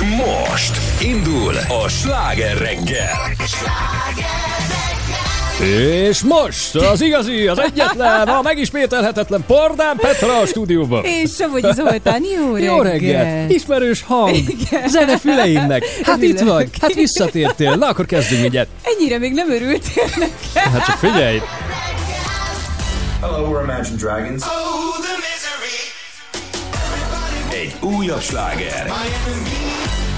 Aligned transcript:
És 0.00 0.06
most 0.06 0.80
indul 1.00 1.54
a 1.56 1.88
sláger 1.88 2.58
reggel. 2.58 3.18
És 6.08 6.22
most 6.22 6.74
az 6.74 7.00
igazi, 7.00 7.46
az 7.46 7.58
egyetlen, 7.58 8.28
a 8.28 8.42
megismételhetetlen 8.42 9.44
Pordán 9.46 9.96
Petra 9.96 10.38
a 10.38 10.46
stúdióban. 10.46 11.04
És 11.04 11.30
Somogyi 11.38 11.72
Zoltán, 11.72 12.22
jó 12.24 12.54
reggel. 12.54 12.74
Jó 12.74 12.82
reggel! 12.82 13.50
Ismerős 13.50 14.02
hang, 14.02 14.36
Igen. 14.36 14.88
zene 14.88 15.18
füleimnek. 15.18 15.84
Hát 16.02 16.22
itt 16.22 16.40
vagy, 16.40 16.68
hát 16.80 16.94
visszatértél. 16.94 17.74
Na 17.74 17.88
akkor 17.88 18.06
kezdjünk 18.06 18.42
mindjárt. 18.42 18.68
Ennyire 18.82 19.18
még 19.18 19.32
nem 19.32 19.50
örültél 19.50 20.04
nekem. 20.16 20.72
Hát 20.72 20.84
csak 20.84 20.96
figyelj. 20.96 21.40
Hello, 23.20 23.48
we're 23.48 23.62
Imagine 23.64 23.96
Dragons. 23.96 24.42
Egy 27.52 27.74
újabb 27.80 28.20
sláger. 28.20 28.92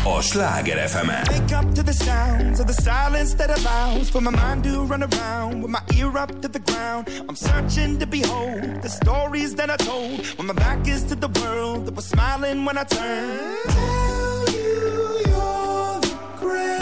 A 0.05 0.19
Sláger 0.21 0.79
fm 0.89 1.09
Wake 1.31 1.53
up 1.53 1.75
to 1.75 1.83
the 1.85 1.93
sounds 1.93 2.59
of 2.59 2.67
the 2.67 2.73
silence 2.73 3.35
that 3.35 3.57
allows 3.57 4.11
for 4.11 4.21
my 4.21 4.33
mind 4.33 4.65
to 4.65 4.83
run 4.83 5.05
around 5.05 5.63
with 5.63 5.71
my 5.71 5.81
ear 5.97 6.19
up 6.19 6.43
to 6.43 6.49
the 6.49 6.59
ground. 6.59 7.09
I'm 7.29 7.37
searching 7.37 8.01
to 8.01 8.07
behold 8.07 8.83
the 8.83 8.89
stories 8.89 9.55
that 9.55 9.71
I 9.71 9.77
told 9.77 10.27
when 10.37 10.49
my 10.49 10.55
back 10.55 10.89
is 10.89 11.05
to 11.05 11.15
the 11.15 11.29
world 11.41 11.87
that 11.87 11.95
was 11.95 12.07
smiling 12.07 12.65
when 12.65 12.79
I 12.79 12.83
turned. 12.85 13.59
Tell 13.71 14.45
you 14.51 15.23
you're 15.31 16.01
the 16.01 16.17
greatest, 16.41 16.82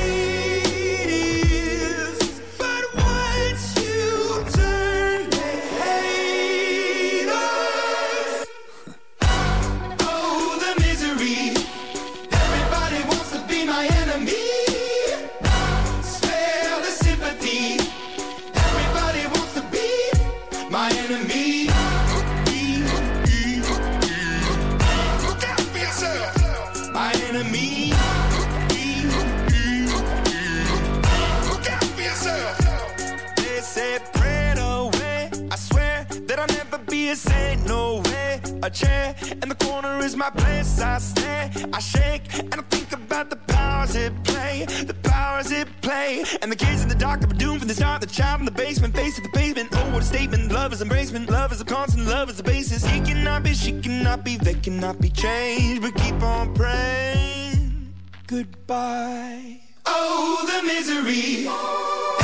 A 38.63 38.69
chair 38.69 39.15
in 39.41 39.49
the 39.49 39.55
corner 39.55 39.97
is 40.03 40.15
my 40.15 40.29
place. 40.29 40.79
I 40.79 40.99
stare, 40.99 41.49
I 41.73 41.79
shake, 41.79 42.31
and 42.37 42.53
I 42.53 42.61
think 42.69 42.91
about 42.91 43.31
the 43.31 43.35
powers 43.35 43.95
it 43.95 44.13
play. 44.23 44.65
The 44.65 44.93
powers 45.01 45.51
it 45.51 45.67
play. 45.81 46.23
And 46.43 46.51
the 46.51 46.55
kids 46.55 46.83
in 46.83 46.89
the 46.89 46.95
dark 46.95 47.23
are 47.23 47.27
doomed 47.27 47.59
from 47.59 47.67
the 47.67 47.73
start. 47.73 48.01
The 48.01 48.07
child 48.07 48.41
in 48.41 48.45
the 48.45 48.51
basement, 48.51 48.95
face 48.95 49.15
to 49.15 49.21
the 49.21 49.29
pavement. 49.29 49.69
Oh, 49.73 49.91
what 49.93 50.03
a 50.03 50.05
statement. 50.05 50.51
Love 50.51 50.73
is 50.73 50.81
embracement. 50.83 51.29
Love 51.31 51.51
is 51.51 51.59
a 51.59 51.65
constant. 51.65 52.07
Love 52.07 52.29
is 52.29 52.37
the 52.37 52.43
basis. 52.43 52.85
He 52.85 52.99
cannot 53.01 53.41
be, 53.41 53.55
she 53.55 53.81
cannot 53.81 54.23
be, 54.23 54.37
they 54.37 54.53
cannot 54.53 55.01
be 55.01 55.09
changed. 55.09 55.81
But 55.81 55.95
keep 55.95 56.21
on 56.21 56.53
praying. 56.53 57.93
Goodbye. 58.27 59.59
Oh, 59.87 60.45
the 60.45 60.61
misery. 60.67 61.47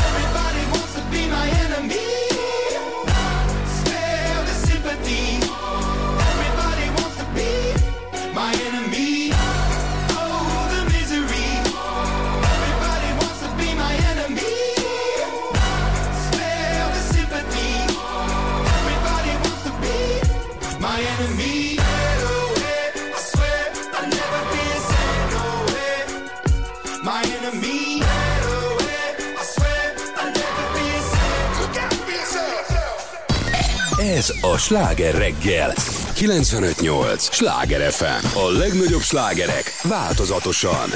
Everybody 0.05 0.63
wants 0.71 0.93
to 0.93 1.01
be 1.09 1.27
my 1.29 1.49
enemy. 1.65 2.26
Ez 34.17 34.33
a 34.41 34.57
Sláger 34.57 35.15
reggel. 35.15 35.96
95.8 36.17 37.31
Sláger 37.31 37.91
FM. 37.91 38.39
A 38.39 38.49
legnagyobb 38.51 39.01
slágerek 39.01 39.79
változatosan. 39.83 40.89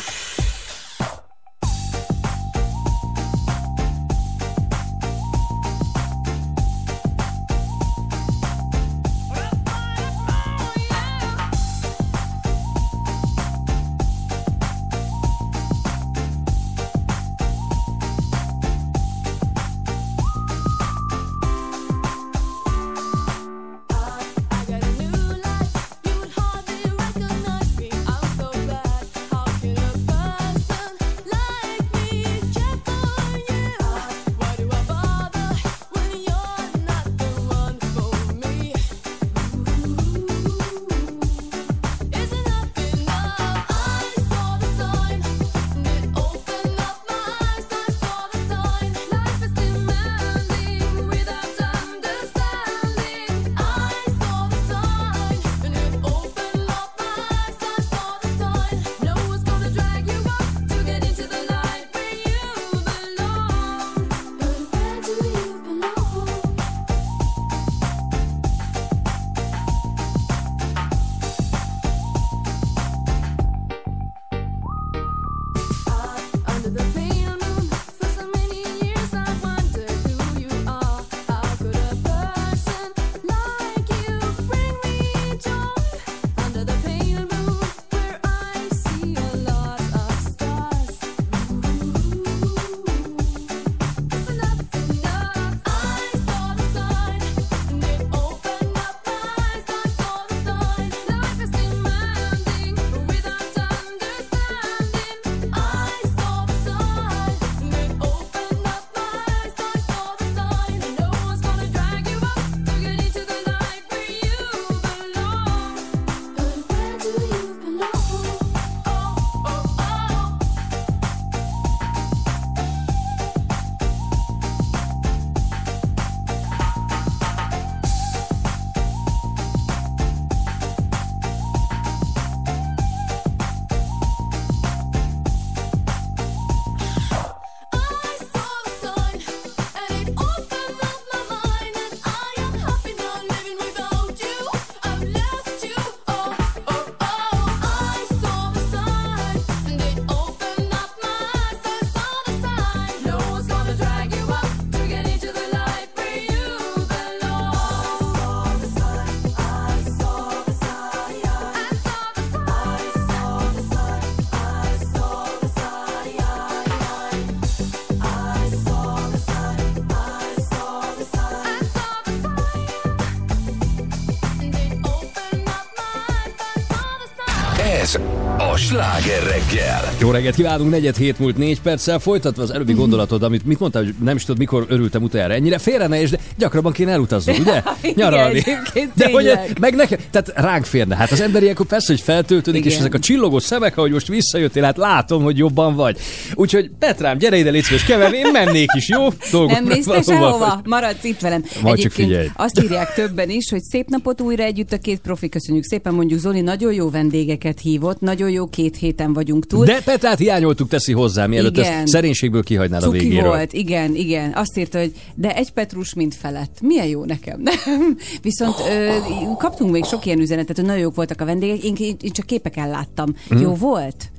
Jó 180.01 180.11
reggelt 180.11 180.35
kívánunk, 180.35 180.69
negyed 180.69 180.95
hét 180.95 181.19
múlt 181.19 181.37
négy 181.37 181.61
perccel, 181.61 181.99
folytatva 181.99 182.41
az 182.43 182.51
előbbi 182.51 182.73
gondolatod, 182.73 183.23
amit 183.23 183.45
mit 183.45 183.59
mondtál, 183.59 183.83
hogy 183.83 183.93
nem 184.03 184.15
is 184.15 184.21
tudod, 184.21 184.37
mikor 184.37 184.65
örültem 184.69 185.03
utoljára 185.03 185.33
ennyire. 185.33 185.57
Félre 185.57 185.87
ne, 185.87 186.01
és 186.01 186.09
de 186.09 186.17
gyakrabban 186.37 186.71
kéne 186.71 186.91
elutazni, 186.91 187.37
ugye? 187.39 187.61
Igen, 187.81 187.93
Nyaralni. 187.95 188.37
egyébként 188.37 188.91
De 188.95 189.09
hogy, 189.11 189.31
meg 189.59 189.75
nekem, 189.75 189.99
tehát 190.11 190.31
ránk 190.35 190.65
férne. 190.65 190.95
Hát 190.95 191.11
az 191.11 191.21
ember 191.21 191.41
ilyenkor 191.41 191.65
persze, 191.65 191.93
hogy 191.93 192.01
feltöltődik, 192.01 192.65
és 192.65 192.71
Igen. 192.71 192.79
ezek 192.79 192.93
a 192.93 192.99
csillogó 192.99 193.39
szemek, 193.39 193.77
ahogy 193.77 193.91
most 193.91 194.07
visszajöttél, 194.07 194.63
hát 194.63 194.77
látom, 194.77 195.23
hogy 195.23 195.37
jobban 195.37 195.75
vagy. 195.75 195.97
Úgyhogy 196.33 196.71
Petrám, 196.79 197.17
gyere 197.17 197.37
ide, 197.37 197.49
légy 197.49 197.63
szíves, 197.63 197.83
keverni, 197.83 198.17
én 198.17 198.31
mennék 198.31 198.69
is, 198.75 198.89
jó? 198.89 199.07
Dolgok 199.31 199.51
Nem 199.51 199.63
mész 199.63 199.85
te 199.85 200.01
sehova, 200.01 200.61
maradsz 200.63 201.03
itt 201.03 201.19
velem. 201.19 201.43
Majd 201.61 201.79
csak 201.79 201.91
figyelj. 201.91 202.27
azt 202.35 202.61
írják 202.63 202.93
többen 202.93 203.29
is, 203.29 203.49
hogy 203.49 203.61
szép 203.61 203.87
napot 203.87 204.21
újra 204.21 204.43
együtt 204.43 204.71
a 204.71 204.77
két 204.77 204.99
profi, 204.99 205.29
köszönjük 205.29 205.63
szépen, 205.63 205.93
mondjuk 205.93 206.19
Zoli 206.19 206.41
nagyon 206.41 206.73
jó 206.73 206.89
vendégeket 206.89 207.59
hívott, 207.59 207.99
nagyon 207.99 208.29
jó 208.29 208.47
két 208.47 208.77
héten 208.77 209.13
vagyunk 209.13 209.47
túl. 209.47 209.65
De 209.65 209.81
Petrát 209.91 210.17
hiányoltuk, 210.17 210.69
teszi 210.69 210.93
hozzá, 210.93 211.25
mielőtt 211.25 211.57
Igen. 211.57 211.73
ezt 211.73 211.87
szerénységből 211.87 212.43
kihagynád 212.43 212.83
a 212.83 212.85
Cuki 212.85 212.97
végéről. 212.97 213.29
volt, 213.29 213.53
igen, 213.53 213.95
igen. 213.95 214.31
Azt 214.33 214.57
írta, 214.57 214.79
hogy 214.79 214.91
de 215.15 215.35
egy 215.35 215.51
Petrus 215.51 215.93
mint 215.93 216.15
felett. 216.15 216.57
Milyen 216.61 216.87
jó 216.87 217.05
nekem. 217.05 217.41
Nem. 217.65 217.97
Viszont 218.21 218.55
ö, 218.69 218.95
kaptunk 219.37 219.71
még 219.71 219.83
sok 219.83 220.05
ilyen 220.05 220.19
üzenetet, 220.19 220.55
hogy 220.55 220.65
nagyon 220.65 220.81
jók 220.81 220.95
voltak 220.95 221.21
a 221.21 221.25
vendégek, 221.25 221.63
én, 221.63 221.75
én 222.01 222.11
csak 222.11 222.25
képeken 222.25 222.69
láttam. 222.69 223.15
Jó 223.29 223.55
volt? 223.55 224.11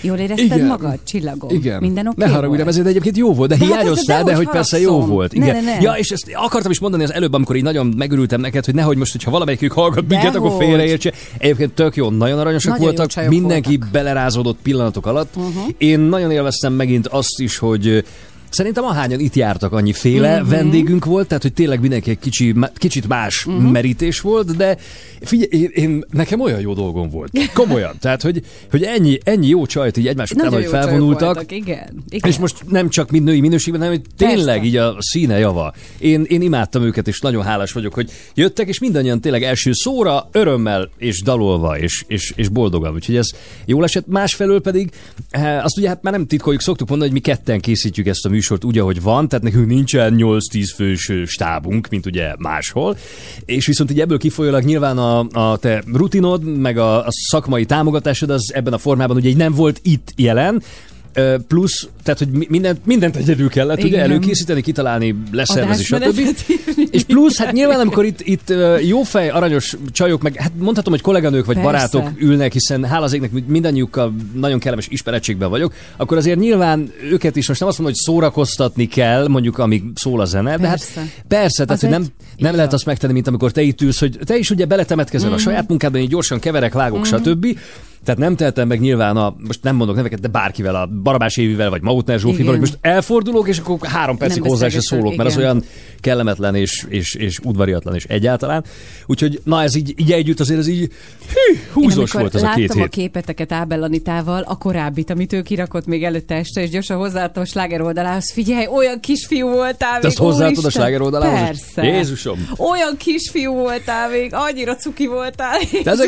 Jól 0.00 0.16
érezted. 0.16 0.46
Igen. 0.46 0.66
magad, 0.66 0.98
csillagom? 1.04 1.50
Igen. 1.50 1.80
Minden 1.80 2.06
oké 2.06 2.24
Ne 2.24 2.30
haragudj, 2.30 2.62
ezért 2.62 2.86
egyébként 2.86 3.16
jó 3.16 3.34
volt, 3.34 3.48
de, 3.48 3.56
De 3.56 3.64
hát 3.64 3.74
hiányoztál, 3.74 4.16
ezzel 4.16 4.24
de 4.24 4.30
dehogy 4.30 4.44
hogy 4.44 4.54
persze 4.54 4.80
jó 4.80 5.00
volt. 5.00 5.32
Ne, 5.32 5.44
Igen. 5.44 5.64
ne, 5.64 5.74
ne. 5.74 5.80
Ja, 5.80 5.92
és 5.92 6.10
ezt 6.10 6.30
akartam 6.34 6.70
is 6.70 6.78
mondani 6.78 7.02
az 7.02 7.12
előbb, 7.12 7.32
amikor 7.32 7.56
így 7.56 7.62
nagyon 7.62 7.94
megörültem 7.96 8.40
neked, 8.40 8.64
hogy 8.64 8.74
nehogy 8.74 8.96
most, 8.96 9.12
hogyha 9.12 9.30
valamelyikük 9.30 9.72
hallgat 9.72 10.08
minket, 10.08 10.34
akkor 10.34 10.52
félreértse. 10.58 11.12
Egyébként 11.38 11.72
tök 11.72 11.96
jó, 11.96 12.10
nagyon 12.10 12.38
aranyosak 12.38 12.70
Nagyon 12.70 12.86
jó 12.86 12.90
voltak, 12.90 13.10
csajok 13.10 13.30
mindenki 13.30 13.76
voltak. 13.76 13.92
Belerázódott 13.92 14.58
pillanatok 14.62 15.06
alatt. 15.06 15.36
Uh-huh. 15.36 15.68
Én 15.78 16.00
nagyon 16.00 16.30
élveztem 16.30 16.72
megint 16.72 17.06
azt 17.06 17.40
is, 17.40 17.58
hogy 17.58 18.04
Szerintem 18.50 18.84
ahányan 18.84 19.20
itt 19.20 19.34
jártak, 19.34 19.72
annyi 19.72 19.92
féle 19.92 20.28
Mhm. 20.28 20.36
uh-huh. 20.42 20.50
vendégünk 20.58 21.04
volt, 21.04 21.28
tehát 21.28 21.42
hogy 21.42 21.52
tényleg 21.52 21.80
mindenki 21.80 22.10
egy 22.10 22.18
kicsi, 22.18 22.54
kicsit 22.74 23.08
más 23.08 23.44
Mhm. 23.44 23.56
uh-huh. 23.56 23.70
merítés 23.72 24.20
volt, 24.20 24.56
de 24.56 24.76
figyelj, 25.20 25.62
én, 25.62 25.70
én, 25.74 26.04
nekem 26.10 26.40
olyan 26.40 26.60
jó 26.60 26.74
dolgom 26.74 27.10
volt. 27.10 27.32
Komolyan. 27.54 27.94
Tehát, 28.00 28.22
hogy, 28.22 28.42
hogy 28.70 28.82
ennyi, 28.82 29.18
ennyi 29.24 29.46
jó 29.48 29.66
csajt 29.66 29.96
így 29.96 30.06
egymás 30.06 30.30
után, 30.30 30.52
hogy 30.52 30.66
felvonultak. 30.66 31.34
voltak, 31.34 31.52
igen. 31.52 32.04
igen. 32.08 32.30
És 32.30 32.38
most 32.38 32.56
nem 32.68 32.88
csak 32.88 33.10
mind 33.10 33.24
női 33.24 33.40
minőségben, 33.40 33.82
hanem 33.82 33.96
hogy 33.96 34.06
tényleg 34.16 34.54
Persze. 34.54 34.64
így 34.64 34.76
a 34.76 34.96
színe 34.98 35.38
java. 35.38 35.74
Én, 35.98 36.24
én 36.28 36.42
imádtam 36.42 36.82
őket, 36.82 37.08
és 37.08 37.20
nagyon 37.20 37.42
hálás 37.42 37.72
vagyok, 37.72 37.94
hogy 37.94 38.10
jöttek, 38.34 38.68
és 38.68 38.78
mindannyian 38.78 39.20
tényleg 39.20 39.42
első 39.42 39.70
szóra, 39.72 40.28
örömmel 40.32 40.90
és 40.98 41.22
dalolva, 41.22 41.78
és, 41.78 42.04
és, 42.06 42.32
és 42.36 42.48
boldogan. 42.48 42.94
Úgyhogy 42.94 43.16
ez 43.16 43.28
jól 43.64 43.84
esett. 43.84 44.06
Másfelől 44.06 44.60
pedig, 44.60 44.90
eh, 45.30 45.64
azt 45.64 45.78
ugye 45.78 45.88
hát 45.88 46.02
már 46.02 46.12
nem 46.12 46.26
titkoljuk, 46.26 46.62
szoktuk 46.62 46.88
mondani, 46.88 47.10
hogy 47.10 47.20
mi 47.20 47.26
ketten 47.32 47.60
készítjük 47.60 48.06
ezt 48.06 48.26
a 48.26 48.28
műsort 48.38 48.64
úgy, 48.64 48.78
ahogy 48.78 49.02
van, 49.02 49.28
tehát 49.28 49.44
nekünk 49.44 49.66
nincsen 49.66 50.14
8-10 50.16 50.72
fős 50.74 51.12
stábunk, 51.24 51.88
mint 51.88 52.06
ugye 52.06 52.34
máshol. 52.38 52.96
És 53.44 53.66
viszont 53.66 53.90
így 53.90 54.00
ebből 54.00 54.18
kifolyólag 54.18 54.64
nyilván 54.64 54.98
a, 54.98 55.26
a 55.32 55.56
te 55.56 55.82
rutinod, 55.92 56.44
meg 56.44 56.78
a, 56.78 57.06
a 57.06 57.10
szakmai 57.10 57.64
támogatásod 57.64 58.30
az 58.30 58.52
ebben 58.54 58.72
a 58.72 58.78
formában 58.78 59.16
ugye 59.16 59.28
így 59.28 59.36
nem 59.36 59.52
volt 59.52 59.80
itt 59.82 60.12
jelen, 60.16 60.62
plusz, 61.48 61.88
tehát, 62.02 62.18
hogy 62.18 62.28
mi- 62.28 62.46
mindent, 62.48 62.86
mindent 62.86 63.16
egyedül 63.16 63.48
kellett 63.48 63.78
ugye 63.78 63.86
Igen. 63.86 64.00
előkészíteni, 64.00 64.60
kitalálni, 64.60 65.14
leszervezni, 65.32 65.84
stb. 65.84 66.20
És 66.90 67.02
plusz, 67.02 67.38
hát 67.38 67.52
nyilván, 67.52 67.80
amikor 67.80 68.04
itt, 68.04 68.20
itt 68.20 68.52
jófej, 68.86 69.28
aranyos 69.28 69.76
csajok, 69.92 70.22
meg 70.22 70.36
hát 70.36 70.52
mondhatom, 70.58 70.92
hogy 70.92 71.02
kolléganők 71.02 71.44
vagy 71.44 71.58
Persze. 71.60 71.70
barátok 71.70 72.20
ülnek, 72.20 72.52
hiszen 72.52 72.84
hála 72.84 73.04
az 73.04 73.12
égnek 73.12 73.30
mindannyiukkal 73.46 74.14
nagyon 74.34 74.58
kellemes 74.58 74.88
ismerettségben 74.88 75.50
vagyok, 75.50 75.74
akkor 75.96 76.16
azért 76.16 76.38
nyilván 76.38 76.92
őket 77.10 77.36
is 77.36 77.48
most 77.48 77.60
nem 77.60 77.68
azt 77.68 77.78
mondom, 77.78 77.96
hogy 77.96 78.04
szórakoztatni 78.14 78.86
kell, 78.86 79.28
mondjuk 79.28 79.58
amíg 79.58 79.82
szól 79.94 80.20
a 80.20 80.24
zene, 80.24 80.56
de 80.56 80.66
hát 80.66 80.84
Persze. 81.28 81.64
tehát 81.64 81.80
hogy 81.80 81.90
nem, 81.90 82.04
nem 82.36 82.54
lehet 82.54 82.72
azt 82.72 82.86
megtenni, 82.86 83.12
mint 83.12 83.26
amikor 83.26 83.52
te 83.52 83.62
itt 83.62 83.80
ülsz, 83.80 84.00
hogy 84.00 84.18
te 84.24 84.36
is 84.36 84.50
ugye 84.50 84.64
beletemetkezel 84.64 85.32
a 85.32 85.38
saját 85.38 85.68
munkádban, 85.68 86.00
így 86.00 86.08
gyorsan 86.08 86.38
keverek, 86.38 86.72
vágok, 86.72 87.06
stb. 87.06 87.46
Tehát 88.08 88.22
nem 88.22 88.36
tehetem 88.36 88.68
meg 88.68 88.80
nyilván 88.80 89.16
a, 89.16 89.34
most 89.46 89.62
nem 89.62 89.76
mondok 89.76 89.96
neveket, 89.96 90.20
de 90.20 90.28
bárkivel, 90.28 90.74
a 90.74 90.86
Barabás 90.86 91.36
Évivel, 91.36 91.70
vagy 91.70 91.82
Mautner 91.82 92.18
Zsófival, 92.18 92.40
Igen. 92.40 92.50
hogy 92.50 92.60
most 92.60 92.78
elfordulok, 92.80 93.48
és 93.48 93.58
akkor 93.58 93.78
három 93.82 94.16
percig 94.16 94.40
Nem 94.42 94.50
hozzá 94.50 94.68
se 94.68 94.80
szólok, 94.80 95.16
mert 95.16 95.28
az 95.28 95.36
igen. 95.36 95.44
olyan 95.44 95.64
kellemetlen 96.00 96.54
és, 96.54 96.86
és, 96.88 97.14
és 97.14 97.38
udvariatlan 97.42 97.94
és 97.94 98.04
egyáltalán. 98.04 98.64
Úgyhogy 99.06 99.40
na 99.44 99.62
ez 99.62 99.74
így, 99.74 99.94
így 99.96 100.12
együtt 100.12 100.40
azért 100.40 100.58
ez 100.58 100.66
így 100.66 100.92
hű, 101.28 101.58
húzós 101.72 102.12
volt 102.12 102.34
ez 102.34 102.42
a 102.42 102.52
két 102.54 102.70
a 102.70 102.74
hét. 102.74 102.88
képeteket 102.88 103.52
Ábel 103.52 103.82
Anitával, 103.82 104.42
a 104.42 104.58
korábbit, 104.58 105.10
amit 105.10 105.32
ő 105.32 105.42
kirakott 105.42 105.86
még 105.86 106.04
előtte 106.04 106.34
este, 106.34 106.62
és 106.62 106.70
gyorsan 106.70 106.96
hozzáadtam 106.96 107.42
a 107.42 107.46
sláger 107.46 107.80
oldalához. 107.80 108.32
Figyelj, 108.32 108.66
olyan 108.66 109.00
kisfiú 109.00 109.48
voltál 109.48 109.92
Te 109.92 109.96
még, 109.96 110.06
azt 110.06 110.18
hozzáadtad 110.18 110.64
a 110.64 110.70
sláger 110.70 111.00
oldalához? 111.00 111.40
Persze. 111.40 111.82
Jézusom! 111.82 112.48
Olyan 112.56 112.96
kisfiú 112.96 113.52
voltál 113.52 114.08
még, 114.08 114.30
annyira 114.34 114.76
cuki 114.76 115.06
voltál. 115.06 115.58
De 115.84 115.90
ez 115.90 115.98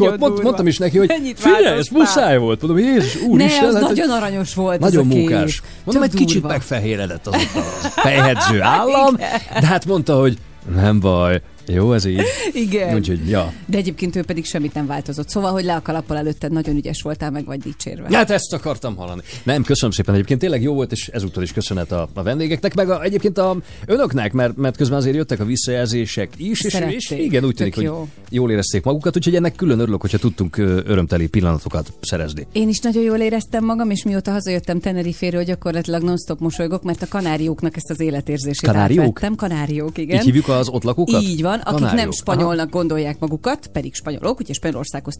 Mond, 0.00 0.18
durva. 0.18 0.42
mondtam 0.42 0.66
is 0.66 0.78
neki, 0.78 0.98
hogy 0.98 1.08
figyelj, 1.40 1.78
ez 1.78 1.88
muszáj 1.88 2.38
volt. 2.38 2.60
Mondom, 2.62 2.78
Jézus, 2.84 3.14
Ne, 3.14 3.26
úristen. 3.26 3.68
az 3.68 3.74
hát, 3.74 3.82
nagyon 3.82 4.10
aranyos 4.10 4.54
volt 4.54 4.80
Nagyon 4.80 5.06
munkás. 5.06 5.62
Mondom, 5.84 6.02
egy 6.02 6.14
kicsit 6.14 6.46
megfehéredett 6.46 7.26
az 7.26 7.34
ott 7.34 7.62
a 7.62 8.00
fejhedző 8.00 8.62
állam, 8.62 9.16
de 9.60 9.66
hát 9.66 9.86
mondta, 9.86 10.18
hogy 10.20 10.38
nem 10.74 11.00
baj, 11.00 11.40
jó 11.74 11.92
ez 11.92 12.04
így. 12.04 12.22
Igen. 12.52 12.94
Úgyhogy, 12.94 13.28
ja. 13.28 13.52
De 13.66 13.76
egyébként 13.76 14.16
ő 14.16 14.22
pedig 14.22 14.44
semmit 14.44 14.74
nem 14.74 14.86
változott. 14.86 15.28
Szóval, 15.28 15.52
hogy 15.52 15.64
le 15.64 15.74
a 15.74 15.82
kalappal 15.82 16.16
előtted 16.16 16.52
nagyon 16.52 16.76
ügyes 16.76 17.02
voltál, 17.02 17.30
meg 17.30 17.44
vagy 17.44 17.58
dicsérve. 17.58 18.16
Hát 18.16 18.30
ezt 18.30 18.52
akartam 18.52 18.96
hallani. 18.96 19.20
Nem, 19.42 19.62
köszönöm 19.62 19.90
szépen. 19.90 20.14
Egyébként 20.14 20.40
tényleg 20.40 20.62
jó 20.62 20.74
volt, 20.74 20.92
és 20.92 21.08
ezúttal 21.08 21.42
is 21.42 21.52
köszönet 21.52 21.92
a, 21.92 22.08
a 22.14 22.22
vendégeknek, 22.22 22.74
meg 22.74 22.90
a, 22.90 23.02
egyébként 23.02 23.38
a 23.38 23.56
önöknek, 23.86 24.32
mert, 24.32 24.56
mert 24.56 24.76
közben 24.76 24.98
azért 24.98 25.16
jöttek 25.16 25.40
a 25.40 25.44
visszajelzések 25.44 26.28
is, 26.36 26.64
és, 26.64 26.72
Szerették. 26.72 26.96
és 26.96 27.10
igen, 27.10 27.44
úgy 27.44 27.54
tűnik, 27.54 27.74
hogy 27.74 27.84
jó. 27.84 28.08
jól 28.28 28.50
érezték 28.50 28.84
magukat, 28.84 29.16
úgyhogy 29.16 29.34
ennek 29.34 29.54
külön 29.54 29.78
örülök, 29.78 30.00
hogyha 30.00 30.18
tudtunk 30.18 30.56
örömteli 30.58 31.26
pillanatokat 31.26 31.92
szerezni. 32.00 32.46
Én 32.52 32.68
is 32.68 32.78
nagyon 32.78 33.02
jól 33.02 33.18
éreztem 33.18 33.64
magam, 33.64 33.90
és 33.90 34.04
mióta 34.04 34.30
hazajöttem 34.30 34.80
Teneriféről, 34.80 35.42
gyakorlatilag 35.42 36.02
non-stop 36.02 36.40
mosolygok, 36.40 36.82
mert 36.82 37.02
a 37.02 37.06
kanárióknak 37.08 37.76
ezt 37.76 37.90
az 37.90 38.00
életérzését 38.00 38.68
Kanáriók? 38.68 39.04
átvettem. 39.06 39.34
Kanáriók, 39.34 39.98
igen. 39.98 40.18
Így 40.18 40.24
hívjuk 40.24 40.48
az 40.48 40.68
ott 40.68 40.82
lakókat? 40.82 41.22
Így 41.22 41.42
van, 41.42 41.59
akik 41.64 41.80
nem 41.80 41.88
Kanáriók. 41.88 42.14
spanyolnak 42.14 42.70
gondolják 42.70 43.18
magukat, 43.18 43.66
pedig 43.66 43.94
spanyolok, 43.94 44.40
ugye 44.40 44.52
Spanyolországhoz 44.52 45.14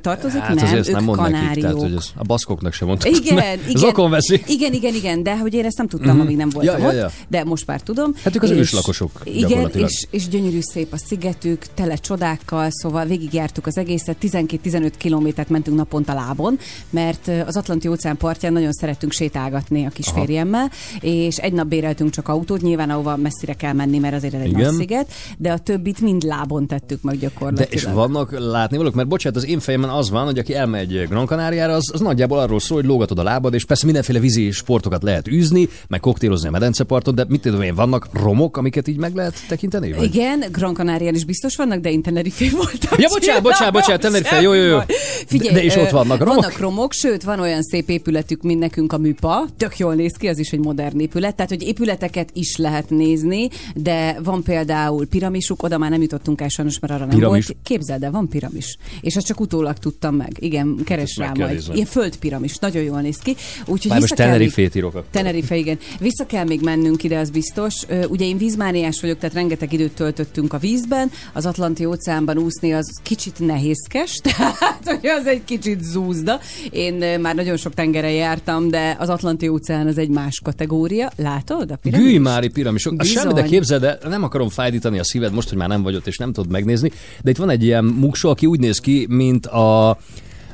tartozik, 0.00 0.40
Hát 0.40 0.54
nem, 0.54 0.74
ők 0.74 0.90
nem 0.90 1.04
mond 1.04 1.18
nekik, 1.20 1.34
kanáriók. 1.34 1.64
tehát 1.64 1.80
hogy 1.80 1.94
ez 1.96 2.06
a 2.16 2.22
baszkoknak 2.24 2.72
sem 2.72 2.88
mondtuk. 2.88 3.16
Igen, 3.16 3.58
igen. 3.68 4.10
veszi. 4.10 4.42
Igen, 4.46 4.72
igen, 4.72 4.94
igen, 4.94 5.22
de 5.22 5.38
hogy 5.38 5.54
én 5.54 5.64
ezt 5.64 5.76
nem 5.76 5.88
tudtam, 5.88 6.20
amíg 6.20 6.36
nem 6.36 6.48
voltam. 6.48 6.78
Ja, 6.78 6.82
ja, 6.82 6.88
ott, 6.88 6.94
ja. 6.94 7.10
de 7.28 7.44
most 7.44 7.66
már 7.66 7.80
tudom. 7.80 8.12
Hát 8.24 8.36
ők 8.36 8.42
az 8.42 8.50
És- 8.50 8.56
őslakosok 8.58 9.20
Igen, 9.24 9.70
és, 9.70 10.06
és 10.10 10.28
gyönyörű 10.28 10.60
szép 10.60 10.92
a 10.92 10.96
szigetük, 10.98 11.64
tele 11.74 11.96
csodákkal, 11.96 12.68
szóval 12.70 13.04
végigjártuk 13.04 13.66
az 13.66 13.76
egészet, 13.78 14.16
12-15 14.20 14.92
kilométert 14.96 15.48
mentünk 15.48 15.76
naponta 15.76 16.14
lábon, 16.14 16.58
mert 16.90 17.30
az 17.46 17.56
Atlanti 17.56 17.88
óceán 17.88 18.16
partján 18.16 18.52
nagyon 18.52 18.72
szerettünk 18.72 19.12
sétálgatni 19.12 19.84
a 19.86 19.88
kisférjemmel, 19.90 20.70
és 21.00 21.36
egy 21.36 21.52
nap 21.52 21.66
béreltünk 21.66 22.10
csak 22.10 22.28
autót, 22.28 22.60
nyilván 22.62 22.90
ahova 22.90 23.16
messzire 23.16 23.52
kell 23.54 23.72
menni, 23.72 23.98
mert 23.98 24.14
azért 24.14 24.34
egy 24.34 24.46
Igen. 24.48 24.60
nagy 24.60 24.74
sziget, 24.74 25.12
de 25.38 25.52
a 25.54 25.58
többit 25.58 26.00
mind 26.00 26.22
lábon 26.22 26.66
tettük 26.66 27.02
meg 27.02 27.14
De 27.14 27.20
gyakorlatilag. 27.20 27.72
és 27.72 27.84
vannak 27.84 28.38
látni 28.38 28.76
valók, 28.76 28.94
mert 28.94 29.08
bocsánat, 29.08 29.38
az 29.38 29.46
én 29.46 29.58
fejemben 29.60 29.90
az 29.90 30.10
van, 30.10 30.24
hogy 30.24 30.38
aki 30.38 30.54
elmegy 30.54 31.06
Gran 31.08 31.26
Canariára, 31.26 31.72
az, 31.72 31.90
az 31.92 32.00
nagyjából 32.00 32.38
arról 32.38 32.60
szól, 32.60 32.76
hogy 32.80 32.86
lógatod 32.86 33.18
a 33.18 33.22
lábad, 33.22 33.54
és 33.54 33.64
persze 33.64 33.84
mindenféle 33.84 34.18
vízi 34.18 34.50
sportokat 34.50 35.02
lehet 35.02 35.28
űzni, 35.28 35.68
meg 35.88 36.00
koktélozni 36.00 36.48
a 36.48 36.50
medenceparton, 36.50 37.14
de 37.14 37.24
mit 37.28 37.40
tudom 37.40 37.62
én, 37.62 37.74
vannak 37.74 38.08
romok, 38.12 38.56
amiket 38.56 38.88
így 38.88 38.96
meg 38.96 39.14
lehet 39.14 39.34
tekinteni? 39.48 39.92
Vagy? 39.92 40.14
Igen, 40.14 40.44
Gran 40.52 40.74
Canarián 40.74 41.14
is 41.14 41.24
biztos 41.24 41.56
vannak, 41.56 41.80
de 41.80 41.90
én 41.90 42.02
Tenerife 42.02 42.44
voltam. 42.52 42.98
Ja, 43.00 43.08
bocsánat, 43.08 43.42
bocsánat, 43.42 43.72
bocsánat, 43.72 44.00
Tenerife, 44.00 44.40
jó, 44.40 44.52
jó, 44.52 44.62
jó. 44.64 44.78
Figyelj, 45.26 45.48
De- 45.54 45.58
de 45.60 45.64
és 45.64 45.76
ott 45.76 45.90
vannak 45.90 46.18
romok? 46.18 46.34
Vannak 46.34 46.58
romok, 46.58 46.92
sőt, 46.92 47.22
van 47.22 47.40
olyan 47.40 47.62
szép 47.62 47.88
épületük, 47.88 48.42
mint 48.42 48.60
nekünk 48.60 48.92
a 48.92 48.98
műpa. 48.98 49.44
Tök 49.56 49.78
jól 49.78 49.94
néz 49.94 50.12
ki, 50.16 50.28
az 50.28 50.38
is 50.38 50.50
egy 50.50 50.58
modern 50.58 50.98
épület. 51.00 51.34
Tehát, 51.34 51.50
hogy 51.50 51.62
épületeket 51.62 52.28
is 52.32 52.56
lehet 52.56 52.90
nézni, 52.90 53.48
de 53.74 54.16
van 54.24 54.42
például 54.42 55.06
piramisuk, 55.44 55.62
oda 55.62 55.78
már 55.78 55.90
nem 55.90 56.02
jutottunk 56.02 56.40
el 56.40 56.48
sajnos, 56.48 56.78
mert 56.78 56.92
arra 56.92 57.04
nem 57.04 57.16
Piramis? 57.18 57.46
volt. 57.46 57.58
Képzeld 57.62 58.02
el, 58.02 58.10
van 58.10 58.28
piramis. 58.28 58.76
És 59.00 59.16
azt 59.16 59.26
csak 59.26 59.40
utólag 59.40 59.78
tudtam 59.78 60.14
meg. 60.14 60.32
Igen, 60.38 60.80
keres 60.84 61.16
rá 61.16 61.32
majd. 61.34 61.62
Ilyen 61.72 61.86
földpiramis, 61.86 62.56
nagyon 62.58 62.82
jól 62.82 63.00
néz 63.00 63.16
ki. 63.16 63.36
Úgyhogy 63.66 63.90
Már 63.90 64.00
most 64.00 64.14
Tenerife-t 64.14 64.74
írok. 64.74 65.04
Tenerife, 65.10 65.56
igen. 65.56 65.78
Vissza 65.98 66.26
kell 66.26 66.44
még 66.44 66.60
mennünk 66.60 67.02
ide, 67.02 67.18
az 67.18 67.30
biztos. 67.30 67.74
Ugye 68.08 68.24
én 68.24 68.38
vízmániás 68.38 69.00
vagyok, 69.00 69.18
tehát 69.18 69.34
rengeteg 69.34 69.72
időt 69.72 69.92
töltöttünk 69.94 70.52
a 70.52 70.58
vízben. 70.58 71.10
Az 71.32 71.46
Atlanti 71.46 71.84
óceánban 71.84 72.38
úszni 72.38 72.72
az 72.72 73.00
kicsit 73.02 73.38
nehézkes, 73.38 74.16
tehát 74.24 74.80
hogy 74.84 75.06
az 75.06 75.26
egy 75.26 75.44
kicsit 75.44 75.82
zúzda. 75.82 76.40
Én 76.70 77.20
már 77.20 77.34
nagyon 77.34 77.56
sok 77.56 77.74
tengeren 77.74 78.12
jártam, 78.12 78.68
de 78.68 78.96
az 78.98 79.08
Atlanti 79.08 79.48
óceán 79.48 79.86
az 79.86 79.98
egy 79.98 80.08
más 80.08 80.40
kategória. 80.44 81.10
Látod 81.16 81.70
a 81.70 81.76
piramis? 81.76 82.06
Gűjmári 82.06 82.48
piramisok. 82.48 82.96
Bizony. 82.96 83.22
semmi, 83.22 83.32
de 83.32 83.42
képzeld 83.42 83.84
el, 83.84 83.98
nem 84.08 84.22
akarom 84.22 84.48
fájdítani 84.48 84.98
a 84.98 85.04
szíved 85.04 85.33
most, 85.34 85.48
hogy 85.48 85.58
már 85.58 85.68
nem 85.68 85.82
vagy 85.82 85.94
ott, 85.94 86.06
és 86.06 86.16
nem 86.18 86.32
tudod 86.32 86.50
megnézni, 86.50 86.90
de 87.22 87.30
itt 87.30 87.36
van 87.36 87.50
egy 87.50 87.64
ilyen 87.64 87.84
muksó, 87.84 88.30
aki 88.30 88.46
úgy 88.46 88.60
néz 88.60 88.78
ki, 88.78 89.06
mint 89.08 89.46
a 89.46 89.98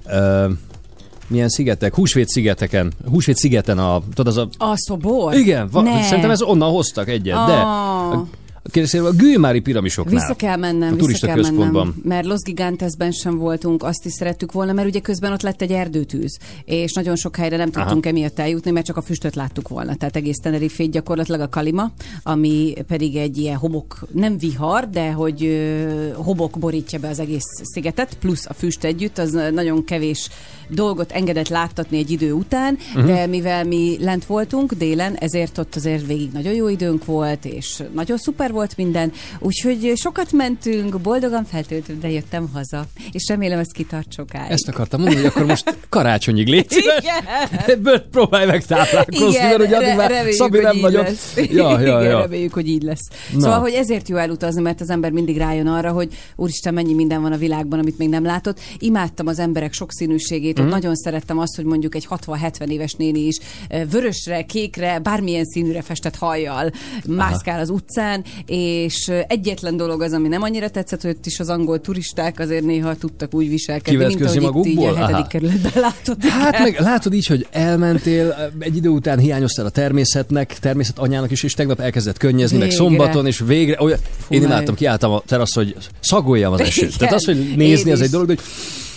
Ö, 0.06 0.49
milyen 1.28 1.49
szigetek? 1.49 1.94
Húsvét 1.94 2.28
szigeteken. 2.28 2.92
Húsvét 3.08 3.37
szigeten 3.37 3.78
a... 3.78 4.02
Tudod, 4.14 4.26
az 4.26 4.37
a... 4.37 4.49
A 4.64 4.72
szobor? 4.76 5.34
Igen, 5.34 5.68
va, 5.72 5.80
Ne. 5.80 6.02
szerintem 6.02 6.30
ez 6.30 6.42
onnan 6.42 6.70
hoztak 6.70 7.08
egyet, 7.08 7.46
de... 7.46 7.64
A, 8.62 8.69
kérdezem, 8.71 9.05
a 9.05 9.11
Gőmári 9.11 9.61
piramisoknál. 9.61 10.14
Vissza 10.14 10.35
kell 10.35 10.57
mennem, 10.57 10.88
a 10.88 10.90
vissza 10.90 11.05
turista 11.05 11.26
kell 11.26 11.37
központban. 11.37 11.87
mennem, 11.87 12.02
mert 12.05 12.26
Los 12.26 12.40
Gigantesben 12.40 13.11
sem 13.11 13.37
voltunk, 13.37 13.83
azt 13.83 14.05
is 14.05 14.12
szerettük 14.12 14.52
volna, 14.52 14.73
mert 14.73 14.88
ugye 14.88 15.00
közben 15.00 15.33
ott 15.33 15.43
lett 15.43 15.62
egy 15.62 15.73
erdőtűz, 15.73 16.38
és 16.64 16.93
nagyon 16.93 17.17
sok 17.17 17.37
helyre 17.37 17.57
nem 17.57 17.71
tudtunk 17.71 18.07
emiatt 18.07 18.38
eljutni, 18.38 18.71
mert 18.71 18.87
csak 18.87 18.97
a 18.97 19.02
füstöt 19.02 19.35
láttuk 19.35 19.69
volna. 19.69 19.95
Tehát 19.95 20.17
egész 20.17 20.38
Tenerifét 20.38 20.90
gyakorlatilag 20.90 21.40
a 21.40 21.49
Kalima, 21.49 21.93
ami 22.23 22.75
pedig 22.87 23.17
egy 23.17 23.38
ilyen 23.38 23.57
homok, 23.57 24.07
nem 24.12 24.38
vihar, 24.38 24.88
de 24.88 25.11
hogy 25.11 25.45
ö, 25.45 26.12
homok 26.14 26.59
borítja 26.59 26.99
be 26.99 27.09
az 27.09 27.19
egész 27.19 27.47
szigetet, 27.62 28.17
plusz 28.21 28.47
a 28.47 28.52
füst 28.52 28.85
együtt, 28.85 29.19
az 29.19 29.31
nagyon 29.52 29.85
kevés 29.85 30.29
dolgot 30.70 31.12
engedett 31.12 31.48
láttatni 31.48 31.98
egy 31.98 32.10
idő 32.10 32.32
után, 32.32 32.78
uh-huh. 32.94 33.06
de 33.06 33.26
mivel 33.26 33.64
mi 33.64 33.96
lent 34.00 34.24
voltunk 34.26 34.72
délen, 34.72 35.14
ezért 35.14 35.58
ott 35.58 35.76
azért 35.76 36.06
végig 36.06 36.30
nagyon 36.32 36.52
jó 36.54 36.68
időnk 36.68 37.04
volt, 37.04 37.44
és 37.44 37.82
nagyon 37.94 38.16
szuper 38.16 38.52
volt 38.52 38.76
minden, 38.76 39.12
úgyhogy 39.38 39.92
sokat 39.96 40.32
mentünk, 40.32 41.00
boldogan 41.00 41.44
feltöltött, 41.44 42.00
de 42.00 42.10
jöttem 42.10 42.50
haza, 42.52 42.84
és 43.12 43.28
remélem 43.28 43.58
ez 43.58 43.68
kitart 43.72 44.12
sokáig. 44.12 44.50
Ezt 44.50 44.68
akartam 44.68 45.00
mondani, 45.00 45.22
hogy 45.22 45.30
akkor 45.30 45.46
most 45.46 45.76
karácsonyig 45.88 46.48
légy 46.48 46.70
szíves. 46.70 46.98
Igen. 46.98 47.48
Ebből 47.66 48.00
próbálj 48.00 48.46
meg 48.46 48.64
táplálkozni, 48.64 49.38
mert 49.38 49.60
ugye 49.60 49.76
addig 49.76 49.96
már 49.96 50.10
reméljük, 50.10 50.36
Szabi 50.36 50.58
nem 50.58 50.80
vagyok. 50.80 51.02
Lesz. 51.02 51.36
Ja, 51.36 51.80
ja, 51.80 51.80
Igen, 51.80 52.02
ja. 52.02 52.18
reméljük, 52.20 52.52
hogy 52.52 52.68
így 52.68 52.82
lesz. 52.82 53.08
Na. 53.32 53.40
Szóval, 53.40 53.58
hogy 53.58 53.72
ezért 53.72 54.08
jó 54.08 54.16
elutazni, 54.16 54.62
mert 54.62 54.80
az 54.80 54.90
ember 54.90 55.10
mindig 55.10 55.36
rájön 55.36 55.66
arra, 55.66 55.90
hogy 55.90 56.08
úristen, 56.36 56.74
mennyi 56.74 56.94
minden 56.94 57.22
van 57.22 57.32
a 57.32 57.36
világban, 57.36 57.78
amit 57.78 57.98
még 57.98 58.08
nem 58.08 58.24
látott. 58.24 58.60
Imádtam 58.78 59.26
az 59.26 59.38
emberek 59.38 59.72
sokszínűségét. 59.72 60.58
Mm. 60.64 60.69
nagyon 60.69 60.97
szerettem 60.97 61.38
azt, 61.38 61.57
hogy 61.57 61.64
mondjuk 61.64 61.95
egy 61.95 62.07
60-70 62.11 62.69
éves 62.69 62.93
néni 62.93 63.26
is 63.26 63.38
vörösre, 63.90 64.43
kékre, 64.43 64.99
bármilyen 64.99 65.45
színűre 65.45 65.83
festett 65.83 66.17
hajjal 66.17 66.71
mászkál 67.07 67.61
az 67.61 67.71
utcán, 67.71 68.25
és 68.47 69.12
egyetlen 69.26 69.76
dolog 69.76 70.02
az, 70.02 70.12
ami 70.12 70.29
nem 70.29 70.43
annyira 70.43 70.69
tetszett, 70.71 71.02
hogy 71.02 71.11
ott 71.11 71.26
is 71.26 71.40
az 71.40 71.49
angol 71.49 71.81
turisták 71.81 72.38
azért 72.38 72.64
néha 72.64 72.95
tudtak 72.95 73.35
úgy 73.35 73.49
viselkedni, 73.49 73.99
mint 73.99 74.11
Kivetkőzni 74.11 74.45
ahogy 74.45 74.67
itt 74.67 74.73
így 74.73 74.79
a 74.79 74.81
magukból? 74.81 75.07
hetedik 75.07 75.26
kerületben 75.26 75.73
látod. 75.75 76.25
Hát 76.25 76.59
meg 76.59 76.81
látod 76.81 77.12
így, 77.12 77.26
hogy 77.26 77.47
elmentél, 77.50 78.52
egy 78.59 78.76
idő 78.76 78.88
után 78.88 79.19
hiányoztál 79.19 79.67
a 79.67 79.71
természetnek, 79.71 80.59
természet 80.59 80.99
anyának 80.99 81.31
is, 81.31 81.43
és 81.43 81.52
tegnap 81.52 81.81
elkezdett 81.81 82.17
könnyezni, 82.17 82.59
meg 82.59 82.69
Végre. 82.69 82.85
szombaton, 82.85 83.26
és 83.26 83.43
végre, 83.47 83.76
olyan, 83.81 83.99
Fú, 84.19 84.35
én 84.35 84.43
imádtam, 84.43 84.75
kiálltam 84.75 85.12
a 85.12 85.23
terasz, 85.26 85.55
hogy 85.55 85.76
szagoljam 86.00 86.52
az 86.52 86.61
esőt. 86.71 86.85
Igen, 86.85 86.99
Tehát 86.99 87.14
az, 87.14 87.25
hogy 87.25 87.52
nézni, 87.57 87.90
az 87.90 88.00
egy 88.00 88.11
dolog, 88.11 88.26
de 88.26 88.35
hogy 88.35 88.45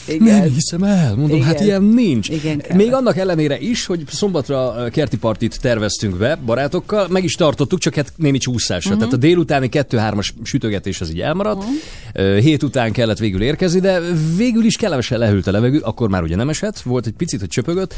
Igen. 0.08 0.40
nem 0.40 0.54
hiszem 0.54 0.84
el, 0.84 1.16
mondom, 1.16 1.42
hát 1.42 1.54
Igen. 1.54 1.66
ilyen 1.66 1.84
nincs. 1.84 2.30
Igen, 2.30 2.58
kell. 2.58 2.76
Még 2.78 2.94
annak 2.94 3.18
ellenére 3.18 3.60
is, 3.60 3.86
hogy 3.86 4.04
szombatra 4.08 4.90
kerti 4.92 5.18
partit 5.18 5.62
terveztünk 5.62 6.18
be 6.18 6.40
barátokkal, 6.46 7.08
meg 7.10 7.24
is 7.24 7.34
tartottuk, 7.34 7.80
csak 7.80 7.96
hát 7.96 8.14
némi 8.16 8.38
csúszásra. 8.38 8.94
Uh-huh. 8.94 8.98
Tehát 8.98 9.14
a 9.14 9.28
délutáni 9.28 9.70
2-3-as 9.72 10.30
sütögetés 10.44 11.02
az 11.02 11.10
így 11.10 11.22
elmaradt. 11.22 11.64
Uh-huh. 11.64 12.38
Hét 12.38 12.64
után 12.64 12.92
kellett 12.92 13.18
végül 13.18 13.42
érkezni, 13.42 13.80
de 13.80 14.00
végül 14.36 14.64
is 14.64 14.76
kellemesen 14.76 15.20
lehűlt 15.20 15.48
a 15.48 15.52
levegő, 15.52 15.80
akkor 15.80 16.10
már 16.10 16.24
ugye 16.24 16.36
nem 16.36 16.50
esett, 16.50 16.80
volt 16.80 17.06
egy 17.06 17.14
picit, 17.14 17.40
hogy 17.40 17.50
csöpögött, 17.50 17.96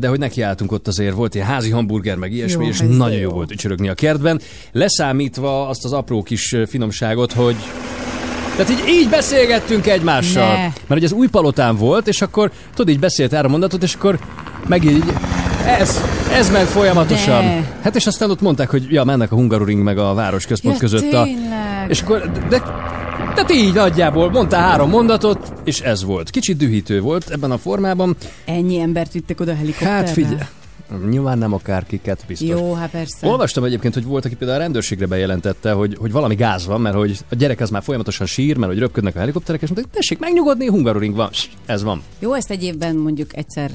de 0.00 0.08
hogy 0.08 0.18
nekiálltunk 0.18 0.72
ott 0.72 0.88
azért, 0.88 1.14
volt 1.14 1.34
ilyen 1.34 1.46
házi 1.46 1.70
hamburger, 1.70 2.16
meg 2.16 2.32
ilyesmi, 2.32 2.64
Jó, 2.64 2.70
és 2.70 2.78
nagyon 2.78 3.12
jó. 3.12 3.20
jó. 3.20 3.30
volt 3.30 3.50
ücsörögni 3.50 3.88
a 3.88 3.94
kertben, 3.94 4.40
leszámítva 4.72 5.68
azt 5.68 5.84
az 5.84 5.92
apró 5.92 6.22
kis 6.22 6.56
finomságot, 6.66 7.32
hogy 7.32 7.56
tehát 8.64 8.80
így, 8.80 8.88
így 8.88 9.08
beszélgettünk 9.08 9.86
egymással. 9.86 10.52
Ne. 10.52 10.62
Mert 10.62 10.90
ugye 10.90 11.04
ez 11.04 11.12
új 11.12 11.26
palotán 11.28 11.76
volt, 11.76 12.08
és 12.08 12.22
akkor 12.22 12.50
tudod, 12.74 12.94
így 12.94 13.00
beszélt 13.00 13.32
erre 13.32 13.46
a 13.46 13.50
mondatot, 13.50 13.82
és 13.82 13.94
akkor 13.94 14.18
meg 14.66 14.84
így, 14.84 15.04
ez, 15.66 16.00
ez 16.32 16.50
ment 16.50 16.68
folyamatosan. 16.68 17.44
De. 17.44 17.78
Hát 17.82 17.96
és 17.96 18.06
aztán 18.06 18.30
ott 18.30 18.40
mondták, 18.40 18.70
hogy 18.70 18.86
ja, 18.92 19.04
mennek 19.04 19.32
a 19.32 19.34
Hungaroring 19.34 19.82
meg 19.82 19.98
a 19.98 20.14
városközpont 20.14 20.74
Ja, 20.74 20.80
között. 20.80 21.12
A, 21.12 21.22
tényleg. 21.22 21.86
és 21.88 22.00
akkor, 22.00 22.30
de, 22.48 22.58
tehát 23.34 23.52
így 23.52 23.72
nagyjából 23.74 24.30
mondta 24.30 24.56
három 24.56 24.90
mondatot, 24.90 25.52
és 25.64 25.80
ez 25.80 26.04
volt. 26.04 26.30
Kicsit 26.30 26.56
dühítő 26.56 27.00
volt 27.00 27.30
ebben 27.30 27.50
a 27.50 27.58
formában. 27.58 28.16
Ennyi 28.44 28.80
embert 28.80 29.12
vittek 29.12 29.40
oda 29.40 29.54
helikopterrel? 29.54 29.94
Hát 29.94 30.10
figyelj, 30.10 30.36
nyilván 31.08 31.38
nem 31.38 31.52
akárkiket, 31.52 32.24
biztos. 32.26 32.48
Jó, 32.48 32.74
hát 32.74 32.90
persze. 32.90 33.26
Olvastam 33.26 33.64
egyébként, 33.64 33.94
hogy 33.94 34.04
volt, 34.04 34.24
aki 34.24 34.34
például 34.34 34.58
a 34.58 34.62
rendőrségre 34.62 35.06
bejelentette, 35.06 35.72
hogy, 35.72 35.96
hogy 35.98 36.12
valami 36.12 36.34
gáz 36.34 36.66
van, 36.66 36.80
mert 36.80 36.96
hogy 36.96 37.18
a 37.30 37.34
gyerek 37.34 37.60
az 37.60 37.70
már 37.70 37.82
folyamatosan 37.82 38.26
sír, 38.26 38.56
mert 38.56 38.72
hogy 38.72 38.80
röpködnek 38.80 39.16
a 39.16 39.18
helikopterek, 39.18 39.62
és 39.62 39.68
mondták, 39.68 39.92
tessék 39.92 40.18
megnyugodni, 40.18 40.66
Hungaroring 40.66 41.14
van. 41.14 41.30
Ez 41.66 41.82
van. 41.82 42.02
Jó, 42.18 42.34
ezt 42.34 42.50
egy 42.50 42.62
évben 42.62 42.96
mondjuk 42.96 43.36
egyszer, 43.36 43.70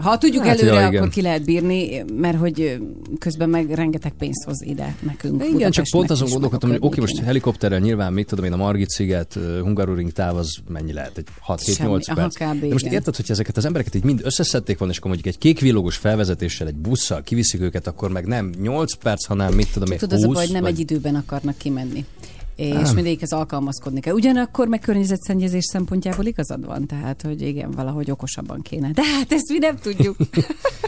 ha 0.00 0.18
tudjuk 0.18 0.44
Hát, 0.44 0.60
előre, 0.60 0.80
ja, 0.80 0.86
akkor 0.86 1.08
ki 1.08 1.22
lehet 1.22 1.44
bírni, 1.44 2.04
mert 2.16 2.38
hogy 2.38 2.78
közben 3.18 3.48
meg 3.48 3.70
rengeteg 3.70 4.12
pénzt 4.18 4.44
hoz 4.44 4.62
ide 4.62 4.94
nekünk. 5.00 5.44
Igen, 5.44 5.70
csak 5.70 5.84
Budapestnek 5.90 6.00
pont 6.00 6.10
azon 6.10 6.28
gondolkodtam, 6.28 6.70
hogy 6.70 6.78
oké, 6.82 7.00
most 7.00 7.18
helikopterrel 7.18 7.78
nyilván, 7.78 8.12
mit 8.12 8.26
tudom 8.26 8.44
én, 8.44 8.52
a 8.52 8.56
Margit 8.56 8.88
sziget, 8.88 9.38
Hungaroring 9.60 10.12
táv 10.12 10.36
az 10.36 10.56
mennyi 10.68 10.92
lehet? 10.92 11.18
Egy 11.18 11.26
6-7-8 11.48 11.74
Semmi. 11.76 11.88
Aha, 11.88 12.14
perc. 12.14 12.34
kb. 12.34 12.60
De 12.60 12.68
most 12.68 12.84
igen. 12.84 12.94
érted, 12.94 13.16
hogy 13.16 13.24
ezeket 13.28 13.56
az 13.56 13.64
embereket 13.64 13.94
így 13.94 14.04
mind 14.04 14.20
összeszedték 14.22 14.78
volna, 14.78 14.92
és 14.92 14.98
akkor 14.98 15.10
mondjuk 15.10 15.34
egy 15.34 15.40
kékvillogos 15.40 15.96
felvezetéssel, 16.28 16.66
egy 16.66 16.74
busszal 16.74 17.22
kiviszik 17.22 17.60
őket, 17.60 17.86
akkor 17.86 18.10
meg 18.10 18.26
nem 18.26 18.52
8 18.60 18.94
perc, 18.94 19.24
hanem 19.24 19.54
mit 19.54 19.72
tudom 19.72 19.92
én, 19.92 19.98
Tudod, 19.98 20.18
20, 20.18 20.24
az 20.24 20.30
a 20.30 20.34
baj, 20.34 20.44
hogy 20.44 20.52
nem 20.52 20.62
vagy... 20.62 20.72
egy 20.72 20.78
időben 20.78 21.14
akarnak 21.14 21.56
kimenni. 21.58 22.04
És 22.58 22.72
Nem. 22.72 22.94
mindegyikhez 22.94 23.32
alkalmazkodni 23.32 24.00
kell. 24.00 24.14
Ugyanakkor 24.14 24.68
meg 24.68 24.80
környezetszennyezés 24.80 25.64
szempontjából 25.64 26.24
igazad 26.24 26.66
van, 26.66 26.86
tehát, 26.86 27.22
hogy 27.22 27.42
igen, 27.42 27.70
valahogy 27.70 28.10
okosabban 28.10 28.62
kéne. 28.62 28.90
De 28.92 29.02
hát 29.04 29.32
ezt 29.32 29.48
mi 29.48 29.58
nem 29.58 29.76
tudjuk. 29.82 30.16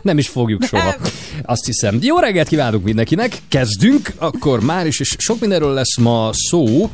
Nem 0.03 0.19
is 0.19 0.29
fogjuk 0.29 0.63
soha. 0.63 0.95
Azt 1.43 1.67
hiszem. 1.67 1.99
Jó 2.01 2.19
reggelt 2.19 2.49
kívánunk 2.49 2.85
mindenkinek. 2.85 3.39
Kezdünk, 3.49 4.13
akkor 4.19 4.61
már 4.61 4.87
is, 4.87 5.01
és 5.01 5.17
sok 5.19 5.41
mindenről 5.41 5.73
lesz 5.73 5.97
ma 5.97 6.31
szó. 6.33 6.91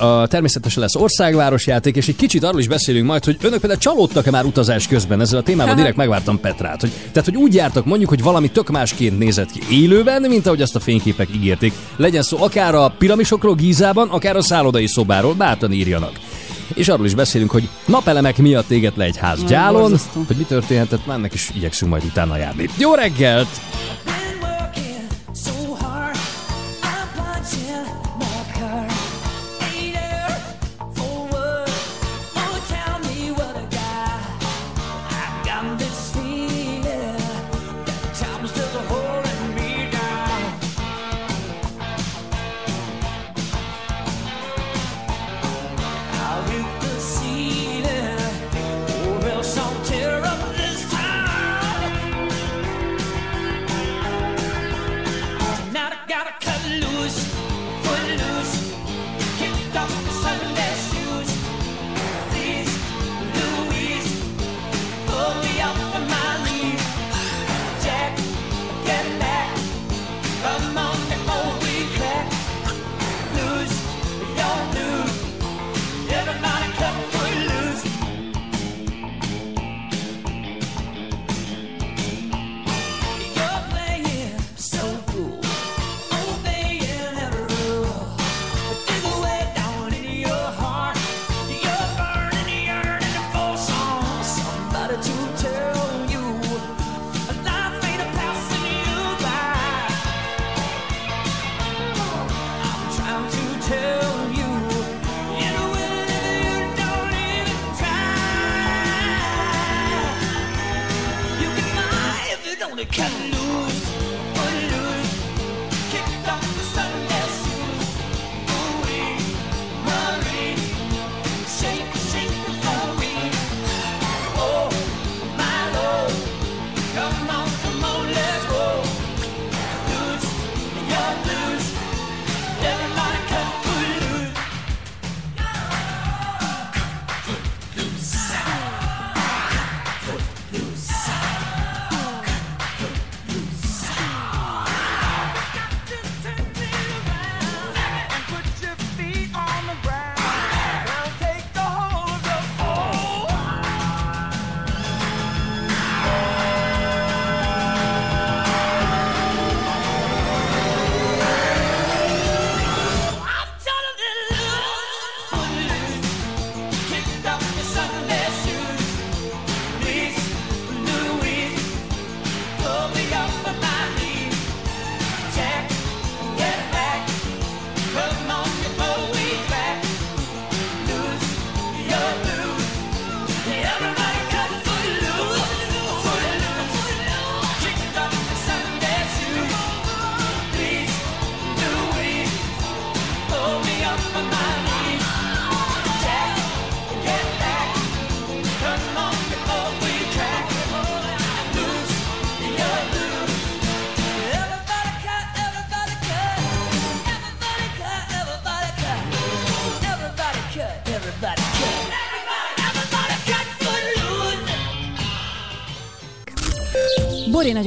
Uh, 0.00 0.26
természetesen 0.26 0.82
lesz 0.82 0.94
országvárosjáték, 0.94 1.96
és 1.96 2.08
egy 2.08 2.16
kicsit 2.16 2.44
arról 2.44 2.60
is 2.60 2.68
beszélünk 2.68 3.06
majd, 3.06 3.24
hogy 3.24 3.36
önök 3.42 3.60
például 3.60 3.80
csalódtak-e 3.80 4.30
már 4.30 4.44
utazás 4.44 4.86
közben. 4.86 5.20
Ezzel 5.20 5.38
a 5.38 5.42
témával 5.42 5.74
direkt 5.80 5.96
megvártam 5.96 6.40
Petrát. 6.40 6.80
Hogy, 6.80 6.90
tehát, 7.12 7.28
hogy 7.28 7.36
úgy 7.36 7.54
jártak 7.54 7.84
mondjuk, 7.84 8.08
hogy 8.08 8.22
valami 8.22 8.50
tök 8.50 8.68
másként 8.68 9.18
nézett 9.18 9.50
ki 9.50 9.60
élőben, 9.70 10.22
mint 10.22 10.46
ahogy 10.46 10.62
azt 10.62 10.76
a 10.76 10.80
fényképek 10.80 11.28
ígérték. 11.34 11.72
Legyen 11.96 12.22
szó 12.22 12.42
akár 12.42 12.74
a 12.74 12.94
piramisokról 12.98 13.54
Gízában, 13.54 14.08
akár 14.20 14.36
a 14.36 14.42
szállodai 14.42 14.86
szobáról, 14.86 15.34
bátran 15.34 15.72
írjanak. 15.72 16.12
És 16.74 16.88
arról 16.88 17.06
is 17.06 17.14
beszélünk, 17.14 17.50
hogy 17.50 17.68
napelemek 17.86 18.38
miatt 18.38 18.70
éget 18.70 18.96
le 18.96 19.04
egy 19.04 19.16
ház 19.16 19.44
gyálon, 19.44 19.96
hogy 20.26 20.36
mi 20.36 20.44
történhetett, 20.44 21.06
már 21.06 21.16
ennek 21.16 21.34
is 21.34 21.50
igyekszünk 21.54 21.90
majd 21.90 22.04
utána 22.04 22.36
járni. 22.36 22.68
Jó 22.78 22.94
reggelt! 22.94 23.48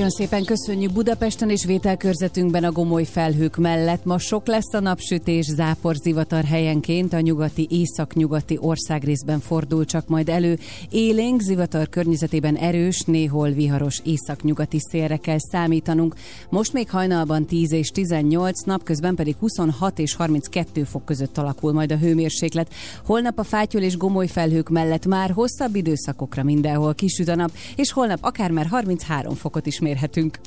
Nagyon 0.04 0.28
szépen 0.28 0.46
köszönjük 0.46 0.92
Budapesten 0.92 1.50
és 1.50 1.66
vételkörzetünkben 1.66 2.64
a 2.64 2.72
gomoly 2.72 3.04
felhők 3.04 3.58
mellett. 3.58 4.06
Ma 4.06 4.18
sok 4.18 4.48
lesz 4.48 4.74
a 4.74 4.80
napsütés, 4.80 5.46
zápor, 5.46 5.96
zivatar 5.96 6.44
helyenként 6.44 7.14
a 7.14 7.20
nyugati, 7.20 7.68
északnyugati 7.72 8.58
országrészben 8.62 9.40
fordul 9.40 9.86
csak 9.86 10.08
majd 10.08 10.30
elő. 10.30 10.60
Élénk, 10.90 11.42
zivatar 11.42 11.90
környezetében 11.90 12.56
erős, 12.56 13.02
néhol 13.02 13.50
viharos 13.50 14.02
északnyugati 14.04 14.78
szélre 14.80 15.18
kell 15.18 15.40
számítanunk. 15.40 16.16
Most 16.50 16.74
még 16.74 16.90
hajnalban 16.90 17.46
10 17.46 17.72
és 17.72 17.90
18, 17.90 18.64
napközben 18.64 19.16
pedig 19.16 19.36
26 19.40 20.00
és 20.00 20.16
32 20.16 20.84
fok 20.84 21.06
között 21.06 21.38
alakul 21.38 21.74
majd 21.74 21.92
a 21.92 21.98
hőmérséklet. 21.98 22.74
Holnap 23.06 23.40
a 23.40 23.44
fátyol 23.44 23.82
és 23.82 23.98
gomoly 23.98 24.28
felhők 24.28 24.70
mellett 24.70 25.06
már 25.06 25.32
hosszabb 25.32 25.76
időszakokra 25.76 26.44
mindenhol 26.44 26.94
kisüt 26.94 27.28
a 27.28 27.36
nap, 27.36 27.52
és 27.76 27.92
holnap 27.92 28.20
akár 28.22 28.52
már 28.52 28.66
33 28.66 29.36
fokot 29.36 29.66
is 29.66 29.80
mérhetünk. 29.94 30.38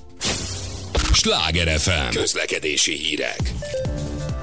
Sláger 1.12 1.78
FM. 1.78 2.16
Közlekedési 2.16 2.92
hírek. 2.92 3.52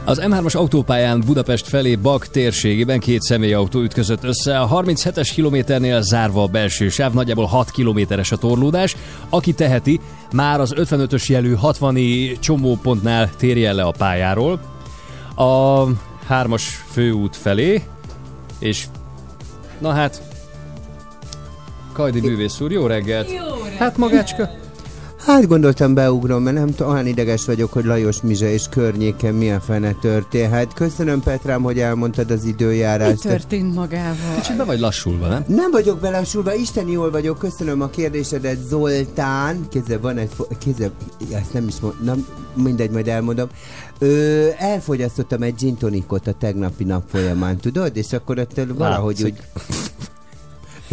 Az 0.05 0.21
M3-as 0.23 0.55
autópályán 0.55 1.23
Budapest 1.25 1.67
felé 1.67 1.95
Bak 1.95 2.27
térségében 2.27 2.99
két 2.99 3.21
személyautó 3.21 3.81
ütközött 3.81 4.23
össze. 4.23 4.59
A 4.59 4.81
37-es 4.81 5.29
kilométernél 5.33 6.01
zárva 6.01 6.43
a 6.43 6.47
belső 6.47 6.89
sáv, 6.89 7.13
nagyjából 7.13 7.45
6 7.45 7.71
kilométeres 7.71 8.31
a 8.31 8.37
torlódás. 8.37 8.95
Aki 9.29 9.53
teheti, 9.53 9.99
már 10.31 10.59
az 10.59 10.73
55-ös 10.75 11.25
jelű 11.25 11.53
60 11.53 11.97
csomópontnál 12.39 13.35
térjen 13.37 13.75
le 13.75 13.83
a 13.83 13.91
pályáról. 13.91 14.59
A 15.35 15.83
3-as 16.29 16.63
főút 16.91 17.35
felé, 17.35 17.83
és 18.59 18.85
na 19.79 19.91
hát, 19.91 20.21
Kajdi 21.93 22.19
művész 22.19 22.59
úr, 22.59 22.71
jó 22.71 22.87
reggelt! 22.87 23.31
Jó 23.31 23.37
reggelt! 23.63 23.77
Hát 23.77 23.97
magácska, 23.97 24.49
Hát 25.25 25.47
gondoltam 25.47 25.93
beugrom, 25.93 26.43
mert 26.43 26.55
nem 26.55 26.67
tudom, 26.75 26.91
olyan 26.91 27.05
ideges 27.07 27.45
vagyok, 27.45 27.73
hogy 27.73 27.85
Lajos 27.85 28.21
Mizsa 28.21 28.45
és 28.45 28.63
környéken 28.69 29.33
milyen 29.33 29.59
fene 29.59 29.91
történhet. 30.01 30.73
Köszönöm 30.73 31.21
Petrám, 31.21 31.61
hogy 31.61 31.79
elmondtad 31.79 32.31
az 32.31 32.43
Mi 32.43 32.49
időjárást. 32.49 33.21
történt 33.21 33.75
magával? 33.75 34.35
kicsit 34.35 34.57
be 34.57 34.63
vagy 34.63 34.79
lassulva, 34.79 35.27
nem? 35.27 35.43
Nem 35.47 35.71
vagyok 35.71 35.99
belassulva, 35.99 36.53
Isten 36.53 36.87
jól 36.87 37.11
vagyok, 37.11 37.37
köszönöm 37.37 37.81
a 37.81 37.87
kérdésedet, 37.89 38.57
Zoltán. 38.67 39.67
Kézzel 39.69 39.99
van 39.99 40.17
egy, 40.17 40.29
fo- 40.35 40.57
kézzel, 40.57 40.91
ezt 41.33 41.53
nem 41.53 41.67
is 41.67 41.75
mondom, 41.79 42.25
mindegy, 42.55 42.89
majd 42.91 43.07
elmondom. 43.07 43.47
Ö, 43.99 44.47
elfogyasztottam 44.57 45.41
egy 45.41 45.55
gin 45.55 45.77
tonicot 45.77 46.27
a 46.27 46.33
tegnapi 46.39 46.83
nap 46.83 47.03
folyamán, 47.09 47.57
tudod? 47.57 47.97
És 47.97 48.13
akkor 48.13 48.37
ettől 48.37 48.75
valahogy 48.75 49.17
Látszik. 49.19 49.43
úgy... 49.55 49.73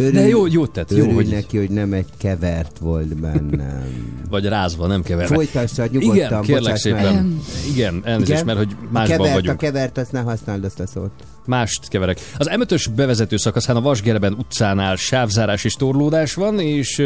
De 0.09 0.27
jó, 0.27 0.45
jót 0.47 0.71
tett, 0.71 0.91
jó, 0.91 1.11
hogy 1.11 1.27
neki, 1.27 1.57
hogy 1.57 1.69
nem 1.69 1.93
egy 1.93 2.05
kevert 2.17 2.77
volt 2.77 3.19
bennem. 3.19 3.83
vagy 4.29 4.45
rázva, 4.45 4.87
nem 4.87 5.03
keverve. 5.03 5.35
Folytassa 5.35 5.85
nyugodtan, 5.91 6.15
Igen, 6.15 6.41
kérlek 6.41 6.61
bocsáss 6.61 6.83
meg. 6.83 7.03
szépen. 7.03 7.41
Igen, 7.73 8.01
elnézést, 8.03 8.41
Igen? 8.41 8.45
mert 8.45 8.57
hogy 8.57 8.75
másban 8.89 9.17
kevert, 9.17 9.33
vagyunk. 9.33 9.55
a 9.55 9.65
kevert, 9.65 9.97
azt 9.97 10.11
ne 10.11 10.19
használd 10.19 10.63
azt 10.63 10.79
a 10.79 10.87
szót. 10.87 11.11
Mást 11.45 11.87
keverek. 11.87 12.19
Az 12.37 12.49
M5-ös 12.51 12.85
bevezető 12.95 13.37
szakaszán 13.37 13.75
a 13.75 13.81
Vasgereben 13.81 14.33
utcánál 14.33 14.95
sávzárás 14.95 15.63
és 15.63 15.73
torlódás 15.73 16.33
van, 16.33 16.59
és 16.59 17.03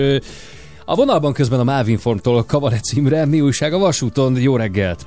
a 0.86 0.96
vonalban 0.96 1.34
közben 1.34 1.60
a 1.60 1.64
Mávinformtól 1.64 2.44
Kavarec 2.44 2.92
Imre, 2.94 3.26
mi 3.26 3.42
újság 3.42 3.74
a 3.74 3.78
vasúton, 3.78 4.38
jó 4.38 4.56
reggelt! 4.56 5.06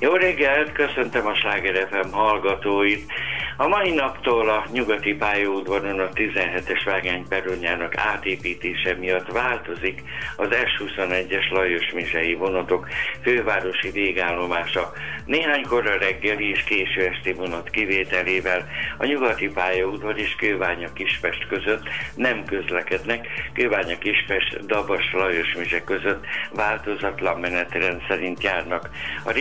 Jó 0.00 0.12
reggelt, 0.12 0.72
köszöntöm 0.72 1.26
a 1.26 1.34
Sláger 1.34 1.88
FM 1.90 2.10
hallgatóit. 2.10 3.12
A 3.60 3.68
mai 3.68 3.90
naptól 3.90 4.48
a 4.48 4.64
nyugati 4.72 5.14
pályaudvaron 5.14 6.00
a 6.00 6.08
17-es 6.08 6.82
vágányperonyának 6.84 7.96
átépítése 7.96 8.94
miatt 8.94 9.32
változik 9.32 10.02
az 10.36 10.48
S21-es 10.50 11.50
Lajos 11.50 11.92
Mizsei 11.92 12.34
vonatok 12.34 12.88
fővárosi 13.22 13.90
végállomása. 13.90 14.92
Néhánykorra 15.24 15.98
reggeli 15.98 16.50
és 16.50 16.64
késő 16.64 17.06
esti 17.06 17.32
vonat 17.32 17.70
kivételével 17.70 18.68
a 18.98 19.04
nyugati 19.04 19.48
pályaudvar 19.48 20.18
és 20.18 20.34
Kőványa 20.34 20.92
Kispest 20.92 21.46
között 21.46 21.88
nem 22.14 22.44
közlekednek. 22.44 23.26
Kőványa 23.52 23.98
Kispest 23.98 24.66
Dabas 24.66 25.12
Lajos 25.12 25.54
Mizse 25.54 25.84
között 25.84 26.24
változatlan 26.54 27.40
menetrend 27.40 28.02
szerint 28.08 28.42
járnak. 28.42 28.90
A 29.24 29.32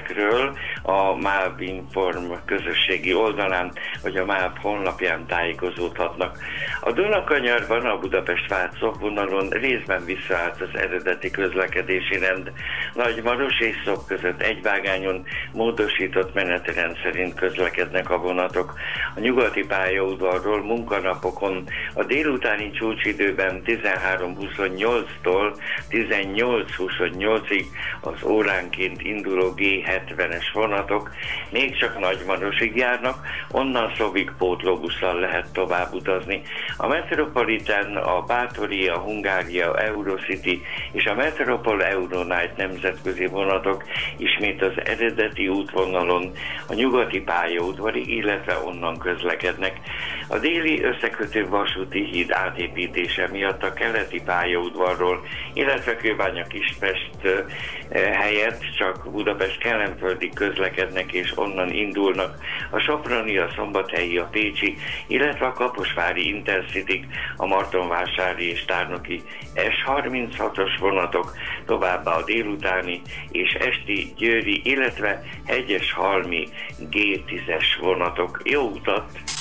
részletekről 0.00 0.56
a 0.82 1.14
MÁV 1.14 1.60
Inform 1.60 2.32
közösségi 2.44 3.14
oldalán 3.14 3.72
vagy 4.02 4.16
a 4.16 4.24
MÁV 4.24 4.56
honlapján 4.60 5.26
tájékozódhatnak. 5.26 6.38
A 6.80 6.92
Dunakanyarban 6.92 7.86
a 7.86 7.98
Budapest-Vácok 7.98 9.00
vonalon 9.00 9.48
részben 9.48 10.04
visszaállt 10.04 10.60
az 10.60 10.78
eredeti 10.80 11.30
közlekedési 11.30 12.18
rend. 12.18 12.52
Nagymaros 12.94 13.60
és 13.60 13.76
Szok 13.84 14.06
között 14.06 14.42
egy 14.42 14.62
vágányon 14.62 15.26
módosított 15.52 16.34
menetrend 16.34 16.96
szerint 17.02 17.34
közlekednek 17.34 18.10
a 18.10 18.18
vonatok. 18.18 18.74
A 19.16 19.20
nyugati 19.20 19.64
pályaudvarról 19.66 20.62
munkanapokon 20.62 21.64
a 21.94 22.04
délutáni 22.04 22.70
csúcsidőben 22.70 23.62
13.28-tól 23.66 25.56
18.28-ig 25.90 27.64
az 28.00 28.22
óránként 28.24 29.02
induló 29.02 29.54
70-es 29.90 30.44
vonatok 30.52 31.10
még 31.50 31.78
csak 31.78 31.98
Nagymarosig 31.98 32.76
járnak, 32.76 33.26
onnan 33.50 33.92
Szovik 33.96 34.32
pótlóbusszal 34.38 35.20
lehet 35.20 35.52
tovább 35.52 35.92
utazni. 35.92 36.42
A 36.76 36.86
Metropolitan, 36.86 37.96
a 37.96 38.22
Bátori, 38.22 38.88
a 38.88 38.98
Hungária, 38.98 39.78
Eurocity 39.78 40.62
és 40.92 41.04
a 41.04 41.14
Metropol 41.14 41.84
Euronight 41.84 42.56
nemzetközi 42.56 43.26
vonatok 43.26 43.84
ismét 44.16 44.62
az 44.62 44.72
eredeti 44.84 45.48
útvonalon 45.48 46.32
a 46.66 46.74
nyugati 46.74 47.20
pályaudvarig, 47.20 48.08
illetve 48.08 48.58
onnan 48.64 48.98
közlekednek. 48.98 49.80
A 50.28 50.38
déli 50.38 50.82
összekötő 50.82 51.48
vasúti 51.48 52.04
híd 52.04 52.30
átépítése 52.30 53.28
miatt 53.32 53.62
a 53.62 53.72
keleti 53.72 54.22
pályaudvarról, 54.22 55.20
illetve 55.52 55.96
Kőbánya 55.96 56.44
Kispest 56.44 57.10
eh, 57.22 58.14
helyett 58.14 58.60
csak 58.78 59.10
Budapest 59.10 59.58
kell 59.58 59.79
szárazföldig 59.80 60.34
közlekednek 60.34 61.12
és 61.12 61.38
onnan 61.38 61.70
indulnak 61.70 62.36
a 62.70 62.78
Soproni, 62.78 63.38
a 63.38 63.50
Szombathelyi, 63.56 64.18
a 64.18 64.28
Pécsi, 64.30 64.76
illetve 65.06 65.46
a 65.46 65.52
Kaposvári 65.52 66.28
intercity 66.28 67.06
a 67.36 67.46
Martonvásári 67.46 68.50
és 68.50 68.64
Tárnoki 68.64 69.22
S36-os 69.54 70.76
vonatok, 70.78 71.32
továbbá 71.66 72.12
a 72.12 72.24
délutáni 72.24 73.02
és 73.30 73.52
esti 73.52 74.12
Győri, 74.16 74.60
illetve 74.64 75.22
egyes 75.44 75.92
halmi 75.92 76.48
G10-es 76.90 77.66
vonatok. 77.80 78.40
Jó 78.44 78.60
utat! 78.60 79.39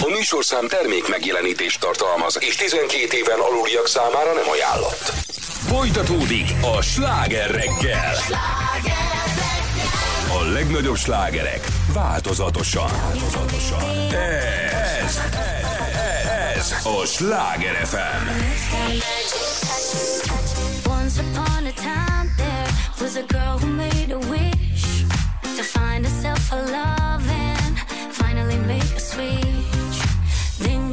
A 0.00 0.08
műsorszám 0.08 0.68
termék 0.68 1.08
megjelenítést 1.08 1.80
tartalmaz, 1.80 2.38
és 2.40 2.54
12 2.56 3.16
éven 3.16 3.38
aluliak 3.38 3.86
számára 3.86 4.32
nem 4.32 4.48
ajánlott. 4.48 5.12
Folytatódik 5.66 6.50
a 6.76 6.82
sláger 6.82 7.50
reggel. 7.50 8.14
A 10.40 10.42
legnagyobb 10.52 10.96
slágerek 10.96 11.66
változatosan. 11.92 12.90
változatosan. 12.90 13.80
Ez, 15.04 15.04
ez, 15.04 15.20
ez 16.56 16.74
a 16.84 17.06
sláger 17.06 17.86
FM. 17.86 18.28
Was 23.00 23.16
a 23.16 23.26
girl 23.26 23.58
who 23.58 23.66
made 23.66 24.10
a 24.12 24.18
wish 24.18 25.04
to 25.56 25.62
find 25.62 26.06
herself 26.06 26.52
a 26.52 26.56
love 26.56 27.28
and 27.28 27.78
finally 28.12 28.56
make 28.66 28.96
a 28.96 29.00
sweet 29.00 29.73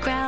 ground. 0.00 0.27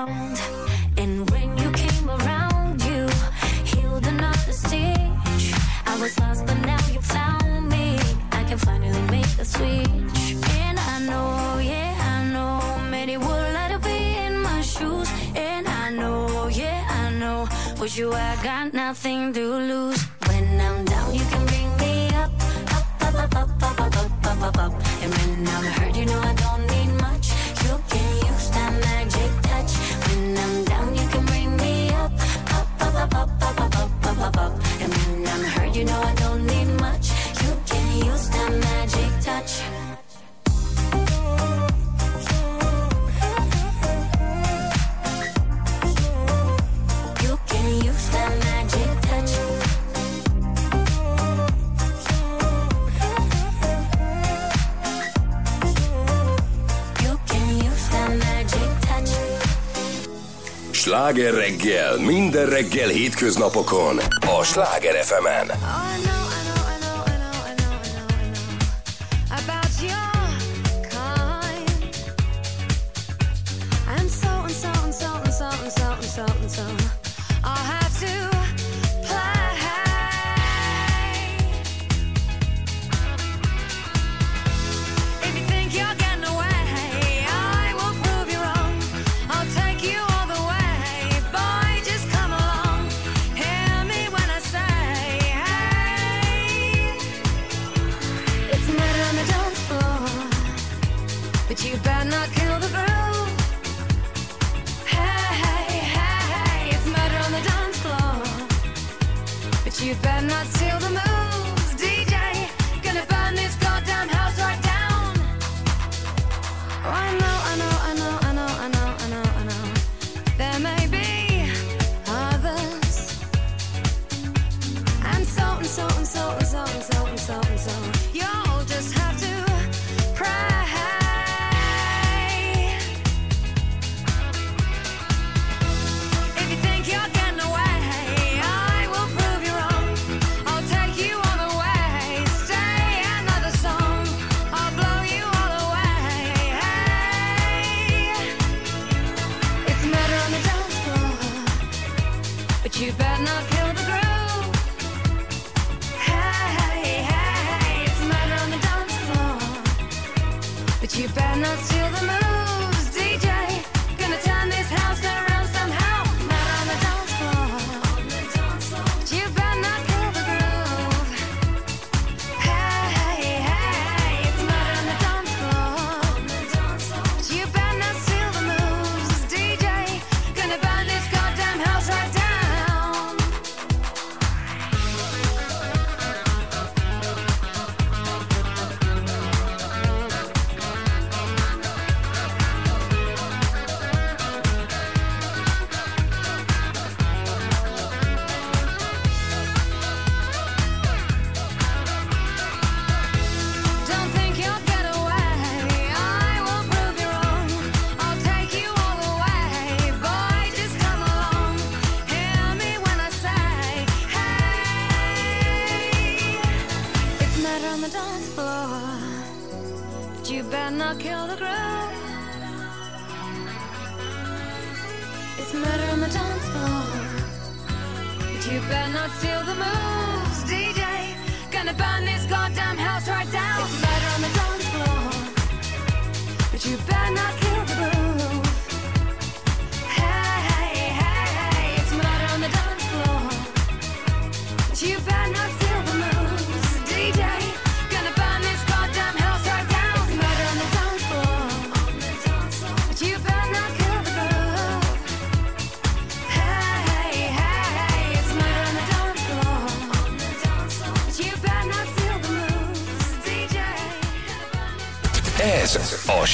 sláger 61.11 61.35
reggel, 61.35 61.99
minden 61.99 62.47
reggel 62.47 62.89
hétköznapokon 62.89 63.99
a 64.39 64.43
Sláger 64.45 65.05
fm 65.05 65.27
-en. 65.27 65.70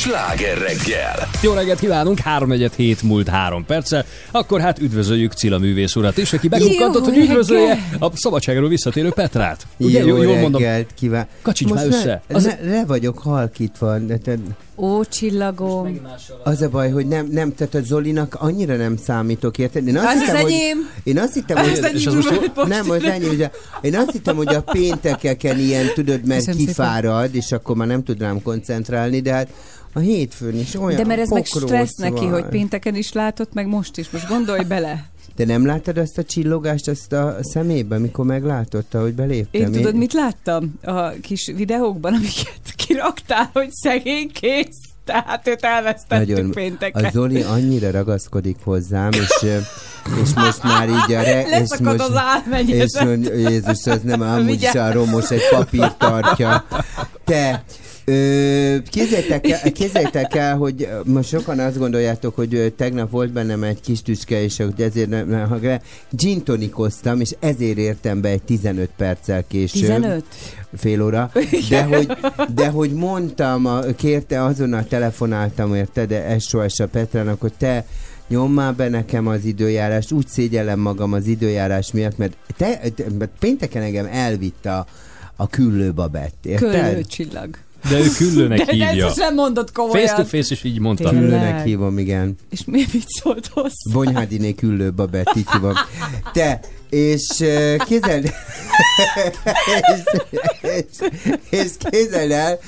Sláger 0.06 0.58
reggel. 0.58 1.28
Jó 1.42 1.52
reggelt 1.52 1.78
kívánunk, 1.78 2.18
3 2.18 2.50
hét 2.76 3.02
múlt 3.02 3.28
3 3.28 3.64
perccel. 3.64 4.04
Akkor 4.30 4.60
hát 4.60 4.78
üdvözöljük 4.78 5.32
Cilla 5.32 5.58
művész 5.58 5.96
urat 5.96 6.18
is, 6.18 6.32
aki 6.32 6.48
megukkantott, 6.48 7.06
Jó 7.06 7.12
hogy 7.12 7.22
üdvözölje 7.22 7.78
a 7.98 8.16
szabadságról 8.16 8.68
visszatérő 8.68 9.10
Petrát. 9.10 9.66
Ugye, 9.76 10.04
Jó, 10.04 10.22
jól 10.22 10.36
mondom? 10.36 10.62
reggelt 10.62 10.90
kíván. 10.94 11.26
Kacsincs 11.42 11.72
már 11.72 11.86
össze. 11.86 12.22
Ne, 12.28 12.34
Az- 12.34 12.44
ne, 12.44 12.70
le 12.70 12.84
vagyok 12.86 13.18
halkítva. 13.18 13.98
De 13.98 14.16
te, 14.16 14.36
Ó, 14.76 15.04
csillagom. 15.04 16.00
az 16.44 16.62
a 16.62 16.68
baj, 16.68 16.90
hogy 16.90 17.06
nem, 17.06 17.28
nem, 17.30 17.54
tehát 17.54 17.74
a 17.74 17.80
Zolinak 17.82 18.36
annyira 18.38 18.76
nem 18.76 18.96
számítok, 18.96 19.58
érted? 19.58 19.86
Én 19.86 19.96
azt 19.96 20.06
Az 20.06 20.12
az 20.14 20.20
hittem, 20.20 20.36
enyém. 20.36 20.76
Hogy, 20.76 21.12
én 21.12 21.18
azt 21.18 21.34
hittem, 21.34 21.56
hogy... 21.56 21.70
Az 21.70 21.82
enyém 21.82 21.96
és 21.96 22.06
az 22.06 22.14
most 22.14 22.30
most. 22.54 22.68
Nem, 22.68 22.90
az 22.90 23.04
ennyi, 23.04 23.28
ugye, 23.28 23.50
én 23.80 23.96
azt 23.96 24.10
hittem, 24.10 24.36
hogy 24.36 24.54
a 24.54 24.60
péntekeken 24.60 25.58
ilyen, 25.58 25.86
tudod, 25.94 26.24
mert 26.26 26.44
Köszönöm 26.44 26.66
kifárad, 26.66 27.34
és 27.34 27.52
akkor 27.52 27.76
már 27.76 27.86
nem 27.86 28.02
tud 28.04 28.20
rám 28.20 28.42
koncentrálni, 28.42 29.20
de 29.20 29.32
hát 29.32 29.48
a 29.96 29.98
hétfőn 29.98 30.58
is 30.58 30.74
olyan 30.74 30.96
De 30.96 31.04
mert 31.04 31.20
ez 31.20 31.28
meg 31.28 31.44
stressz 31.44 31.96
neki, 31.96 32.24
van. 32.24 32.32
hogy 32.32 32.44
pénteken 32.44 32.94
is 32.94 33.12
látott, 33.12 33.52
meg 33.52 33.66
most 33.66 33.96
is. 33.96 34.10
Most 34.10 34.28
gondolj 34.28 34.64
bele. 34.64 35.04
De 35.36 35.44
nem 35.44 35.66
láttad 35.66 35.96
azt 35.98 36.18
a 36.18 36.24
csillogást 36.24 36.88
azt 36.88 37.12
a 37.12 37.36
szemébe, 37.40 37.98
mikor 37.98 38.24
meglátotta, 38.24 39.00
hogy 39.00 39.14
beléptem? 39.14 39.60
Én 39.60 39.72
tudod, 39.72 39.94
mit 39.94 40.12
láttam 40.12 40.74
a 40.82 41.10
kis 41.10 41.52
videókban, 41.56 42.14
amiket 42.14 42.60
kiraktál, 42.76 43.50
hogy 43.52 43.70
szegény 43.70 44.30
kész. 44.32 44.80
Tehát 45.04 45.48
őt 45.48 45.64
elvesztettük 45.64 46.28
Nagyon, 46.28 46.50
pénteken. 46.50 47.04
a 47.04 47.10
Zoli 47.10 47.42
annyira 47.42 47.90
ragaszkodik 47.90 48.56
hozzám, 48.62 49.10
és, 49.12 49.42
és 50.22 50.34
most 50.34 50.62
már 50.62 50.88
így 50.88 51.12
a... 51.12 51.22
Re, 51.22 51.42
és 51.42 51.78
most, 51.78 52.00
az 52.00 52.12
és 52.66 53.00
mondja, 53.00 53.34
Jézus, 53.34 53.86
az 53.86 54.00
nem 54.02 54.20
amúgy 54.20 54.48
is 54.48 54.56
Vigyázz. 54.56 54.76
a 54.76 54.92
romos, 54.92 55.30
egy 55.30 55.48
papír 55.50 55.92
tartja. 55.96 56.64
Te, 57.24 57.64
képzeljétek, 58.90 59.48
el, 59.48 59.72
képzeljétek 59.72 60.34
el, 60.34 60.56
hogy 60.56 60.88
most 61.04 61.28
sokan 61.28 61.58
azt 61.58 61.78
gondoljátok, 61.78 62.34
hogy 62.34 62.72
tegnap 62.76 63.10
volt 63.10 63.32
bennem 63.32 63.62
egy 63.62 63.80
kis 63.80 64.02
tüske, 64.02 64.42
és 64.42 64.56
hogy 64.56 64.80
ezért 64.80 65.08
nem, 65.08 65.48
ha- 65.48 65.80
gin 66.10 66.42
tonikoztam, 66.42 67.20
és 67.20 67.30
ezért 67.40 67.78
értem 67.78 68.20
be 68.20 68.28
egy 68.28 68.42
15 68.42 68.90
perccel 68.96 69.46
később. 69.46 69.80
15? 69.80 70.24
fél 70.76 71.02
óra, 71.02 71.30
de 71.68 71.82
hogy, 71.82 72.06
de 72.54 72.68
hogy 72.68 72.92
mondtam, 72.92 73.66
a, 73.66 73.80
kérte, 73.80 74.42
azonnal 74.42 74.84
telefonáltam, 74.84 75.74
érte, 75.74 76.06
de 76.06 76.38
SOS 76.38 76.78
a 76.78 76.86
Petrának, 76.86 77.40
hogy 77.40 77.52
te 77.58 77.86
nyom 78.28 78.52
már 78.52 78.74
be 78.74 78.88
nekem 78.88 79.26
az 79.26 79.44
időjárást, 79.44 80.12
úgy 80.12 80.26
szégyellem 80.26 80.78
magam 80.78 81.12
az 81.12 81.26
időjárás 81.26 81.92
miatt, 81.92 82.18
mert 82.18 82.36
te, 82.56 82.80
te 82.94 83.04
mert 83.18 83.30
pénteken 83.38 83.82
engem 83.82 84.06
elvitt 84.10 84.66
a, 84.66 84.86
a 85.36 85.48
küllő 85.48 85.92
babett, 85.92 86.46
érted? 86.46 86.70
Köllő 86.70 87.02
csillag. 87.02 87.58
De 87.90 87.98
ő 87.98 88.10
küllőnek 88.16 88.58
De, 88.64 88.64
de 88.64 88.84
ezt 88.84 88.92
hívja. 88.92 89.12
nem 89.16 89.34
mondod 89.34 89.72
komolyan. 89.72 90.06
Face 90.06 90.22
to 90.22 90.24
face 90.28 90.54
is 90.54 90.64
így 90.64 90.78
mondta. 90.78 91.08
Tényleg. 91.08 91.28
Küllőnek 91.28 91.64
hívom, 91.64 91.98
igen. 91.98 92.36
És 92.50 92.64
mi 92.64 92.84
mit 92.92 93.08
szólt 93.08 93.46
hozzá? 93.52 93.92
Bonyhádiné 93.92 94.54
küllő 94.54 94.92
babett, 94.92 95.32
így 95.36 95.50
hívom. 95.52 95.74
Te, 96.32 96.60
és 96.90 97.26
uh, 97.40 97.76
képzeld, 97.84 98.24
és, 99.92 100.20
és, 100.60 101.08
és 101.50 101.70
képzeld 101.90 102.30
el, 102.30 102.58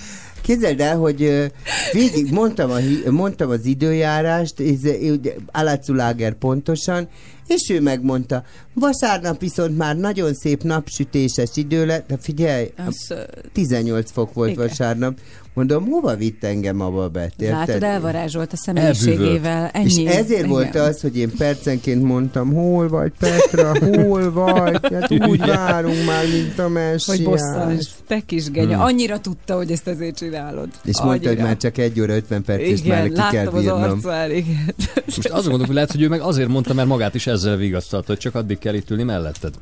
Képzeld 0.49 0.81
el, 0.81 0.99
hogy 0.99 1.51
végig 1.93 2.33
mondtam, 2.33 2.71
a, 2.71 3.11
mondtam 3.11 3.51
az 3.51 3.65
időjárást, 3.65 4.63
Aláculáger 5.47 6.35
pontosan, 6.35 7.09
és 7.47 7.71
ő 7.71 7.81
megmondta, 7.81 8.45
vasárnap 8.75 9.41
viszont 9.41 9.77
már 9.77 9.97
nagyon 9.97 10.35
szép 10.35 10.63
napsütéses 10.63 11.51
idő 11.55 11.87
lett, 11.87 12.09
de 12.09 12.17
figyelj, 12.21 12.73
Az, 12.87 13.07
ö, 13.09 13.23
18 13.53 14.11
fok 14.11 14.33
volt 14.33 14.51
Igen. 14.51 14.67
vasárnap, 14.67 15.19
mondom, 15.59 15.85
hova 15.91 16.17
vitt 16.17 16.45
engem 16.45 16.81
a 16.81 16.91
babett, 16.91 17.41
érted? 17.43 17.67
látod, 17.69 17.83
elvarázsolt 17.83 18.53
a 18.53 18.57
személyiségével. 18.57 19.71
Ennyi. 19.73 20.03
És 20.03 20.15
ezért 20.15 20.31
Igen. 20.39 20.49
volt 20.49 20.75
az, 20.75 21.01
hogy 21.01 21.17
én 21.19 21.31
percenként 21.39 22.03
mondtam, 22.03 22.53
hol 22.55 22.89
vagy 22.89 23.13
Petra, 23.19 23.79
hol 23.79 24.33
vagy? 24.33 24.79
Hát 24.93 25.11
úgy 25.29 25.39
várunk 25.39 26.07
már, 26.07 26.25
mint 26.33 26.59
a 26.59 26.63
Hogy 26.63 26.73
messiás. 26.73 27.21
bosszans, 27.23 27.89
te 28.07 28.21
kis 28.27 28.51
genya. 28.51 28.77
Hmm. 28.77 28.85
Annyira 28.85 29.21
tudta, 29.21 29.57
hogy 29.57 29.71
ezt 29.71 29.89
ezért 29.89 30.17
csinálod. 30.17 30.69
És 30.85 31.01
mondta, 31.01 31.17
hogy 31.19 31.27
Annyira. 31.27 31.43
már 31.45 31.57
csak 31.57 31.79
egy 31.79 32.01
óra 32.01 32.15
50 32.15 32.43
perc, 32.43 32.61
és 32.61 32.83
már 32.83 33.05
Igen, 33.07 33.09
ki 33.09 33.35
kell 33.35 33.45
láttam 33.45 33.55
az 33.55 33.61
bírnom. 33.63 33.83
arcán, 33.83 34.31
igen. 34.31 34.75
Most 35.05 35.27
azt 35.29 35.43
gondolom, 35.43 35.67
hogy 35.67 35.75
lehet, 35.75 35.91
hogy 35.93 36.03
ő 36.03 36.09
meg 36.09 36.21
azért 36.21 36.49
mondta, 36.49 36.75
mert 36.75 36.89
magát 36.89 37.15
is 37.15 37.27
ezzel 37.27 37.57
vigasztalta, 37.57 38.07
hogy 38.07 38.19
csak 38.19 38.35
addig 38.35 38.59
kell 38.59 38.75
itt 38.75 38.91
ülni 38.91 39.03
melletted. 39.03 39.55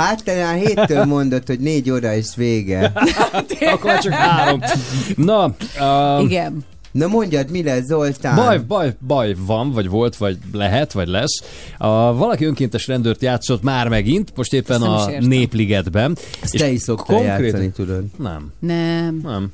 Hát 0.00 0.24
te 0.24 0.44
már 0.44 0.54
héttől 0.54 1.04
mondod, 1.04 1.46
hogy 1.46 1.58
négy 1.58 1.90
óra 1.90 2.14
és 2.14 2.26
vége. 2.36 2.92
Akkor 3.72 3.98
csak 3.98 4.12
három. 4.12 4.60
Na, 5.16 5.54
um, 5.80 6.24
Igen. 6.26 6.64
Na 6.92 7.06
mondjad, 7.06 7.50
mi 7.50 7.62
lesz, 7.62 7.84
Zoltán? 7.84 8.36
Baj, 8.36 8.58
baj, 8.58 8.96
baj 9.06 9.34
van, 9.46 9.72
vagy 9.72 9.88
volt, 9.88 10.16
vagy 10.16 10.38
lehet, 10.52 10.92
vagy 10.92 11.08
lesz. 11.08 11.42
A, 11.78 11.88
valaki 12.14 12.44
önkéntes 12.44 12.86
rendőrt 12.86 13.22
játszott 13.22 13.62
már 13.62 13.88
megint, 13.88 14.32
most 14.36 14.52
éppen 14.52 14.82
Ezt 14.82 15.08
is 15.08 15.16
a. 15.16 15.20
Népligetben. 15.20 16.16
Ezt 16.42 16.56
te 16.56 16.70
is 16.70 16.80
szoktál 16.80 17.22
játszani, 17.22 17.70
tudod. 17.70 18.04
Nem, 18.18 18.52
Nem. 18.60 19.20
nem. 19.22 19.52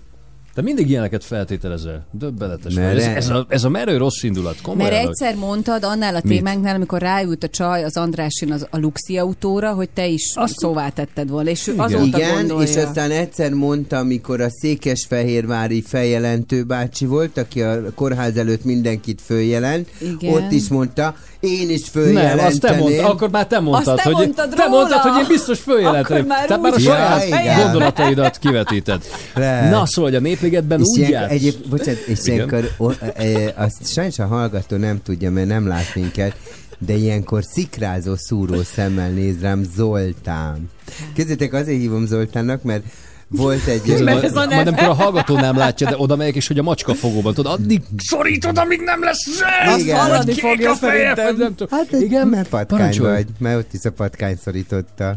De 0.57 0.63
mindig 0.63 0.91
ilyeneket 0.91 1.25
feltételezel. 1.25 2.07
Döbbenetes. 2.11 2.75
Vagy. 2.75 2.85
Ez, 2.85 3.05
ne- 3.05 3.15
ez, 3.17 3.29
a, 3.29 3.47
ez 3.49 3.65
a 3.65 3.69
merő 3.69 3.97
rossz 3.97 4.23
indulat. 4.23 4.61
Komolyan. 4.63 4.91
Mert 4.91 5.01
hogy- 5.03 5.09
egyszer 5.11 5.35
mondtad 5.35 5.85
annál 5.85 6.15
a 6.15 6.21
Mit? 6.25 6.37
témánknál, 6.37 6.75
amikor 6.75 7.01
ráült 7.01 7.45
a 7.45 7.49
csaj 7.49 7.85
az 7.85 7.97
Andrásin 7.97 8.53
az, 8.53 8.67
a 8.71 8.79
Luxi 8.79 9.19
autóra, 9.19 9.73
hogy 9.73 9.89
te 9.91 10.07
is 10.07 10.33
Azt- 10.35 10.59
szóvá 10.59 10.89
tetted 10.89 11.29
volna, 11.29 11.51
és 11.51 11.67
ő 11.67 11.75
azóta 11.77 12.05
Igen, 12.19 12.35
gondolja. 12.35 12.69
és 12.69 12.77
aztán 12.77 13.11
egyszer 13.11 13.53
mondta, 13.53 13.97
amikor 13.99 14.41
a 14.41 14.51
Székesfehérvári 14.51 15.83
feljelentő 15.83 16.63
bácsi 16.65 17.07
volt, 17.07 17.37
aki 17.39 17.63
a 17.63 17.81
kórház 17.95 18.37
előtt 18.37 18.65
mindenkit 18.65 19.21
följelent, 19.21 19.89
Igen. 20.01 20.33
ott 20.35 20.51
is 20.53 20.69
mondta, 20.69 21.15
én 21.49 21.71
is 21.71 21.91
Nem, 21.93 22.03
följelenteném. 22.03 22.47
azt 22.47 22.61
te 22.61 22.77
mondtad, 22.77 23.05
akkor 23.05 23.31
már 23.31 23.47
te 23.47 23.61
mondtad, 23.61 23.95
Azt 23.95 24.03
te 24.03 24.11
hogy 24.11 24.15
mondtad 24.25 24.51
te 24.55 24.65
róla. 24.65 24.79
mondtad, 24.79 24.99
hogy 25.01 25.21
én 25.21 25.27
biztos 25.29 25.59
följelenteném. 25.61 26.23
Akkor 26.25 26.37
már 26.37 26.47
Tehát 26.47 26.63
már 26.63 26.73
a 26.73 26.79
saját. 26.79 27.27
Igen. 27.27 27.63
gondolataidat 27.63 28.39
kivetíted. 28.39 29.03
Lehet. 29.35 29.71
Na, 29.71 29.87
szóval, 29.87 30.11
hogy 30.11 30.19
a 30.19 30.23
népligetben 30.23 30.81
És 30.81 30.87
úgy 30.87 31.09
járt. 31.09 31.31
egyéb, 31.31 31.55
bocsánat, 31.69 32.01
és 32.07 32.19
Igen. 32.23 32.35
ilyenkor 32.35 32.71
o, 32.79 32.91
e, 33.15 33.53
azt 33.57 33.93
sajnos 33.93 34.19
a 34.19 34.27
hallgató 34.27 34.77
nem 34.77 35.03
tudja, 35.03 35.31
mert 35.31 35.47
nem 35.49 35.67
lát 35.67 35.95
minket, 35.95 36.37
de 36.79 36.93
ilyenkor 36.93 37.43
szikrázó, 37.45 38.15
szúró 38.17 38.63
szemmel 38.75 39.11
néz 39.11 39.41
rám 39.41 39.63
Zoltán. 39.77 40.71
Kezdjétek, 41.15 41.53
azért 41.53 41.79
hívom 41.79 42.07
Zoltánnak, 42.07 42.63
mert 42.63 42.83
volt 43.29 43.67
egy... 43.67 43.87
Mert 43.87 44.05
majd, 44.05 44.25
ez 44.25 44.37
a 44.37 44.47
majd 44.47 44.67
amikor 44.67 44.85
a 44.89 44.95
hallgató 44.95 45.37
nem 45.37 45.57
látja, 45.57 45.89
de 45.91 45.97
oda 45.99 46.17
megyek, 46.17 46.35
és 46.35 46.47
hogy 46.47 46.59
a 46.59 46.63
macska 46.63 46.95
fogóban, 46.95 47.35
tudod, 47.35 47.53
addig 47.61 47.83
szorítod, 47.99 48.59
amíg 48.59 48.81
nem 48.81 49.03
lesz 49.03 49.25
zöld, 49.31 49.75
Azt 49.75 49.91
hallani 49.91 50.33
kék 50.33 50.41
fogja 50.45 50.75
szerintem. 50.75 51.37
nem 51.37 51.55
tudom. 51.55 51.79
Hát 51.79 51.89
igen, 51.93 52.03
Igen, 52.03 52.29
mert 52.29 52.49
patkány 52.49 52.79
parancsolj. 52.79 53.13
vagy, 53.13 53.27
mert 53.39 53.59
ott 53.59 53.73
is 53.73 53.85
a 53.85 53.91
patkány 53.93 54.37
szorította. 54.45 55.17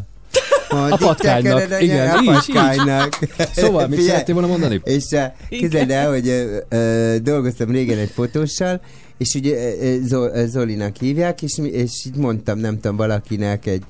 A 0.70 0.96
patkánynak, 0.96 1.82
igen, 1.82 2.08
a 2.10 2.22
patkánynak. 2.24 3.18
Szóval, 3.54 3.86
mit 3.88 4.00
szerettél 4.00 4.34
volna 4.34 4.48
mondani? 4.50 4.80
És 4.84 5.04
uh, 5.10 5.22
képzeld 5.48 5.90
el, 5.90 6.10
hogy 6.10 6.28
ö, 6.28 6.56
ö, 6.68 7.16
dolgoztam 7.22 7.70
régen 7.70 7.98
egy 7.98 8.10
fotóssal, 8.14 8.80
és 9.18 9.34
ugye 9.34 9.54
ö, 9.54 9.84
ö, 9.86 9.96
Zo- 10.06 10.34
ö, 10.34 10.46
Zolinak 10.46 10.96
hívják, 10.96 11.42
és, 11.42 11.58
és 11.70 11.90
így 12.06 12.16
mondtam, 12.16 12.58
nem 12.58 12.80
tudom, 12.80 12.96
valakinek 12.96 13.66
egy, 13.66 13.82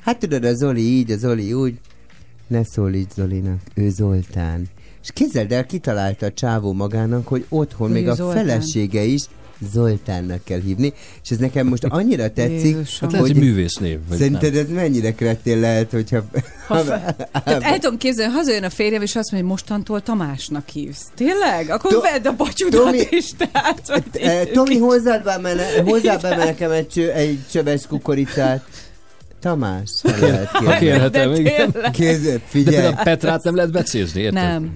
hát 0.00 0.18
tudod, 0.18 0.44
a 0.44 0.54
Zoli 0.54 0.80
így, 0.82 1.10
a 1.10 1.16
Zoli 1.16 1.52
úgy, 1.52 1.74
ne 2.48 2.64
szólíts 2.64 3.12
Zolinak, 3.14 3.60
ő 3.74 3.90
Zoltán. 3.90 4.64
És 5.02 5.10
képzeld 5.12 5.52
el, 5.52 5.66
kitalálta 5.66 6.26
a 6.26 6.32
csávó 6.32 6.72
magának, 6.72 7.26
hogy 7.26 7.44
otthon 7.48 7.86
Hogy 7.86 7.96
még 7.96 8.06
ő 8.06 8.10
a 8.10 8.14
Zoltán. 8.14 8.46
felesége 8.46 9.02
is 9.02 9.22
Zoltánnak 9.72 10.44
kell 10.44 10.60
hívni, 10.60 10.92
és 11.24 11.30
ez 11.30 11.36
nekem 11.38 11.66
most 11.66 11.84
annyira 11.84 12.32
tetszik, 12.32 12.64
Jézusom. 12.64 13.10
Hát 13.10 13.20
hogy 13.20 13.36
művésznév. 13.36 13.98
Vagy 14.08 14.18
Szerinted 14.18 14.52
nem. 14.52 14.62
ez 14.64 14.70
mennyire 14.70 15.12
kretén 15.14 15.60
lehet, 15.60 15.90
hogyha... 15.90 16.24
Tehát 16.68 17.62
el 17.62 17.78
tudom 17.78 17.98
képzelni, 17.98 18.32
hazajön 18.32 18.64
a 18.64 18.70
férjem, 18.70 19.02
és 19.02 19.16
azt 19.16 19.30
mondja, 19.30 19.48
hogy 19.48 19.58
mostantól 19.58 20.02
Tamásnak 20.02 20.68
hívsz. 20.68 21.06
Tényleg? 21.14 21.70
Akkor 21.70 21.92
To- 21.92 22.02
vedd 22.02 22.26
a 22.26 22.36
bacsudat 22.36 22.82
Tomi- 22.82 23.06
is, 23.10 23.30
tehát... 23.36 24.02
Eh, 24.12 24.44
Tomi, 24.52 24.78
hozzád 24.78 25.22
be, 25.24 25.38
mene, 25.38 25.64
hozzád 25.84 26.20
be 26.20 26.36
nekem 26.36 26.70
egy, 26.70 26.98
egy 27.14 27.38
csöves 27.50 27.86
kukoricát. 27.86 28.64
Tamás, 29.40 29.90
ha 30.02 30.10
lehet 30.26 30.46
Ha 30.46 30.58
kérni. 30.58 30.78
kérhetem, 30.78 31.30
De 31.32 31.38
igen. 31.40 31.74
Kéz, 31.92 32.22
De 32.22 32.38
figyelj, 32.44 32.74
például 32.76 32.94
Petrát 33.04 33.42
nem 33.44 33.54
lehet 33.54 33.72
becézni, 33.72 34.20
érted? 34.20 34.42
Nem. 34.42 34.72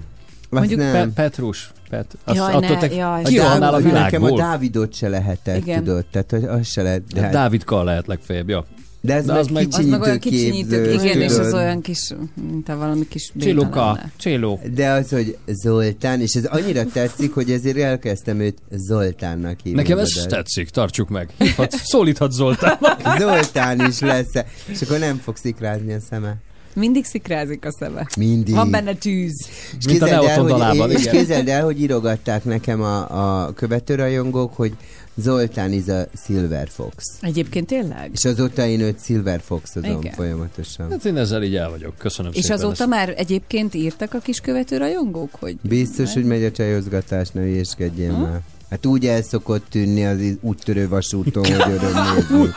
mondjuk 0.49 0.79
Pe- 0.79 0.91
nem. 0.91 1.13
Petrus. 1.13 1.71
Pet. 1.89 2.17
Azt, 2.23 2.37
Jaj, 2.37 2.53
attól 2.53 2.69
ne, 2.69 2.77
te 2.77 2.95
jaj. 2.95 3.23
kihalnál 3.23 3.73
a 3.73 3.79
Dávid- 3.79 3.93
Nekem 3.93 4.23
a 4.23 4.25
világból. 4.25 4.37
Dávidot 4.37 4.93
se 4.93 5.09
lehetett, 5.09 5.57
Igen. 5.57 5.83
tudod, 5.83 6.05
tehát 6.11 6.33
az 6.33 6.67
se 6.67 6.81
lehet. 6.81 7.01
De, 7.13 7.21
hát- 7.21 7.31
Dávidkal 7.31 7.83
lehet 7.83 8.07
legfeljebb, 8.07 8.49
ja. 8.49 8.65
De 9.05 9.13
ez 9.13 9.25
de 9.25 9.33
az 9.33 9.47
meg- 9.47 9.67
Az 9.71 9.85
meg 9.85 10.01
olyan 10.01 10.19
kicsinyítő 10.19 10.81
kicsinyítő, 10.81 11.05
igen, 11.07 11.21
és 11.21 11.37
az 11.37 11.53
olyan 11.53 11.81
kis, 11.81 12.09
mint 12.51 12.69
a 12.69 12.77
valami 12.77 13.07
kis 13.07 13.31
Csiluka. 13.39 13.99
Csiló. 14.17 14.59
De 14.73 14.89
az, 14.89 15.09
hogy 15.09 15.37
Zoltán, 15.47 16.21
és 16.21 16.33
ez 16.33 16.45
annyira 16.45 16.85
tetszik, 16.85 17.33
hogy 17.33 17.51
ezért 17.51 17.77
elkezdtem 17.77 18.39
őt 18.39 18.57
Zoltánnak 18.71 19.59
hívni. 19.63 19.81
Nekem 19.81 19.97
ez 19.97 20.09
tudod. 20.09 20.29
tetszik, 20.29 20.69
tartsuk 20.69 21.09
meg. 21.09 21.29
Hívhat, 21.37 21.71
szólíthat 21.91 22.31
Zoltán. 22.31 22.77
Zoltán 23.19 23.85
is 23.87 23.99
lesz 23.99 24.31
és 24.67 24.81
akkor 24.81 24.99
nem 24.99 25.17
fog 25.17 25.35
szikrázni 25.37 25.93
a 25.93 25.99
szeme. 26.09 26.35
Mindig 26.75 27.05
szikrázik 27.05 27.65
a 27.65 27.71
szeme. 27.71 28.07
Mindig. 28.17 28.53
Van 28.53 28.71
benne 28.71 28.93
tűz. 28.93 29.47
És 29.77 29.85
Mint 29.85 30.01
a 30.01 30.05
képzeld 30.05 30.25
el, 30.25 30.39
hogy, 30.41 30.51
dalában, 30.51 30.91
és 30.91 31.01
igen. 31.01 31.13
képzeld 31.13 31.47
el, 31.47 31.63
hogy 31.63 31.81
írogatták 31.81 32.43
nekem 32.43 32.81
a, 32.81 33.45
a 33.45 33.53
követőrajongók, 33.53 34.53
hogy 34.55 34.73
Zoltán 35.15 35.71
is 35.71 35.87
a 35.87 36.05
Silver 36.25 36.67
Fox. 36.69 37.05
Egyébként 37.21 37.67
tényleg? 37.67 38.09
És 38.13 38.25
azóta 38.25 38.65
én 38.65 38.79
őt 38.79 39.03
Silver 39.03 39.41
Foxozom 39.41 39.99
Igen. 39.99 40.13
folyamatosan. 40.13 40.89
Hát 40.91 41.05
én 41.05 41.17
ezzel 41.17 41.43
így 41.43 41.55
el 41.55 41.69
vagyok. 41.69 41.97
Köszönöm 41.97 42.31
És 42.35 42.41
szépen. 42.41 42.57
azóta 42.57 42.81
ezt. 42.83 42.89
már 42.89 43.13
egyébként 43.17 43.73
írtak 43.73 44.13
a 44.13 44.19
kis 44.19 44.39
követő 44.39 44.77
rajongók, 44.77 45.29
hogy... 45.39 45.57
Biztos, 45.61 46.13
hogy 46.13 46.25
megy 46.25 46.43
a 46.43 46.51
csajozgatás, 46.51 47.29
ne 47.29 47.41
hülyéskedjél 47.41 48.11
már. 48.11 48.41
Hát 48.69 48.85
úgy 48.85 49.05
el 49.07 49.21
szokott 49.21 49.65
tűnni 49.69 50.05
az 50.05 50.17
úttörő 50.41 50.87
vasúton, 50.87 51.43
hogy 51.45 51.71
öröm 51.71 51.93
nézni. 52.15 52.49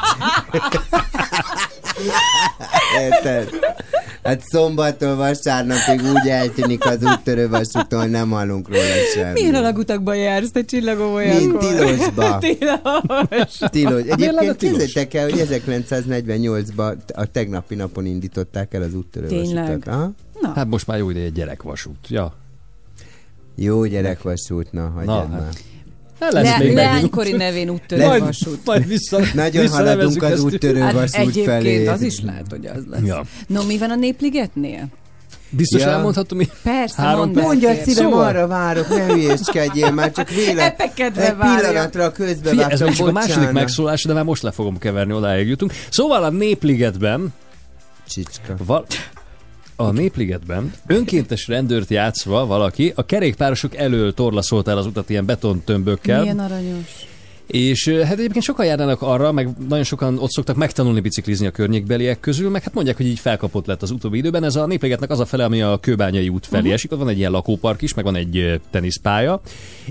Érted? 3.01 3.49
Hát 4.23 4.43
szombattól 4.49 5.17
vasárnapig 5.17 6.01
úgy 6.03 6.29
eltűnik 6.29 6.87
az 6.87 6.99
úttörő 7.03 7.49
vasúton, 7.49 8.11
nem 8.11 8.31
hallunk 8.31 8.69
róla 8.69 8.81
semmit. 9.15 9.33
Milyen 9.33 9.55
alagutakban 9.55 10.17
jársz, 10.17 10.51
te 10.51 10.65
csillagom 10.65 11.15
Mint 11.15 11.27
olyankor? 11.29 11.61
tilosba. 11.61 12.39
Tilos. 12.47 13.59
Tilos. 13.71 14.03
Egyébként 14.03 14.57
tilos? 14.57 14.57
képzeljétek 14.57 15.15
el, 15.15 15.29
hogy 15.31 15.47
1948-ban 15.51 16.97
a 17.15 17.25
tegnapi 17.27 17.75
napon 17.75 18.07
indították 18.07 18.75
el 18.75 18.83
az 18.83 18.95
úttörő 18.95 19.27
Tényleg? 19.27 19.67
vasutat. 19.67 19.95
Aha. 19.95 20.11
Na, 20.41 20.53
Hát 20.55 20.67
most 20.67 20.87
már 20.87 20.99
jó 20.99 21.11
ideje 21.11 21.29
gyerekvasút. 21.29 22.09
Ja. 22.09 22.35
Jó 23.55 23.85
gyerekvasút, 23.85 24.73
na, 24.73 24.89
hagyjad 24.89 25.29
Na, 25.29 25.37
már. 25.37 25.41
hát. 25.43 25.63
Hát 26.21 26.33
lesz 26.33 26.45
Le, 26.45 26.51
még 26.59 26.73
megint 26.73 26.75
leánykori 26.75 27.33
nevén 27.33 27.71
úttörő 27.71 28.05
Majd, 28.07 28.23
vasút. 28.25 28.59
majd 28.65 28.87
vissza, 28.87 29.19
Nagyon 29.35 29.63
visszanevezzük 29.63 30.21
haladunk 30.23 30.23
az 30.23 30.55
úttörő 30.55 30.81
Hát 30.81 30.93
vasút 30.93 31.15
egyébként 31.17 31.47
felé. 31.47 31.87
az 31.87 32.03
is 32.03 32.21
lehet, 32.21 32.47
hogy 32.51 32.67
az 32.67 32.83
lesz. 32.91 33.01
Ja. 33.05 33.23
No, 33.47 33.63
mi 33.65 33.79
van 33.79 33.91
a 33.91 33.95
Népligetnél? 33.97 34.87
Biztos 35.51 35.81
Ja. 35.81 35.89
elmondhatom, 35.91 36.39
mi? 36.39 36.49
Persze, 36.63 37.03
Három 37.03 37.19
mondd 37.21 37.41
Mondja, 37.41 37.75
szívem, 37.75 38.05
Szóval- 38.05 38.27
arra 38.27 38.47
várok, 38.47 38.89
ne 38.89 39.05
hülyéskedjél 39.05 39.91
már, 39.91 40.13
csak 40.13 40.29
véle. 40.31 40.65
Epekedve 40.65 41.27
Egy 41.27 41.35
pillanatra 41.37 42.13
közbe 42.13 42.49
Figyelj, 42.51 42.73
ez 42.73 42.79
csak 42.97 43.07
a 43.09 43.13
második 43.13 43.51
megszólás, 43.51 44.05
de 44.05 44.13
már 44.13 44.25
most 44.25 44.43
le 44.43 44.51
fogom 44.51 44.79
keverni, 44.79 45.13
odáig 45.13 45.49
jutunk. 45.49 45.73
Szóval 45.91 46.25
a 46.25 46.31
Népligetben 46.31 47.35
Csicska. 48.09 48.55
Val- 48.67 48.95
a 49.77 49.91
Népligetben 49.91 50.73
önkéntes 50.87 51.49
rendőrt 51.49 51.91
játszva 51.91 52.47
valaki 52.47 52.93
a 52.95 53.07
kerékpárosok 53.07 53.77
elől 53.77 54.15
torlaszolt 54.15 54.69
el 54.69 54.79
az 54.79 54.87
utat 54.87 55.11
ilyen 55.11 55.27
betontömbökkel, 55.27 56.21
Milyen 56.21 56.39
aranyos. 56.39 57.07
És 57.47 57.89
hát 57.89 58.19
egyébként 58.19 58.45
sokan 58.45 58.67
járnának 58.67 59.03
arra, 59.03 59.33
meg 59.33 59.49
nagyon 59.69 59.85
sokan 59.85 60.19
ott 60.19 60.31
szoktak 60.31 60.57
megtanulni 60.57 61.01
biciklizni 61.01 61.47
a 61.47 61.51
környékbeliek 61.51 62.21
közül, 62.21 62.51
meg 62.51 62.63
hát 62.63 62.75
mondják, 62.75 62.97
hogy 62.97 63.07
így 63.07 63.19
felkapott 63.19 63.67
lett 63.67 63.83
az 63.83 63.91
utóbbi 63.91 64.19
időben. 64.19 64.45
Ez 64.45 64.57
a 64.57 64.67
Népligetnek 64.67 65.11
az 65.11 65.21
a 65.21 65.25
fele, 65.25 65.45
ami 65.45 65.63
a 65.63 65.79
Kőbányai 65.81 66.29
út 66.29 66.47
felé 66.47 66.61
uh-huh. 66.61 66.75
esik, 66.75 66.93
ott 66.93 66.99
van 66.99 67.09
egy 67.09 67.19
ilyen 67.19 67.31
lakópark 67.31 67.83
is, 67.83 67.95
meg 67.95 68.05
van 68.05 68.17
egy 68.17 68.61
teniszpálya, 68.71 69.41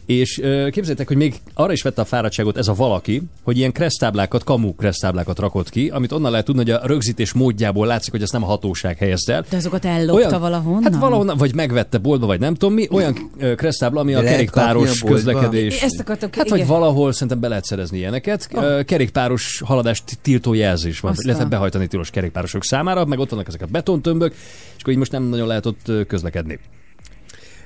és 0.06 0.34
képzeljétek, 0.70 1.08
hogy 1.08 1.18
még 1.18 1.36
arra 1.54 1.72
is 1.72 1.82
vette 1.82 2.02
a 2.02 2.06
fáradtságot 2.06 2.58
ez 2.58 2.68
a 2.68 2.74
valaki, 2.74 3.22
hogy 3.44 3.58
ilyen 3.58 3.72
kresztáblákat, 3.72 4.44
kamu 4.44 4.76
kresztáblákat 4.76 5.40
rakott 5.40 5.70
ki, 5.70 5.90
amit 5.90 6.12
onnan 6.12 6.32
lehet 6.32 6.46
tudni, 6.46 6.62
hogy 6.62 6.72
a 6.72 6.82
rögzítés 6.84 7.34
módjából 7.34 7.88
látszik, 7.88 8.12
hogy 8.12 8.22
ezt 8.22 8.32
nem 8.32 8.44
a 8.44 8.46
hatóság 8.46 8.98
helyezte 8.98 9.34
el. 9.34 9.46
De 9.50 9.58
azokat 9.58 9.86
ellopta 9.86 10.40
valahonnan? 10.40 10.84
Hát 10.84 10.96
valahonnan, 10.96 11.38
vagy 11.38 11.56
megvette 11.56 11.98
boltba, 11.98 12.26
vagy 12.26 12.40
nem 12.40 12.54
tudom 12.54 12.74
mi, 12.74 12.88
olyan 12.92 13.32
kresztábla, 13.56 14.00
ami 14.00 14.14
a 14.14 14.22
kerékpáros 14.22 15.04
közlekedés. 15.04 15.82
Ezt 15.82 16.00
akartam 16.00 16.30
Hát 16.32 16.46
igen. 16.46 16.58
vagy 16.58 16.68
valahol 16.68 17.12
szerintem 17.12 17.40
be 17.46 17.52
lehet 17.52 17.66
szerezni 17.66 17.98
ilyeneket. 17.98 18.48
Oh. 18.54 18.84
Kerékpáros 18.84 19.62
haladást 19.66 20.18
tiltó 20.22 20.54
jelzés 20.54 21.00
van. 21.00 21.12
Aztán. 21.12 21.34
Lehet 21.34 21.50
behajtani 21.50 21.88
tilos 21.88 22.10
kerékpárosok 22.10 22.64
számára, 22.64 23.06
meg 23.06 23.20
ott 23.20 23.30
vannak 23.30 23.48
ezek 23.48 23.62
a 23.62 23.66
betontömbök, 23.66 24.34
és 24.76 24.82
akkor 24.82 24.94
így 24.94 25.00
most 25.00 25.12
nem 25.12 25.24
nagyon 25.24 25.48
lehet 25.48 25.66
ott 25.66 25.92
közlekedni. 26.08 26.60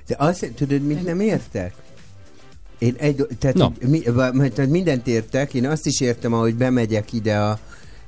De 0.07 0.15
azt, 0.17 0.51
tudod, 0.55 0.81
mit 0.81 1.05
nem 1.05 1.19
értek? 1.19 1.73
Én 2.77 2.95
egy, 2.97 3.27
tehát, 3.39 3.55
no. 3.55 3.71
mi, 3.79 3.99
tehát 3.99 4.67
mindent 4.67 5.07
értek, 5.07 5.53
én 5.53 5.67
azt 5.67 5.85
is 5.85 6.01
értem, 6.01 6.33
ahogy 6.33 6.55
bemegyek 6.55 7.13
ide 7.13 7.37
a 7.37 7.59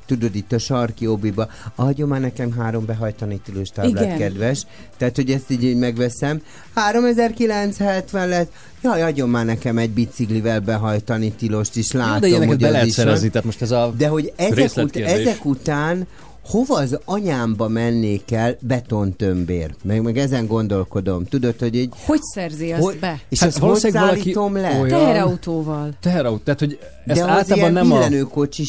tudod, 0.06 0.36
itt 0.36 0.52
a 0.52 0.60
sarki 0.60 1.08
obiba, 1.08 1.48
adjon 1.76 2.08
már 2.08 2.20
nekem 2.20 2.52
három 2.52 2.86
behajtani 2.86 3.42
tilós 3.46 3.70
táblát, 3.70 4.04
Igen. 4.04 4.18
kedves. 4.18 4.66
Tehát, 4.98 5.16
hogy 5.16 5.32
ezt 5.32 5.52
így, 5.52 5.64
így 5.64 5.78
megveszem. 5.78 6.42
3970 6.74 8.28
lett. 8.28 8.52
Jaj, 8.84 9.02
adjon 9.02 9.30
már 9.30 9.46
nekem 9.46 9.78
egy 9.78 9.90
biciklivel 9.90 10.60
behajtani 10.60 11.32
tilost 11.32 11.76
is, 11.76 11.92
látom, 11.92 12.30
Jó, 12.30 12.40
de 12.40 12.46
hogy 12.46 12.58
be 12.58 12.68
az 12.68 12.74
lehet 12.74 12.90
szerezni, 12.90 13.30
tehát 13.30 13.46
most 13.46 13.62
ez 13.62 13.72
a... 13.72 13.94
De 13.98 14.08
hogy 14.08 14.34
ezek, 14.36 14.72
ut- 14.78 14.96
ezek 14.96 15.46
után 15.46 16.08
hova 16.46 16.76
az 16.78 17.00
anyámba 17.06 17.68
mennék 17.68 18.32
el 18.32 18.58
betontömbér? 18.62 19.76
Meg, 19.84 20.02
meg 20.02 20.18
ezen 20.18 20.48
gondolkodom. 20.48 21.26
Tudod, 21.26 21.56
hogy 21.60 21.76
így... 21.76 21.90
Hogy 22.06 22.20
szerzi 22.34 22.72
azt 22.72 22.84
Hogy, 22.84 23.00
be? 23.00 23.20
és 23.30 23.40
Hát 23.40 23.50
ezt 23.50 23.58
hogy 23.58 23.76
szállítom 23.78 24.56
le? 24.56 24.80
olyan- 24.82 24.88
Teherautóval. 24.88 25.90
Teherautó, 26.00 26.42
tehát 26.44 26.60
hogy 26.60 26.80
ezt 27.06 27.20
De 27.20 27.24
az 27.24 27.30
általában 27.30 27.72
nem 27.74 27.92
a... 27.92 28.00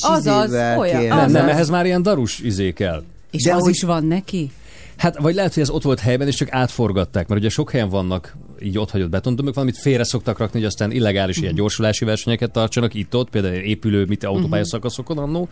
Azaz, 0.01 0.47
izével 0.47 0.79
olyan, 0.79 1.01
kéne. 1.01 1.14
Nem, 1.14 1.31
nem, 1.31 1.49
ehhez 1.49 1.68
már 1.68 1.87
ilyen 1.87 2.03
darus 2.03 2.39
izé 2.39 2.73
kell. 2.73 3.03
És 3.31 3.43
De 3.43 3.55
az 3.55 3.61
hogy- 3.62 3.70
is 3.75 3.83
van 3.83 4.07
neki? 4.07 4.51
Hát, 4.97 5.16
vagy 5.18 5.35
lehet, 5.35 5.55
hogy 5.55 5.62
ez 5.62 5.70
ott 5.70 5.83
volt 5.83 6.01
helyben, 6.01 6.27
és 6.27 6.35
csak 6.35 6.53
átforgatták, 6.53 7.29
mert 7.29 7.41
ugye 7.41 7.49
sok 7.51 7.70
helyen 7.70 7.89
vannak 7.89 8.37
így 8.62 8.79
ott 8.79 8.91
hagyott 8.91 9.09
betontömbök, 9.11 9.55
valamit 9.55 9.79
félre 9.79 10.05
szoktak 10.05 10.39
rakni, 10.39 10.59
hogy 10.59 10.68
aztán 10.68 10.91
illegális 10.91 11.35
Mhm. 11.35 11.45
ilyen 11.45 11.57
gyorsulási 11.57 12.05
versenyeket 12.05 12.51
tartsanak 12.51 12.95
itt-ott, 12.95 13.31
például 13.31 13.55
épülő, 13.55 14.05
mit 14.05 14.25
autópálya 14.25 14.64
szakaszokon 14.66 15.18
annó. 15.18 15.49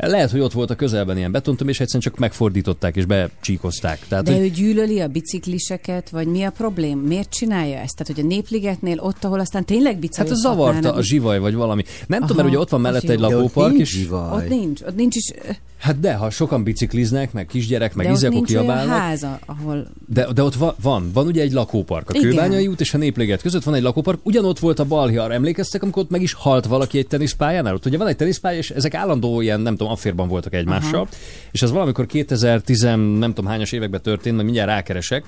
Lehet, 0.00 0.30
hogy 0.30 0.40
ott 0.40 0.52
volt 0.52 0.70
a 0.70 0.74
közelben 0.74 1.16
ilyen 1.16 1.32
betontömb, 1.32 1.70
és 1.70 1.80
egyszerűen 1.80 2.02
csak 2.02 2.18
megfordították 2.18 2.96
és 2.96 3.04
becsíkozták. 3.04 4.06
Tehát, 4.08 4.24
De 4.24 4.32
hogy 4.32 4.40
ő 4.40 4.48
gyűlöli 4.48 5.00
a 5.00 5.08
bicikliseket, 5.08 6.10
vagy 6.10 6.26
mi 6.26 6.42
a 6.42 6.50
problém? 6.50 6.98
Miért 6.98 7.30
csinálja 7.30 7.78
ezt? 7.78 7.96
Tehát, 7.96 8.14
hogy 8.14 8.24
a 8.24 8.28
Népligetnél 8.28 8.98
ott, 8.98 9.24
ahol 9.24 9.40
aztán 9.40 9.64
tényleg 9.64 9.92
hát 9.92 10.00
bicajozhatnának. 10.00 10.58
az 10.58 10.72
zavarta 10.72 10.98
a 10.98 11.02
zsivaj, 11.02 11.38
vagy 11.38 11.54
valami. 11.54 11.84
Nem 12.06 12.20
tudom, 12.20 12.36
Aha, 12.36 12.42
mert 12.42 12.48
ugye 12.48 12.58
ott 12.58 12.70
van 12.70 12.80
mellette 12.80 13.12
egy 13.12 13.20
lakópark, 13.20 13.72
nincs 13.72 13.80
és 13.80 13.96
zsivaj. 13.96 14.32
Ott 14.32 14.48
nincs, 14.48 14.80
ott 14.82 14.96
nincs 14.96 15.16
is, 15.16 15.32
hát 15.80 16.00
de, 16.00 16.14
ha 16.14 16.30
sokan 16.30 16.62
bicikliznek, 16.62 17.32
meg 17.32 17.46
kisgyerek, 17.46 17.94
meg 17.94 18.06
de 18.06 18.12
izekok 18.12 18.50
háza, 18.66 19.38
ahol... 19.46 19.86
De, 20.06 20.32
de 20.32 20.42
ott 20.42 20.54
va, 20.54 20.74
van, 20.82 21.10
van 21.12 21.26
ugye 21.26 21.42
egy 21.42 21.52
lakópark. 21.52 22.10
A 22.10 22.14
Igen. 22.14 22.30
Kőbányai 22.30 22.66
út 22.66 22.80
és 22.80 22.94
a 22.94 22.98
Népléget 22.98 23.42
között 23.42 23.62
van 23.62 23.74
egy 23.74 23.82
lakópark. 23.82 24.18
Ugyanott 24.22 24.58
volt 24.58 24.78
a 24.78 24.84
Balhiar, 24.84 25.32
emlékeztek, 25.32 25.82
amikor 25.82 26.02
ott 26.02 26.10
meg 26.10 26.22
is 26.22 26.32
halt 26.32 26.66
valaki 26.66 26.98
egy 26.98 27.06
teniszpályánál? 27.06 27.74
Ott 27.74 27.86
ugye 27.86 27.98
van 27.98 28.06
egy 28.06 28.16
teniszpálya, 28.16 28.58
és 28.58 28.70
ezek 28.70 28.94
állandó 28.94 29.40
ilyen, 29.40 29.60
nem 29.60 29.76
tudom, 29.76 29.92
afférban 29.92 30.28
voltak 30.28 30.54
egymással. 30.54 31.00
Aha. 31.00 31.08
És 31.50 31.62
az 31.62 31.70
valamikor 31.70 32.06
2010, 32.06 32.80
nem 32.82 33.20
tudom 33.20 33.46
hányas 33.46 33.72
években 33.72 34.02
történt, 34.02 34.34
mert 34.34 34.44
mindjárt 34.46 34.70
rákeresek, 34.70 35.24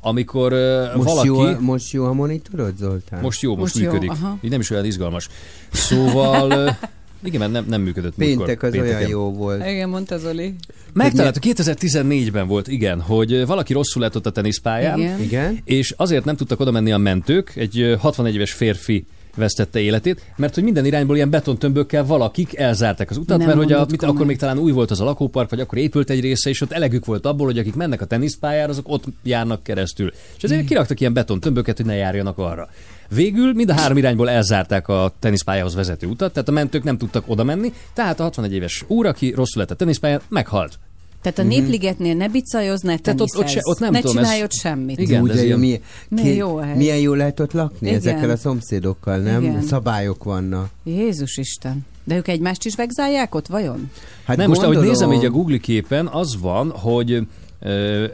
amikor 0.00 0.52
uh, 0.52 0.94
Most, 0.96 1.08
valaki... 1.08 1.26
jó, 1.26 1.38
a- 1.38 1.60
most 1.60 1.92
jó 1.92 2.04
a 2.04 2.12
monitorod, 2.12 2.76
Zoltán? 2.76 3.20
Most 3.20 3.42
jó, 3.42 3.56
most, 3.56 3.60
Most 3.60 3.74
most 3.74 3.86
jó, 3.86 3.92
működik. 3.92 4.10
aha. 4.24 4.38
Így 4.40 4.50
nem 4.50 4.60
is 4.60 4.70
olyan 4.70 4.84
izgalmas. 4.84 5.28
Szóval... 5.72 6.76
Igen, 7.26 7.40
mert 7.40 7.52
nem, 7.52 7.64
nem 7.68 7.80
működött 7.80 8.16
múltkor, 8.16 8.46
Péntek 8.46 8.62
az 8.62 8.70
pénteken. 8.70 8.96
olyan 8.96 9.08
jó 9.10 9.32
volt. 9.32 9.66
Igen, 9.66 9.88
mondta 9.88 10.18
Zoli. 10.18 10.54
Megtaláltuk 10.92 11.42
2014-ben 11.46 12.46
volt, 12.46 12.68
igen, 12.68 13.00
hogy 13.00 13.46
valaki 13.46 13.72
rosszul 13.72 14.02
lett 14.02 14.16
ott 14.16 14.26
a 14.26 14.30
teniszpályán, 14.30 14.98
Igen. 14.98 15.20
Igen? 15.20 15.58
és 15.64 15.94
azért 15.96 16.24
nem 16.24 16.36
tudtak 16.36 16.60
oda 16.60 16.70
menni 16.70 16.92
a 16.92 16.98
mentők, 16.98 17.52
egy 17.56 17.80
ö, 17.80 17.94
61 17.94 18.34
éves 18.34 18.52
férfi 18.52 19.06
vesztette 19.36 19.80
életét, 19.80 20.20
mert 20.36 20.54
hogy 20.54 20.64
minden 20.64 20.84
irányból 20.84 21.16
ilyen 21.16 21.30
betontömbökkel 21.30 22.04
valakik 22.06 22.56
elzárták 22.56 23.10
az 23.10 23.16
utat, 23.16 23.38
Nem 23.38 23.46
mert 23.46 23.58
hogy 23.58 23.72
a, 23.72 23.86
mit, 23.90 24.02
akkor 24.02 24.26
még 24.26 24.36
talán 24.36 24.58
új 24.58 24.72
volt 24.72 24.90
az 24.90 25.00
a 25.00 25.04
lakópark, 25.04 25.50
vagy 25.50 25.60
akkor 25.60 25.78
épült 25.78 26.10
egy 26.10 26.20
része, 26.20 26.50
és 26.50 26.60
ott 26.60 26.72
elegük 26.72 27.04
volt 27.04 27.26
abból, 27.26 27.46
hogy 27.46 27.58
akik 27.58 27.74
mennek 27.74 28.00
a 28.00 28.04
teniszpályára, 28.04 28.70
azok 28.70 28.88
ott 28.88 29.04
járnak 29.22 29.62
keresztül. 29.62 30.12
És 30.36 30.42
ezért 30.42 30.58
Hmm. 30.58 30.68
kiraktak 30.68 31.00
ilyen 31.00 31.12
betontömböket, 31.12 31.76
hogy 31.76 31.86
ne 31.86 31.94
járjanak 31.94 32.38
arra. 32.38 32.68
Végül 33.08 33.52
mind 33.52 33.68
a 33.70 33.74
három 33.74 33.96
irányból 33.96 34.30
elzárták 34.30 34.88
a 34.88 35.12
teniszpályához 35.18 35.74
vezető 35.74 36.06
utat, 36.06 36.32
tehát 36.32 36.48
a 36.48 36.52
mentők 36.52 36.82
nem 36.82 36.98
tudtak 36.98 37.24
oda 37.26 37.44
menni, 37.44 37.72
tehát 37.94 38.20
a 38.20 38.22
61 38.22 38.52
éves 38.52 38.84
úr, 38.86 39.06
aki 39.06 39.30
rosszul 39.30 39.60
lett 39.62 39.70
a 39.70 39.74
teniszpályán, 39.74 40.20
meghalt. 40.28 40.78
Tehát 41.22 41.38
a 41.38 41.42
Népligetnél 41.42 42.14
ne 42.14 42.28
bicajozz, 42.28 42.82
ne. 42.82 42.96
Tehát 42.98 43.20
ott- 43.20 43.36
ott 43.38 43.48
se- 43.48 43.60
ott 43.62 43.78
nem 43.78 43.92
ne 43.92 44.00
tudom, 44.00 44.16
csinálj 44.16 44.36
ez- 44.38 44.42
ott 44.44 44.52
semmit. 44.52 44.98
Igen, 44.98 45.22
Úgy, 45.22 45.30
ez 45.30 45.42
ilyen- 45.42 45.58
milyen, 45.58 45.80
Milyen 46.08 46.34
jó 46.36 46.56
hely. 46.56 46.76
milyen 46.76 46.98
jó 46.98 47.14
lehet 47.14 47.40
ott 47.40 47.52
lakni 47.52 47.86
Igen. 47.86 47.98
ezekkel 47.98 48.30
a 48.30 48.36
szomszédokkal, 48.36 49.18
nem? 49.18 49.42
Igen. 49.42 49.62
Szabályok 49.62 50.24
vannak. 50.24 50.68
Jézus 50.84 51.36
Isten. 51.36 51.86
De 52.04 52.16
ők 52.16 52.28
egymást 52.28 52.64
is 52.64 52.74
vegzálják 52.74 53.34
ott, 53.34 53.46
vajon? 53.46 53.90
Hát 54.24 54.36
Nem, 54.36 54.48
most 54.48 54.60
ahogy 54.62 54.74
gondolom- 54.74 54.98
nézem 55.00 55.18
így 55.18 55.24
a 55.24 55.30
Google 55.30 55.56
képen, 55.58 56.06
az 56.06 56.36
van, 56.40 56.70
hogy 56.70 57.26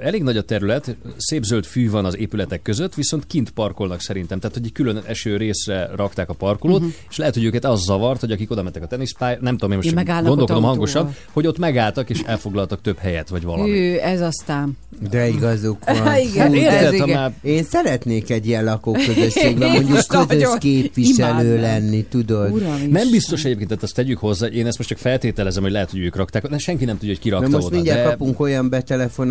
elég 0.01 0.22
nagy 0.22 0.36
a 0.36 0.43
terület, 0.43 0.97
szép 1.16 1.43
zöld 1.43 1.64
fű 1.64 1.90
van 1.90 2.05
az 2.05 2.18
épületek 2.18 2.62
között, 2.62 2.95
viszont 2.95 3.26
kint 3.26 3.51
parkolnak 3.51 4.01
szerintem. 4.01 4.38
Tehát, 4.38 4.57
hogy 4.57 4.64
egy 4.64 4.72
külön 4.72 5.03
eső 5.07 5.36
részre 5.36 5.90
rakták 5.97 6.28
a 6.28 6.34
parkolót, 6.34 6.80
uh-huh. 6.80 6.95
és 7.11 7.16
lehet, 7.16 7.34
hogy 7.34 7.45
őket 7.45 7.64
az 7.64 7.80
zavart, 7.80 8.20
hogy 8.20 8.32
akik 8.32 8.51
oda 8.51 8.62
mentek 8.62 8.82
a 8.82 8.86
teniszpály, 8.86 9.38
nem 9.40 9.53
tudom, 9.53 9.70
én 9.70 9.76
most 9.76 9.95
megállnak 9.95 10.26
gondolkodom 10.26 10.62
hangosan, 10.62 11.14
hogy 11.32 11.47
ott 11.47 11.59
megálltak 11.59 12.11
és 12.11 12.20
elfoglaltak 12.26 12.80
több 12.80 12.99
helyet, 12.99 13.28
vagy 13.28 13.43
valami. 13.43 13.70
Ő, 13.70 14.01
ez 14.01 14.20
aztán. 14.20 14.76
De 15.11 15.28
igazuk 15.28 15.84
van. 16.05 16.18
Igen, 16.18 16.47
ez 16.47 16.55
érted, 16.55 16.93
igen. 16.93 17.09
már 17.09 17.32
Én 17.43 17.64
szeretnék 17.64 18.30
egy 18.30 18.47
ilyen 18.47 18.64
lakóközösségben 18.64 19.68
Én 19.68 19.72
mondjuk 19.72 19.95
most 19.95 20.28
közös 20.28 20.49
képviselő 20.59 21.45
imádnám. 21.45 21.61
lenni, 21.61 22.05
tudod? 22.05 22.53
Uram 22.53 22.76
is. 22.76 22.88
nem 22.88 23.11
biztos 23.11 23.45
egyébként, 23.45 23.68
tehát 23.68 23.82
azt 23.82 23.95
tegyük 23.95 24.18
hozzá, 24.18 24.47
én 24.47 24.66
ezt 24.66 24.78
most 24.78 24.88
csak 24.88 24.99
feltételezem, 24.99 25.62
hogy 25.62 25.72
lehet, 25.72 25.90
hogy 25.90 26.01
ők 26.01 26.16
rakták, 26.16 26.47
de 26.47 26.59
senki 26.59 26.84
nem 26.84 26.99
tudja, 26.99 27.14
hogy 27.14 27.22
ki 27.22 27.28
Na 27.28 27.34
rakta 27.34 27.51
most 27.51 27.66
oda. 27.66 27.74
mindjárt 27.74 28.03
de... 28.03 28.09
kapunk 28.09 28.40
olyan 28.40 28.70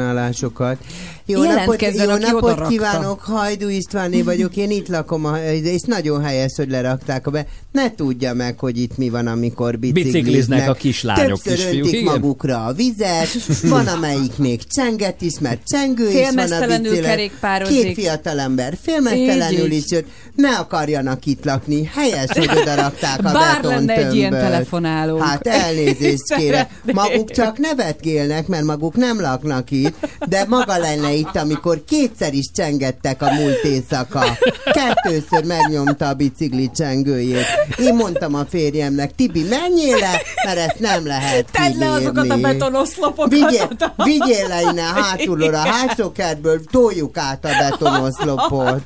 betelefonálásokat. 0.01 0.77
Jó 1.25 1.43
napot, 1.43 1.81
jó 1.81 2.15
napot 2.15 2.49
rakta. 2.49 2.67
kívánok, 2.67 3.21
Hajdú 3.21 3.67
Istvánné 3.67 4.21
vagyok, 4.21 4.55
én 4.55 4.71
itt 4.71 4.87
lakom, 4.87 5.25
a, 5.25 5.37
és 5.63 5.81
nagyon 5.81 6.23
helyes, 6.23 6.51
hogy 6.55 6.69
lerakták 6.69 7.27
a 7.27 7.31
be. 7.31 7.45
Ne 7.71 7.95
tudja 7.95 8.33
meg, 8.33 8.59
hogy 8.59 8.77
itt 8.77 8.97
mi 8.97 9.09
van, 9.09 9.27
amikor 9.27 9.79
bicikliznek. 9.79 10.13
Bicikliznek 10.23 10.69
a 10.69 10.73
kislányok, 10.73 11.27
Többször 11.27 11.55
kisfiúk, 11.55 11.85
öntik 11.85 11.99
igen. 11.99 12.13
magukra 12.13 12.65
a 12.65 12.73
vizet, 12.73 13.27
van 13.63 13.87
amelyik 13.87 14.37
még 14.37 14.61
csenget 14.67 15.21
is, 15.21 15.39
mert 15.39 15.61
csengő 15.67 16.09
is 16.09 16.27
van 16.33 16.51
a 16.51 17.01
kerékpározik. 17.01 17.83
Két 17.83 17.93
fiatalember 17.93 18.77
félmeztelenül 18.81 19.71
is 19.71 19.83
jött, 19.89 20.07
ne 20.35 20.49
akarjanak 20.49 21.25
itt 21.25 21.45
lakni, 21.45 21.89
helyes, 21.93 22.29
hogy 22.29 22.49
oda 22.61 22.75
rakták 22.75 23.19
a 23.19 23.31
Bár 23.31 23.63
lenne 23.63 23.95
egy 23.95 24.15
ilyen 24.15 24.31
telefonálónk. 24.31 25.23
Hát 25.23 25.47
elnézést 25.47 26.35
kérek. 26.35 26.69
Maguk 26.93 27.31
csak 27.31 27.57
nevetgélnek, 27.57 28.47
mert 28.47 28.63
maguk 28.63 28.95
nem 28.95 29.21
laknak 29.21 29.71
itt, 29.71 29.90
de 30.27 30.45
maga 30.47 30.77
lenne 30.77 31.11
itt, 31.11 31.35
amikor 31.35 31.83
kétszer 31.83 32.33
is 32.33 32.51
csengettek 32.51 33.21
a 33.21 33.33
múlt 33.33 33.63
éjszaka. 33.63 34.23
Kettőször 34.63 35.45
megnyomta 35.45 36.07
a 36.07 36.13
bicikli 36.13 36.69
csengőjét. 36.75 37.45
Én 37.79 37.95
mondtam 37.95 38.35
a 38.35 38.45
férjemnek, 38.49 39.15
Tibi, 39.15 39.43
menjél 39.49 39.97
le, 39.97 40.21
mert 40.45 40.57
ezt 40.57 40.79
nem 40.79 41.05
lehet 41.05 41.51
Tedd 41.51 41.77
le 41.77 41.91
azokat 41.91 42.29
a 42.29 42.37
betonoszlopokat. 42.37 43.29
Vigyél, 43.29 43.69
vigyél 43.95 44.47
le 44.47 44.61
innen 44.61 44.93
hátulról, 44.93 45.53
a 45.53 45.57
hátsó 45.57 46.11
kertből 46.11 46.63
toljuk 46.71 47.17
át 47.17 47.45
a 47.45 47.49
betonoszlopot. 47.59 48.83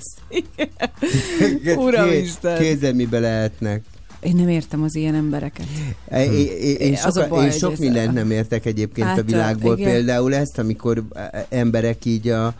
Uramisten. 1.75 2.57
Kézzel 2.57 2.93
mibe 2.93 3.19
lehetnek. 3.19 3.83
Én 4.25 4.35
nem 4.35 4.47
értem 4.49 4.83
az 4.83 4.95
ilyen 4.95 5.15
embereket. 5.15 5.65
Én, 6.11 6.31
én, 6.33 6.75
én, 6.75 6.93
Az 6.93 7.17
a 7.17 7.21
soka, 7.21 7.27
baj, 7.35 7.45
én 7.45 7.51
sok 7.51 7.77
mindent 7.77 8.13
nem 8.13 8.31
értek 8.31 8.65
egyébként 8.65 9.07
Hát, 9.07 9.17
a 9.19 9.23
világból. 9.23 9.77
igen. 9.77 9.91
Például 9.91 10.35
ezt, 10.35 10.57
amikor 10.57 11.03
e, 11.13 11.45
emberek 11.49 12.05
így 12.05 12.27
a 12.29 12.53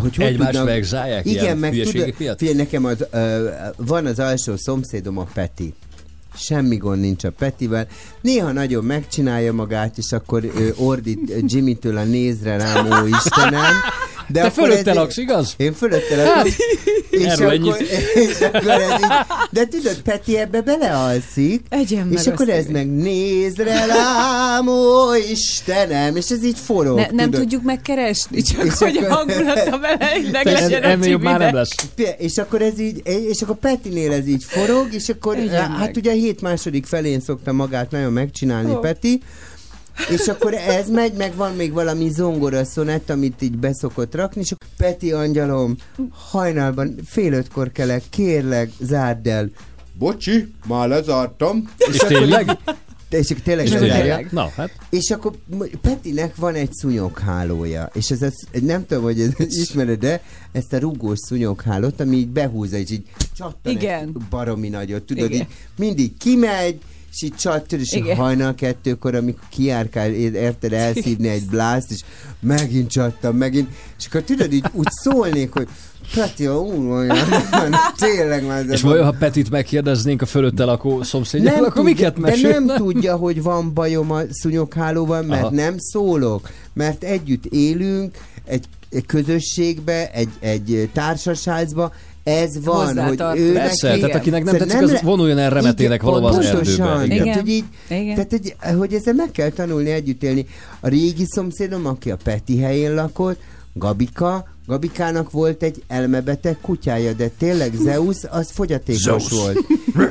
hogy 0.00 0.16
hogy 0.16 0.24
Egymást 0.24 0.50
tudnak- 0.50 0.66
vegzálják 0.68 1.24
Igen, 1.26 1.42
ilyen 1.44 1.58
meg 1.58 1.72
tudod, 1.82 2.14
miatt? 2.18 2.38
figyelj, 2.38 2.56
nekem 2.56 2.84
az, 2.84 3.04
ö, 3.10 3.48
van 3.76 4.06
az 4.06 4.18
alsó 4.18 4.56
szomszédom 4.56 5.18
a 5.18 5.26
Peti. 5.34 5.74
Semmi 6.36 6.76
gond 6.76 7.00
nincs 7.00 7.24
a 7.24 7.30
Petivel. 7.30 7.86
Néha 8.20 8.52
nagyon 8.52 8.84
megcsinálja 8.84 9.52
magát, 9.52 9.98
és 9.98 10.12
akkor 10.12 10.44
ö, 10.44 10.68
ordít 10.76 11.32
Jimmy-től 11.46 11.96
a 11.96 12.04
nézre 12.04 12.56
rám, 12.56 12.86
ó 13.02 13.06
Istenem. 13.06 13.72
De 14.28 14.40
Te 14.40 14.50
fölötte 14.50 14.90
ez- 14.90 14.96
laksz, 14.96 15.16
igaz? 15.16 15.54
Én 15.56 15.72
fölötte 15.72 16.16
lakom. 16.24 16.50
és, 17.10 17.24
erről 17.26 17.48
akkor, 17.50 17.76
és 18.14 18.40
akkor 18.40 18.70
ez 18.70 18.90
így, 18.90 19.06
de 19.50 19.66
tudod, 19.66 20.00
Peti 20.02 20.38
ebbe 20.38 20.60
belealszik, 20.62 21.60
Egyen 21.68 22.12
és 22.12 22.26
akkor 22.26 22.48
ez 22.48 22.66
meg 22.66 22.90
nézre 22.94 23.86
rám, 23.86 24.68
ó 24.68 25.14
Istenem, 25.30 26.16
és 26.16 26.30
ez 26.30 26.44
így 26.44 26.58
forog, 26.58 26.96
Ne, 26.98 27.06
nem 27.10 27.24
tudod. 27.30 27.40
tudjuk 27.40 27.62
megkeresni, 27.62 28.42
csak 28.42 28.64
És 28.64 28.72
hogy 28.78 28.96
akkor- 28.96 29.10
a 29.10 29.14
hangulata 29.14 29.76
melegnek 29.76 30.44
legyen 30.44 31.00
a 31.00 31.06
jobb 31.06 31.22
már 31.22 31.38
nem 31.38 31.54
lesz. 31.54 31.70
És 32.18 32.36
akkor 32.38 32.62
ez 32.62 32.78
így, 32.80 33.02
és 33.30 33.42
akkor 33.42 33.56
Petinél 33.56 34.12
ez 34.12 34.26
így 34.26 34.44
forog, 34.46 34.88
és 34.94 35.08
akkor 35.08 35.36
Egyen 35.36 35.70
hát 35.70 35.78
meg. 35.78 35.96
ugye 35.96 36.10
a 36.10 36.14
hét 36.14 36.40
második 36.40 36.86
felén 36.86 37.20
szokta 37.20 37.52
magát 37.52 37.90
nagyon 37.90 38.12
megcsinálni 38.12 38.70
Ó. 38.70 38.78
Peti, 38.78 39.22
és 40.10 40.28
akkor 40.28 40.54
ez 40.54 40.88
megy, 40.88 41.12
meg 41.12 41.34
van 41.34 41.54
még 41.54 41.72
valami 41.72 42.10
zongora 42.10 42.64
szonett, 42.64 43.10
amit 43.10 43.42
így 43.42 43.56
beszokott 43.56 44.14
rakni, 44.14 44.40
és 44.40 44.52
Peti 44.76 45.12
angyalom, 45.12 45.76
hajnalban 46.30 46.94
fél 47.06 47.32
ötkor 47.32 47.72
kelek, 47.72 48.02
kérlek, 48.10 48.70
zárd 48.80 49.26
el. 49.26 49.50
Bocsi, 49.98 50.52
már 50.66 50.88
lezártam. 50.88 51.70
És 51.76 51.96
tényleg? 51.96 52.58
És 53.10 53.30
akkor 53.30 53.42
tényleg 53.42 53.66
És 53.66 53.72
tényleg? 53.72 54.28
Na, 54.30 54.48
hát 54.56 54.70
És 54.90 55.10
akkor 55.10 55.32
Petinek 55.80 56.36
van 56.36 56.54
egy 56.54 56.72
szúnyoghálója, 56.72 57.90
és 57.92 58.10
ez, 58.10 58.22
ez 58.22 58.32
nem 58.60 58.86
tudom, 58.86 59.02
hogy 59.02 59.20
ez 59.20 59.30
ismered 59.38 59.98
de 59.98 60.22
ezt 60.52 60.72
a 60.72 60.78
rugós 60.78 61.18
szúnyoghálót, 61.18 62.00
ami 62.00 62.16
így 62.16 62.28
behúzza, 62.28 62.76
és 62.76 62.90
így 62.90 63.02
csattan 63.36 63.72
Igen. 63.72 64.00
egy 64.00 64.12
baromi 64.30 64.68
nagyot, 64.68 65.02
tudod, 65.02 65.30
Igen. 65.30 65.40
így 65.40 65.46
mindig 65.76 66.16
kimegy, 66.16 66.78
és 67.14 67.22
így 67.22 67.34
csattan, 67.34 67.78
és 67.78 67.92
Igen. 67.92 68.16
hajnal 68.16 68.54
kettőkor, 68.54 69.14
amikor 69.14 69.42
kiárkál, 69.50 70.10
érted 70.10 70.72
elszívni 70.72 71.28
egy 71.28 71.44
blászt, 71.50 71.90
és 71.90 72.00
megint 72.40 72.90
csattan, 72.90 73.34
megint, 73.34 73.68
és 73.98 74.06
akkor 74.06 74.22
tudod, 74.22 74.52
így 74.52 74.64
úgy 74.72 74.88
szólnék, 74.90 75.52
hogy 75.52 75.68
Peti, 76.14 76.46
ú, 76.46 76.90
olyan, 76.92 77.16
tényleg 77.98 78.46
már 78.46 78.58
ez 78.58 78.70
És 78.70 78.82
a- 78.82 78.86
vajon, 78.88 79.04
ha 79.04 79.14
Petit 79.18 79.50
megkérdeznénk 79.50 80.22
a 80.22 80.26
fölötte 80.26 80.64
lakó 80.64 81.02
szomszédjáról, 81.02 81.64
akkor 81.64 81.84
miket 81.84 82.14
de 82.14 82.20
mesél? 82.20 82.60
nem 82.60 82.76
tudja, 82.76 83.16
hogy 83.16 83.42
van 83.42 83.72
bajom 83.74 84.10
a 84.10 84.20
szúnyoghálóval, 84.30 85.22
mert 85.22 85.42
Aha. 85.42 85.54
Nem 85.54 85.74
szólok. 85.78 86.50
Mert 86.72 87.04
együtt 87.04 87.44
élünk, 87.46 88.16
egy, 88.44 88.64
egy 88.90 89.06
közösségbe, 89.06 90.10
egy, 90.12 90.28
egy 90.40 90.88
társaságba, 90.92 91.92
ez 92.24 92.64
van, 92.64 92.98
hogy 93.06 93.20
ő 93.38 93.52
Persze, 93.52 93.88
neki... 93.88 94.00
tehát 94.00 94.16
akinek 94.16 94.44
nem 94.44 94.52
Szóval 94.52 94.66
tetszik, 94.68 94.82
az 94.84 94.92
le- 94.92 95.00
vonuljon 95.02 95.38
el 95.38 95.50
remetének 95.50 96.02
valahol 96.02 96.28
az 96.28 96.50
pontosan. 96.50 96.88
erdőbe. 97.00 97.04
Igen. 97.14 97.16
Igen. 97.16 97.24
Tehát, 97.24 97.40
hogy, 97.40 97.48
így, 97.48 97.64
Igen. 97.88 98.14
tehát 98.14 98.30
hogy, 98.30 98.76
hogy 98.78 98.94
ezzel 98.94 99.14
meg 99.14 99.30
kell 99.30 99.48
tanulni 99.50 99.90
együtt 99.90 100.22
élni. 100.22 100.46
A 100.80 100.88
régi 100.88 101.24
szomszédom, 101.26 101.86
aki 101.86 102.10
a 102.10 102.16
Peti 102.24 102.58
helyén 102.60 102.94
lakott, 102.94 103.40
Gabika, 103.72 104.44
Gabikának 104.66 105.30
volt 105.30 105.62
egy 105.62 105.82
elmebeteg 105.88 106.56
kutyája, 106.60 107.12
de 107.12 107.28
tényleg 107.38 107.72
Zeus 107.74 108.16
az 108.30 108.50
fogyatékos 108.50 109.02
Zeus. 109.02 109.30
volt. 109.30 109.58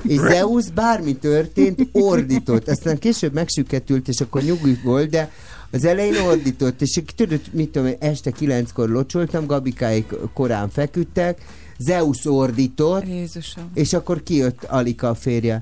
És 0.07 0.17
Zeus 0.17 0.69
bármi 0.71 1.15
történt, 1.15 1.87
ordított. 1.91 2.67
Aztán 2.69 2.99
később 2.99 3.33
megsüketült, 3.33 4.07
és 4.07 4.21
akkor 4.21 4.41
nyugodt 4.41 4.81
volt, 4.83 5.09
de 5.09 5.31
az 5.71 5.85
elején 5.85 6.15
ordított, 6.27 6.81
és 6.81 7.01
tudod, 7.15 7.39
mit 7.51 7.69
tudom, 7.69 7.87
én, 7.87 7.95
este 7.99 8.31
kilenckor 8.31 8.89
locsoltam, 8.89 9.45
Gabikáik 9.45 10.13
korán 10.33 10.69
feküdtek, 10.69 11.37
Zeus 11.77 12.25
ordított, 12.25 13.07
Jézusom. 13.07 13.71
és 13.73 13.93
akkor 13.93 14.23
kijött 14.23 14.63
Alika 14.63 15.09
a 15.09 15.15
férje. 15.15 15.61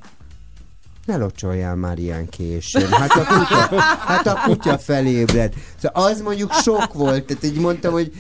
Ne 1.06 1.18
locsoljál 1.18 1.76
már 1.76 2.00
ilyen 2.00 2.30
későn. 2.30 2.88
Hát 2.92 3.12
a 3.12 3.24
kutya, 3.24 3.80
hát 3.82 4.28
a 4.28 4.42
kutya 4.46 4.78
felébred. 4.78 5.54
Szóval 5.82 6.04
az 6.04 6.22
mondjuk 6.22 6.54
sok 6.54 6.94
volt. 6.94 7.26
Tehát 7.26 7.44
így 7.44 7.60
mondtam, 7.60 7.92
hogy 7.92 8.12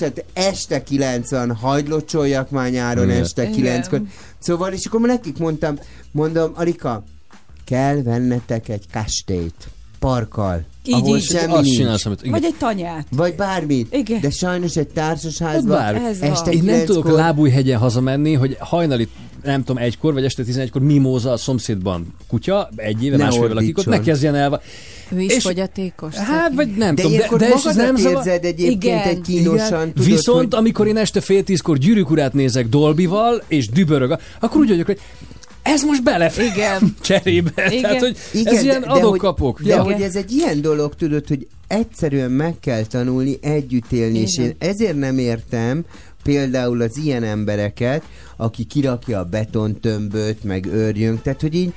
hát 0.00 0.24
este 0.32 0.82
90, 0.82 1.54
hagyd 1.54 1.88
locsoljak 1.88 2.50
már 2.50 2.70
nyáron 2.70 3.08
Igen. 3.08 3.22
este 3.22 3.48
Igen. 3.48 3.82
9-kor. 3.82 4.02
Szóval, 4.38 4.72
és 4.72 4.86
akkor 4.86 5.00
nekik 5.00 5.38
mondtam, 5.38 5.78
mondom, 6.12 6.52
Alika, 6.54 7.04
kell 7.64 8.02
vennetek 8.02 8.68
egy 8.68 8.84
kastélyt, 8.92 9.68
parkkal, 9.98 10.64
Így, 10.84 10.94
ahol 10.94 11.16
így. 11.16 11.22
semmi 11.24 11.52
Azt 11.52 11.62
nincs. 11.62 11.76
csinálsz, 11.76 12.06
amit... 12.06 12.18
Igen. 12.20 12.32
Vagy 12.32 12.44
egy 12.44 12.54
tanyát. 12.58 13.06
Vagy 13.10 13.34
bármit. 13.34 13.94
Igen. 13.94 14.20
De 14.20 14.30
sajnos 14.30 14.76
egy 14.76 14.88
társasházban 14.88 15.92
van. 15.92 15.94
este 16.20 16.50
Én 16.50 16.62
nem 16.64 16.84
tudok 16.84 17.04
9-kor 17.04 17.12
lábújhegyen 17.18 17.78
hazamenni, 17.78 18.32
hogy 18.34 18.56
hajnali 18.60 19.08
nem 19.44 19.64
tudom, 19.64 19.82
egykor, 19.82 20.12
vagy 20.12 20.24
este 20.24 20.42
11-kor 20.46 20.82
mimóza 20.82 21.32
a 21.32 21.36
szomszédban 21.36 22.14
kutya, 22.28 22.68
egy 22.76 23.04
éve, 23.04 23.16
Ne 23.16 23.22
másfél 23.24 23.42
évvel 23.44 23.56
akik 23.56 23.78
ott, 23.78 23.86
ne 23.86 24.00
kezdjen 24.00 24.34
el. 24.34 24.62
Ő 25.12 25.20
is 25.20 25.32
És- 25.34 25.42
fogyatékos. 25.42 26.14
Hát, 26.14 26.54
vagy 26.54 26.76
nem 26.76 26.94
De 26.94 27.02
tudom, 27.02 27.18
de, 27.18 27.36
de 27.36 27.46
ez 27.66 27.76
nem 27.76 27.96
zavar. 27.96 28.16
érzed 28.26 28.44
egyébként 28.44 28.82
Igen. 28.82 29.08
egy 29.08 29.20
kínosan, 29.20 29.92
tudod, 29.92 30.04
Viszont, 30.08 30.54
hogy... 30.54 30.62
amikor 30.62 30.86
én 30.86 30.96
este 30.96 31.20
fél 31.20 31.42
tízkor 31.42 31.78
gyűrűk 31.78 32.10
urát 32.10 32.32
nézek 32.32 32.68
Dolbival, 32.68 33.42
és 33.48 33.68
dübörög, 33.68 34.18
akkor 34.40 34.60
úgy 34.60 34.68
vagyok, 34.68 34.86
hogy 34.86 34.98
ez 35.62 35.82
most 35.82 36.02
belefér 36.02 36.44
Igen. 36.44 36.94
cserébe. 37.00 37.66
Igen. 37.66 37.82
Tehát, 37.82 38.00
hogy 38.00 38.16
Igen, 38.32 38.54
ez 38.54 38.62
ilyen 38.62 38.80
de, 38.80 38.86
de 38.86 38.92
hogy, 38.92 39.00
adok-kapok. 39.00 39.62
de 39.62 39.74
Ja. 39.74 39.82
hogy 39.82 40.02
ez 40.02 40.16
egy 40.16 40.30
ilyen 40.32 40.60
dolog, 40.60 40.94
tudod, 40.94 41.28
hogy 41.28 41.46
egyszerűen 41.66 42.30
meg 42.30 42.54
kell 42.60 42.82
tanulni 42.82 43.38
együtt 43.42 43.92
élni, 43.92 44.18
és 44.18 44.34
Igen. 44.34 44.46
én 44.46 44.54
ezért 44.58 44.96
nem 44.98 45.18
értem 45.18 45.84
például 46.22 46.82
az 46.82 46.96
ilyen 46.96 47.22
embereket, 47.22 48.02
aki 48.36 48.64
kirakja 48.64 49.18
a 49.18 49.24
betontömböt, 49.24 50.44
meg 50.44 50.66
őrjönk, 50.66 51.22
tehát 51.22 51.40
hogy 51.40 51.54
így 51.54 51.72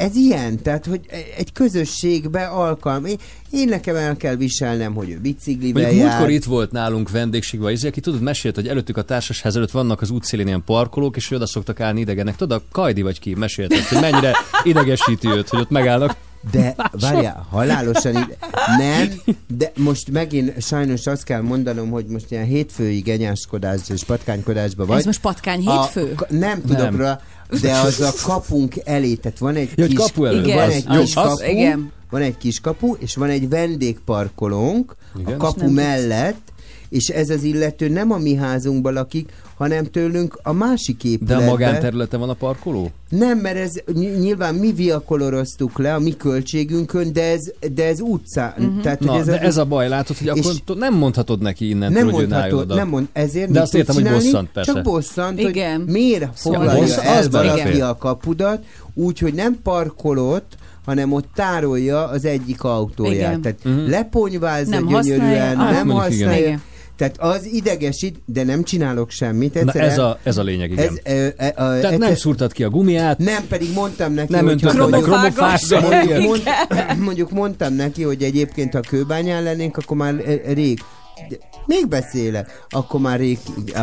ez 0.00 0.16
ilyen, 0.16 0.62
tehát 0.62 0.86
hogy 0.86 1.00
egy 1.36 1.52
közösségbe 1.52 2.46
alkalm. 2.46 3.04
Én, 3.04 3.16
én 3.50 3.68
nekem 3.68 3.96
el 3.96 4.16
kell 4.16 4.34
viselnem, 4.34 4.94
hogy 4.94 5.10
ő 5.10 5.18
biciklivel 5.18 5.82
Mondjuk 5.82 6.02
jár. 6.02 6.10
múltkor 6.10 6.30
itt 6.30 6.44
volt 6.44 6.72
nálunk 6.72 7.10
vendégségben, 7.10 7.72
izé, 7.72 7.88
aki 7.88 8.00
tudod, 8.00 8.20
mesélt, 8.20 8.54
hogy 8.54 8.68
előttük 8.68 8.96
a 8.96 9.02
társasház 9.02 9.56
előtt 9.56 9.70
vannak 9.70 10.00
az 10.00 10.10
útszélén 10.10 10.46
ilyen 10.46 10.64
parkolók, 10.64 11.16
és 11.16 11.30
oda 11.30 11.46
szoktak 11.46 11.80
állni 11.80 12.00
idegenek. 12.00 12.36
Tudod, 12.36 12.62
a 12.62 12.72
Kajdi 12.72 13.02
vagy 13.02 13.18
ki 13.18 13.34
mesélt, 13.34 13.74
hogy 13.74 14.00
mennyire 14.00 14.32
idegesíti 14.62 15.28
őt, 15.28 15.48
hogy 15.48 15.60
ott 15.60 15.70
megállnak. 15.70 16.16
De 16.50 16.74
várjál, 16.92 17.46
halálosan 17.50 18.12
ide. 18.12 18.36
Nem, 18.78 19.08
de 19.56 19.72
most 19.76 20.10
megint 20.10 20.62
sajnos 20.62 21.06
azt 21.06 21.24
kell 21.24 21.40
mondanom, 21.40 21.90
hogy 21.90 22.06
most 22.06 22.30
ilyen 22.30 22.44
hétfői 22.44 22.98
genyáskodás 23.00 23.80
és 23.88 24.04
patkánykodásban 24.04 24.86
vagy. 24.86 24.98
Ez 24.98 25.04
most 25.04 25.20
patkány 25.20 25.60
hétfő? 25.60 26.12
A, 26.16 26.26
nem 26.28 26.60
tudok 26.60 26.76
Nem. 26.76 26.96
róla, 26.96 27.20
de 27.62 27.78
az 27.78 28.00
a 28.00 28.12
kapunk 28.26 28.74
elé, 28.84 29.14
tehát 29.14 29.38
van 29.38 29.54
egy 29.56 29.70
hogy 29.76 29.86
kis, 29.86 29.96
kapu 29.96 30.24
előtt, 30.24 30.52
van. 30.52 30.58
Az- 30.62 30.72
egy 30.72 30.86
kis 30.86 31.16
az- 31.16 31.38
kapu, 31.38 31.50
igen. 31.50 31.92
van 32.10 32.20
egy 32.22 32.36
kis 32.36 32.60
kapu, 32.60 32.94
és 32.98 33.14
van 33.14 33.28
egy 33.28 33.48
vendégparkolónk. 33.48 34.96
Igen. 35.18 35.34
a 35.34 35.36
kapu 35.36 35.70
mellett, 35.70 36.52
és 36.90 37.08
ez 37.08 37.30
az 37.30 37.42
illető 37.42 37.88
nem 37.88 38.10
a 38.10 38.18
mi 38.18 38.34
házunkban 38.34 38.92
lakik, 38.92 39.32
hanem 39.56 39.84
tőlünk 39.84 40.38
a 40.42 40.52
másik 40.52 40.96
De 41.02 41.08
a 41.08 41.10
épületben. 41.10 41.46
magánterületen 41.48 42.20
van 42.20 42.28
a 42.28 42.34
parkoló? 42.34 42.90
Nem, 43.08 43.38
mert 43.38 43.56
ez 43.56 43.72
ny- 43.94 44.18
nyilván 44.18 44.54
mi 44.54 44.72
viakoloroztuk 44.72 45.78
le 45.78 45.94
a 45.94 45.98
mi 45.98 46.16
költségünkön, 46.16 47.12
de 47.12 47.22
ez, 47.30 47.40
de 47.74 47.84
ez 47.86 48.00
utcán. 48.00 48.54
Mhm. 48.56 48.66
Uh-huh. 48.66 48.82
Tehát, 48.82 49.00
Na, 49.00 49.10
hogy 49.10 49.20
ez 49.20 49.26
de 49.26 49.32
a, 49.32 49.40
ez 49.40 49.56
a 49.56 49.64
baj, 49.64 49.88
látod, 49.88 50.16
hogy 50.18 50.28
akkor 50.28 50.52
nem 50.78 50.94
mondhatod 50.94 51.40
neki 51.40 51.68
innentől, 51.68 52.02
nem 52.02 52.12
hogy 52.12 52.28
mondhatod, 52.28 52.74
nem 52.74 52.88
mond, 52.88 53.08
ezért 53.12 53.50
De 53.50 53.60
azt 53.60 53.74
értem, 53.74 53.94
hogy 53.94 54.04
csinálni? 54.04 54.24
bosszant, 54.24 54.48
persze. 54.52 54.72
Csak 54.72 54.82
bosszant, 54.82 55.38
Igen. 55.40 55.76
hogy 55.80 55.92
miért 55.92 56.28
foglalja 56.38 56.80
bossz- 56.80 56.96
az 56.98 57.04
el 57.04 57.28
valaki 57.30 57.80
a 57.80 57.96
kapudat, 57.96 58.64
úgy, 58.94 59.18
hogy 59.18 59.34
nem 59.34 59.58
parkolott, 59.62 60.56
hanem 60.84 61.12
ott 61.12 61.26
tárolja 61.34 62.08
az 62.08 62.24
egyik 62.24 62.62
autóját. 62.62 63.14
Igen. 63.14 63.40
Tehát 63.40 63.64
Mhm. 63.64 63.74
uh-huh. 63.74 63.88
leponyvázza 63.90 64.70
Nem 64.70 64.86
gyönyörűen, 64.86 65.56
használja. 65.56 65.78
Nem 65.84 65.88
használja. 65.88 66.46
Igen. 66.46 66.62
Tehát 67.00 67.16
az 67.18 67.44
idegesít, 67.44 68.16
de 68.24 68.44
nem 68.44 68.62
csinálok 68.62 69.10
semmit. 69.10 69.64
Na 69.64 69.72
ez 69.72 69.98
a, 69.98 70.18
ez 70.22 70.36
a 70.38 70.42
lényeg, 70.42 70.70
igen. 70.70 70.86
ez, 70.86 71.12
ö, 71.12 71.26
ö, 71.26 71.26
ö, 71.26 71.52
Tehát 71.54 71.82
nem 71.82 71.92
egyszer- 71.92 72.16
szúrtad 72.18 72.52
ki 72.52 72.64
a 72.64 72.70
gumiát, 72.70 73.18
nem, 73.18 73.46
pedig 73.48 73.72
mondtam 73.72 74.12
neki, 74.12 74.32
nem 74.32 74.44
hogy 74.46 74.62
meg 74.62 74.74
mondjuk, 74.76 76.20
mond, 76.20 76.42
mondjuk 77.06 77.30
mondtam 77.30 77.74
neki, 77.74 78.02
hogy 78.02 78.22
egyébként 78.22 78.72
ha 78.72 78.80
kőbányán 78.80 79.42
lennénk, 79.42 79.76
akkor 79.76 79.96
már 79.96 80.14
rég 80.46 80.80
még 81.66 81.88
beszélek, 81.88 82.64
akkor 82.68 83.00
már 83.00 83.18
rég 83.18 83.38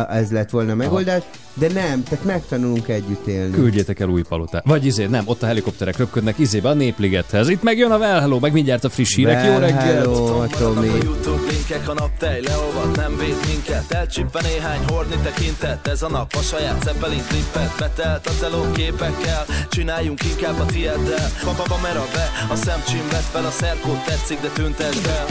ez 0.08 0.30
lett 0.30 0.50
volna 0.50 0.72
a 0.72 0.74
megoldás, 0.74 1.22
de 1.54 1.68
nem, 1.72 2.02
tehát 2.02 2.24
megtanulunk 2.24 2.88
együtt 2.88 3.26
élni. 3.26 3.54
Küldjétek 3.54 4.00
el 4.00 4.08
új 4.08 4.22
palotát. 4.22 4.64
Vagy 4.66 4.86
izé, 4.86 5.06
nem, 5.06 5.22
ott 5.26 5.42
a 5.42 5.46
helikopterek 5.46 5.96
röpködnek 5.96 6.38
izébe 6.38 6.68
a 6.68 6.72
népligethez. 6.74 7.48
Itt 7.48 7.62
megjön 7.62 7.90
a 7.90 7.96
Well 7.98 8.20
Hello, 8.20 8.38
meg 8.38 8.52
mindjárt 8.52 8.84
a 8.84 8.88
friss 8.88 9.14
hírek. 9.14 9.44
Jó 9.44 9.50
Well, 9.50 9.60
reggelt! 9.60 9.84
hello, 9.84 10.46
Tomi. 10.46 10.88
A 10.88 10.94
YouTube 11.02 11.42
linkek, 11.50 11.88
a 11.88 11.92
naptej 11.92 12.40
leolvad, 12.40 12.96
nem 12.96 13.16
véd 13.16 13.36
minket 13.46 13.90
Elcsípve 13.92 14.40
néhány 14.42 14.84
horni 14.86 15.16
tekintet 15.22 15.86
Ez 15.86 16.02
a 16.02 16.08
nap 16.08 16.34
a 16.34 16.42
saját 16.42 16.82
Zeppelin 16.82 17.22
klippet 17.28 17.74
Betelt 17.78 18.26
a 18.26 18.30
teló 18.40 18.70
képekkel 18.72 19.44
Csináljunk 19.70 20.24
inkább 20.24 20.60
a 20.60 20.66
tieddel 20.66 21.30
Papa 21.44 21.62
kamera 21.68 22.04
be, 22.12 22.30
a 22.50 22.54
szemcsim 22.54 23.08
vett 23.10 23.28
fel 23.32 23.44
A 23.44 23.50
szerkót 23.50 24.04
tetszik, 24.04 24.40
de 24.40 24.48
tüntesd 24.48 25.06
el 25.06 25.26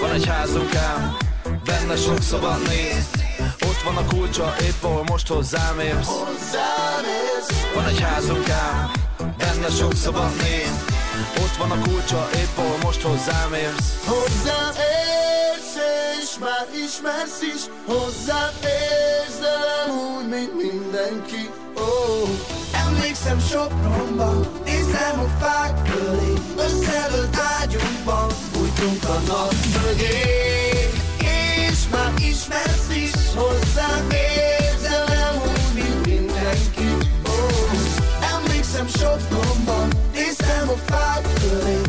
Van 0.00 0.10
egy 0.10 0.26
házunk 0.26 0.74
ám 0.74 1.31
Benne 1.64 1.96
sok 1.96 2.22
szoba 2.22 2.56
nézd 2.56 3.24
Ott 3.60 3.82
van 3.84 3.96
a 3.96 4.04
kulcsa, 4.04 4.54
épp 4.60 4.82
ahol 4.82 5.04
most 5.04 5.28
hozzám 5.28 5.78
érsz. 5.80 6.08
Van 7.74 7.86
egy 7.86 8.00
házunk 8.00 8.48
ám. 8.48 8.90
Benne 9.38 9.68
sok 9.68 9.94
szoba 9.94 10.28
nézd 10.28 10.92
Ott 11.36 11.56
van 11.58 11.70
a 11.70 11.82
kulcsa, 11.82 12.28
épp 12.34 12.58
ahol 12.58 12.76
most 12.82 13.02
hozzám 13.02 13.52
érsz. 13.54 14.04
Hozzám 14.06 14.74
érsz, 14.74 15.76
és 16.22 16.38
már 16.40 16.66
ismersz 16.84 17.42
is. 17.54 17.62
Hozzám 17.86 18.52
érsz, 18.62 19.38
de 19.40 19.52
nem 19.68 19.96
úgy, 19.98 20.28
mint 20.28 20.54
mindenki. 20.62 21.50
Oh. 21.74 22.28
Emlékszem 22.86 23.40
Sopronban, 23.40 24.46
nézem 24.64 25.20
a 25.20 25.44
fák 25.44 25.86
fölé 25.86 26.32
Összedőlt 26.56 27.36
ágyunkban, 27.60 28.26
bújtunk 28.52 29.04
a 29.04 29.20
nap 29.26 29.54
mögé 29.82 30.71
már 31.92 32.12
ismersz 32.16 32.88
is, 32.94 33.12
hozzám 33.34 34.06
nem 35.06 35.42
úgy, 35.42 35.74
mint 35.74 36.06
mindenki 36.06 37.08
oh. 37.26 38.34
Emlékszem 38.34 38.86
Sopronban, 38.86 39.88
néztem 40.14 40.68
a 40.68 40.92
fák 40.92 41.24
fölé 41.24 41.81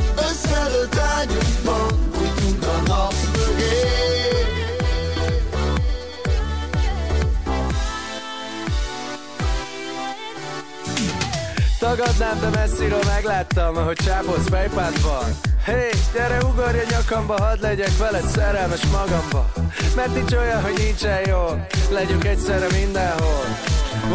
Tagadnám, 11.84 12.39
de 12.39 12.49
messziről 12.49 13.03
megláttam, 13.05 13.77
ahogy 13.77 13.95
csápolsz 13.95 14.47
fejpádban 14.49 15.25
Hé, 15.65 15.89
gyere 16.13 16.38
ugorj 16.43 16.77
a 16.77 16.84
nyakamba, 16.89 17.41
hadd 17.41 17.61
legyek 17.61 17.97
veled 17.97 18.27
szerelmes 18.27 18.86
magamba. 18.86 19.51
Mert 19.95 20.13
nincs 20.13 20.34
olyan, 20.34 20.61
hogy 20.61 20.73
nincsen 20.77 21.27
jól, 21.27 21.67
legyünk 21.91 22.25
egyszerre 22.25 22.67
mindenhol. 22.79 23.45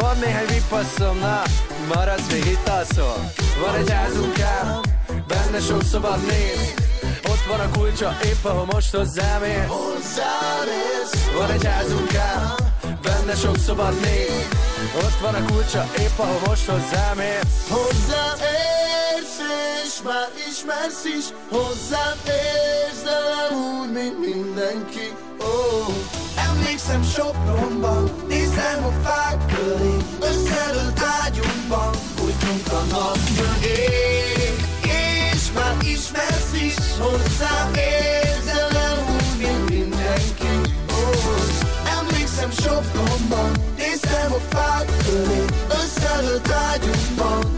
Van 0.00 0.18
néhány 0.18 0.46
vipasszom, 0.46 1.18
na, 1.18 1.42
maradsz 1.94 2.32
még 2.32 2.44
itt 2.44 2.68
alszol 2.68 3.30
Van 3.60 3.74
egy 3.74 3.90
házunk 3.90 4.40
ám, 4.40 4.80
benne 5.26 5.60
sok 5.60 5.82
szabad 5.82 6.20
néz. 6.20 6.74
Ott 7.28 7.44
van 7.48 7.60
a 7.60 7.78
kulcsa, 7.78 8.16
épp 8.24 8.44
ahol 8.44 8.66
most 8.72 8.94
hozzám 8.94 9.42
érsz, 9.42 11.30
Van 11.38 11.50
egy 11.50 11.64
házunk 11.64 12.14
ám, 12.14 12.54
benne 13.02 13.34
sok 13.34 13.56
szabad 13.56 13.94
néz 14.00 14.67
Ott 14.96 15.18
van 15.20 15.34
a 15.34 15.44
kulcsa, 15.44 15.86
épp 15.98 16.18
ahol 16.18 16.40
most 16.46 16.66
hozzám 16.66 17.18
érsz. 17.18 17.68
Hozzám 17.68 18.38
érsz, 18.38 19.40
és 19.84 20.02
már 20.04 20.28
ismersz 20.50 21.04
is. 21.18 21.24
Hozzám 21.50 22.18
érsz, 22.26 23.02
nem 23.02 23.58
úgy, 23.58 23.92
mint 23.92 24.18
mindenki. 24.20 25.14
Oh. 25.38 25.94
Emlékszem 26.50 27.02
Sopronban, 27.02 28.10
nézem 28.28 28.84
a 28.84 29.08
fák 29.08 29.50
fölé 29.50 29.96
Összedőlt 30.20 31.00
ágyunkban, 31.24 31.90
bújtunk 32.16 32.66
a 32.70 32.82
nap 32.90 33.18
mögé 33.36 33.84
És 35.32 35.52
már 35.54 35.76
ismersz 35.80 36.52
is, 36.62 36.74
hozzám 36.98 37.74
érsz, 37.74 38.52
úgy, 39.08 39.38
mint 39.38 39.68
mindenki. 39.70 40.70
Oh. 40.90 41.28
siamo 44.28 44.38
fatto 44.50 45.10
le 45.10 45.44
nostre 45.68 46.00
salutare 46.00 47.57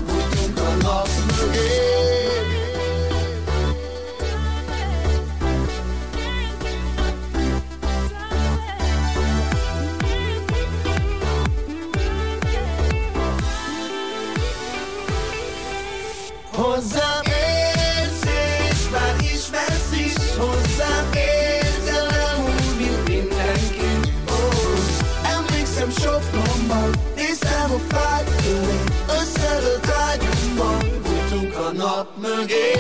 mögé 32.16 32.72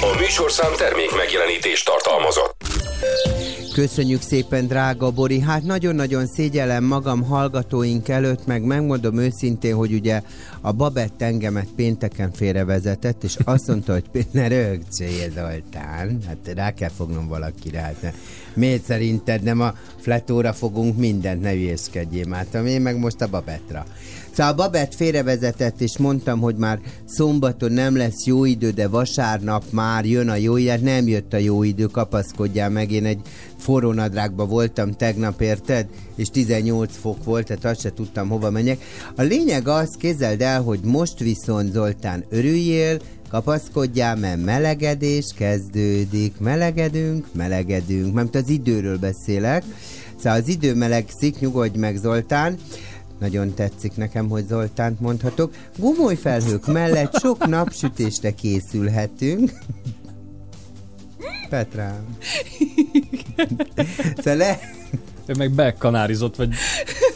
A 0.00 0.16
műsorszám 0.18 0.74
termék 0.76 1.16
megjelenítést 1.16 1.84
tartalmazott. 1.84 2.53
Köszönjük 3.74 4.22
szépen, 4.22 4.66
drága 4.66 5.10
Bori. 5.10 5.40
Hát 5.40 5.62
nagyon-nagyon 5.62 6.26
szégyellem 6.26 6.84
magam 6.84 7.22
hallgatóink 7.22 8.08
előtt, 8.08 8.46
meg 8.46 8.62
megmondom 8.62 9.18
őszintén, 9.18 9.74
hogy 9.74 9.92
ugye 9.92 10.22
a 10.60 10.72
Babett 10.72 11.22
engemet 11.22 11.68
pénteken 11.76 12.32
félrevezetett, 12.32 13.24
és 13.24 13.36
azt 13.44 13.66
mondta, 13.66 13.92
hogy 13.92 14.04
ne 14.30 14.48
rögcsél, 14.48 15.30
Zoltán. 15.30 16.18
Hát 16.26 16.52
rá 16.54 16.70
kell 16.70 16.88
fognom 16.88 17.28
valakire. 17.28 17.80
Hát 17.80 18.02
ne. 18.02 18.12
Miért 18.54 18.84
szerinted 18.84 19.42
nem 19.42 19.60
a 19.60 19.74
fletóra 20.00 20.52
fogunk 20.52 20.96
mindent, 20.96 21.40
ne 21.40 21.50
hülyéskedjél 21.50 22.26
már. 22.26 22.46
Én 22.66 22.80
meg 22.80 22.98
most 22.98 23.20
a 23.20 23.28
Babettra. 23.28 23.86
Szóval 24.34 24.52
a 24.52 24.54
Babett 24.54 24.94
félrevezetett, 24.94 25.80
és 25.80 25.98
mondtam, 25.98 26.40
hogy 26.40 26.56
már 26.56 26.80
szombaton 27.04 27.72
nem 27.72 27.96
lesz 27.96 28.24
jó 28.26 28.44
idő, 28.44 28.70
de 28.70 28.88
vasárnap 28.88 29.64
már 29.70 30.04
jön 30.04 30.28
a 30.28 30.34
jó 30.34 30.56
idő. 30.56 30.76
Nem 30.82 31.08
jött 31.08 31.32
a 31.32 31.36
jó 31.36 31.62
idő, 31.62 31.86
kapaszkodjál 31.86 32.70
meg. 32.70 32.90
Én 32.90 33.04
egy 33.04 33.20
forró 33.58 33.92
nadrágban 33.92 34.48
voltam 34.48 34.92
tegnap, 34.92 35.40
érted? 35.40 35.86
És 36.16 36.28
18 36.28 36.96
fok 37.00 37.24
volt, 37.24 37.46
tehát 37.46 37.64
azt 37.64 37.80
se 37.80 37.92
tudtam, 37.92 38.28
hova 38.28 38.50
menjek. 38.50 38.82
A 39.16 39.22
lényeg 39.22 39.68
az, 39.68 39.96
képzeld 39.98 40.40
el, 40.40 40.62
hogy 40.62 40.80
most 40.82 41.18
viszont 41.18 41.72
Zoltán 41.72 42.24
örüljél, 42.30 42.98
kapaszkodjál, 43.30 44.16
mert 44.16 44.44
melegedés 44.44 45.26
kezdődik. 45.36 46.38
Melegedünk, 46.38 47.26
melegedünk. 47.32 48.14
Mert 48.14 48.34
az 48.34 48.48
időről 48.48 48.98
beszélek. 48.98 49.64
Szóval 50.16 50.40
az 50.40 50.48
idő 50.48 50.74
melegszik, 50.74 51.38
nyugodj 51.38 51.78
meg 51.78 51.96
Zoltán. 51.96 52.58
Nagyon 53.20 53.54
tetszik 53.54 53.96
nekem, 53.96 54.28
hogy 54.28 54.46
Zoltánt 54.46 55.00
mondhatok. 55.00 55.54
Gumoly 55.78 56.14
felhők 56.16 56.66
mellett 56.66 57.18
sok 57.20 57.46
napsütésre 57.46 58.30
készülhetünk. 58.34 59.50
Petrám. 61.48 62.16
Szóval 64.16 64.36
le... 64.36 64.58
Ő 65.26 65.34
meg 65.38 65.50
bekanárizott, 65.50 66.36
vagy 66.36 66.48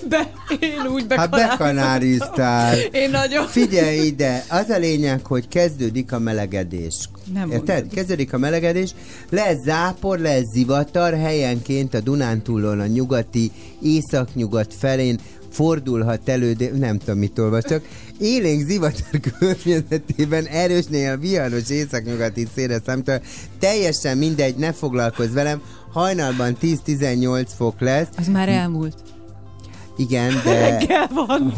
Be, 0.09 0.31
én 0.61 0.87
úgy 0.93 1.05
Hát 1.09 1.31
bekanáltam. 1.31 1.59
bekanáriztál. 1.59 2.79
Én 2.79 3.11
nagyon. 3.11 3.47
Figyelj 3.47 3.99
ide, 4.07 4.45
az 4.49 4.69
a 4.69 4.79
lényeg, 4.79 5.27
hogy 5.27 5.49
kezdődik 5.49 6.13
a 6.13 6.19
melegedés. 6.19 7.09
Nem 7.33 7.51
Érted? 7.51 7.75
mondod. 7.77 7.95
Kezdődik 7.95 8.33
a 8.33 8.39
melegedés, 8.39 8.95
lesz 9.31 9.63
zápor, 9.65 10.19
lesz 10.19 10.47
zivatar, 10.53 11.15
helyenként 11.15 11.95
a 11.95 12.01
Dunántúlon 12.01 12.81
a 12.81 12.87
nyugati, 12.87 13.51
északnyugat 13.83 14.75
felén 14.75 15.19
fordulhat 15.51 16.29
elő, 16.29 16.53
de 16.53 16.71
nem 16.79 16.99
tudom, 16.99 17.19
mit 17.19 17.39
olvasok. 17.39 17.83
Élénk 18.19 18.67
zivatar 18.69 19.21
környezetében 19.39 20.47
erősnél 20.47 21.17
viharos 21.19 21.71
északnyugati 21.71 22.47
szélre 22.55 22.81
számítva. 22.87 23.19
Teljesen 23.59 24.19
mindegy, 24.19 24.57
ne 24.57 24.73
foglalkozz 24.73 25.33
velem. 25.35 25.63
Hajnalban 25.93 26.57
10-18 26.63 27.47
fok 27.57 27.81
lesz. 27.81 28.09
Az 28.19 28.29
már 28.29 28.49
elmúlt. 28.49 28.95
Igen, 29.97 30.33
de... 30.45 30.69
Reggel 30.69 31.09
van. 31.15 31.55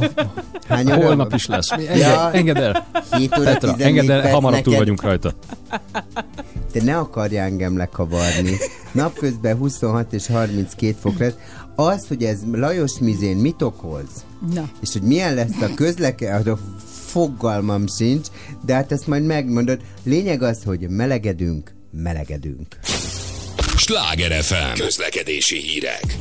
Hány 0.68 0.86
óra 0.93 1.05
holnap 1.05 1.34
is 1.34 1.47
lesz. 1.47 1.68
Ja. 1.97 2.32
Engedd, 2.32 2.57
el. 2.57 2.86
7 3.16 3.38
óra 3.38 3.53
Petra, 3.53 3.74
14 3.74 3.99
engedd 3.99 4.11
el, 4.11 4.32
hamarabb 4.32 4.62
túl 4.62 4.72
neked. 4.72 4.78
vagyunk 4.78 5.03
rajta. 5.03 5.32
Te 6.72 6.82
ne 6.82 6.97
akarj 6.97 7.38
engem 7.38 7.76
lekavarni. 7.76 8.57
Napközben 8.93 9.57
26 9.57 10.12
és 10.12 10.26
32 10.26 10.97
fok 11.01 11.18
lesz. 11.18 11.34
Az, 11.81 12.07
hogy 12.09 12.24
ez 12.24 12.39
Lajos 12.53 12.99
Mizén 12.99 13.37
mit 13.37 13.62
okoz, 13.62 14.24
Na. 14.55 14.70
és 14.81 14.93
hogy 14.93 15.03
milyen 15.03 15.35
lesz 15.35 15.61
a 15.61 15.74
közleke, 15.74 16.35
arra 16.35 16.59
fogalmam 17.07 17.87
sincs, 17.87 18.26
de 18.64 18.74
hát 18.74 18.93
ezt 18.93 19.07
majd 19.07 19.24
megmondod. 19.24 19.81
Lényeg 20.03 20.43
az, 20.43 20.62
hogy 20.64 20.89
melegedünk, 20.89 21.74
melegedünk. 21.93 22.78
Sláger 23.76 24.43
FM 24.43 24.81
közlekedési 24.81 25.57
hírek. 25.57 26.16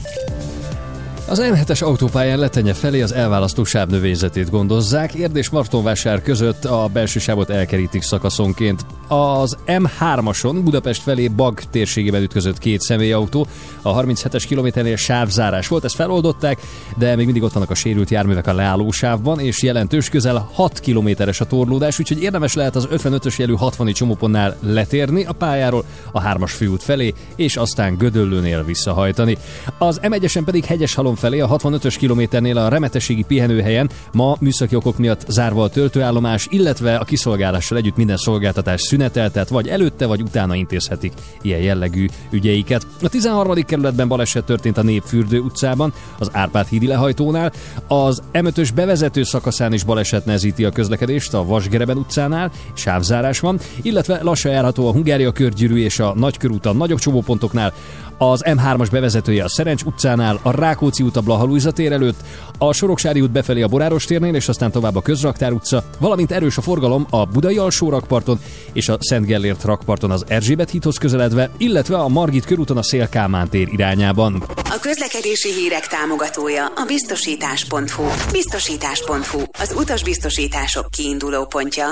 Az 1.29 1.41
M7-es 1.43 1.83
autópályán 1.83 2.39
letenye 2.39 2.73
felé 2.73 3.01
az 3.01 3.11
elválasztó 3.11 3.63
sávnövényzetét 3.63 4.49
gondozzák, 4.49 5.13
Érd 5.13 5.35
és 5.35 5.49
Martonvásár 5.49 6.21
között 6.21 6.65
a 6.65 6.89
belső 6.93 7.19
sávot 7.19 7.49
elkerítik 7.49 8.01
szakaszonként. 8.01 8.85
Az 9.07 9.57
M3-ason 9.67 10.59
Budapest 10.63 11.01
felé 11.01 11.27
Bag 11.27 11.59
térségében 11.59 12.21
ütközött 12.21 12.57
két 12.57 12.81
személyautó, 12.81 13.47
a 13.81 14.01
37-es 14.01 14.43
kilométernél 14.47 14.95
sávzárás 14.95 15.67
volt, 15.67 15.83
ezt 15.83 15.95
feloldották, 15.95 16.59
de 16.97 17.15
még 17.15 17.25
mindig 17.25 17.43
ott 17.43 17.53
vannak 17.53 17.69
a 17.69 17.75
sérült 17.75 18.09
járművek 18.09 18.47
a 18.47 18.53
leálló 18.53 18.91
sávban, 18.91 19.39
és 19.39 19.63
jelentős 19.63 20.09
közel 20.09 20.49
6 20.53 20.79
kilométeres 20.79 21.41
a 21.41 21.45
torlódás, 21.45 21.99
úgyhogy 21.99 22.21
érdemes 22.21 22.53
lehet 22.53 22.75
az 22.75 22.87
55-ös 22.91 23.37
jelű 23.37 23.53
60 23.53 23.91
csomópontnál 23.93 24.57
letérni 24.61 25.25
a 25.25 25.33
pályáról 25.33 25.83
a 26.11 26.21
3-as 26.21 26.51
főút 26.55 26.83
felé, 26.83 27.13
és 27.35 27.57
aztán 27.57 27.97
Gödöllőnél 27.97 28.63
visszahajtani. 28.63 29.37
Az 29.77 29.99
M1-esen 30.03 30.41
pedig 30.45 30.65
Hegyeshalom 30.65 31.17
felé 31.19 31.39
a 31.39 31.47
65-ös 31.47 31.95
kilométernél 31.97 32.57
a 32.57 32.67
remetességi 32.67 33.23
pihenőhelyen 33.23 33.89
ma 34.11 34.37
műszaki 34.39 34.75
okok 34.75 34.97
miatt 34.97 35.25
zárva 35.27 35.63
a 35.63 35.69
töltőállomás, 35.69 36.47
illetve 36.49 36.95
a 36.95 37.03
kiszolgálással 37.03 37.77
együtt 37.77 37.95
minden 37.95 38.17
szolgáltatás 38.17 38.81
szüneteltet, 38.81 39.49
vagy 39.49 39.67
előtte, 39.67 40.05
vagy 40.05 40.21
utána 40.21 40.55
intézhetik 40.55 41.13
ilyen 41.41 41.59
jellegű 41.59 42.07
ügyeiket. 42.31 42.87
A 43.01 43.09
13. 43.09 43.63
kerületben 43.65 44.07
baleset 44.07 44.43
történt 44.43 44.77
a 44.77 44.83
Népfürdő 44.83 45.39
utcában, 45.39 45.93
az 46.19 46.29
Árpád 46.31 46.67
hídi 46.67 46.87
lehajtónál, 46.87 47.51
az 47.87 48.21
M5-ös 48.33 48.69
bevezető 48.75 49.23
szakaszán 49.23 49.73
is 49.73 49.83
baleset 49.83 50.25
nehezíti 50.25 50.65
a 50.65 50.71
közlekedést 50.71 51.33
a 51.33 51.45
Vasgereben 51.45 51.97
utcánál, 51.97 52.51
sávzárás 52.73 53.39
van, 53.39 53.59
illetve 53.81 54.19
lassan 54.23 54.51
járható 54.51 54.87
a 54.87 54.91
Hungária 54.91 55.31
körgyűrű 55.31 55.77
és 55.77 55.99
a 55.99 56.13
Nagykörút 56.15 56.65
a 56.65 56.73
nagyobb 56.73 56.99
csomópontoknál, 56.99 57.73
az 58.21 58.43
M3-as 58.45 58.87
bevezetője 58.91 59.43
a 59.43 59.49
Szerencs 59.49 59.83
utcánál, 59.83 60.39
a 60.41 60.51
Rákóczi 60.51 61.03
út 61.09 61.17
a 61.17 61.21
Blahalújza 61.21 61.71
tér 61.71 61.91
előtt, 61.91 62.19
a 62.57 62.73
Soroksári 62.73 63.21
út 63.21 63.31
befelé 63.31 63.61
a 63.61 63.67
Boráros 63.67 64.05
térnél, 64.05 64.35
és 64.35 64.47
aztán 64.47 64.71
tovább 64.71 64.95
a 64.95 65.01
Közraktár 65.01 65.51
utca, 65.51 65.83
valamint 65.99 66.31
erős 66.31 66.57
a 66.57 66.61
forgalom 66.61 67.07
a 67.09 67.25
Budai 67.25 67.57
alsó 67.57 67.89
rakparton 67.89 68.39
és 68.73 68.89
a 68.89 68.97
Szent 68.99 69.25
Gellért 69.25 69.63
rakparton 69.63 70.11
az 70.11 70.23
Erzsébet 70.27 70.69
hídhoz 70.69 70.97
közeledve, 70.97 71.49
illetve 71.57 71.97
a 71.97 72.07
Margit 72.07 72.45
körúton 72.45 72.77
a 72.77 72.83
Szél 72.83 73.09
Kálmán 73.09 73.49
tér 73.49 73.67
irányában. 73.71 74.43
A 74.55 74.77
közlekedési 74.81 75.53
hírek 75.53 75.87
támogatója 75.87 76.65
a 76.65 76.83
biztosítás.hu. 76.87 78.03
Biztosítás.hu 78.31 79.41
az 79.59 79.73
utasbiztosítások 79.77 80.85
kiinduló 80.91 81.45
pontja. 81.45 81.87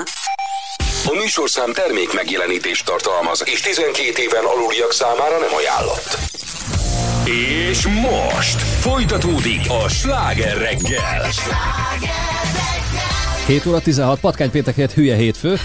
A 1.06 1.14
műsorszám 1.14 1.72
termék 1.72 2.12
megjelenítést 2.12 2.84
tartalmaz, 2.84 3.42
és 3.44 3.60
12 3.60 4.22
éven 4.22 4.44
aluliak 4.44 4.92
számára 4.92 5.38
nem 5.38 5.54
ajánlott. 5.54 6.18
És 7.70 7.86
most 7.86 8.60
folytatódik 8.60 9.60
a 9.84 9.88
sláger 9.88 10.56
reggel. 10.56 11.26
7 13.46 13.66
óra 13.66 13.80
16, 13.80 14.20
patkány 14.20 14.50
péntek 14.50 14.74
helyett 14.74 14.92
hülye 14.92 15.16
hétfő. 15.16 15.56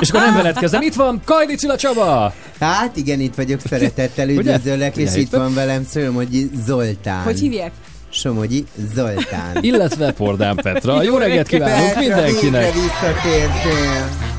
És 0.00 0.08
akkor 0.08 0.20
nem 0.20 0.34
veled 0.34 0.58
kezdem. 0.58 0.82
Itt 0.82 0.94
van 0.94 1.20
Kajdi 1.24 1.54
Cilla 1.54 1.76
Csaba! 1.76 2.34
Hát 2.60 2.96
igen, 2.96 3.20
itt 3.20 3.34
vagyok, 3.34 3.60
szeretettel 3.68 4.28
üdvözöllek, 4.28 4.96
és 4.96 5.14
itt 5.14 5.30
van 5.30 5.54
velem 5.54 5.84
Szölmogyi 5.84 6.50
Zoltán. 6.66 7.22
Hogy 7.22 7.40
hívják? 7.40 7.72
Somogyi 8.10 8.64
Zoltán. 8.94 9.58
Illetve 9.60 10.12
Pordán 10.12 10.56
Petra. 10.56 11.02
Jó 11.02 11.16
reggelt 11.16 11.48
kívánunk 11.48 11.98
mindenkinek! 11.98 12.72
Végre 12.72 12.80
visszatértél. 12.80 14.29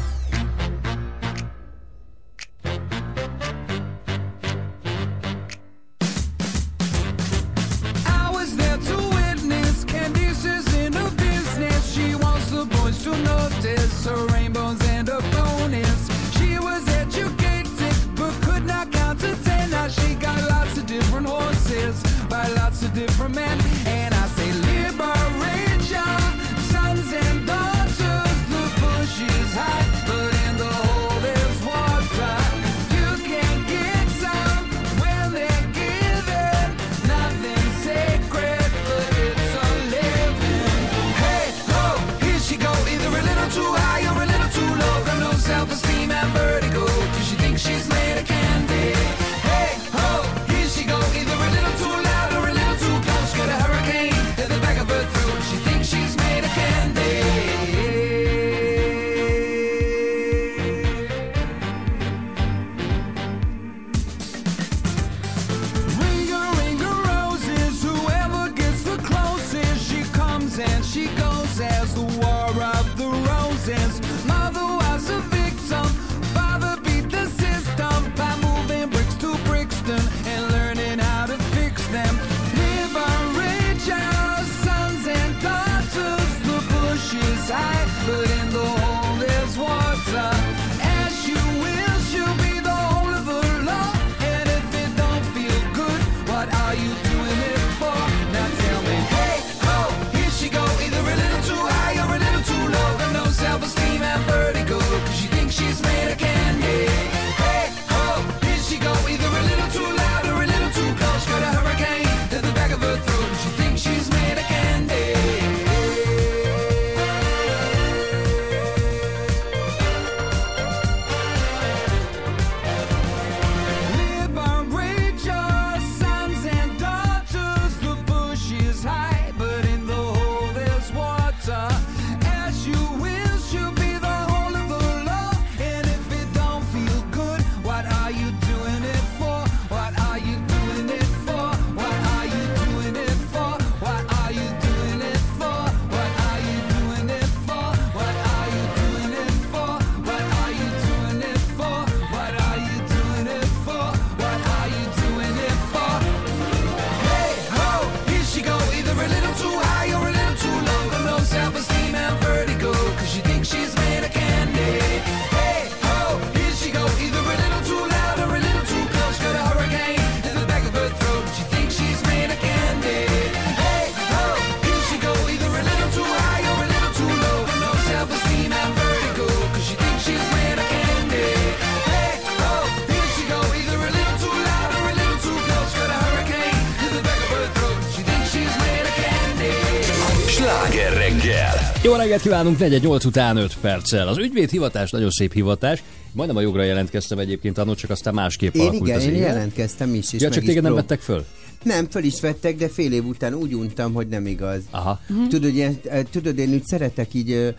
Reggelt 192.11 192.29
kívánunk, 192.29 192.59
4 192.59 192.87
után 193.05 193.37
5 193.37 193.57
perccel. 193.61 194.07
Az 194.07 194.17
ügyvéd 194.17 194.49
hivatás 194.49 194.91
nagyon 194.91 195.09
szép 195.09 195.33
hivatás. 195.33 195.83
Majdnem 196.11 196.37
a 196.37 196.41
jogra 196.41 196.63
jelentkeztem 196.63 197.19
egyébként 197.19 197.57
annól, 197.57 197.75
csak 197.75 197.89
aztán 197.89 198.13
másképp 198.13 198.53
Én 198.53 198.61
alakult 198.61 198.87
igen, 198.87 198.97
az 198.97 199.03
én 199.03 199.13
élet. 199.13 199.27
jelentkeztem 199.27 199.93
is. 199.93 200.13
És 200.13 200.21
Ja, 200.21 200.29
csak 200.29 200.43
téged 200.43 200.63
nem 200.63 200.73
vettek 200.73 200.99
föl? 200.99 201.25
Nem, 201.63 201.87
föl 201.89 202.03
is 202.03 202.21
vettek, 202.21 202.55
de 202.57 202.69
fél 202.69 202.91
év 202.93 203.05
után 203.05 203.33
úgy 203.33 203.53
untam, 203.53 203.93
hogy 203.93 204.07
nem 204.07 204.25
igaz. 204.25 204.59
Aha. 204.71 204.99
Tudod, 205.29 205.55
ilyen, 205.55 205.77
eh, 205.89 206.01
tudod, 206.11 206.37
én 206.37 206.53
úgy 206.53 206.65
szeretek 206.65 207.13
így 207.13 207.53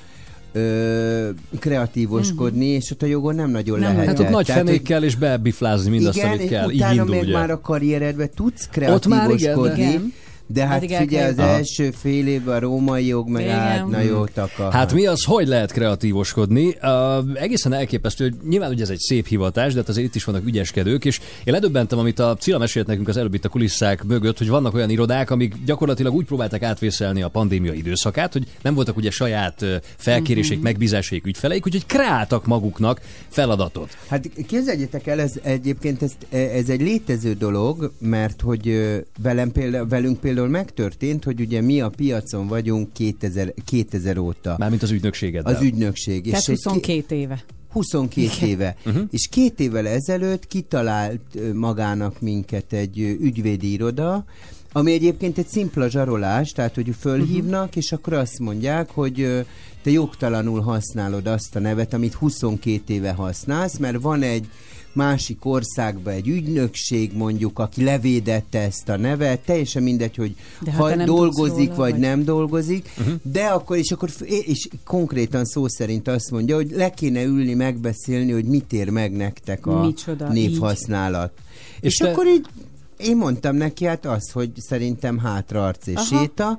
ö, 0.53 1.29
kreatívoskodni, 1.59 2.67
és 2.67 2.91
ott 2.91 3.03
a 3.03 3.07
jogon 3.07 3.35
nem 3.35 3.51
nagyon 3.51 3.79
Nem 3.79 3.93
lehet. 3.93 4.07
Hát 4.07 4.19
ott 4.19 4.29
nagy 4.29 4.47
fenékkel 4.47 5.05
és 5.05 5.15
bebiflázni 5.15 5.91
mindazt, 5.91 6.17
igen, 6.17 6.31
amit 6.31 6.49
kell. 6.49 6.71
Így 6.71 6.77
utána 6.77 6.93
indul, 6.93 7.15
még 7.15 7.23
ugye? 7.23 7.33
már 7.33 7.51
a 7.51 7.61
karrieredben 7.61 8.31
tudsz 8.35 8.69
Ott 8.77 9.07
már 9.07 9.31
igen, 9.31 9.39
kreatívoskodni. 9.39 9.83
igen. 9.83 10.13
De 10.53 10.67
hát 10.67 10.81
figyelj, 10.81 11.31
az 11.31 11.39
Aha. 11.39 11.49
első 11.49 11.91
fél 11.91 12.27
évben 12.27 12.55
a 12.55 12.59
római 12.59 13.07
jog, 13.07 13.29
meg 13.29 13.43
Igen. 13.43 13.59
át, 13.59 13.87
na 13.89 14.01
jó, 14.01 14.25
taka. 14.25 14.71
Hát 14.71 14.93
mi 14.93 15.07
az, 15.07 15.25
hogy 15.25 15.47
lehet 15.47 15.73
kreatívoskodni? 15.73 16.67
Uh, 16.83 17.41
egészen 17.41 17.73
elképesztő, 17.73 18.25
hogy 18.25 18.35
nyilván 18.49 18.71
ugye 18.71 18.83
ez 18.83 18.91
egy 18.91 18.99
szép 18.99 19.27
hivatás, 19.27 19.73
de 19.73 19.79
hát 19.79 19.89
azért 19.89 20.07
itt 20.07 20.15
is 20.15 20.25
vannak 20.25 20.47
ügyeskedők, 20.47 21.05
és 21.05 21.21
én 21.45 21.53
ledöbbentem, 21.53 21.99
amit 21.99 22.19
a 22.19 22.37
Cilla 22.37 22.59
mesélt 22.59 22.87
nekünk 22.87 23.09
az 23.09 23.17
előbb 23.17 23.35
itt 23.35 23.45
a 23.45 23.49
kulisszák 23.49 24.05
mögött, 24.05 24.39
hogy 24.39 24.49
vannak 24.49 24.75
olyan 24.75 24.91
irodák, 24.91 25.31
amik 25.31 25.55
gyakorlatilag 25.65 26.15
úgy 26.15 26.25
próbálták 26.25 26.63
átvészelni 26.63 27.23
a 27.23 27.29
pandémia 27.29 27.73
időszakát, 27.73 28.33
hogy 28.33 28.47
nem 28.63 28.75
voltak 28.75 28.97
ugye 28.97 29.11
saját 29.11 29.65
felkérésék, 29.97 30.57
Mhm. 30.57 30.63
megbízásék 30.67 31.27
ügyfeleik, 31.27 31.67
úgyhogy 31.67 31.87
kreáltak 31.87 32.47
maguknak 32.47 33.01
feladatot. 33.29 33.97
Hát 34.09 34.31
képzeljétek 34.47 35.07
el, 35.07 35.21
ez 35.21 35.33
egyébként 35.43 36.03
ez, 36.03 36.13
ez 36.31 36.69
egy 36.69 36.81
létező 36.81 37.33
dolog, 37.33 37.93
mert 37.99 38.41
hogy 38.41 38.93
velem 39.23 39.53
például, 39.53 39.87
velünk 39.89 40.21
például 40.21 40.42
megtörtént, 40.49 41.25
hogy 41.25 41.41
ugye 41.41 41.61
mi 41.61 41.81
a 41.81 41.89
piacon 41.89 42.47
vagyunk 42.47 42.93
2000, 42.93 43.55
2000 43.65 44.19
óta. 44.19 44.55
Mármint 44.59 44.83
az 44.83 44.91
ügynökséged. 44.91 45.47
Az 45.47 45.63
ügynökség. 45.63 46.25
Tehát 46.25 46.45
ki- 46.45 46.51
22 46.51 47.15
éve. 47.15 47.45
22 47.69 48.47
éve. 48.47 48.77
Uh-huh. 48.87 49.03
És 49.11 49.29
két 49.29 49.61
évvel 49.61 49.87
ezelőtt 49.87 50.47
kitalált 50.47 51.53
magának 51.55 52.21
minket 52.21 52.73
egy 52.73 52.99
ügyvédi 52.99 53.73
iroda, 53.73 54.25
ami 54.73 54.93
egyébként 54.93 55.39
egy 55.39 55.47
szimpla 55.47 55.89
zsarolás, 55.89 56.53
tehát 56.53 56.75
hogy 56.75 56.95
fölhívnak, 56.99 57.67
uh-huh. 57.67 57.77
és 57.77 57.93
akkor 57.93 58.13
azt 58.13 58.39
mondják, 58.39 58.91
hogy 58.91 59.45
te 59.83 59.91
jogtalanul 59.91 60.61
használod 60.61 61.27
azt 61.27 61.57
a 61.57 61.59
nevet, 61.59 61.95
amit 61.95 62.15
22 62.15 62.93
éve 62.93 63.13
használsz, 63.13 63.77
mert 63.77 64.01
van 64.01 64.23
egy 64.23 64.49
másik 64.95 65.45
országban 65.45 66.13
egy 66.15 66.29
ügynökség 66.29 67.13
mondjuk, 67.15 67.59
aki 67.59 67.85
levédette 67.85 68.59
ezt 68.59 68.89
a 68.89 68.97
nevet, 68.97 69.41
teljesen 69.41 69.83
mindegy, 69.83 70.17
hogy 70.17 70.35
De 70.61 70.71
hát 70.71 70.81
ha 70.81 71.05
dolgozik 71.05 71.67
róla, 71.69 71.79
vagy 71.79 71.91
vagy- 71.91 72.01
nem 72.01 72.25
dolgozik, 72.25 72.91
uh-huh. 72.99 73.15
de 73.23 73.45
akkor 73.45 73.77
és 73.77 73.91
akkor 73.91 74.09
és 74.47 74.69
konkrétan 74.85 75.45
szó 75.45 75.69
szerint 75.69 76.09
azt 76.09 76.31
mondja, 76.31 76.55
hogy 76.57 76.71
le 76.71 76.91
kéne 76.91 77.23
ülni, 77.23 77.55
megbeszélni, 77.55 78.33
hogy 78.33 78.45
mit 78.45 78.73
ér 78.73 78.89
meg 78.89 79.13
nektek 79.13 79.67
a 79.67 79.85
Micsoda, 79.85 80.29
névhasználat. 80.29 81.33
És, 81.37 81.77
És 81.81 81.93
és 81.93 81.97
te- 81.97 82.11
akkor 82.11 82.27
így 82.27 82.47
én 82.97 83.17
mondtam 83.17 83.57
neki 83.57 83.85
hát 83.85 84.07
az, 84.07 84.31
hogy 84.31 84.51
szerintem 84.57 85.19
hátraarc 85.19 85.87
és 85.87 85.95
Aha. 85.95 86.05
séta, 86.21 86.59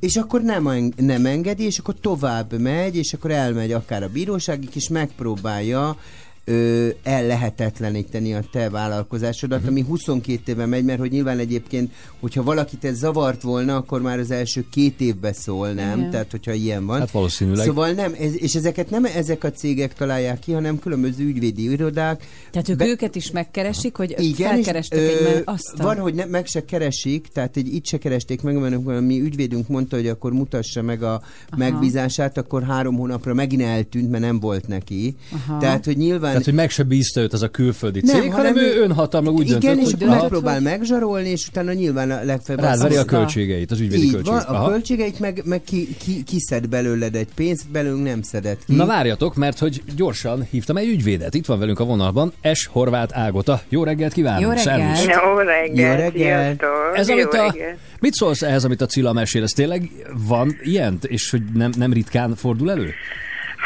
és 0.00 0.16
akkor 0.16 0.42
nem, 0.42 0.66
en- 0.66 0.94
nem 0.96 1.26
engedi, 1.26 1.64
és 1.64 1.78
akkor 1.78 1.94
tovább 2.00 2.60
megy, 2.60 2.96
és 2.96 3.12
akkor 3.12 3.30
elmegy 3.30 3.72
akár 3.72 4.02
a 4.02 4.08
bíróságig, 4.08 4.68
és 4.74 4.88
megpróbálja 4.88 5.96
ö, 6.44 6.88
ellehetetleníteni 7.02 8.34
a 8.34 8.40
te 8.52 8.70
vállalkozásodat, 8.70 9.58
uh-huh. 9.58 9.72
ami 9.72 9.84
22 9.88 10.52
éve 10.52 10.66
megy, 10.66 10.84
mert 10.84 10.98
hogy 10.98 11.10
nyilván 11.10 11.38
egyébként, 11.38 11.92
hogyha 12.20 12.42
valakit 12.42 12.84
ez 12.84 12.98
zavart 12.98 13.42
volna, 13.42 13.76
akkor 13.76 14.00
már 14.00 14.18
az 14.18 14.30
első 14.30 14.64
két 14.70 15.00
évbe 15.00 15.32
szól, 15.32 15.72
nem? 15.72 15.98
Igen. 15.98 16.10
Tehát, 16.10 16.30
hogyha 16.30 16.52
ilyen 16.52 16.86
van. 16.86 16.98
Hát 16.98 17.10
valószínűleg. 17.10 17.66
Szóval 17.66 17.90
nem, 17.90 18.14
ez, 18.18 18.42
és 18.42 18.54
ezeket 18.54 18.90
nem 18.90 19.04
ezek 19.04 19.44
a 19.44 19.50
cégek 19.50 19.94
találják 19.94 20.38
ki, 20.38 20.52
hanem 20.52 20.78
különböző 20.78 21.24
ügyvédi 21.24 21.70
irodák. 21.70 22.26
Tehát 22.50 22.68
ők 22.68 22.76
Be- 22.76 22.86
őket 22.86 23.14
is 23.14 23.30
megkeresik, 23.30 23.96
hogy 23.96 24.10
igen, 24.18 24.28
és, 24.28 24.36
felkerestek 24.36 24.98
egy 24.98 25.18
ö, 25.20 25.40
azt 25.44 25.74
a... 25.78 25.82
Van, 25.82 25.98
hogy 25.98 26.14
ne, 26.14 26.24
meg 26.24 26.46
se 26.46 26.64
keresik, 26.64 27.28
tehát 27.32 27.56
egy 27.56 27.74
itt 27.74 27.86
se 27.86 27.98
keresték 27.98 28.42
meg, 28.42 28.54
mert 28.54 28.74
amikor 28.74 28.94
a 28.94 29.00
mi 29.00 29.20
ügyvédünk 29.20 29.68
mondta, 29.68 29.96
hogy 29.96 30.06
akkor 30.06 30.32
mutassa 30.32 30.82
meg 30.82 31.02
a 31.02 31.12
Aha. 31.12 31.22
megbízását, 31.56 32.38
akkor 32.38 32.62
három 32.62 32.96
hónapra 32.96 33.34
megint 33.34 33.62
eltűnt, 33.62 34.10
mert 34.10 34.22
nem 34.22 34.40
volt 34.40 34.66
neki. 34.66 35.16
Aha. 35.32 35.58
Tehát, 35.58 35.84
hogy 35.84 35.96
nyilván... 35.96 36.29
Tehát, 36.30 36.44
hogy 36.44 36.54
meg 36.54 36.70
se 36.70 36.82
bízta 36.82 37.20
őt 37.20 37.32
az 37.32 37.42
a 37.42 37.48
külföldi 37.48 38.00
cég, 38.00 38.32
hanem, 38.32 38.56
ő 38.56 38.82
önhatalma 38.82 39.30
úgy 39.30 39.46
igen, 39.46 39.60
döntött, 39.60 39.84
és 39.84 39.94
hogy 39.98 40.08
megpróbál 40.08 40.60
megzsarolni, 40.60 41.28
és 41.28 41.48
utána 41.48 41.72
nyilván 41.72 42.10
a 42.10 42.24
legfeljebb... 42.24 42.64
ráveri 42.64 42.96
a 42.96 43.04
költségeit, 43.04 43.70
az 43.70 43.80
ügyvédi 43.80 44.10
költségeit. 44.10 44.44
van, 44.44 44.54
a 44.54 44.58
Aha. 44.58 44.70
költségeit 44.70 45.18
meg, 45.18 45.42
meg 45.44 45.62
ki, 45.62 45.88
ki, 45.98 46.22
kiszed 46.22 46.68
belőled 46.68 47.14
egy 47.14 47.28
pénzt, 47.34 47.70
belőlünk 47.70 48.04
nem 48.04 48.22
szedett 48.22 48.64
ki. 48.64 48.74
Na 48.74 48.86
várjatok, 48.86 49.34
mert 49.34 49.58
hogy 49.58 49.82
gyorsan 49.96 50.46
hívtam 50.50 50.76
egy 50.76 50.88
ügyvédet. 50.88 51.34
Itt 51.34 51.46
van 51.46 51.58
velünk 51.58 51.80
a 51.80 51.84
vonalban, 51.84 52.32
S. 52.52 52.66
Horváth 52.66 53.18
Ágota. 53.18 53.62
Jó 53.68 53.84
reggelt 53.84 54.12
kívánunk! 54.12 54.42
Jó 54.42 54.50
reggelt! 54.50 55.04
Jó 55.04 55.36
reggelt, 55.36 55.76
Jó 55.78 55.86
reggelt. 55.86 56.62
Ez, 56.94 57.08
Jó 57.08 57.14
amit 57.14 57.32
a, 57.32 57.42
reggelt. 57.42 57.78
mit 58.00 58.14
szólsz 58.14 58.42
ehhez, 58.42 58.64
amit 58.64 58.80
a 58.80 58.86
Cilla 58.86 59.12
mesél? 59.12 59.42
Ez 59.42 59.50
tényleg 59.50 59.90
van 60.26 60.56
ilyen, 60.62 60.98
és 61.06 61.30
hogy 61.30 61.42
nem, 61.54 61.72
nem 61.76 61.92
ritkán 61.92 62.34
fordul 62.34 62.70
elő? 62.70 62.92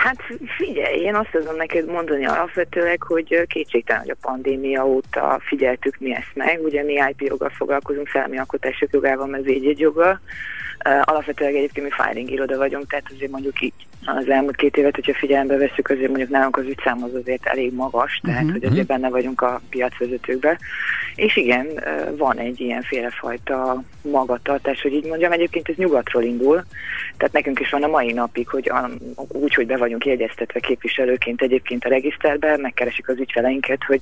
Hát 0.04 0.16
figyelj, 0.56 0.98
én 0.98 1.14
azt 1.14 1.30
tudom 1.30 1.56
neked 1.56 1.86
mondani 1.86 2.26
alapvetőleg, 2.26 3.02
hogy 3.02 3.46
kétségtelen, 3.46 4.02
hogy 4.02 4.10
a 4.10 4.26
pandémia 4.26 4.86
óta 4.86 5.40
figyeltük 5.42 5.96
mi 5.98 6.14
ezt 6.14 6.30
meg. 6.34 6.60
Ugye 6.62 6.82
mi 6.82 6.92
IP 6.92 7.20
joggal 7.20 7.48
foglalkozunk, 7.48 8.08
szellemi 8.08 8.38
alkotások 8.38 8.92
jogával, 8.92 9.26
meg 9.26 9.42
védjegyjoggal. 9.42 10.20
Ö, 10.84 10.90
Alapvetőleg 11.04 11.54
egyébként 11.54 11.86
mi 11.86 12.04
filing 12.04 12.30
iroda 12.30 12.56
vagyunk, 12.56 12.86
tehát 12.90 13.10
azért 13.14 13.30
mondjuk 13.30 13.60
így 13.62 13.72
az 14.04 14.28
elmúlt 14.28 14.56
két 14.56 14.76
évet, 14.76 14.94
hogyha 14.94 15.14
figyelembe 15.14 15.56
veszük, 15.56 15.88
azért 15.88 16.08
mondjuk 16.08 16.30
nálunk 16.30 16.56
az 16.56 16.64
ügyszám 16.64 17.02
az 17.02 17.14
azért 17.14 17.46
elég 17.46 17.72
magas, 17.74 18.20
tehát 18.24 18.42
Mhm. 18.42 18.52
hogy 18.52 18.64
azért 18.64 18.86
benne 18.86 19.08
vagyunk 19.08 19.40
a 19.40 19.60
piacvezetőkben. 19.70 20.58
És 21.14 21.36
igen, 21.36 21.66
van 22.16 22.38
egy 22.38 22.60
ilyen 22.60 22.82
félrefajta 22.82 23.82
magatartás, 24.02 24.82
hogy 24.82 24.92
így 24.92 25.04
mondjam, 25.06 25.32
egyébként 25.32 25.68
ez 25.68 25.74
nyugatról 25.76 26.22
indul, 26.22 26.64
tehát 27.16 27.32
nekünk 27.32 27.60
is 27.60 27.70
van 27.70 27.82
a 27.82 27.86
mai 27.88 28.12
napig, 28.12 28.48
hogy 28.48 28.68
a, 28.68 28.90
úgy, 29.28 29.54
hogy 29.54 29.66
be 29.66 29.76
vagyunk 29.76 30.06
jegyeztetve 30.06 30.60
képviselőként 30.60 31.42
egyébként 31.42 31.84
a 31.84 31.88
regiszterbe, 31.88 32.56
megkeresik 32.56 33.08
az 33.08 33.18
ügyfeleinket, 33.18 33.84
hogy 33.86 34.00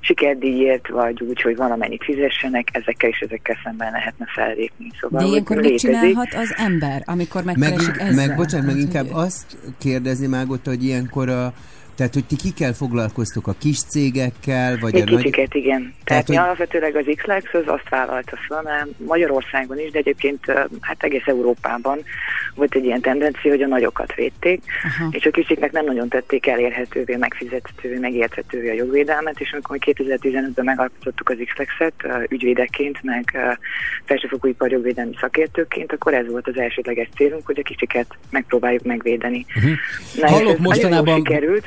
sikerdíjért, 0.00 0.88
vagy 0.88 1.22
úgy, 1.22 1.40
hogy 1.42 1.56
valamennyit 1.56 2.04
fizessenek, 2.04 2.68
ezekkel 2.72 3.10
és 3.10 3.18
ezekkel 3.20 3.56
szemben 3.64 3.92
lehetne 3.92 4.26
fellépni. 4.34 4.90
Szóval, 5.00 5.20
De 5.22 5.26
ilyenkor 5.26 5.56
mit 5.56 5.64
létezik. 5.64 5.90
csinálhat 5.90 6.34
az 6.34 6.54
ember, 6.56 7.02
amikor 7.04 7.44
Meg, 7.44 7.58
megkeresik 7.58 7.98
ezzel? 8.00 8.26
meg 8.26 8.36
bocsánat, 8.36 8.66
meg 8.66 8.74
Hát, 8.74 8.84
inkább 8.84 9.06
azt 9.12 9.56
kérdezi 9.78 10.26
Mágot, 10.26 10.66
hogy 10.66 10.84
ilyenkor 10.84 11.28
a 11.28 11.52
tehát, 11.96 12.14
hogy 12.14 12.24
ti 12.24 12.36
kikkel 12.36 12.72
foglalkoztok 12.72 13.46
a 13.46 13.54
kis 13.58 13.82
cégekkel, 13.82 14.78
vagy 14.80 14.92
Mi 14.92 15.00
a 15.00 15.04
nagy... 15.04 15.16
kicsiket, 15.16 15.54
igen. 15.54 15.80
Tehát, 15.80 16.04
Tehát, 16.04 16.28
mi 16.28 16.34
hogy- 16.34 16.44
alapvetőleg 16.44 16.96
az 16.96 17.04
X-Lex 17.16 17.54
az 17.54 17.62
azt 17.66 17.88
vállalta 17.88 18.36
föl, 18.46 18.60
mert 18.62 18.86
Magyarországon 19.06 19.78
is, 19.78 19.90
de 19.90 19.98
egyébként 19.98 20.44
hát 20.80 21.02
egész 21.02 21.22
Európában 21.26 21.98
volt 22.54 22.74
egy 22.74 22.84
ilyen 22.84 23.00
tendencia, 23.00 23.50
hogy 23.50 23.62
a 23.62 23.66
nagyokat 23.66 24.14
védték, 24.14 24.62
Aha. 24.84 25.08
és 25.10 25.26
a 25.26 25.30
kicsiknek 25.30 25.72
nem 25.72 25.84
nagyon 25.84 26.08
tették 26.08 26.46
elérhetővé, 26.46 27.16
megfizethetővé, 27.16 27.98
megérthetővé 27.98 28.70
a 28.70 28.74
jogvédelmet, 28.74 29.40
és 29.40 29.52
amikor 29.52 29.78
mi 29.86 29.92
2015-ben 29.94 30.64
megalkotottuk 30.64 31.28
az 31.28 31.36
X-Lexet 31.44 31.94
ügyvédeként, 32.28 32.98
meg 33.02 33.38
felsőfokú 34.04 34.48
iparjogvédelmi 34.48 35.14
szakértőként, 35.20 35.92
akkor 35.92 36.14
ez 36.14 36.26
volt 36.30 36.48
az 36.48 36.56
elsődleges 36.56 37.08
célunk, 37.16 37.46
hogy 37.46 37.58
a 37.58 37.62
kicsiket 37.62 38.06
megpróbáljuk 38.30 38.82
megvédeni. 38.82 39.46
Uh-huh. 39.56 39.72
Na, 40.20 40.28
Hallok 40.28 40.58
mostanában- 40.58 41.16
sikerült, 41.16 41.66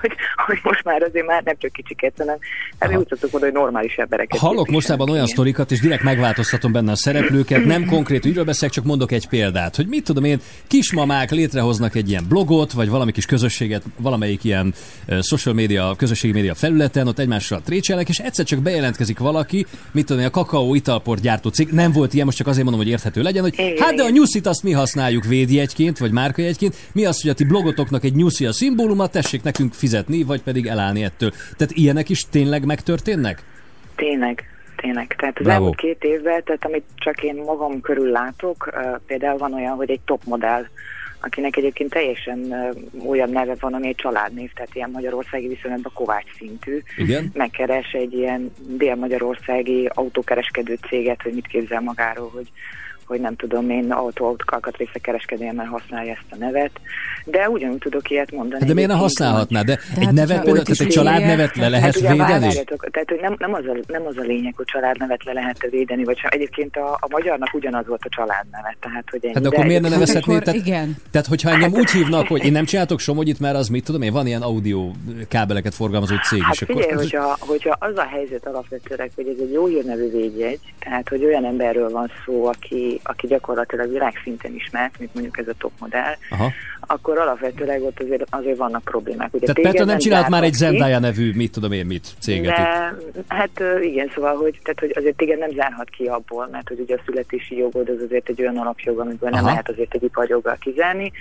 hogy, 0.00 0.12
hogy 0.46 0.58
most 0.62 0.84
már 0.84 1.02
azért 1.02 1.26
már 1.26 1.42
nem 1.42 1.54
csak 1.58 1.72
kicsiket, 1.72 2.12
hanem 2.16 2.36
hát 2.78 2.96
úgy 2.96 3.08
szoktuk 3.08 3.30
mondani, 3.30 3.52
hogy 3.52 3.62
normális 3.62 3.96
embereket. 3.96 4.38
Hallok 4.38 4.68
mostában 4.68 5.10
olyan 5.10 5.26
sztorikat, 5.26 5.70
és 5.70 5.80
direkt 5.80 6.02
megváltoztatom 6.02 6.72
benne 6.72 6.90
a 6.90 6.96
szereplőket, 6.96 7.64
nem 7.64 7.86
konkrét 7.86 8.24
ügyről 8.24 8.44
beszélek, 8.44 8.74
csak 8.74 8.84
mondok 8.84 9.12
egy 9.12 9.28
példát, 9.28 9.76
hogy 9.76 9.86
mit 9.86 10.04
tudom 10.04 10.24
én, 10.24 10.40
kismamák 10.66 11.30
létrehoznak 11.30 11.94
egy 11.94 12.08
ilyen 12.08 12.24
blogot, 12.28 12.72
vagy 12.72 12.88
valami 12.88 13.12
kis 13.12 13.26
közösséget, 13.26 13.82
valamelyik 13.96 14.44
ilyen 14.44 14.74
social 15.20 15.54
media, 15.54 15.94
közösségi 15.96 16.32
média 16.32 16.54
felületen, 16.54 17.06
ott 17.06 17.18
egymással 17.18 17.62
trécselnek, 17.62 18.08
és 18.08 18.18
egyszer 18.18 18.44
csak 18.44 18.58
bejelentkezik 18.58 19.18
valaki, 19.18 19.66
mit 19.92 20.06
tudom 20.06 20.22
én, 20.22 20.28
a 20.28 20.30
kakaó 20.30 20.74
italport 20.74 21.22
gyártó 21.22 21.48
cég, 21.48 21.68
nem 21.68 21.92
volt 21.92 22.14
ilyen, 22.14 22.26
most 22.26 22.38
csak 22.38 22.46
azért 22.46 22.64
mondom, 22.64 22.82
hogy 22.82 22.92
érthető 22.92 23.22
legyen, 23.22 23.42
hogy 23.42 23.54
Igen, 23.56 23.76
hát 23.78 23.94
de 23.94 24.02
a 24.02 24.10
nyuszit 24.10 24.46
azt 24.46 24.62
mi 24.62 24.72
használjuk 24.72 25.24
védjegyként, 25.24 25.98
vagy 25.98 26.10
márkajegyként, 26.10 26.76
mi 26.92 27.04
az, 27.04 27.20
hogy 27.20 27.30
a 27.30 27.34
ti 27.34 27.44
blogotoknak 27.44 28.04
egy 28.04 28.14
nyuszi 28.14 28.46
a 28.46 28.52
szimbóluma, 28.52 29.06
tessék 29.06 29.42
nekünk 29.58 29.74
fizetni, 29.74 30.22
vagy 30.22 30.42
pedig 30.42 30.66
elállni 30.66 31.04
ettől. 31.04 31.30
Tehát 31.30 31.72
ilyenek 31.74 32.08
is 32.08 32.28
tényleg 32.30 32.64
megtörténnek? 32.64 33.42
Tényleg, 33.96 34.44
tényleg. 34.76 35.14
Tehát 35.18 35.38
az 35.38 35.44
Bravo. 35.44 35.58
elmúlt 35.58 35.76
két 35.76 36.04
évben, 36.04 36.44
tehát 36.44 36.64
amit 36.64 36.84
csak 36.94 37.22
én 37.22 37.34
magam 37.34 37.80
körül 37.80 38.10
látok, 38.10 38.70
például 39.06 39.38
van 39.38 39.54
olyan, 39.54 39.76
hogy 39.76 39.90
egy 39.90 40.00
top 40.04 40.24
modell, 40.24 40.66
akinek 41.20 41.56
egyébként 41.56 41.90
teljesen 41.90 42.38
uh, 42.38 43.08
olyan 43.10 43.30
neve 43.30 43.54
van, 43.60 43.74
ami 43.74 43.88
egy 43.88 43.94
családnév, 43.96 44.52
tehát 44.52 44.74
ilyen 44.74 44.90
magyarországi 44.90 45.48
viszonylatban 45.48 45.92
Kovács 45.94 46.34
szintű. 46.36 46.82
Igen. 46.96 47.30
Megkeres 47.34 47.92
egy 47.92 48.12
ilyen 48.12 48.52
dél-magyarországi 48.58 49.90
autókereskedő 49.94 50.78
céget, 50.88 51.22
hogy 51.22 51.32
mit 51.32 51.46
képzel 51.46 51.80
magáról, 51.80 52.30
hogy 52.34 52.50
hogy 53.08 53.20
nem 53.20 53.36
tudom 53.36 53.70
én 53.70 53.92
autóalkatrészek 53.92 55.00
kereskedelemmel 55.00 55.66
használja 55.66 56.12
ezt 56.12 56.26
a 56.30 56.36
nevet, 56.36 56.70
de 57.24 57.48
ugyanúgy 57.48 57.78
tudok 57.78 58.10
ilyet 58.10 58.32
mondani. 58.32 58.64
De 58.64 58.74
miért 58.74 58.90
ne 58.90 58.96
használhatná? 58.96 59.62
De 59.62 59.78
hát, 59.88 59.98
egy 59.98 60.12
nevet, 60.12 60.42
például, 60.42 60.64
tehát 60.64 60.80
egy 60.80 60.88
családnevet 60.88 61.56
le 61.56 61.68
lehet 61.68 62.00
hát 62.00 62.12
védeni? 62.12 62.54
tehát 62.90 63.08
hogy 63.08 63.20
nem, 63.20 63.34
nem, 63.38 63.54
az 63.54 63.64
a, 63.64 63.76
nem 63.86 64.06
az 64.06 64.16
a 64.16 64.22
lényeg, 64.22 64.54
hogy 64.56 64.66
családnevet 64.66 65.24
le 65.24 65.32
lehet 65.32 65.66
védeni, 65.70 66.04
vagy 66.04 66.18
sem. 66.18 66.30
Egyébként 66.32 66.76
a, 66.76 66.92
a 67.00 67.06
magyarnak 67.10 67.54
ugyanaz 67.54 67.86
volt 67.86 68.04
a 68.04 68.08
családneve, 68.08 68.76
tehát 68.80 69.04
hogy 69.10 69.24
ennyi. 69.24 69.34
Hát 69.34 69.42
de 69.42 69.48
akkor 69.48 69.64
miért 69.64 69.82
ne 69.82 69.88
nevezhetné? 69.88 70.32
akkor 70.34 70.44
Tehát, 70.44 70.66
igen. 70.66 70.96
tehát, 71.10 71.26
hogyha 71.26 71.50
engem 71.50 71.72
úgy 71.72 71.90
hívnak, 71.90 72.26
hogy 72.26 72.44
én 72.44 72.52
nem 72.52 72.64
csináltok 72.64 73.00
Somogyit, 73.00 73.40
mert 73.40 73.56
az 73.56 73.68
mit 73.68 73.84
tudom 73.84 74.02
én, 74.02 74.12
van 74.12 74.26
ilyen 74.26 74.42
audio 74.42 74.90
kábeleket 75.28 75.74
forgalmazó 75.74 76.14
cég 76.28 76.42
Hát 76.42 76.54
is. 76.54 76.62
Akkor, 76.62 76.74
figyelj, 76.74 76.96
hogyha, 76.96 77.36
hogyha 77.40 77.76
az 77.78 77.96
a 77.96 78.06
helyzet 78.10 78.46
alapvetőleg, 78.46 79.10
hogy 79.14 79.26
ez 79.26 79.36
egy 79.40 79.52
jó 79.52 79.66
hírnevű 79.66 80.10
védjegy, 80.10 80.60
tehát 80.78 81.08
hogy 81.08 81.24
olyan 81.24 81.44
emberről 81.44 81.90
van 81.90 82.10
szó, 82.24 82.46
aki, 82.46 82.97
aki 83.02 83.26
gyakorlatilag 83.26 83.90
világszinten 83.90 84.54
ismert, 84.54 84.98
mint 84.98 85.14
mondjuk 85.14 85.38
ez 85.38 85.48
a 85.48 85.54
top 85.58 85.72
modell, 85.78 86.14
Aha. 86.30 86.52
Akkor 86.90 87.18
alapvetőleg 87.18 87.82
ott 87.82 88.00
azért, 88.00 88.24
azért 88.30 88.56
vannak 88.56 88.82
problémák. 88.84 89.34
Ugye 89.34 89.46
Tehát 89.46 89.70
Petra 89.70 89.84
nem 89.84 89.98
csinált 89.98 90.28
már 90.28 90.42
egy 90.42 90.52
Zendaya 90.52 90.98
nevű, 90.98 91.32
mit 91.34 91.52
tudom 91.52 91.72
én 91.72 91.86
mit, 91.86 92.06
céget 92.20 92.58
itt. 92.58 92.64
de, 92.64 92.94
hát 93.28 93.62
igen, 93.82 94.10
szóval, 94.14 94.36
hogy, 94.36 94.58
tehát, 94.62 94.80
hogy 94.80 94.92
azért 94.94 95.16
téged 95.16 95.38
nem 95.38 95.50
zárhat 95.50 95.88
ki 95.90 96.04
abból, 96.04 96.48
mert 96.50 96.68
hogy 96.68 96.80
ugye 96.80 96.94
a 96.94 97.00
születési 97.06 97.56
jogod 97.56 97.88
az 97.88 98.02
azért 98.04 98.28
egy 98.28 98.40
olyan 98.40 98.56
alapjog, 98.56 98.98
amiből 98.98 99.30
nem 99.30 99.38
Aha. 99.44 99.48
lehet 99.48 99.68
azért 99.68 99.94
egy 99.94 100.02
iparjoggal 100.02 100.56
kizárni, 100.60 101.12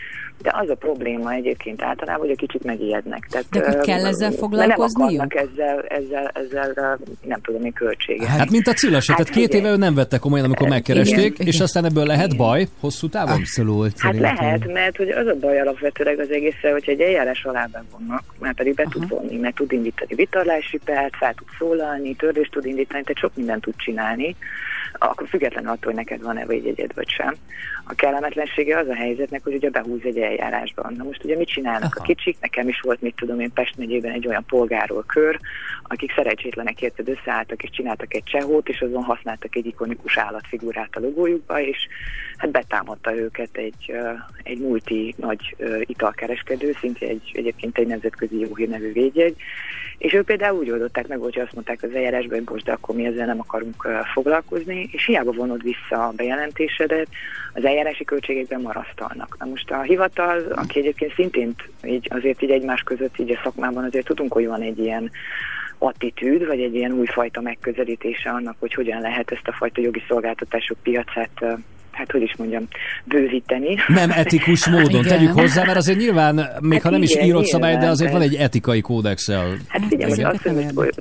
de 0.41 0.51
az 0.53 0.69
a 0.69 0.75
probléma 0.75 1.31
egyébként 1.33 1.81
általában, 1.81 2.21
hogy 2.21 2.31
a 2.31 2.35
kicsit 2.35 2.63
megijednek. 2.63 3.27
Tehát, 3.29 3.45
De 3.49 3.65
hogy 3.65 3.85
kell 3.85 4.05
ezzel 4.05 4.29
mert 4.29 4.39
foglalkozniuk? 4.39 5.33
Nem 5.33 5.47
ezzel, 5.47 5.81
ezzel, 5.87 6.31
ezzel, 6.33 6.99
nem 7.21 7.41
tudom 7.41 7.65
én, 7.65 7.73
költséget. 7.73 8.27
Hát 8.27 8.49
mint 8.49 8.67
a 8.67 8.73
Cilla 8.73 8.99
se, 9.01 9.13
Hát 9.13 9.25
tehát 9.25 9.39
két 9.39 9.53
éve 9.53 9.69
ő 9.69 9.75
nem 9.75 9.95
vette 9.95 10.17
komolyan, 10.17 10.45
amikor 10.45 10.67
megkeresték, 10.67 11.33
igen. 11.33 11.47
és 11.47 11.59
aztán 11.59 11.85
ebből 11.85 12.05
lehet 12.05 12.37
baj 12.37 12.67
hosszú 12.79 13.09
távon? 13.09 13.33
Abszolút, 13.33 13.99
Hát 13.99 14.19
lehet, 14.19 14.73
mert 14.73 14.97
hogy 14.97 15.09
az 15.09 15.27
a 15.27 15.33
baj 15.57 15.67
alapvetőleg 15.67 16.19
az 16.19 16.31
egészre, 16.31 16.71
hogyha 16.71 16.91
egy 16.91 17.01
eljárás 17.01 17.45
alá 17.45 17.65
bevonnak, 17.65 18.23
már 18.39 18.53
pedig 18.53 18.73
be 18.73 18.85
tud 18.89 19.07
vonni, 19.07 19.37
mert 19.37 19.55
tud 19.55 19.71
indítani 19.71 20.15
vitorlási 20.15 20.79
pert, 20.85 21.15
fel 21.15 21.33
tud 21.33 21.47
szólalni, 21.57 22.15
törlést 22.15 22.51
tud 22.51 22.65
indítani, 22.65 23.03
tehát 23.03 23.17
sok 23.17 23.35
mindent 23.35 23.61
tud 23.61 23.75
csinálni, 23.77 24.35
akkor 24.93 25.27
függetlenül 25.27 25.69
attól, 25.69 25.93
hogy 25.93 25.95
neked 25.95 26.21
van-e 26.21 26.45
védjegyed 26.45 26.93
vagy 26.93 27.09
sem. 27.09 27.35
A 27.89 27.95
kellemetlensége 27.95 28.77
az 28.77 28.87
a 28.87 28.95
helyzetnek, 28.95 29.43
hogy 29.43 29.53
ugye 29.53 29.69
behúz 29.69 30.01
egy 30.03 30.17
eljárásban. 30.17 30.93
Na 30.97 31.03
most 31.03 31.23
ugye 31.23 31.35
mit 31.37 31.47
csinálnak 31.47 31.95
Aha. 31.95 32.03
a 32.03 32.03
kicsik? 32.03 32.37
Nekem 32.41 32.67
is 32.67 32.79
volt, 32.79 33.01
mit 33.01 33.15
tudom 33.15 33.39
én, 33.39 33.53
Pest 33.53 33.77
megyében 33.77 34.11
egy 34.11 34.27
olyan 34.27 34.45
polgárról 34.45 35.03
kör, 35.07 35.39
akik 35.83 36.13
szerencsétlenek 36.13 36.81
érted 36.81 37.09
összeálltak 37.09 37.63
és 37.63 37.69
csináltak 37.69 38.13
egy 38.13 38.23
csehót, 38.23 38.69
és 38.69 38.81
azon 38.81 39.03
használtak 39.03 39.55
egy 39.55 39.65
ikonikus 39.65 40.17
állatfigurát 40.17 40.95
a 40.95 40.99
logójukba, 40.99 41.61
és 41.61 41.87
hát 42.37 42.51
betámadta 42.51 43.15
őket 43.15 43.57
egy, 43.57 43.93
egy 44.43 44.59
multi 44.59 45.13
nagy 45.17 45.55
italkereskedő, 45.81 46.75
szintén 46.79 47.09
egy, 47.09 47.31
egyébként 47.33 47.77
egy 47.77 47.87
nemzetközi 47.87 48.39
jó 48.39 48.55
hírnevű 48.55 48.91
védjegy, 48.91 49.35
és 49.97 50.13
ők 50.13 50.25
például 50.25 50.57
úgy 50.59 50.71
oldották 50.71 51.07
meg, 51.07 51.19
hogy 51.19 51.39
azt 51.39 51.53
mondták 51.53 51.83
az 51.83 51.93
eljárásban, 51.93 52.37
hogy 52.37 52.47
most 52.49 52.65
de 52.65 52.71
akkor 52.71 52.95
mi 52.95 53.05
ezzel 53.05 53.25
nem 53.25 53.39
akarunk 53.39 53.87
foglalkozni, 54.13 54.89
és 54.91 55.05
hiába 55.05 55.31
vonod 55.31 55.63
vissza 55.63 56.07
a 56.07 56.13
bejelentésedet, 56.15 57.07
az 57.57 57.65
eljárási 57.65 58.03
költségekben 58.03 58.61
marasztalnak. 58.61 59.35
Na 59.39 59.45
most 59.45 59.71
a 59.71 59.81
hivatal, 59.81 60.41
aki 60.51 60.79
egyébként 60.79 61.13
szintén 61.13 61.55
így 61.83 62.07
azért 62.09 62.41
így 62.41 62.51
egymás 62.51 62.81
között 62.81 63.19
így 63.19 63.31
a 63.31 63.39
szakmában 63.43 63.83
azért 63.83 64.05
tudunk, 64.05 64.33
hogy 64.33 64.47
van 64.47 64.61
egy 64.61 64.79
ilyen 64.79 65.11
attitűd, 65.77 66.45
vagy 66.47 66.61
egy 66.61 66.75
ilyen 66.75 66.91
újfajta 66.91 67.41
megközelítése 67.41 68.29
annak, 68.29 68.55
hogy 68.59 68.73
hogyan 68.73 69.01
lehet 69.01 69.31
ezt 69.31 69.47
a 69.47 69.51
fajta 69.51 69.81
jogi 69.81 70.03
szolgáltatások 70.07 70.77
piacát, 70.83 71.45
hát 71.97 72.11
hogy 72.11 72.21
is 72.21 72.35
mondjam, 72.37 72.67
bővíteni. 73.03 73.75
Nem 73.87 74.11
etikus 74.11 74.67
módon, 74.69 74.89
Igen. 74.89 75.03
tegyük 75.03 75.31
hozzá, 75.31 75.63
mert 75.65 75.77
azért 75.77 75.97
nyilván, 75.97 76.35
még 76.59 76.73
Hát 76.73 76.81
ha 76.81 76.89
nem 76.89 77.01
is 77.01 77.11
igen, 77.11 77.25
írott 77.25 77.45
szabály, 77.45 77.77
de 77.77 77.87
azért 77.89 78.11
van 78.11 78.21
egy 78.21 78.35
etikai 78.35 78.81
kódexel. 78.81 79.57
Hát 79.67 79.81
figyelj, 79.89 80.09
hogy 80.11 80.23
az, 80.23 80.41
hogy 80.41 80.53
most, 80.53 80.91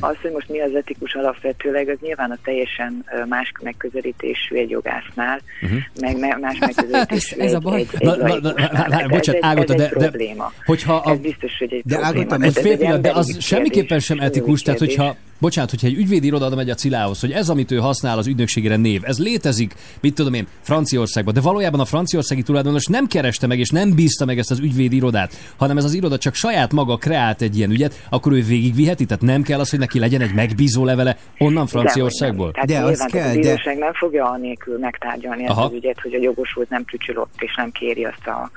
az, 0.00 0.16
hogy 0.22 0.30
most 0.32 0.48
mi 0.48 0.60
az 0.60 0.74
etikus 0.74 1.14
alapvetőleg, 1.14 1.88
az 1.88 1.96
nyilván 2.00 2.30
a 2.30 2.36
teljesen 2.44 3.04
más 3.28 3.52
megközelítésű 3.62 4.54
egy 4.56 4.70
jogásznál, 4.70 5.40
Mhm. 5.60 5.74
meg 6.00 6.18
me- 6.18 6.40
más 6.40 6.58
megközelítésű 6.66 7.36
Ez- 7.36 7.46
ez 7.46 7.54
a 7.54 7.58
baj. 7.58 7.80
egy, 7.80 7.88
egy 7.98 8.06
Na, 8.06 8.16
na, 8.16 8.26
na, 8.26 8.40
na, 8.40 8.50
na, 8.50 8.68
Tehát 8.68 9.08
bocsánat, 9.08 9.44
Ágota, 9.44 9.74
de- 9.74 9.82
de- 9.82 9.88
probléma. 10.08 10.52
Hogyha 10.64 10.94
a, 10.94 11.10
Ez 11.10 11.18
biztos, 11.18 11.52
hogy 11.58 11.72
egy 11.72 11.82
De. 11.84 11.98
Ágota, 12.02 12.50
fél 12.50 12.76
pillanat, 12.76 13.00
de 13.00 13.10
az 13.12 13.36
semmiképpen 13.40 13.98
sem 13.98 14.18
etikus, 14.20 14.62
tehát 14.62 14.78
hogyha, 14.80 15.16
bocsánat, 15.38 15.70
hogyha 15.70 15.86
egy 15.86 15.94
ügyvédi 15.96 16.26
iroda 16.26 16.46
oda 16.46 16.56
megy 16.56 16.70
a 16.70 16.74
Cilához, 16.74 17.20
hogy 17.20 17.32
ez, 17.32 17.48
amit 17.48 17.70
ő 17.70 17.76
használ, 17.76 18.18
az 18.18 18.26
ügynökségére 18.26 18.76
név, 18.76 19.00
ez 19.04 19.18
létezik, 19.18 19.74
mit 20.00 20.14
tudom 20.24 20.34
én, 20.34 20.46
Franciaországban, 20.60 21.34
de 21.34 21.40
valójában 21.40 21.80
a 21.80 21.84
franciaországi 21.84 22.42
tulajdonos 22.42 22.86
nem 22.86 23.06
kereste 23.06 23.46
meg, 23.46 23.58
és 23.58 23.70
nem 23.70 23.94
bízta 23.94 24.24
meg 24.24 24.38
ezt 24.38 24.50
az 24.50 24.58
ügyvédi 24.58 24.96
irodát, 24.96 25.32
hanem 25.56 25.76
ez 25.76 25.84
az 25.84 25.94
iroda 25.94 26.18
csak 26.18 26.34
saját 26.34 26.72
maga 26.72 26.96
kreált 26.96 27.42
egy 27.42 27.56
ilyen 27.56 27.70
ügyet, 27.70 28.06
akkor 28.10 28.32
ő 28.32 28.42
végigviheti, 28.42 29.04
tehát 29.04 29.22
nem 29.22 29.42
kell 29.42 29.60
az, 29.60 29.70
hogy 29.70 29.78
neki 29.78 29.98
legyen 29.98 30.20
egy 30.20 30.34
megbízó 30.34 30.84
levele 30.84 31.16
onnan 31.38 31.66
Franciaországból. 31.66 32.52
Tehát 32.52 32.68
De 32.68 32.80
de 32.80 32.84
az 32.84 33.06
kell, 33.10 33.36
a 33.36 33.40
de- 33.40 33.74
nem 33.78 33.92
fogja 33.92 34.30
annélkül 34.30 34.78
megtárgyalni 34.78 35.42
ezt 35.42 35.50
Aha. 35.52 35.64
az 35.64 35.72
ügyet, 35.72 36.00
hogy 36.00 36.14
a 36.14 36.18
jogosult 36.20 36.68
nem 36.68 36.84
csücsülott 36.84 37.34
és 37.38 37.54
nem 37.56 37.70
kéri 37.70 38.04
azt 38.04 38.26
a 38.26 38.50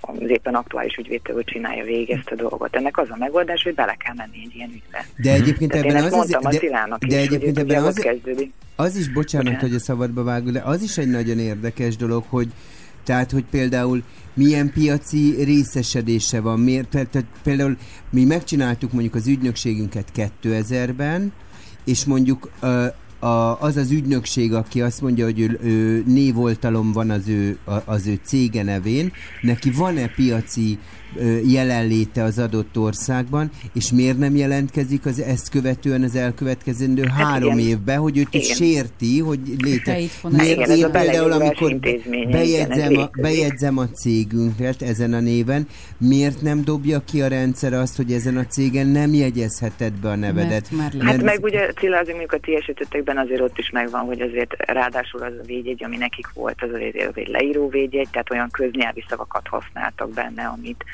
az 0.00 0.28
éppen 0.28 0.54
aktuális 0.54 0.96
ügyvédtől, 0.96 1.34
hogy 1.34 1.44
csinálja 1.44 1.84
végig 1.84 2.10
ezt 2.10 2.30
a 2.30 2.34
dolgot. 2.34 2.76
Ennek 2.76 2.98
az 2.98 3.10
a 3.10 3.16
megoldás, 3.18 3.62
hogy 3.62 3.74
bele 3.74 3.94
kell 3.94 4.14
menni 4.14 4.42
egy 4.44 4.54
ilyen 4.54 4.70
ügybe. 4.70 5.06
De 5.16 5.32
egyébként 5.32 5.70
Tehát 5.70 5.86
én 5.86 5.90
ebben 5.90 6.04
ezt 6.04 6.14
az, 6.14 6.18
mondtam 6.30 6.46
a 6.92 6.98
de, 6.98 7.06
de 7.06 7.20
is, 7.20 7.26
egyébként 7.26 7.58
ebben 7.58 7.84
az, 7.84 7.94
kezdődik. 7.94 8.52
az 8.76 8.96
is, 8.96 9.12
bocsánat, 9.12 9.44
Bocsánat. 9.44 9.60
hogy 9.60 9.74
a 9.74 9.80
szabadba 9.80 10.24
vágok, 10.24 10.50
de 10.50 10.60
az 10.64 10.82
is 10.82 10.98
egy 10.98 11.10
nagyon 11.10 11.38
érdekes 11.38 11.96
dolog, 11.96 12.24
hogy 12.28 12.48
tehát, 13.04 13.30
hogy 13.30 13.44
például 13.50 14.02
milyen 14.34 14.72
piaci 14.72 15.44
részesedése 15.44 16.40
van. 16.40 16.60
Miért? 16.60 16.88
Tehát, 16.88 17.08
tehát 17.08 17.28
például 17.42 17.76
mi 18.10 18.24
megcsináltuk 18.24 18.92
mondjuk 18.92 19.14
az 19.14 19.26
ügynökségünket 19.26 20.08
2000-ben, 20.42 21.32
és 21.84 22.04
mondjuk 22.04 22.50
a, 23.20 23.60
az 23.60 23.76
az 23.76 23.90
ügynökség, 23.90 24.52
aki 24.52 24.80
azt 24.82 25.00
mondja, 25.00 25.24
hogy 25.24 25.40
ő, 25.40 25.58
ő 25.62 26.02
névoltalom 26.06 26.92
van 26.92 27.10
az 27.10 27.28
ő, 27.28 27.58
az 27.84 28.06
ő 28.06 28.18
cége 28.22 28.62
nevén, 28.62 29.12
neki 29.40 29.70
van-e 29.70 30.06
piaci 30.06 30.78
jelenléte 31.46 32.22
az 32.22 32.38
adott 32.38 32.78
országban, 32.78 33.50
és 33.74 33.92
miért 33.92 34.18
nem 34.18 34.36
jelentkezik 34.36 35.06
az 35.06 35.20
ezt 35.20 35.48
követően 35.50 36.02
az 36.02 36.14
elkövetkezendő 36.16 37.02
Hát 37.04 37.26
három 37.26 37.58
igen. 37.58 37.70
évben, 37.70 37.98
hogy 37.98 38.18
őt 38.18 38.34
is 38.34 38.44
Igen. 38.44 38.56
sérti, 38.56 39.18
hogy 39.20 39.40
Te 39.40 39.64
léte. 39.66 39.98
itt 39.98 40.12
van 40.22 40.32
Hát 40.32 40.40
Miért 40.42 40.58
igen, 40.60 40.76
én 40.76 40.90
például, 40.90 41.32
amikor 41.32 41.70
igen, 41.70 42.30
bejegyzem, 42.30 42.70
ez 42.70 42.78
a, 42.78 42.88
létezik. 42.88 43.20
bejegyzem 43.20 43.78
a 43.78 43.88
cégünket 43.88 44.82
ezen 44.82 45.12
a 45.12 45.20
néven, 45.20 45.66
miért 45.98 46.42
nem 46.42 46.64
dobja 46.64 47.00
ki 47.04 47.22
a 47.22 47.28
rendszer 47.28 47.72
azt, 47.72 47.96
hogy 47.96 48.12
ezen 48.12 48.36
a 48.36 48.46
cégen 48.46 48.86
nem 48.86 49.14
jegyezheted 49.14 49.92
be 49.92 50.08
a 50.08 50.14
nevedet? 50.16 50.70
Mert 50.70 50.72
már 50.72 50.92
le- 50.92 51.04
Hát 51.04 51.12
Mert- 51.22 51.24
meg 51.24 51.44
ugye 51.44 51.72
Cilla, 51.72 51.96
azért 51.98 52.16
mondjuk 52.18 52.32
a 52.42 52.46
ti 52.46 52.54
esetetekben 52.56 53.18
azért 53.18 53.40
ott 53.40 53.58
is 53.58 53.70
megvan, 53.70 54.00
hogy 54.04 54.20
azért 54.20 54.54
ráadásul 54.58 55.22
az 55.22 55.32
a 55.42 55.46
védjegy, 55.46 55.84
ami 55.84 55.96
nekik 55.96 56.26
volt, 56.34 56.62
az 56.62 56.68
azért 56.72 56.96
az 57.08 57.12
egy 57.14 57.28
leíró 57.28 57.68
védjegy, 57.68 58.08
tehát 58.10 58.30
olyan 58.30 58.50
köznyelvi 58.50 59.04
szavakat 59.08 59.46
használtak 59.48 60.10
benne, 60.10 60.44
amit, 60.46 60.84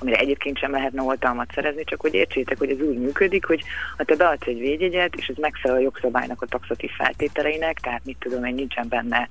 amire 0.00 0.18
egyébként 0.18 0.58
sem 0.58 0.70
lehetne 0.70 1.02
oltalmat 1.02 1.52
szerezni, 1.54 1.84
csak 1.84 2.00
hogy 2.00 2.14
értsétek, 2.14 2.58
hogy 2.58 2.70
ez 2.70 2.80
úgy 2.80 2.98
működik, 2.98 3.44
hogy 3.44 3.62
ha 3.96 4.04
te 4.04 4.16
beadsz 4.16 4.46
egy 4.46 4.58
védjegyet, 4.58 5.14
és 5.14 5.26
ez 5.26 5.36
megfelel 5.36 5.76
a 5.76 5.80
jogszabálynak 5.80 6.42
a 6.42 6.46
taxatív 6.46 6.90
feltételeinek, 6.90 7.78
tehát 7.78 8.04
mit 8.04 8.16
tudom 8.20 8.44
én, 8.44 8.54
nincsen 8.54 8.88
benne 8.88 9.28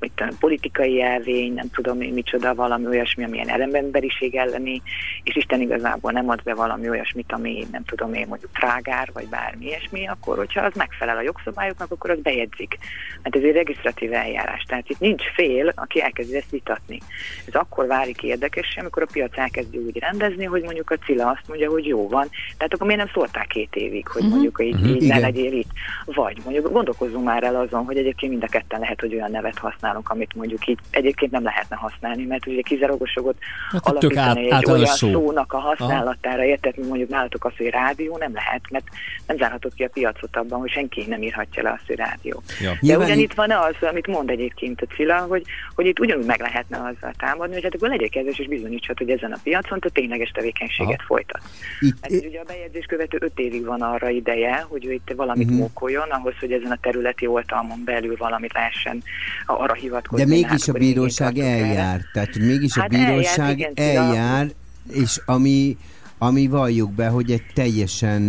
mit 0.00 0.12
tudom, 0.14 0.38
politikai 0.38 0.94
jelvény, 0.94 1.54
nem 1.54 1.70
tudom 1.70 2.00
én 2.00 2.12
micsoda, 2.12 2.54
valami 2.54 2.86
olyasmi, 2.86 3.24
amilyen 3.24 3.74
emberiség 3.74 4.34
elleni, 4.34 4.82
és 5.22 5.36
Isten 5.36 5.60
igazából 5.60 6.12
nem 6.12 6.28
ad 6.28 6.42
be 6.42 6.54
valami 6.54 6.88
olyasmit, 6.88 7.32
ami 7.32 7.66
nem 7.72 7.84
tudom 7.84 8.14
én 8.14 8.26
mondjuk 8.28 8.52
trágár, 8.52 9.08
vagy 9.12 9.28
bármi 9.28 9.64
ilyesmi, 9.64 10.06
akkor 10.06 10.36
hogyha 10.36 10.64
az 10.64 10.72
megfelel 10.74 11.16
a 11.16 11.22
jogszabályoknak, 11.22 11.90
akkor 11.90 12.10
az 12.10 12.20
bejegyzik. 12.20 12.78
Mert 13.22 13.36
ez 13.36 13.42
egy 13.42 13.52
regisztratív 13.52 14.12
eljárás, 14.12 14.62
tehát 14.62 14.88
itt 14.90 14.98
nincs 14.98 15.22
fél, 15.34 15.72
aki 15.74 16.02
elkezdi 16.02 16.36
ezt 16.36 16.50
vitatni. 16.50 16.98
Ez 17.46 17.54
akkor 17.54 17.86
válik 17.86 18.22
érdekes, 18.22 18.76
amikor 18.80 19.02
a 19.02 19.08
piac 19.12 19.38
elkezdi 19.38 19.78
úgy 19.86 19.98
rendezni, 19.98 20.44
hogy 20.44 20.62
mondjuk 20.62 20.90
a 20.90 20.96
Cilla 20.96 21.26
azt 21.30 21.48
mondja, 21.48 21.70
hogy 21.70 21.86
jó 21.86 22.08
van, 22.08 22.28
tehát 22.56 22.74
akkor 22.74 22.86
miért 22.86 23.02
nem 23.02 23.10
szólták 23.14 23.46
két 23.46 23.74
évig, 23.76 24.06
hogy 24.08 24.22
Mhm. 24.22 24.30
mondjuk 24.30 24.60
így, 24.64 24.74
Mhm. 24.80 24.88
így 24.88 25.06
ne 25.08 25.18
legyél 25.18 25.52
itt. 25.52 25.70
Vagy 26.04 26.36
mondjuk 26.44 26.72
gondolkozzunk 26.72 27.24
már 27.24 27.42
el 27.42 27.56
azon, 27.56 27.84
hogy 27.84 27.96
egyébként 27.96 28.30
mind 28.32 28.42
a 28.44 28.46
ketten 28.50 28.80
lehet, 28.80 29.00
hogy 29.00 29.14
olyan 29.14 29.30
nevet 29.30 29.58
használunk, 29.58 30.08
amit 30.10 30.34
mondjuk 30.34 30.66
így 30.66 30.78
egyébként 30.90 31.32
nem 31.32 31.42
lehetne 31.42 31.76
használni, 31.76 32.24
mert 32.24 32.46
ugye 32.46 32.60
kizárólagos 32.60 33.14
jogot 33.14 33.36
Hát 33.72 33.82
tök 33.98 34.16
át- 34.16 34.26
alapítani 34.36 34.50
egy 34.50 34.70
olyan 34.70 34.84
szó. 34.94 35.10
szónak 35.10 35.52
a 35.52 35.58
használatára, 35.58 36.44
érted, 36.44 36.76
mint 36.76 36.88
mondjuk 36.88 37.08
nálatok 37.10 37.44
az, 37.44 37.52
hogy 37.56 37.66
rádió 37.66 38.16
nem 38.16 38.32
lehet, 38.34 38.60
mert 38.70 38.84
nem 39.26 39.36
zárhatod 39.36 39.74
ki 39.74 39.84
a 39.84 39.88
piacot 39.88 40.36
abban, 40.36 40.58
hogy 40.60 40.70
senki 40.70 41.04
nem 41.08 41.22
írhatja 41.22 41.62
le 41.62 41.70
azt, 41.70 41.86
hogy 41.86 41.96
rádió. 41.96 42.42
Ja. 42.60 42.70
De 42.70 42.76
Nyilván 42.80 43.06
ugyan 43.06 43.18
itt- 43.18 43.34
van 43.34 43.50
az, 43.50 43.74
amit 43.80 44.06
mond 44.06 44.30
egyébként 44.30 44.80
a 44.80 44.94
Cilla, 44.94 45.16
hogy, 45.18 45.42
hogy 45.74 45.86
itt 45.86 46.00
ugyanúgy 46.00 46.26
meg 46.26 46.40
lehetne 46.40 46.76
azzal 46.76 47.12
támadni, 47.18 47.54
hogy 47.54 47.62
hát 47.62 47.74
akkor 47.74 47.88
legyek 47.88 48.08
kedves 48.10 48.38
és 48.38 48.46
bizonyítsad, 48.46 48.98
hogy 48.98 49.10
ezen 49.10 49.32
a 49.32 49.36
piacon, 49.70 49.80
te 49.80 50.00
tényleges 50.00 50.30
tevékenységet 50.30 50.98
Aha. 50.98 51.06
folytat. 51.06 51.40
Itt, 51.80 51.96
Hát 52.00 52.10
így 52.10 52.26
ugye 52.26 52.40
a 52.40 52.44
bejegyzés 52.46 52.84
követő 52.84 53.18
öt 53.20 53.38
évig 53.38 53.64
van 53.64 53.80
arra 53.80 54.08
ideje, 54.08 54.66
hogy 54.68 54.86
ő 54.86 54.92
itt 54.92 55.12
valamit 55.16 55.46
uh-huh. 55.46 55.60
mókoljon, 55.60 56.08
ahhoz, 56.10 56.34
hogy 56.40 56.52
ezen 56.52 56.70
a 56.70 56.78
területi 56.80 57.26
oltalmon 57.26 57.84
belül 57.84 58.16
valamit 58.16 58.52
lehessen 58.52 59.02
arra 59.46 59.74
hivatkozni. 59.74 60.24
de 60.24 60.30
mégis 60.30 60.66
hát 60.66 60.74
a 60.74 60.78
bíróság 60.78 61.38
eljár. 61.38 62.00
Tehát 62.12 62.38
mégis 62.38 62.76
a 62.76 62.80
Hát 62.80 62.92
eljár, 62.92 63.10
bíróság 63.10 63.58
igen, 63.58 63.72
eljár, 63.74 64.46
és 64.92 65.20
ami, 65.26 65.76
ami 66.18 66.46
valljuk 66.46 66.92
be, 66.92 67.08
hogy 67.08 67.30
egy 67.30 67.46
teljesen, 67.54 68.22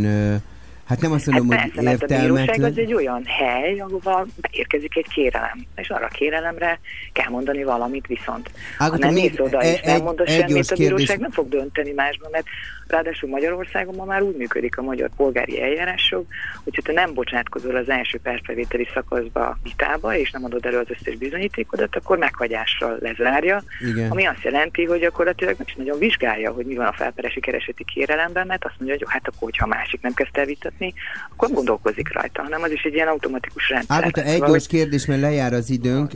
hát 0.91 1.01
nem 1.01 1.11
azt 1.11 1.25
Hát 1.25 1.33
mondom, 1.39 1.57
persze, 1.57 1.71
hogy 1.75 1.83
mert 1.83 2.03
a 2.03 2.05
bíróság 2.05 2.29
értelmetlen. 2.29 2.71
az 2.71 2.77
egy 2.77 2.93
olyan 2.93 3.23
hely, 3.25 3.79
ahova 3.79 4.25
beérkezik 4.35 4.97
egy 4.97 5.07
kérelem, 5.13 5.65
és 5.75 5.89
arra 5.89 6.05
a 6.05 6.07
kérelemre 6.07 6.79
kell 7.13 7.29
mondani 7.29 7.63
valamit 7.63 8.07
viszont. 8.07 8.51
Ágota, 8.77 9.05
ha 9.05 9.11
nem 9.11 9.21
még 9.21 9.29
mész 9.31 9.39
oda 9.39 9.61
és 9.61 9.67
egy- 9.79 9.79
egy 9.89 10.27
semmit, 10.27 10.71
a 10.71 10.75
bíróság 10.75 10.97
kérdés. 11.07 11.17
nem 11.17 11.31
fog 11.31 11.49
dönteni 11.49 11.91
másban, 11.91 12.29
mert 12.31 12.45
ráadásul 12.91 13.29
Magyarországon 13.29 13.95
ma 13.95 14.05
már 14.05 14.21
úgy 14.21 14.35
működik 14.35 14.77
a 14.77 14.81
magyar 14.81 15.09
polgári 15.15 15.61
eljárások, 15.61 16.25
hogyha 16.63 16.81
te 16.81 16.91
nem 16.91 17.13
bocsátkozol 17.13 17.75
az 17.75 17.89
első 17.89 18.19
percbevételi 18.23 18.87
szakaszba 18.93 19.57
vitába, 19.63 20.15
és 20.15 20.31
nem 20.31 20.43
adod 20.43 20.65
elő 20.65 20.77
az 20.77 20.89
összes 20.89 21.15
bizonyítékodat, 21.17 21.95
akkor 21.95 22.17
meghagyással 22.17 22.97
lezárja, 22.99 23.63
Igen. 23.91 24.11
ami 24.11 24.25
azt 24.25 24.43
jelenti, 24.43 24.85
hogy 24.85 24.99
gyakorlatilag 24.99 25.55
nem 25.57 25.67
is 25.67 25.75
nagyon 25.75 25.99
vizsgálja, 25.99 26.51
hogy 26.51 26.65
mi 26.65 26.75
van 26.75 26.85
a 26.85 26.93
felperesi 26.93 27.39
kereseti 27.39 27.85
kérelemben, 27.93 28.47
mert 28.47 28.65
azt 28.65 28.75
mondja, 28.77 28.97
hogy 28.97 29.01
jó, 29.01 29.07
hát 29.11 29.27
akkor, 29.27 29.39
hogyha 29.39 29.65
a 29.65 29.67
másik 29.67 30.01
nem 30.01 30.13
kezdte 30.13 30.39
elvitatni, 30.39 30.93
akkor 31.31 31.49
gondolkozik 31.49 32.13
rajta, 32.13 32.41
hanem 32.41 32.61
az 32.61 32.71
is 32.71 32.81
egy 32.83 32.93
ilyen 32.93 33.07
automatikus 33.07 33.69
rendszer. 33.69 33.97
Ágota, 33.97 34.21
egy 34.21 34.39
gyors 34.39 34.67
kérdés, 34.67 35.05
mert 35.05 35.21
lejár 35.21 35.53
az 35.53 35.69
időnk. 35.69 36.11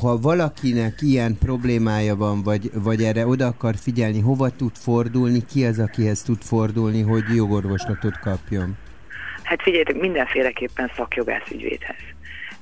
Ha 0.00 0.18
valakinek 0.18 0.94
ilyen 1.00 1.38
problémája 1.38 2.16
van, 2.16 2.42
vagy, 2.42 2.70
vagy 2.74 3.02
erre 3.02 3.26
oda 3.26 3.46
akar 3.46 3.74
figyelni, 3.76 4.20
hova 4.20 4.50
tud 4.50 4.76
fordulni, 4.76 5.44
ki 5.52 5.64
az, 5.64 5.78
akihez 5.98 6.22
tud 6.22 6.42
fordulni, 6.42 7.02
hogy 7.02 7.22
jogorvoslatot 7.34 8.18
kapjon? 8.18 8.76
Hát 9.42 9.62
figyeljetek, 9.62 9.96
mindenféleképpen 9.96 10.90
szakjogász 10.96 11.50
ügyvédhez. 11.52 11.96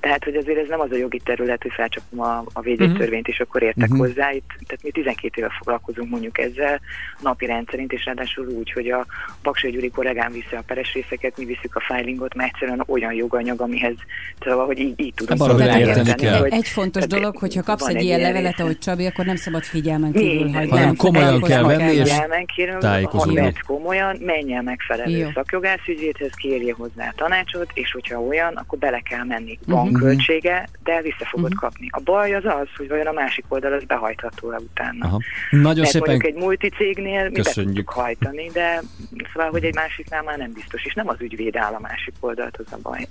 Tehát, 0.07 0.25
hogy 0.25 0.35
azért 0.37 0.59
ez 0.59 0.69
nem 0.69 0.81
az 0.81 0.91
a 0.93 0.97
jogi 0.97 1.21
terület, 1.25 1.63
hogy 1.63 1.73
felcsapom 1.75 2.21
a, 2.21 2.45
a 2.53 2.61
védjegytörvényt, 2.61 3.29
és 3.29 3.41
akkor 3.41 3.63
értek 3.63 3.89
Mhm. 3.89 3.99
hozzá. 3.99 4.33
Itt, 4.33 4.49
tehát 4.67 4.83
mi 4.83 4.91
12 4.91 5.41
éve 5.41 5.51
foglalkozunk 5.59 6.11
mondjuk 6.11 6.39
ezzel 6.39 6.81
napi 7.23 7.47
rendszerint, 7.47 7.93
és 7.93 8.05
ráadásul 8.05 8.47
úgy, 8.47 8.73
hogy 8.73 8.89
a 8.91 9.07
Paksai 9.43 9.71
Gyuri 9.71 9.91
kollégám 9.91 10.33
viszi 10.33 10.55
a 10.55 10.63
peres 10.67 10.93
részeket, 10.95 11.37
mi 11.39 11.45
visszük 11.45 11.75
a 11.77 11.81
filingot, 11.81 12.35
mert 12.35 12.51
egyszerűen 12.53 12.83
olyan 12.87 13.13
joganyag, 13.13 13.61
amihez, 13.61 13.95
szóval, 14.45 14.67
hogy 14.67 14.79
így, 14.79 15.01
így 15.01 15.13
valahogy 15.37 15.63
szólni, 15.65 15.79
érteni 15.81 16.15
kell. 16.15 16.39
hogy- 16.39 16.53
Egy 16.53 16.69
fontos 16.69 17.03
tehát 17.05 17.21
dolog, 17.23 17.37
hogyha 17.39 17.63
kapsz 17.63 17.87
egy 17.89 18.03
ilyen 18.03 18.21
levelet, 18.21 18.61
ahogy 18.61 18.79
Csabi, 18.79 19.07
akkor 19.07 19.25
nem 19.25 19.37
szabad 19.37 19.63
figyelmen 19.63 20.13
kívül 20.13 20.49
hagyni. 20.53 20.69
Hanem 20.71 20.97
komolyan 20.97 21.41
kell 21.43 21.63
venni, 21.63 21.93
és 21.95 22.11
Figyelmen 22.13 22.47
kívül, 22.47 22.79
tájékozódni. 22.79 23.41
Ha 23.41 23.51
komolyan, 23.67 24.17
menjen 24.21 24.65
megfelelő 24.65 25.31
szakjogászügyvédhez, 25.35 26.31
kérje 26.35 26.75
hozzá 26.75 27.13
tanácsot, 27.17 27.71
és 27.75 27.93
hogyha 27.93 28.21
olyan, 28.21 28.55
akkor 28.57 28.79
bele 28.79 29.01
kell 29.01 29.25
menni. 29.25 29.59
Mhm. 29.67 29.77
Van 30.01 30.09
költsége, 30.09 30.69
de 30.85 31.01
vissza 31.03 31.27
fogod 31.31 31.55
kapni. 31.55 31.89
A 31.91 32.01
baj 32.01 32.35
az 32.35 32.45
az, 32.45 32.69
hogy 32.77 32.89
vajon 32.89 33.07
a 33.07 33.13
másik 33.13 33.45
oldal 33.49 33.73
az 33.73 33.85
behajtható-e 33.85 34.57
utána. 34.57 35.05
Aha. 35.07 35.21
Nagyon 35.51 35.79
Mert 35.79 35.91
szépen 35.91 36.09
mondjuk 36.11 36.35
egy 36.35 36.43
multicégnél 36.43 37.23
mi 37.23 37.31
be 37.31 37.43
köszönjük. 37.43 37.67
tudjuk 37.75 37.89
hajtani, 37.91 38.51
de 38.53 38.83
szóval, 39.33 39.51
hogy 39.51 39.65
egy 39.65 39.75
másiknál 39.75 40.23
már 40.23 40.39
nem 40.39 40.53
biztos, 40.53 40.85
és 40.85 40.95
nem 40.95 41.09
az 41.09 41.17
ügyvéd 41.19 41.57
áll 41.57 41.73
a 41.73 41.81
másik 41.81 42.15
oldalt, 42.21 42.57
az 42.57 42.73
a 42.73 42.79
baj. 42.83 43.07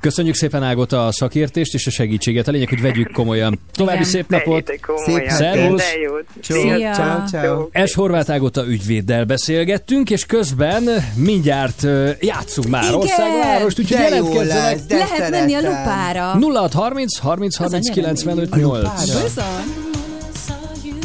Köszönjük 0.00 0.34
szépen 0.34 0.62
Ágota 0.62 1.06
a 1.06 1.12
szakértést 1.12 1.74
és 1.74 1.86
a 1.86 1.90
segítséget. 1.90 2.48
A 2.48 2.50
lényeg, 2.50 2.68
hogy 2.68 2.80
vegyük 2.80 3.12
komolyan. 3.12 3.58
További 3.72 3.98
Igen. 3.98 4.08
szép 4.10 4.28
napot! 4.28 4.80
Komolyan, 4.80 5.28
Szép 5.28 5.28
Szervusz! 5.28 5.94
Szia! 6.40 6.92
Ciao, 6.92 7.24
ciao. 7.26 7.68
Es 7.72 7.94
Horváth 7.94 8.30
Ágota 8.30 8.66
ügyvéddel 8.66 9.24
beszélgettünk, 9.24 10.10
és 10.10 10.26
közben 10.26 10.82
mindjárt 11.16 11.82
játszunk 12.20 12.68
már 12.68 12.82
Igen! 12.82 12.94
országvárost, 12.94 13.78
úgyhogy 13.78 13.98
jelentkezzenek 13.98 14.78
Lehet 14.88 15.30
menni 15.30 15.54
a 15.54 15.60
szeretem. 15.60 15.84
Lupára. 16.18 16.68
0630 16.68 17.50
30 17.56 17.90
30 17.90 18.24
95 18.26 18.84
8. 18.84 19.24
Bizony. 19.24 19.88
saw 20.34 20.74
you, 20.86 21.00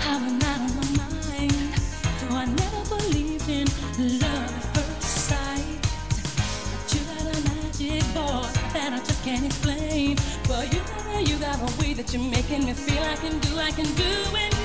how 0.00 0.16
I'm 0.16 0.42
out 0.42 0.60
of 0.68 0.72
my 0.76 1.08
mind. 1.14 1.74
Though 2.20 2.36
I 2.36 2.44
never 2.44 2.82
believed 2.96 3.48
in 3.48 3.66
love 4.20 4.52
at 4.58 4.66
first 4.74 5.28
sight. 5.28 5.80
But 6.70 6.94
you 6.94 7.00
got 7.10 7.22
a 7.22 7.40
magic 7.48 8.04
boy 8.14 8.46
that 8.74 8.90
I 8.92 8.98
just 8.98 9.22
can't 9.24 9.44
explain. 9.46 10.16
Well, 10.48 10.64
you 10.64 10.80
know 11.04 11.18
you 11.20 11.36
got 11.38 11.58
a 11.60 11.80
way 11.80 11.92
that 11.94 12.12
you're 12.12 12.22
making 12.22 12.64
me 12.66 12.72
feel 12.72 13.02
I 13.02 13.16
can 13.16 13.38
do, 13.38 13.58
I 13.58 13.70
can 13.70 13.86
do 13.94 14.12
anything 14.36 14.57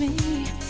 me, 0.00 0.65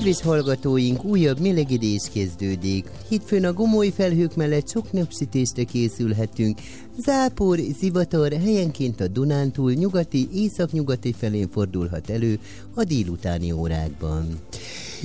Kedves 0.00 0.22
hallgatóink, 0.22 1.04
újabb 1.04 1.40
melegedés 1.40 2.02
kezdődik. 2.12 2.90
Hétfőn 3.08 3.44
a 3.44 3.52
gomoly 3.52 3.88
felhők 3.88 4.36
mellett 4.36 4.68
sok 4.68 4.92
napsütésre 4.92 5.64
készülhetünk. 5.64 6.58
Zápor, 6.98 7.58
zivatar 7.78 8.32
helyenként 8.32 9.00
a 9.00 9.08
Dunántúl 9.08 9.72
nyugati, 9.72 10.28
északnyugati 10.34 11.12
felén 11.12 11.48
fordulhat 11.48 12.10
elő 12.10 12.38
a 12.74 12.84
délutáni 12.84 13.52
órákban. 13.52 14.38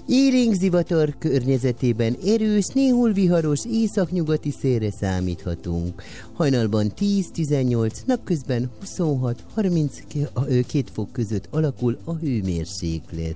Élénk 0.07 0.53
zivatar 0.53 1.15
környezetében 1.19 2.17
erős, 2.25 2.65
néhol 2.73 3.11
viharos 3.11 3.61
északnyugati 3.71 4.51
szélre 4.59 4.91
számíthatunk. 4.91 6.03
Hajnalban 6.33 6.91
10-18, 6.99 7.91
napközben 8.05 8.69
26-32 8.97 10.85
fok 10.93 11.11
között 11.11 11.47
alakul 11.51 11.97
a 12.03 12.13
hőmérséklet. 12.13 13.35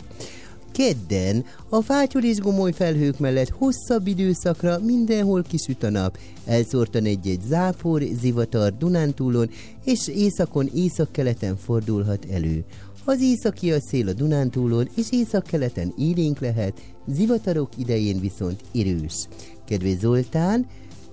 Kedden 0.80 1.46
a 1.70 1.82
fátyol 1.82 2.22
gomoly 2.38 2.72
felhők 2.72 3.20
mellett 3.20 3.50
hosszabb 3.50 4.08
időszakra 4.08 4.80
mindenhol 4.80 5.44
kisüt 5.44 5.84
a 5.84 5.90
nap, 5.90 6.18
elszórtan 6.46 7.06
egy-egy 7.06 7.42
zápor, 7.48 8.02
zivatar 8.20 8.78
Dunántúlon, 8.78 9.50
és 9.86 10.08
északon 10.08 10.70
északkeleten 10.76 11.58
fordulhat 11.58 12.26
elő. 12.32 12.64
Az 13.06 13.22
északi 13.22 13.72
a 13.72 13.80
szél 13.80 14.08
a 14.08 14.14
Dunántúlon, 14.14 14.90
és 14.96 15.08
északkeleten 15.12 15.94
élénk 15.98 16.40
lehet, 16.40 16.82
zivatarok 17.08 17.70
idején 17.78 18.20
viszont 18.20 18.64
erős. 18.74 19.28
Kedves 19.66 19.98
Zoltán, 19.98 20.68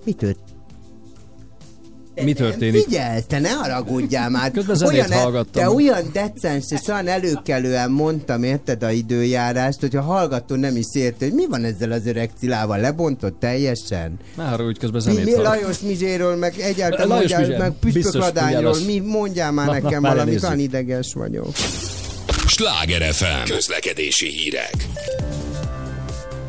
mi 0.05 0.11
tört? 2.17 2.25
Mi 2.25 2.33
történik? 2.33 2.83
Figyelj, 2.83 3.19
te 3.27 3.39
ne 3.39 3.49
haragudjál 3.49 4.29
már. 4.29 4.51
Közben 4.51 4.75
zenét 4.75 5.09
e- 5.09 5.15
hallgattam. 5.15 5.63
Te 5.63 5.69
olyan 5.69 6.09
decens 6.13 6.65
és 6.69 6.87
olyan 6.87 7.07
előkelően 7.07 7.91
mondtam, 7.91 8.43
érted 8.43 8.83
a 8.83 8.91
időjárást, 8.91 9.79
hogyha 9.79 10.01
hallgató 10.01 10.55
nem 10.55 10.75
is 10.75 10.85
érte, 10.93 11.25
hogy 11.25 11.33
mi 11.33 11.45
van 11.47 11.63
ezzel 11.63 11.91
az 11.91 12.05
öreg 12.05 12.29
cilával, 12.39 12.79
lebontott 12.79 13.39
teljesen? 13.39 14.19
Ne 14.35 14.43
haragudj, 14.43 14.79
közben 14.79 15.01
Mi, 15.05 15.11
zenét 15.11 15.25
mi 15.25 15.31
hallgatom. 15.31 15.59
Lajos 15.61 15.79
Mizséről, 15.79 16.35
meg 16.35 16.59
egyáltalán 16.59 17.07
Lajos 17.07 17.31
mondjál, 17.31 17.39
Mizsér, 17.39 17.57
meg 17.59 17.73
biztos 17.81 18.03
Püspök 18.03 18.21
Ladányról, 18.21 18.71
tudja, 18.71 18.87
mi 18.87 18.99
mondjál 18.99 19.51
már 19.51 19.65
Na, 19.65 19.73
nekem 19.73 20.01
na, 20.01 20.09
valamit, 20.09 20.43
olyan 20.43 20.59
ideges 20.59 21.13
vagyok. 21.13 21.49
Sláger 22.47 23.13
FM. 23.13 23.49
Közlekedési 23.49 24.27
hírek. 24.29 24.75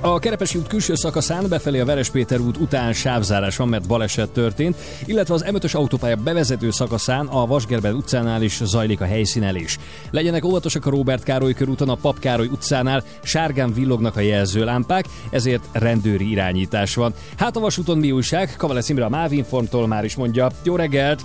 A 0.00 0.18
Kerepesi 0.18 0.58
út 0.58 0.68
külső 0.68 0.94
szakaszán 0.94 1.48
befelé 1.48 1.80
a 1.80 1.84
Verespéter 1.84 2.38
út 2.38 2.56
után 2.56 2.92
sávzárás 2.92 3.56
van, 3.56 3.68
mert 3.68 3.88
baleset 3.88 4.32
történt, 4.32 4.76
illetve 5.06 5.34
az 5.34 5.44
M5-ös 5.48 5.76
autópálya 5.76 6.16
bevezető 6.16 6.70
szakaszán 6.70 7.26
a 7.26 7.46
Vasgerben 7.46 7.94
utcánál 7.94 8.42
is 8.42 8.60
zajlik 8.64 9.00
a 9.00 9.04
helyszínelés. 9.04 9.78
Legyenek 10.10 10.44
óvatosak 10.44 10.86
a 10.86 10.90
Róbert 10.90 11.22
Károly 11.22 11.52
körúton, 11.52 11.88
a 11.88 11.94
Pap 11.94 12.18
Károly 12.18 12.46
utcánál 12.46 13.02
sárgán 13.22 13.72
villognak 13.72 14.16
a 14.16 14.20
jelzőlámpák, 14.20 15.04
ezért 15.30 15.64
rendőri 15.72 16.30
irányítás 16.30 16.94
van. 16.94 17.12
Hát 17.38 17.56
a 17.56 17.60
vasúton 17.60 17.98
mi 17.98 18.12
újság? 18.12 18.54
Kavalesz 18.56 18.88
Imre 18.88 19.04
a 19.04 19.08
Mávinformtól 19.08 19.86
már 19.86 20.04
is 20.04 20.16
mondja. 20.16 20.48
Jó 20.62 20.76
reggelt! 20.76 21.20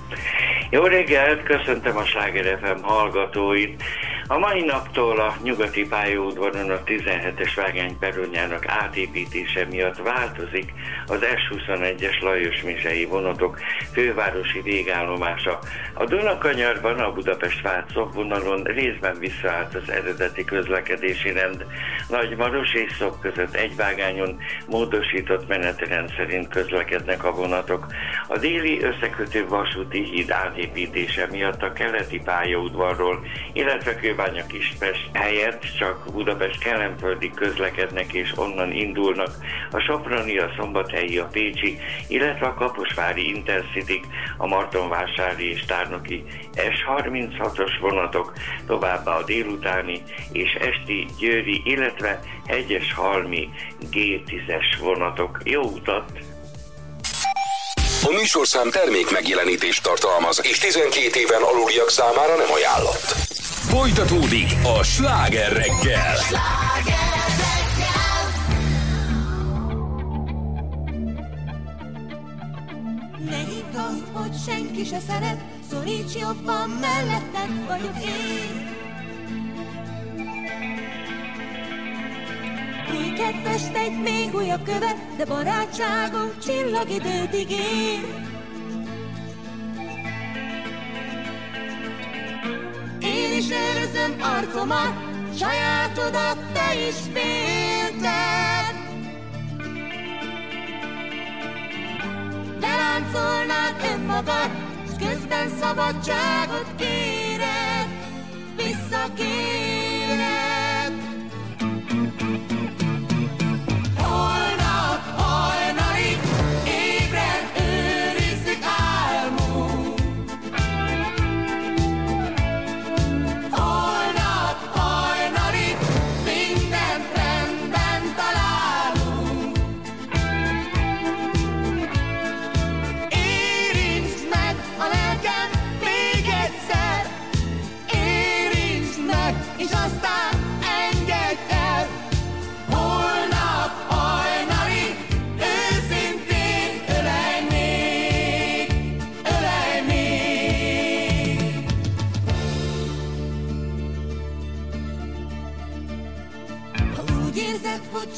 Jó 0.69 0.83
reggelt, 0.83 1.43
köszöntöm 1.43 1.97
a 1.97 2.05
Sláger 2.05 2.59
FM 2.61 2.83
hallgatóit. 2.83 3.83
A 4.27 4.37
mai 4.37 4.61
naptól 4.61 5.19
a 5.19 5.35
nyugati 5.43 5.87
pályaudvaron 5.87 6.69
a 6.71 6.83
17-es 6.83 7.51
vágány 7.55 7.97
perronjának 7.97 8.67
átépítése 8.67 9.65
miatt 9.65 9.97
változik 9.97 10.73
az 11.07 11.19
S21-es 11.21 12.21
Lajos 12.21 12.61
Mizsei 12.61 13.05
vonatok 13.05 13.59
fővárosi 13.93 14.61
végállomása. 14.61 15.59
A 15.93 16.05
Dunakanyarban 16.05 16.99
a 16.99 17.11
Budapest-Vác 17.11 17.91
szokvonalon 17.91 18.63
részben 18.63 19.19
visszaállt 19.19 19.75
az 19.75 19.89
eredeti 19.89 20.43
közlekedési 20.43 21.31
rend. 21.31 21.65
Nagymaros 22.09 22.73
és 22.73 22.91
Szok 22.97 23.19
között 23.21 23.53
egy 23.53 23.75
vágányon 23.75 24.37
módosított 24.67 25.47
menetrend 25.47 26.13
szerint 26.17 26.47
közlekednek 26.47 27.23
a 27.23 27.31
vonatok. 27.31 27.87
A 28.27 28.37
déli 28.37 28.83
összekötő 28.83 29.47
vasúti 29.47 30.03
híd 30.03 30.31
átépítése 30.31 31.27
miatt 31.31 31.61
a 31.61 31.73
keleti 31.73 32.21
pályaudvarról, 32.23 33.25
illetve 33.53 33.95
Kőbánya 34.15 34.45
Kispest 34.45 35.09
helyett 35.13 35.61
csak 35.77 36.11
Budapest 36.11 36.59
kelemföldi 36.59 37.31
közlekednek 37.35 38.13
és 38.13 38.31
onnan 38.35 38.71
indulnak 38.71 39.35
a 39.71 39.79
Soproni, 39.79 40.37
a 40.37 40.53
Szombathelyi, 40.57 41.17
a 41.17 41.27
Pécsi, 41.31 41.77
illetve 42.07 42.45
a 42.45 42.53
Kaposvári 42.53 43.27
Intercity, 43.27 44.01
a 44.37 44.47
Martonvásári 44.47 45.49
és 45.49 45.65
Tárnoki 45.65 46.23
S36-os 46.55 47.71
vonatok, 47.81 48.33
továbbá 48.67 49.11
a 49.11 49.23
délutáni 49.23 50.01
és 50.31 50.53
esti 50.53 51.07
Győri, 51.19 51.61
illetve 51.65 52.19
Hegyes 52.47 52.93
Halmi 52.93 53.49
G10-es 53.91 54.79
vonatok. 54.79 55.39
Jó 55.43 55.61
utat! 55.61 56.11
A 58.05 58.11
műsorszám 58.11 58.69
termék 58.69 59.11
megjelenítést 59.11 59.83
tartalmaz, 59.83 60.39
és 60.43 60.57
12 60.57 61.19
éven 61.19 61.41
aluliak 61.41 61.89
számára 61.89 62.35
nem 62.35 62.51
ajánlott. 62.51 63.33
Folytatódik 63.63 64.55
a 64.63 64.83
sláger 64.83 65.51
reggel. 65.51 66.17
Ne 73.25 73.41
hogy 74.11 74.31
senki 74.45 74.83
se 74.83 74.99
szeret, 74.99 75.43
szoríts 75.69 76.15
jobban, 76.15 76.69
melletted 76.69 77.67
vagyok 77.67 78.03
én. 78.03 78.71
Új 82.89 83.13
kedves 83.13 83.61
egy 83.73 84.01
még 84.01 84.35
újabb 84.35 84.63
követ, 84.63 84.97
de 85.17 85.25
barátságunk 85.25 86.37
csillagidőt 86.39 87.35
ígér. 87.35 88.32
Én 93.03 93.33
is 93.37 93.45
őrzöm 93.49 94.15
arcomat, 94.21 94.93
sajátodat 95.37 96.37
te 96.53 96.87
is 96.87 96.95
félted. 97.13 98.75
Beláncolnád 102.59 103.75
önmagad, 103.93 104.49
s 104.87 105.05
közben 105.05 105.49
szabadságot 105.59 106.75
kéred, 106.77 107.87
visszakéred. 108.55 109.62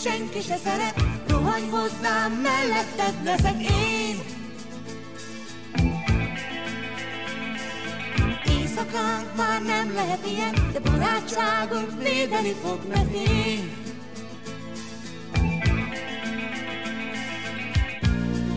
Senki 0.06 0.42
se 0.42 0.58
szeret, 0.64 1.04
rohanj 1.28 1.70
hozzám, 1.70 2.32
melletted 2.32 3.24
leszek 3.24 3.62
én. 3.62 4.20
Éjszakánk 8.50 9.36
már 9.36 9.62
nem 9.62 9.94
lehet 9.94 10.26
ilyen, 10.28 10.54
de 10.74 10.80
barátságunk 10.80 12.04
védeni 12.04 12.54
fog 12.64 12.80
mert 12.88 13.14
én. 13.14 13.72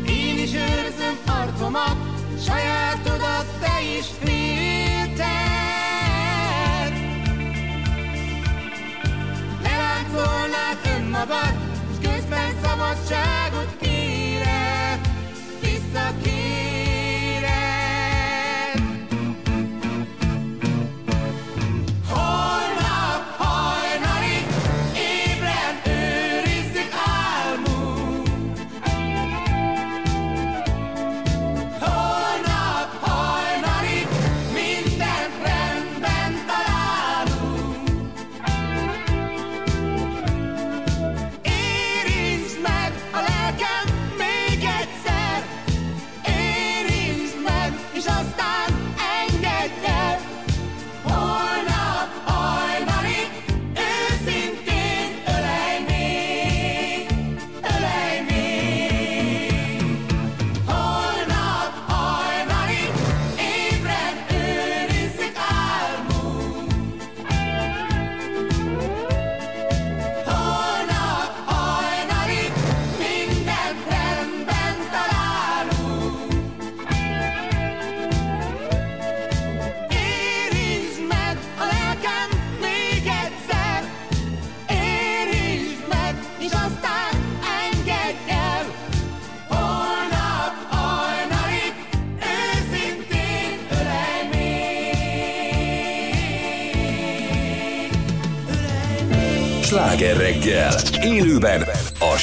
Én 0.06 0.38
is 0.38 0.54
őrzöm 0.54 1.18
arcomat, 1.26 1.96
sajátodat 2.46 3.46
te 3.60 3.82
is 3.98 4.06
félted. 4.20 5.28
Leláncolnád 9.62 10.68
önmagad, 11.19 11.55
s 11.95 12.07
közben 12.07 12.51
szabadságot 12.62 13.77
kéred, 13.81 13.97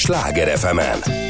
Sláger 0.05 0.47
FM-en. 0.47 1.01
Mama 1.01 1.24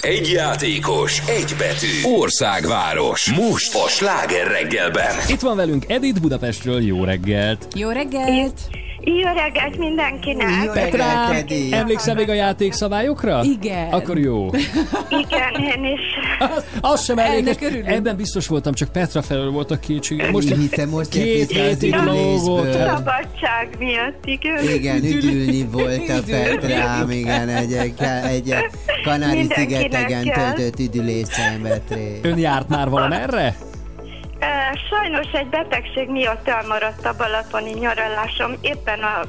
Egy 0.00 0.30
játékos, 0.30 1.18
egy 1.28 1.54
betű. 1.58 2.14
Országváros. 2.16 3.32
Most 3.32 3.74
a 3.74 3.88
Sláger 3.88 4.46
reggelben. 4.46 5.14
Itt 5.28 5.40
van 5.40 5.56
velünk 5.56 5.84
Edith 5.88 6.20
Budapestről, 6.20 6.82
jó 6.82 7.04
reggelt! 7.04 7.66
Jó 7.74 7.90
reggelt! 7.90 8.81
Jó 9.04 9.32
reggelt 9.34 9.76
mindenkinek! 9.78 10.72
Petrám, 10.72 11.44
emlékszel 11.70 12.14
még 12.14 12.28
a 12.28 12.32
játékszabályokra? 12.32 13.42
Igen. 13.42 13.88
Akkor 13.90 14.18
jó. 14.18 14.50
Igen, 15.08 15.62
én 15.76 15.84
is. 15.84 16.00
Az, 16.38 16.64
az 16.80 17.04
sem 17.04 17.18
elég. 17.18 17.58
Ebben 17.84 18.16
biztos 18.16 18.46
voltam, 18.46 18.72
csak 18.72 18.92
Petra 18.92 19.22
felől 19.22 19.50
volt 19.50 19.70
a 19.70 19.78
kétség. 19.78 20.22
Most 20.30 20.54
Hiszem, 20.54 20.88
most 20.88 21.08
két 21.08 21.50
hétig 21.50 21.94
lógott. 21.94 22.72
Szabadság 22.72 23.68
miatt, 23.78 24.24
igen. 24.24 24.68
Igen, 24.74 25.04
üdülni 25.04 25.64
volt 25.64 26.08
a. 26.08 26.20
Petrám, 26.26 27.10
igen, 27.10 27.48
egy, 27.48 27.72
egy 27.72 28.54
Kanári-szigetegen 29.04 30.32
töltött 30.32 30.78
üdülés 30.78 31.26
szenvedt 31.26 31.94
részt. 31.94 32.24
Ön 32.24 32.38
járt 32.38 32.68
már 32.68 32.88
valamerre? 32.88 33.56
Sajnos 34.90 35.32
egy 35.32 35.46
betegség 35.46 36.08
miatt 36.10 36.48
elmaradt 36.48 37.06
a 37.06 37.14
balatoni 37.18 37.70
nyaralásom. 37.78 38.52
Éppen 38.60 38.98
a, 39.00 39.20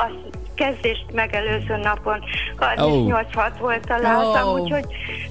a 0.00 0.10
kezdést 0.54 1.04
megelőző 1.12 1.76
napon 1.82 2.18
38 2.56 3.26
volt 3.58 3.84
a 3.90 3.96
lázam, 4.00 4.48
Ó. 4.48 4.58
úgyhogy, 4.58 4.84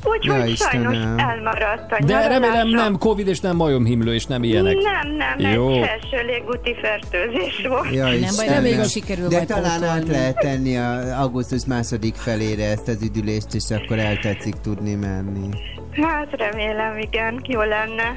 Ja, 0.03 0.09
úgyhogy 0.09 0.49
Istenem. 0.49 0.91
sajnos 0.93 1.21
elmaradt 1.21 1.91
a 1.91 1.97
De 1.99 2.05
nyaralásom. 2.13 2.41
remélem 2.41 2.67
nem 2.67 2.97
Covid 2.97 3.27
és 3.27 3.39
nem 3.39 3.55
majomhimlő 3.55 4.13
és 4.13 4.25
nem 4.25 4.43
ilyenek. 4.43 4.75
Nem, 4.77 5.15
nem, 5.15 5.51
Jó. 5.51 5.71
egy 5.71 5.85
felső 5.87 6.25
légúti 6.25 6.75
fertőzés 6.81 7.65
volt. 7.67 7.93
Ja, 7.93 8.03
baj, 8.03 8.15
Istenem. 8.17 8.53
reméljük, 8.53 8.83
sikerül 8.85 9.27
De 9.27 9.45
talán 9.45 9.65
át 9.83 9.99
pótolni. 9.99 10.09
lehet 10.11 10.37
tenni 10.39 10.77
a 10.77 11.19
augusztus 11.21 11.65
második 11.65 12.15
felére 12.15 12.63
ezt 12.65 12.87
az 12.87 13.01
üdülést, 13.03 13.53
és 13.53 13.63
akkor 13.69 13.99
el 13.99 14.17
tetszik 14.17 14.55
tudni 14.61 14.95
menni. 14.95 15.49
Hát 15.91 16.27
remélem, 16.37 16.97
igen, 16.97 17.41
jó 17.47 17.61
lenne 17.61 18.13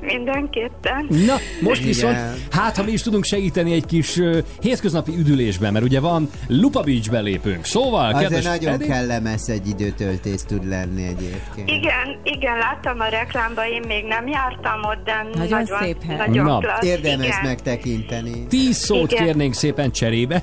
mindenképpen. 0.00 1.06
Na, 1.26 1.34
most 1.60 1.80
Igen. 1.80 1.92
viszont, 1.92 2.16
hát 2.50 2.76
ha 2.76 2.82
mi 2.82 2.92
is 2.92 3.02
tudunk 3.02 3.24
segíteni 3.24 3.72
egy 3.72 3.86
kis 3.86 4.16
uh, 4.16 4.38
hétköznapi 4.60 5.12
üdülésben, 5.18 5.72
mert 5.72 5.84
ugye 5.84 6.00
van 6.00 6.30
Lupa 6.48 6.80
Beachbe 6.80 7.20
lépünk. 7.20 7.64
Szóval, 7.64 8.04
Azért 8.12 8.22
kedves 8.22 8.44
nagyon 8.44 8.72
Edith, 8.72 8.90
kellemes 8.90 9.40
egy 9.46 9.68
időtöltés 9.68 10.40
tud 10.46 10.68
lenni 10.68 11.02
egyébként. 11.02 11.70
Igen, 11.70 12.18
igen, 12.22 12.56
láttam 12.58 13.00
a 13.00 13.06
reklámba, 13.08 13.68
én 13.68 13.82
még 13.86 14.04
nem 14.04 14.26
jártam 14.26 14.80
ott, 14.84 15.04
de 15.04 15.26
Nagyon 15.34 15.60
nagyon, 15.60 15.78
szép 15.80 15.96
hely. 16.06 16.16
nagyon 16.16 16.44
Na, 16.44 16.58
klassz. 16.58 16.84
Érdemes 16.84 17.26
igen. 17.26 17.38
megtekinteni. 17.42 18.46
10 18.48 18.76
szót 18.76 19.12
Igen. 19.12 19.24
kérnénk 19.24 19.54
szépen 19.54 19.90
cserébe. 19.90 20.42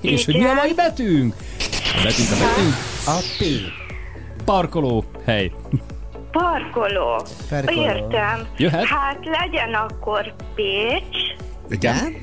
És 0.00 0.24
hogy 0.24 0.34
mi 0.34 0.40
a 0.40 0.42
Igen. 0.44 0.54
mai 0.54 0.74
betűnk? 0.74 1.34
A 1.98 2.00
betűnk, 2.02 2.28
a 2.30 2.36
betűnk. 2.38 2.74
A 3.06 3.18
P. 3.38 3.44
Parkoló 4.44 5.04
hely. 5.24 5.50
Parkoló. 6.32 7.26
Parkoló. 7.48 7.82
Értem. 7.82 8.46
Jöhet? 8.56 8.84
Hát 8.84 9.18
legyen 9.24 9.74
akkor 9.74 10.34
Pécs, 10.54 11.16
Igen? 11.68 12.16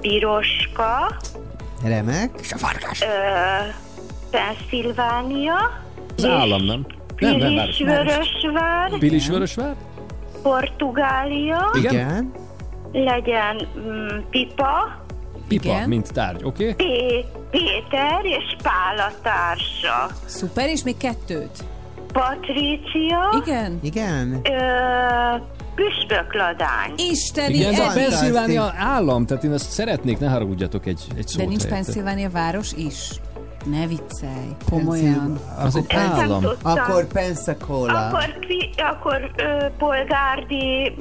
Piroska, 0.00 1.16
Remek. 1.84 2.30
ö, 3.00 3.06
Pennsylvánia, 4.30 5.54
Az 6.16 6.24
állam, 6.24 6.64
nem? 6.64 6.86
Nem, 7.18 7.36
nem, 7.36 7.48
Pilis 7.48 7.80
város. 7.80 8.06
Vörösvár, 8.06 8.98
Pilisvörösvár? 8.98 9.74
Portugália, 10.42 11.70
Igen? 11.74 11.92
Igen? 11.92 12.32
legyen 12.92 13.68
mm, 13.78 14.18
Pipa, 14.30 14.96
Pipa, 15.48 15.64
Igen. 15.68 15.88
mint 15.88 16.12
tárgy, 16.12 16.44
oké? 16.44 16.70
Okay? 16.70 16.86
Pé- 16.86 17.26
Péter 17.50 18.20
és 18.24 18.56
Pál 18.62 18.98
a 18.98 19.12
társa. 19.22 20.14
Szuper, 20.24 20.68
és 20.68 20.82
még 20.82 20.96
kettőt. 20.96 21.64
Patrícia, 22.12 23.42
Igen? 23.46 23.78
Igen? 23.82 24.40
ö, 24.44 25.36
Püspökladány. 25.74 26.92
Isteni 27.10 27.54
Igen, 27.54 27.72
ez 27.72 27.78
a. 27.78 27.92
Pennsylvania 27.94 28.72
állam, 28.78 29.26
tehát 29.26 29.44
én 29.44 29.52
ezt 29.52 29.70
szeretnék, 29.70 30.18
ne 30.18 30.28
haragudjatok 30.28 30.86
egy, 30.86 31.00
egy 31.16 31.26
szót 31.28 31.42
De 31.42 31.48
nincs 31.48 31.62
helyette. 31.62 31.82
Pennsylvania 31.82 32.30
város 32.30 32.72
is? 32.72 33.08
Ne 33.70 33.86
viccelj, 33.86 34.56
komolyan. 34.70 35.38
Az 35.64 35.76
egy 35.76 35.94
állam. 35.94 36.44
Akkor 36.62 37.06
Pensacola. 37.06 38.06
Akkor, 38.06 38.38
pi, 38.38 38.70
akkor 38.76 39.30
ö, 39.36 39.66
polgárdi, 39.78 40.94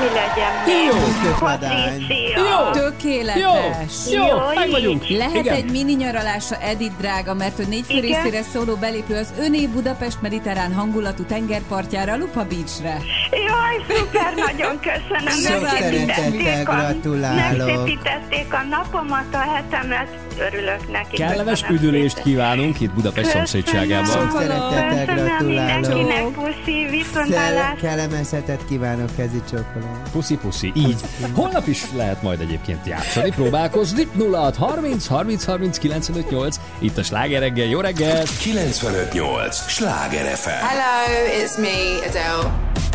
mi 0.00 0.06
legyen 0.14 0.52
Jó. 0.86 1.32
Patrícia. 1.38 2.36
Jó. 2.36 2.70
Tökéletes. 2.70 3.92
Jó, 4.10 4.22
jó, 4.22 4.26
Jó, 4.26 4.36
meg 4.54 4.70
vagyunk. 4.70 5.08
Lehet 5.08 5.34
Igen. 5.34 5.54
egy 5.54 5.70
mini 5.70 5.92
nyaralása 5.92 6.56
Edith 6.56 6.96
drága, 6.98 7.34
mert 7.34 7.56
hogy 7.56 7.68
négy 7.68 7.84
fő 7.84 7.94
Igen. 7.96 8.22
részére 8.22 8.42
szóló 8.42 8.74
belépő 8.74 9.16
az 9.16 9.32
öné 9.38 9.66
Budapest 9.66 10.20
mediterrán 10.20 10.74
hangulatú 10.74 11.22
tengerpartjára, 11.22 12.16
Lupa 12.16 12.44
Beachre. 12.44 12.98
Jaj, 13.30 13.96
szuper, 13.98 14.34
nagyon 14.34 14.80
köszönöm. 14.80 15.60
Sok 15.60 15.68
szeretettel 15.68 16.74
a, 16.74 16.80
gratulálok. 16.80 17.66
megszépítették 17.66 18.52
a 18.52 18.62
napomat, 18.70 19.34
a 19.34 19.38
hetemet, 19.54 20.27
örülök 20.38 20.90
neki. 20.90 21.16
Kellemes 21.16 21.64
üdülést 21.70 22.22
kívánunk 22.22 22.80
itt 22.80 22.90
Budapest 22.90 23.30
szomszédságában. 23.30 24.04
Sok 24.06 24.30
szeretettel 24.30 25.04
gratulálok. 25.16 25.86
mindenkinek, 25.86 26.24
puszi, 26.24 26.86
viszontlátásra. 26.90 27.88
kellemes 27.88 28.30
hetet 28.30 28.60
kívánok, 28.68 29.08
kezi 29.16 29.42
csókolom. 29.50 30.02
Puszi, 30.12 30.36
puszi. 30.36 30.72
Így. 30.74 31.00
Holnap 31.34 31.66
is 31.66 31.84
lehet 31.96 32.22
majd 32.22 32.40
egyébként 32.40 32.86
játszani, 32.86 33.30
próbálkozni. 33.30 34.08
06 34.32 34.56
30 34.56 35.06
30 35.06 35.44
30 35.44 35.78
95 35.78 36.30
8. 36.30 36.56
Itt 36.78 36.98
a 36.98 37.02
Sláger 37.02 37.40
reggel. 37.40 37.66
Jó 37.66 37.80
reggelt! 37.80 38.36
958! 38.38 39.56
Sláger 39.68 40.36
FM! 40.36 40.48
Hello, 40.48 41.44
it's 41.44 41.58
me, 41.60 42.06
Adele. 42.08 42.52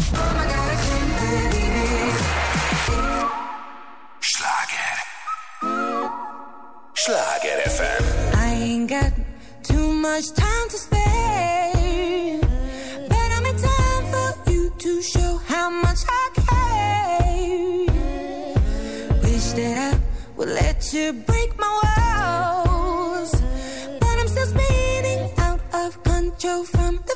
Sláger! 0.09 0.92
Sláger 7.05 7.59
FM! 7.67 8.03
I 8.33 8.53
ain't 8.63 8.89
got 8.89 9.11
too 9.61 9.91
much 9.91 10.31
time 10.31 10.67
to 10.69 10.77
spare. 10.77 12.39
But 13.09 13.29
I'm 13.35 13.45
in 13.45 13.57
time 13.57 14.05
for 14.13 14.29
you 14.49 14.71
to 14.77 15.01
show 15.01 15.37
how 15.45 15.69
much 15.69 15.99
I 16.07 16.29
care. 16.47 17.85
Wish 19.21 19.51
that 19.59 19.75
I 19.91 19.99
would 20.37 20.47
let 20.47 20.93
you 20.93 21.11
break 21.11 21.59
my 21.59 21.71
walls. 21.83 23.31
But 23.99 24.15
I'm 24.21 24.29
still 24.29 24.47
spinning 24.47 25.29
out 25.39 25.59
of 25.73 26.01
control 26.03 26.63
from 26.63 27.03
the 27.05 27.12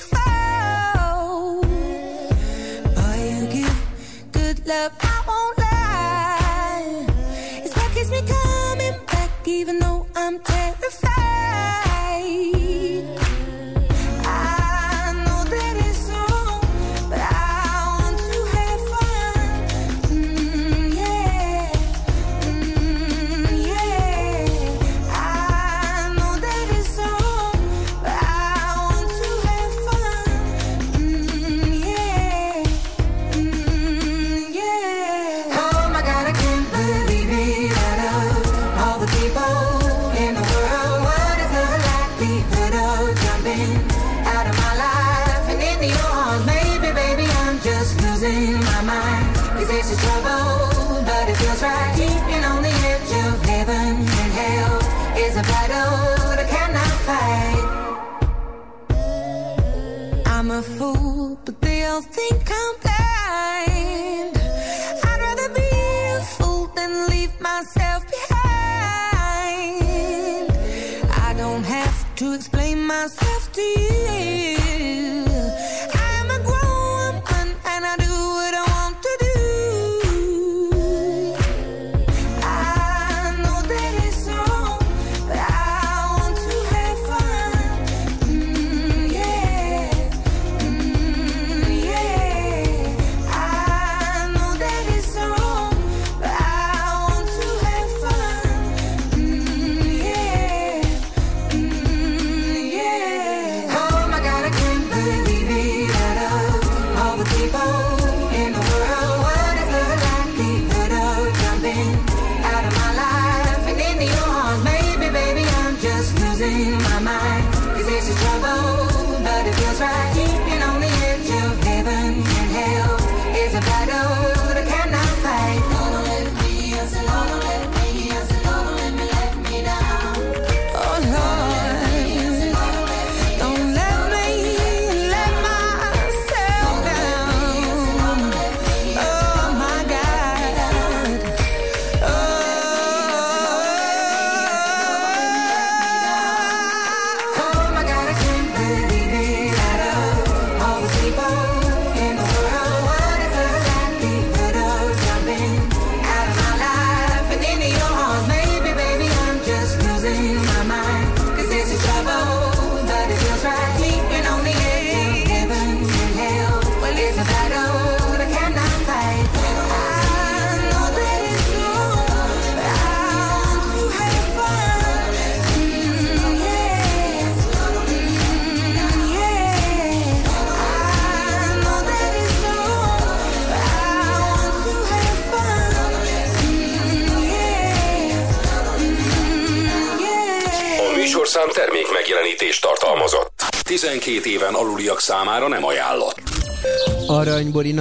to 72.17 72.33
explain 72.33 72.81
myself 72.81 73.51
to 73.53 73.61
you. 73.61 74.56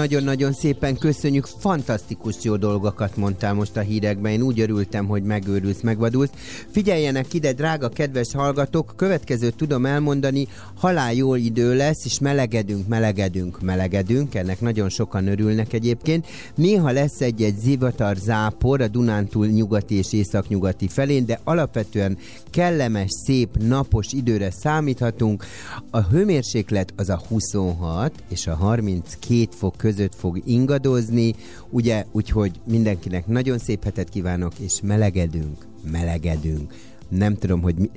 Nagyon-nagyon 0.06 0.52
szépen 0.52 0.98
köszönjük, 0.98 1.46
fantasztikus 1.58 2.34
jó 2.42 2.56
dolgokat 2.56 3.16
mondtál 3.16 3.54
most 3.54 3.76
a 3.76 3.80
hírekben, 3.80 4.32
én 4.32 4.42
úgy 4.42 4.60
örültem, 4.60 5.06
hogy 5.06 5.22
megőrülsz, 5.22 5.80
megvadulsz. 5.80 6.30
Figyeljenek 6.70 7.34
ide, 7.34 7.52
drága 7.52 7.88
kedves 7.88 8.32
hallgatók, 8.32 8.92
következőt 8.96 9.56
tudom 9.56 9.86
elmondani, 9.86 10.48
halál 10.74 11.12
jó 11.12 11.34
idő 11.34 11.76
lesz, 11.76 12.04
és 12.04 12.18
melegedünk, 12.18 12.88
melegedünk, 12.88 13.60
melegedünk, 13.60 14.34
ennek 14.34 14.60
nagyon 14.60 14.88
sokan 14.88 15.26
örülnek 15.26 15.72
egyébként. 15.72 16.26
Néha 16.54 16.90
lesz 16.90 17.20
egy-egy 17.20 17.58
zivatar 17.58 18.16
zápor 18.16 18.80
a 18.80 18.88
Dunántúl 18.88 19.46
nyugati 19.46 19.94
és 19.94 20.12
északnyugati 20.12 20.88
felén, 20.88 21.26
de 21.26 21.40
alapvetően 21.44 22.18
kellemes, 22.50 23.10
szép, 23.24 23.56
napos 23.58 24.12
időre 24.12 24.50
számíthatunk. 24.50 25.44
A 25.90 26.00
hőmérséklet 26.00 26.92
az 26.96 27.08
a 27.08 27.22
26 27.28 28.12
és 28.28 28.46
a 28.46 28.54
32 28.54 29.48
fok 29.50 29.76
között 29.76 29.94
fog 30.14 30.42
ingadozni, 30.44 31.34
ugye, 31.70 32.04
úgyhogy 32.12 32.60
mindenkinek 32.64 33.26
nagyon 33.26 33.58
szép 33.58 33.84
hetet 33.84 34.08
kívánok, 34.08 34.52
és 34.58 34.80
melegedünk, 34.82 35.66
melegedünk. 35.90 36.74
Nem 37.08 37.34
tudom, 37.34 37.62
hogy 37.62 37.74
mi... 37.74 37.90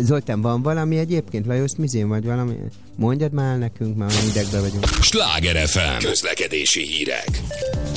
Zoltán, 0.00 0.40
van 0.40 0.62
valami 0.62 0.98
egyébként? 0.98 1.46
Lajos 1.46 1.72
Mizén 1.76 2.08
vagy 2.08 2.24
valami? 2.24 2.54
Mondjad 2.96 3.32
már 3.32 3.58
nekünk, 3.58 3.96
már 3.96 4.10
olyan 4.12 4.28
idegben 4.28 4.60
vagyunk. 4.60 4.84
Sláger 4.84 5.66
FM 5.66 6.04
közlekedési 6.06 6.82
hírek. 6.82 7.42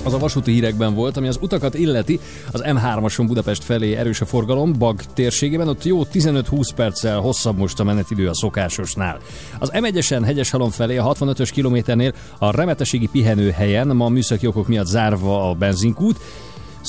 Az 0.04 0.14
a 0.14 0.18
vasúti 0.18 0.52
hírekben 0.52 0.94
volt, 0.94 1.18
ami 1.18 1.28
az 1.28 1.38
utakat 1.42 1.74
illeti, 1.74 2.20
az 2.52 2.64
M3-ason 2.66 3.24
Budapest 3.28 3.64
felé 3.64 3.96
erős 3.96 4.22
a 4.22 4.26
forgalom, 4.26 4.74
Bag 4.78 5.02
térségében, 5.14 5.68
ott 5.68 5.84
jó 5.84 6.06
15-20 6.14 6.70
perccel 6.76 7.20
hosszabb 7.20 7.58
most 7.58 7.80
a 7.80 7.84
menetidő 7.84 8.28
a 8.28 8.34
szokásosnál. 8.34 9.20
Az 9.60 9.72
M1-esen 9.74 10.22
Hegyeshalom 10.26 10.70
felé 10.70 10.98
a 10.98 11.14
65-ös 11.14 11.50
kilométernél 11.52 12.14
a 12.38 12.52
remetességi 12.52 13.10
pihenőhelyen 13.12 13.88
ma 13.88 14.10
műszaki 14.10 14.48
okok 14.48 14.68
miatt 14.68 14.88
zárva 14.88 15.50
a 15.50 15.54
benzinkút, 15.54 16.20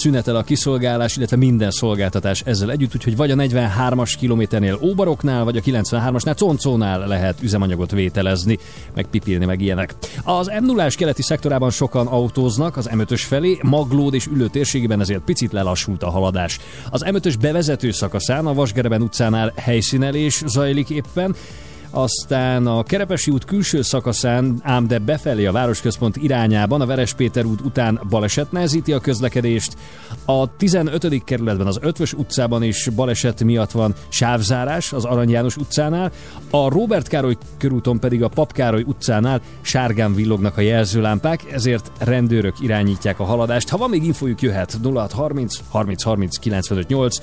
szünetel 0.00 0.36
a 0.36 0.42
kiszolgálás, 0.42 1.16
illetve 1.16 1.36
minden 1.36 1.70
szolgáltatás 1.70 2.42
ezzel 2.46 2.70
együtt, 2.70 2.94
úgyhogy 2.94 3.16
vagy 3.16 3.30
a 3.30 3.34
43-as 3.34 4.14
kilométernél 4.18 4.78
Óbaroknál, 4.82 5.44
vagy 5.44 5.56
a 5.56 5.60
93-asnál 5.60 6.36
Concónál 6.38 7.06
lehet 7.06 7.42
üzemanyagot 7.42 7.90
vételezni, 7.90 8.58
meg 8.94 9.06
pipilni, 9.06 9.44
meg 9.44 9.60
ilyenek. 9.60 9.94
Az 10.24 10.50
m 10.60 10.64
0 10.64 10.88
keleti 10.96 11.22
szektorában 11.22 11.70
sokan 11.70 12.06
autóznak 12.06 12.76
az 12.76 12.90
M5-ös 12.92 13.22
felé, 13.26 13.58
Maglód 13.62 14.14
és 14.14 14.26
Ülő 14.26 14.48
térségében 14.48 15.00
ezért 15.00 15.24
picit 15.24 15.52
lelassult 15.52 16.02
a 16.02 16.10
haladás. 16.10 16.58
Az 16.90 17.04
M5-ös 17.06 17.34
bevezető 17.40 17.90
szakaszán 17.90 18.46
a 18.46 18.54
Vasgereben 18.54 19.02
utcánál 19.02 19.52
helyszínelés 19.56 20.42
zajlik 20.46 20.90
éppen, 20.90 21.34
aztán 21.90 22.66
a 22.66 22.82
Kerepesi 22.82 23.30
út 23.30 23.44
külső 23.44 23.82
szakaszán, 23.82 24.60
ám 24.62 24.86
de 24.86 24.98
befelé 24.98 25.46
a 25.46 25.52
városközpont 25.52 26.16
irányában, 26.16 26.80
a 26.80 26.86
Verespéter 26.86 27.44
út 27.44 27.60
után 27.60 28.00
baleset 28.08 28.52
nehezíti 28.52 28.92
a 28.92 29.00
közlekedést. 29.00 29.76
A 30.24 30.56
15. 30.56 31.24
kerületben 31.24 31.66
az 31.66 31.78
Ötvös 31.82 32.12
utcában 32.12 32.62
is 32.62 32.88
baleset 32.88 33.44
miatt 33.44 33.70
van 33.70 33.94
sávzárás 34.08 34.92
az 34.92 35.04
Arany 35.04 35.30
János 35.30 35.56
utcánál, 35.56 36.12
a 36.50 36.68
Robert 36.68 37.08
Károly 37.08 37.36
körúton 37.58 38.00
pedig 38.00 38.22
a 38.22 38.28
Pap 38.28 38.52
Károly 38.52 38.82
utcánál 38.86 39.40
sárgán 39.60 40.14
villognak 40.14 40.56
a 40.56 40.60
jelzőlámpák, 40.60 41.52
ezért 41.52 41.92
rendőrök 41.98 42.60
irányítják 42.60 43.20
a 43.20 43.24
haladást. 43.24 43.68
Ha 43.68 43.76
van 43.76 43.90
még 43.90 44.04
infójuk, 44.04 44.40
jöhet 44.40 44.78
0630 44.82 45.58
30 45.68 46.02
30 46.02 46.36
95 46.36 46.88
8. 46.88 47.18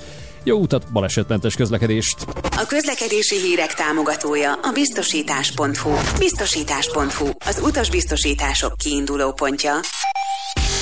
Jó 0.48 0.58
utat, 0.58 0.92
balesetmentes 0.92 1.56
közlekedést! 1.56 2.16
A 2.58 2.66
közlekedési 2.68 3.36
hírek 3.36 3.74
támogatója 3.74 4.54
a 4.54 4.72
biztosítás.hu. 4.74 5.92
Biztosítás.hu, 6.20 7.30
az 7.46 7.60
utasbiztosítások 7.64 8.78
kiinduló 8.78 9.32
pontja. 9.32 9.74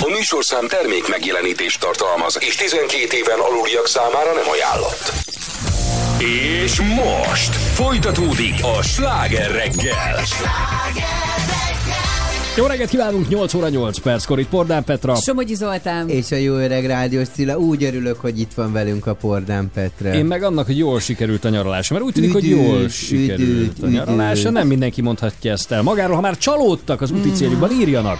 A 0.01 0.09
műsorszám 0.09 0.67
termék 0.67 1.07
megjelenítést 1.07 1.79
tartalmaz, 1.79 2.37
és 2.39 2.55
12 2.55 3.17
éven 3.17 3.39
aluliak 3.39 3.87
számára 3.87 4.33
nem 4.33 4.49
ajánlott. 4.49 5.11
És 6.19 6.81
most 6.81 7.55
folytatódik 7.55 8.55
a 8.61 8.81
sláger 8.81 9.51
reggel. 9.51 10.23
Jó 12.57 12.65
reggelt 12.65 12.89
kívánunk, 12.89 13.27
8 13.27 13.53
óra 13.53 13.69
8 13.69 13.97
perckor 13.99 14.39
itt 14.39 14.47
Pordán 14.47 14.83
Petra. 14.83 15.15
Somogyi 15.15 15.55
Zoltán. 15.55 16.09
És 16.09 16.31
a 16.31 16.35
jó 16.35 16.53
öreg 16.53 16.85
rádiós 16.85 17.27
Cilla, 17.27 17.57
úgy 17.57 17.83
örülök, 17.83 18.19
hogy 18.19 18.39
itt 18.39 18.53
van 18.53 18.71
velünk 18.71 19.05
a 19.07 19.13
Pordán 19.13 19.71
Petre. 19.73 20.13
Én 20.13 20.25
meg 20.25 20.43
annak, 20.43 20.65
hogy 20.65 20.77
jól 20.77 20.99
sikerült 20.99 21.45
a 21.45 21.49
nyaralása, 21.49 21.93
mert 21.93 22.05
úgy 22.05 22.13
tűnik, 22.13 22.31
hogy 22.31 22.43
Üdült, 22.45 22.65
jól 22.67 22.89
sikerült 22.89 23.39
üdült, 23.49 23.83
a 23.83 23.87
nyaralása. 23.87 24.39
üdült. 24.39 24.53
Nem 24.53 24.67
mindenki 24.67 25.01
mondhatja 25.01 25.51
ezt 25.51 25.71
el. 25.71 25.81
Magáról, 25.81 26.15
ha 26.15 26.21
már 26.21 26.37
csalódtak 26.37 27.01
az 27.01 27.11
úti 27.11 27.31
céljukban, 27.31 27.71
írjanak. 27.71 28.19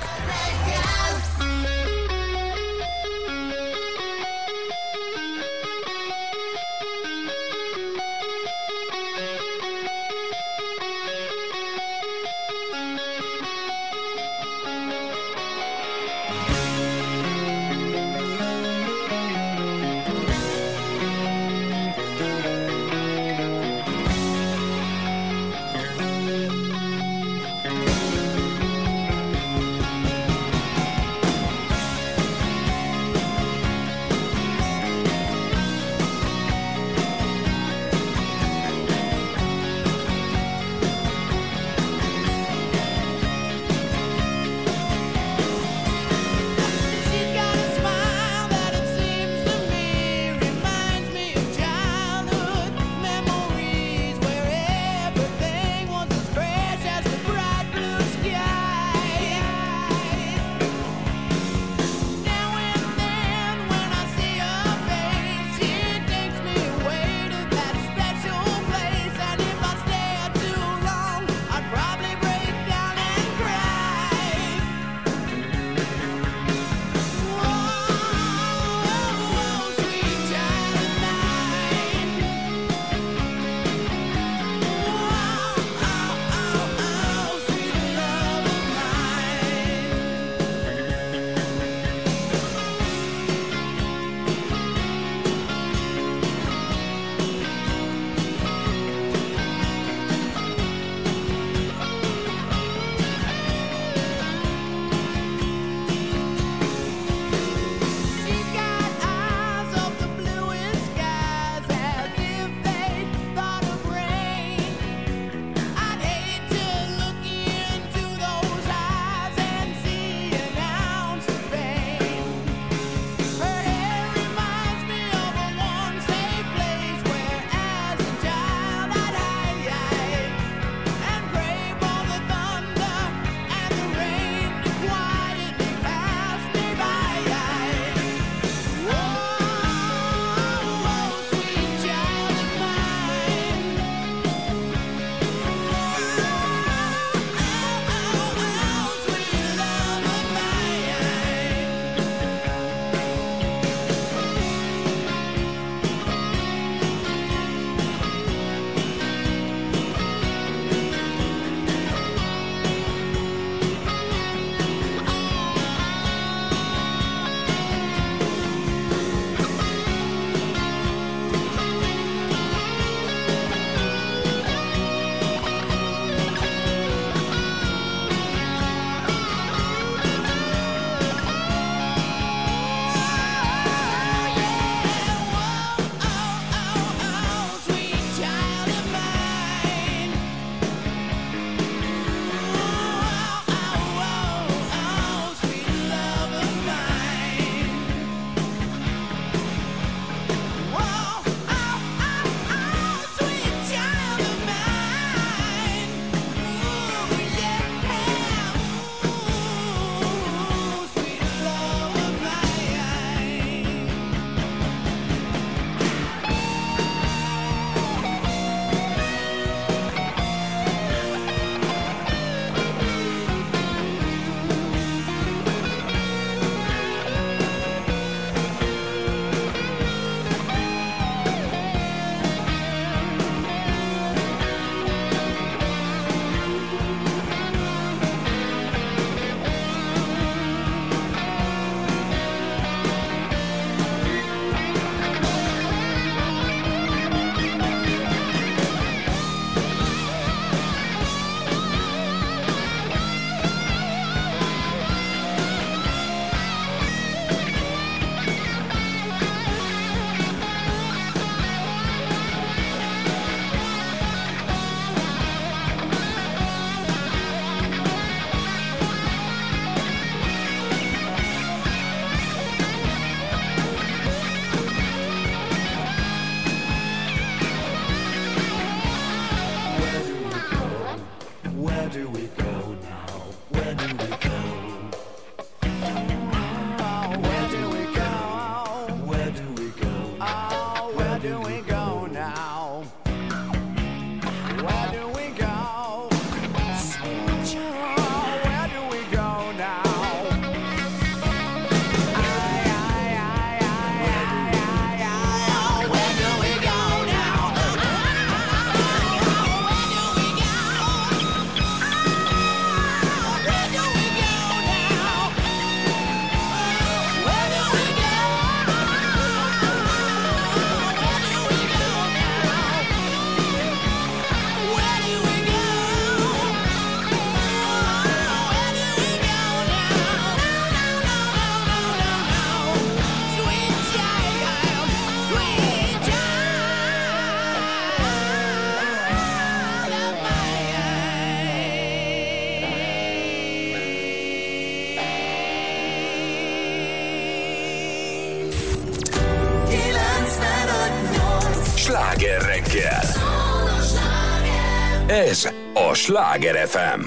Sláger 356.06 356.68
FM. 356.68 357.05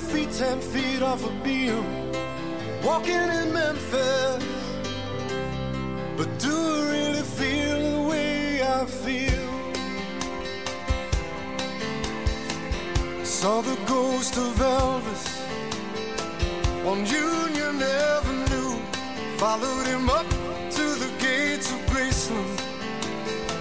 Feet 0.00 0.30
ten 0.32 0.60
feet 0.60 1.02
off 1.02 1.24
a 1.24 1.30
beam. 1.44 1.84
Walking 2.82 3.28
in 3.38 3.52
Memphis, 3.52 4.44
but 6.16 6.28
do 6.38 6.54
I 6.54 6.80
really 6.94 7.24
feel 7.38 7.78
the 7.90 8.02
way 8.08 8.62
I 8.62 8.86
feel? 8.86 9.48
Saw 13.24 13.60
the 13.60 13.76
ghost 13.86 14.36
of 14.36 14.52
Elvis 14.58 15.24
on 16.86 16.98
Union 17.06 17.82
Avenue. 17.82 18.76
Followed 19.36 19.86
him 19.86 20.10
up 20.10 20.28
to 20.76 20.84
the 21.02 21.10
gates 21.18 21.72
of 21.72 21.78
Graceland, 21.90 22.60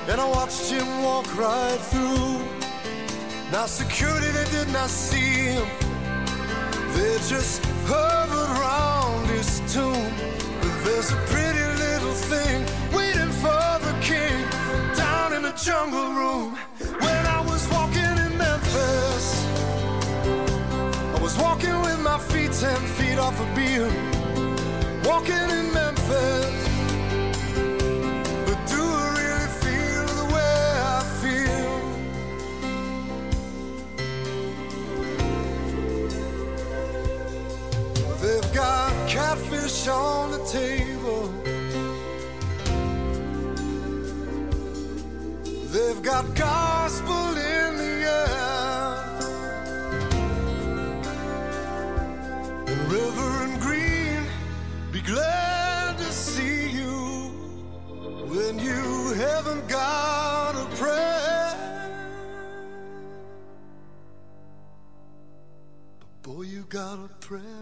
and 0.10 0.20
I 0.20 0.28
watched 0.28 0.70
him 0.70 0.88
walk 1.04 1.28
right 1.38 1.80
through. 1.92 2.44
Now 3.52 3.66
security 3.66 4.30
they 4.32 4.50
did 4.58 4.70
not 4.74 4.90
see 4.90 5.54
him, 5.56 5.68
they 6.96 7.16
just 7.28 7.64
hovered 7.86 8.52
round 8.66 9.28
his 9.28 9.62
tomb. 9.74 10.12
But 10.62 10.76
there's 10.84 11.12
a 11.12 11.20
pretty 11.32 11.66
little 11.86 12.14
thing 12.14 12.66
waiting 12.94 13.32
for 13.44 13.66
the 13.88 13.96
king 14.02 14.38
down 14.96 15.34
in 15.34 15.42
the 15.44 15.54
jungle 15.54 16.12
room. 16.14 16.58
When 17.06 17.26
I 17.38 17.42
was 17.42 17.68
walking 17.70 18.16
in 18.26 18.38
Memphis, 18.38 19.46
I 21.16 21.20
was 21.22 21.38
walking 21.38 21.80
with 21.82 22.00
my 22.00 22.18
feet 22.18 22.52
ten 22.52 22.82
feet 22.98 23.18
off 23.18 23.40
a 23.40 23.46
beam. 23.56 23.92
Walking 25.04 25.50
in 25.58 25.74
Memphis, 25.74 26.69
on 39.88 40.32
the 40.32 40.44
table. 40.46 41.28
They've 45.72 46.02
got 46.02 46.36
gospel 46.36 47.38
in 47.38 47.78
the 47.78 47.94
air. 48.20 48.40
And 52.68 52.92
Reverend 52.92 53.62
Green, 53.62 54.24
be 54.92 55.02
glad 55.02 55.98
to 55.98 56.12
see 56.12 56.72
you 56.72 57.30
when 58.28 58.60
you 58.60 59.14
haven't 59.14 59.68
got 59.68 60.56
a 60.56 60.66
prayer. 60.76 61.56
But 66.00 66.22
boy, 66.24 66.42
you 66.42 66.64
got 66.70 66.98
a 67.00 67.10
prayer 67.20 67.59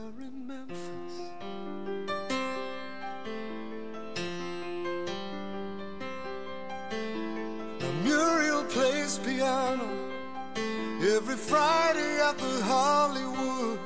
Friday 11.38 12.20
at 12.20 12.38
the 12.38 12.64
Hollywood. 12.64 13.80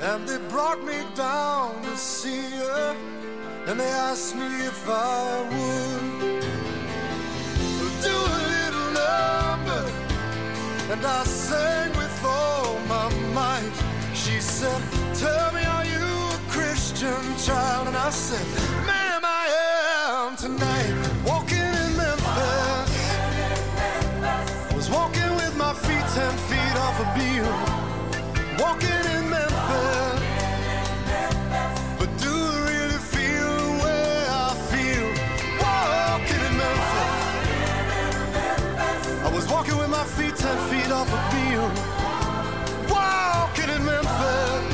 And 0.00 0.28
they 0.28 0.38
brought 0.48 0.82
me 0.84 0.98
down 1.14 1.82
to 1.82 1.96
see 1.96 2.50
her, 2.62 2.96
and 3.66 3.80
they 3.80 3.88
asked 3.88 4.34
me 4.36 4.46
if 4.66 4.88
I 4.88 5.42
would 5.52 6.42
do 8.02 8.16
a 8.38 8.42
little 8.54 8.88
number. 9.02 9.82
And 10.92 11.04
I 11.04 11.24
sang 11.24 11.90
with 11.96 12.24
all 12.24 12.78
my 12.88 13.08
might. 13.32 13.76
She 14.14 14.40
said, 14.40 14.82
Tell 15.14 15.52
me, 15.52 15.64
are 15.64 15.84
you 15.84 16.06
a 16.36 16.40
Christian 16.48 17.22
child? 17.38 17.88
And 17.88 17.96
I 17.96 18.10
said, 18.10 18.46
Ma'am, 18.86 19.22
I 19.24 19.46
am 20.08 20.36
tonight. 20.36 20.94
Walking 21.26 21.58
in 21.58 21.96
Memphis. 21.96 22.90
Was 24.74 24.88
walking 24.90 25.22
with 25.22 25.25
my 25.25 25.25
feet 25.84 26.06
ten 26.14 26.34
feet 26.48 26.76
off 26.84 27.00
a 27.00 27.06
beam. 27.16 27.44
Walking 28.58 29.04
in 29.16 29.24
Memphis. 29.30 30.20
But 31.98 32.10
do 32.22 32.32
I 32.32 32.58
really 32.70 33.00
feel 33.14 33.50
the 33.62 33.72
way 33.84 34.26
I 34.44 34.48
feel? 34.70 35.06
Walking 35.62 36.42
in 36.48 36.54
Memphis. 36.62 37.12
I 39.26 39.28
was 39.34 39.46
walking 39.50 39.76
with 39.78 39.90
my 39.90 40.04
feet 40.16 40.36
ten 40.36 40.58
feet 40.70 40.90
off 40.92 41.10
a 41.18 41.20
beam. 41.32 41.62
Walking 42.90 43.70
in 43.76 43.82
Memphis. 43.84 44.65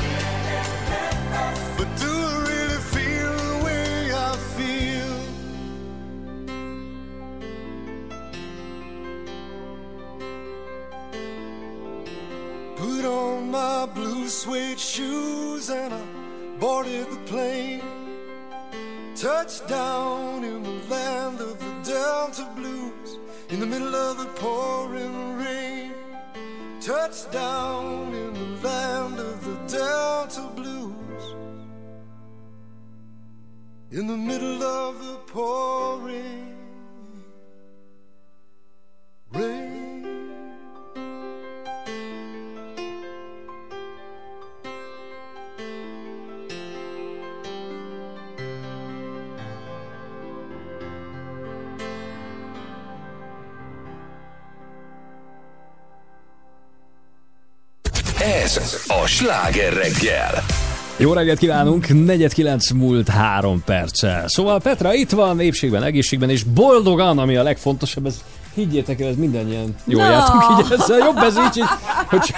Suede 14.29 14.79
shoes 14.79 15.69
and 15.69 15.93
I 15.93 16.01
boarded 16.59 17.09
the 17.09 17.17
plane. 17.25 17.81
Touchdown 19.15 20.43
in 20.43 20.63
the 20.63 20.77
land 20.89 21.39
of 21.39 21.59
the 21.59 21.91
Delta 21.91 22.49
Blues 22.55 23.19
in 23.49 23.59
the 23.59 23.65
middle 23.65 23.95
of 23.95 24.17
the 24.17 24.25
pouring 24.41 25.37
rain. 25.37 25.93
Touchdown 26.81 28.13
in 28.13 28.33
the 28.33 28.67
land 28.67 29.19
of 29.19 29.43
the 29.45 29.77
Delta 29.77 30.49
Blues 30.55 30.93
in 33.91 34.07
the 34.07 34.17
middle 34.17 34.63
of 34.63 35.05
the 35.05 35.17
pouring 35.31 36.57
rain. 39.31 39.92
Ez 58.23 58.83
a 58.87 59.07
sláger 59.07 59.73
reggel. 59.73 60.43
Jó 60.97 61.13
reggelt 61.13 61.37
kívánunk, 61.39 62.05
49 62.05 62.71
múlt 62.71 63.09
három 63.09 63.63
perccel. 63.65 64.27
Szóval 64.27 64.59
Petra 64.59 64.93
itt 64.93 65.09
van, 65.09 65.39
épségben, 65.39 65.83
egészségben, 65.83 66.29
és 66.29 66.43
boldogan, 66.43 67.19
ami 67.19 67.35
a 67.35 67.43
legfontosabb, 67.43 68.05
ez 68.05 68.23
higgyétek 68.53 69.01
el, 69.01 69.07
ez 69.07 69.15
mindannyian 69.15 69.75
jól 69.85 70.01
Na! 70.01 70.09
jártunk 70.09 70.43
így 70.59 70.71
ezzel, 70.79 70.97
jobb 70.97 71.17
ez 71.17 71.35
így, 71.37 71.57
így 71.57 71.63
hogy... 72.07 72.33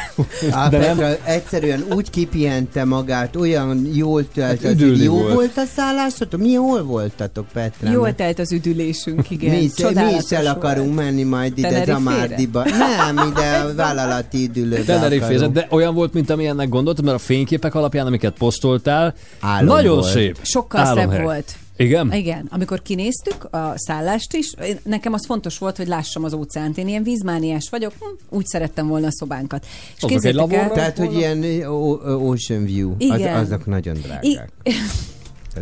Á, 0.52 0.68
De 0.70 0.78
nem, 0.94 1.16
egyszerűen 1.24 1.84
úgy 1.94 2.10
kipihente 2.10 2.86
magát, 2.86 3.36
olyan 3.36 3.90
jól 3.94 4.28
telt, 4.34 4.62
Hát 4.64 4.80
jó 4.80 5.14
volt. 5.18 5.34
volt. 5.34 5.58
a 5.58 5.64
szállásotok? 5.76 6.40
Mi 6.40 6.54
hol 6.54 6.84
voltatok, 6.84 7.46
Petra? 7.54 7.92
Jól 7.92 8.16
telt 8.16 8.40
az 8.40 8.52
üdülésünk, 8.52 9.30
igen. 9.30 9.50
mi, 9.56 9.62
is, 9.62 9.72
mi 9.78 10.14
is 10.24 10.30
el 10.30 10.48
akarunk 10.48 10.94
volt. 10.94 11.06
menni 11.06 11.24
majd 11.24 11.58
ide? 11.58 11.86
Zamárdiba. 11.86 12.64
Nem, 12.64 13.28
ide 13.32 13.58
a 13.58 13.74
vállalati 13.76 14.44
üdülőbe 14.44 14.94
akarunk. 14.96 15.54
de 15.54 15.68
olyan 15.70 15.94
volt, 15.94 16.14
mint 16.14 16.30
amilyennek 16.30 16.70
gondoltam, 16.70 17.06
mert 17.06 17.18
a 17.18 17.20
fényképek 17.20 17.76
alapján, 17.76 18.06
amiket 18.06 18.34
posztoltál, 18.38 19.14
Álom 19.40 19.66
nagyon 19.68 19.98
volt. 19.98 20.12
szép. 20.12 20.38
Sokkal 20.42 20.82
Álomhely. 20.82 21.08
szebb 21.16 21.24
volt. 21.24 21.56
Igen? 21.78 22.14
Igen, 22.14 22.48
amikor 22.52 22.82
kinéztük 22.82 23.44
a 23.54 23.74
szállást 23.76 24.34
is, 24.34 24.54
nekem 24.84 25.14
az 25.14 25.26
fontos 25.26 25.58
volt, 25.58 25.78
hogy 25.78 25.88
lássam 25.88 26.24
az 26.24 26.34
óceánt. 26.34 26.78
Én 26.78 26.88
ilyen 26.88 27.04
vízmániás 27.04 27.68
vagyok, 27.70 27.94
hm, 28.00 28.36
úgy 28.36 28.46
szerettem 28.46 28.88
volna 28.88 29.08
a 29.08 29.12
szobánkat. 29.12 29.66
És 29.66 29.94
Azok 29.98 30.10
képzeljétek 30.10 30.54
el- 30.54 30.72
Tehát, 30.72 30.98
hogy 30.98 31.14
ilyen 31.14 31.44
Ocean 32.06 32.66
View, 32.66 32.90
az, 32.92 32.96
Igen. 33.20 33.36
azok 33.38 33.66
nagyon 33.66 33.94
drágák. 33.94 34.24
I- 34.26 34.40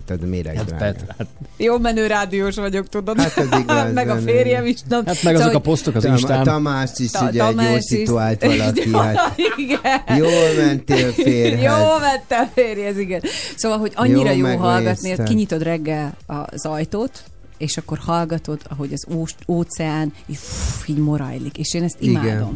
Tehát 0.05 0.23
az 0.23 0.29
méreg 0.29 0.55
Hát, 0.55 1.05
hát 1.17 1.27
Jó 1.57 1.77
menő 1.77 2.07
rádiós 2.07 2.55
vagyok, 2.55 2.89
tudod? 2.89 3.19
Hát 3.21 3.37
ez 3.37 3.47
igaz, 3.59 3.93
meg 3.93 4.09
a 4.09 4.13
nem, 4.13 4.23
férjem 4.23 4.65
is. 4.65 4.77
Na, 4.89 5.01
Hát 5.05 5.23
meg 5.23 5.35
azok 5.35 5.53
a 5.53 5.59
posztok 5.59 5.95
az 5.95 6.03
Tam- 6.03 6.17
Instán. 6.17 6.43
Tamás 6.43 6.89
is 6.97 7.11
Ta- 7.11 7.21
ugye 7.21 7.29
egy 7.29 7.35
jó 7.35 7.45
Tamás 7.45 7.77
is. 7.77 7.83
szituált 7.83 8.43
valaki. 8.45 8.91
Hát 8.93 9.37
igen. 9.57 10.17
jól 10.17 10.65
mentél 10.65 11.11
férhez. 11.11 11.63
Jó 11.63 11.99
vettem 11.99 12.49
férjez, 12.53 12.97
igen. 12.97 13.21
Szóval, 13.55 13.77
hogy 13.77 13.91
annyira 13.95 14.31
Jó 14.31 14.47
jó, 14.47 14.57
hallgatni, 14.57 15.09
hogy 15.15 15.23
kinyitod 15.23 15.63
reggel 15.63 16.13
az 16.25 16.65
ajtót, 16.65 17.23
és 17.57 17.77
akkor 17.77 17.97
hallgatod, 17.97 18.59
ahogy 18.69 18.93
az 18.93 19.05
ó- 19.15 19.35
óceán 19.47 20.13
így, 20.25 20.39
így 20.85 20.97
morajlik, 20.97 21.57
és 21.57 21.73
én 21.73 21.83
ezt 21.83 21.95
Igen. 21.99 22.53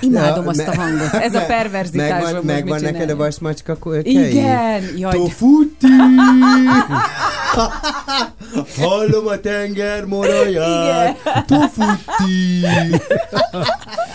Imádom. 0.00 0.48
Azt 0.48 0.60
a 0.68 0.74
hangot. 0.74 1.12
Ez 1.12 1.34
a 1.34 1.44
perverzitásom. 1.54 2.22
Megvan, 2.24 2.44
megvan 2.44 2.80
neked 2.80 3.10
a 3.10 3.16
vasmacska 3.16 3.76
kejé? 3.78 4.00
Igen, 4.28 4.82
jaj. 4.96 5.12
Tofuti! 5.12 5.86
Hallom 8.80 9.26
a 9.26 9.36
tenger 9.40 10.04
moraját! 10.04 11.18
Tofuti! 11.46 12.64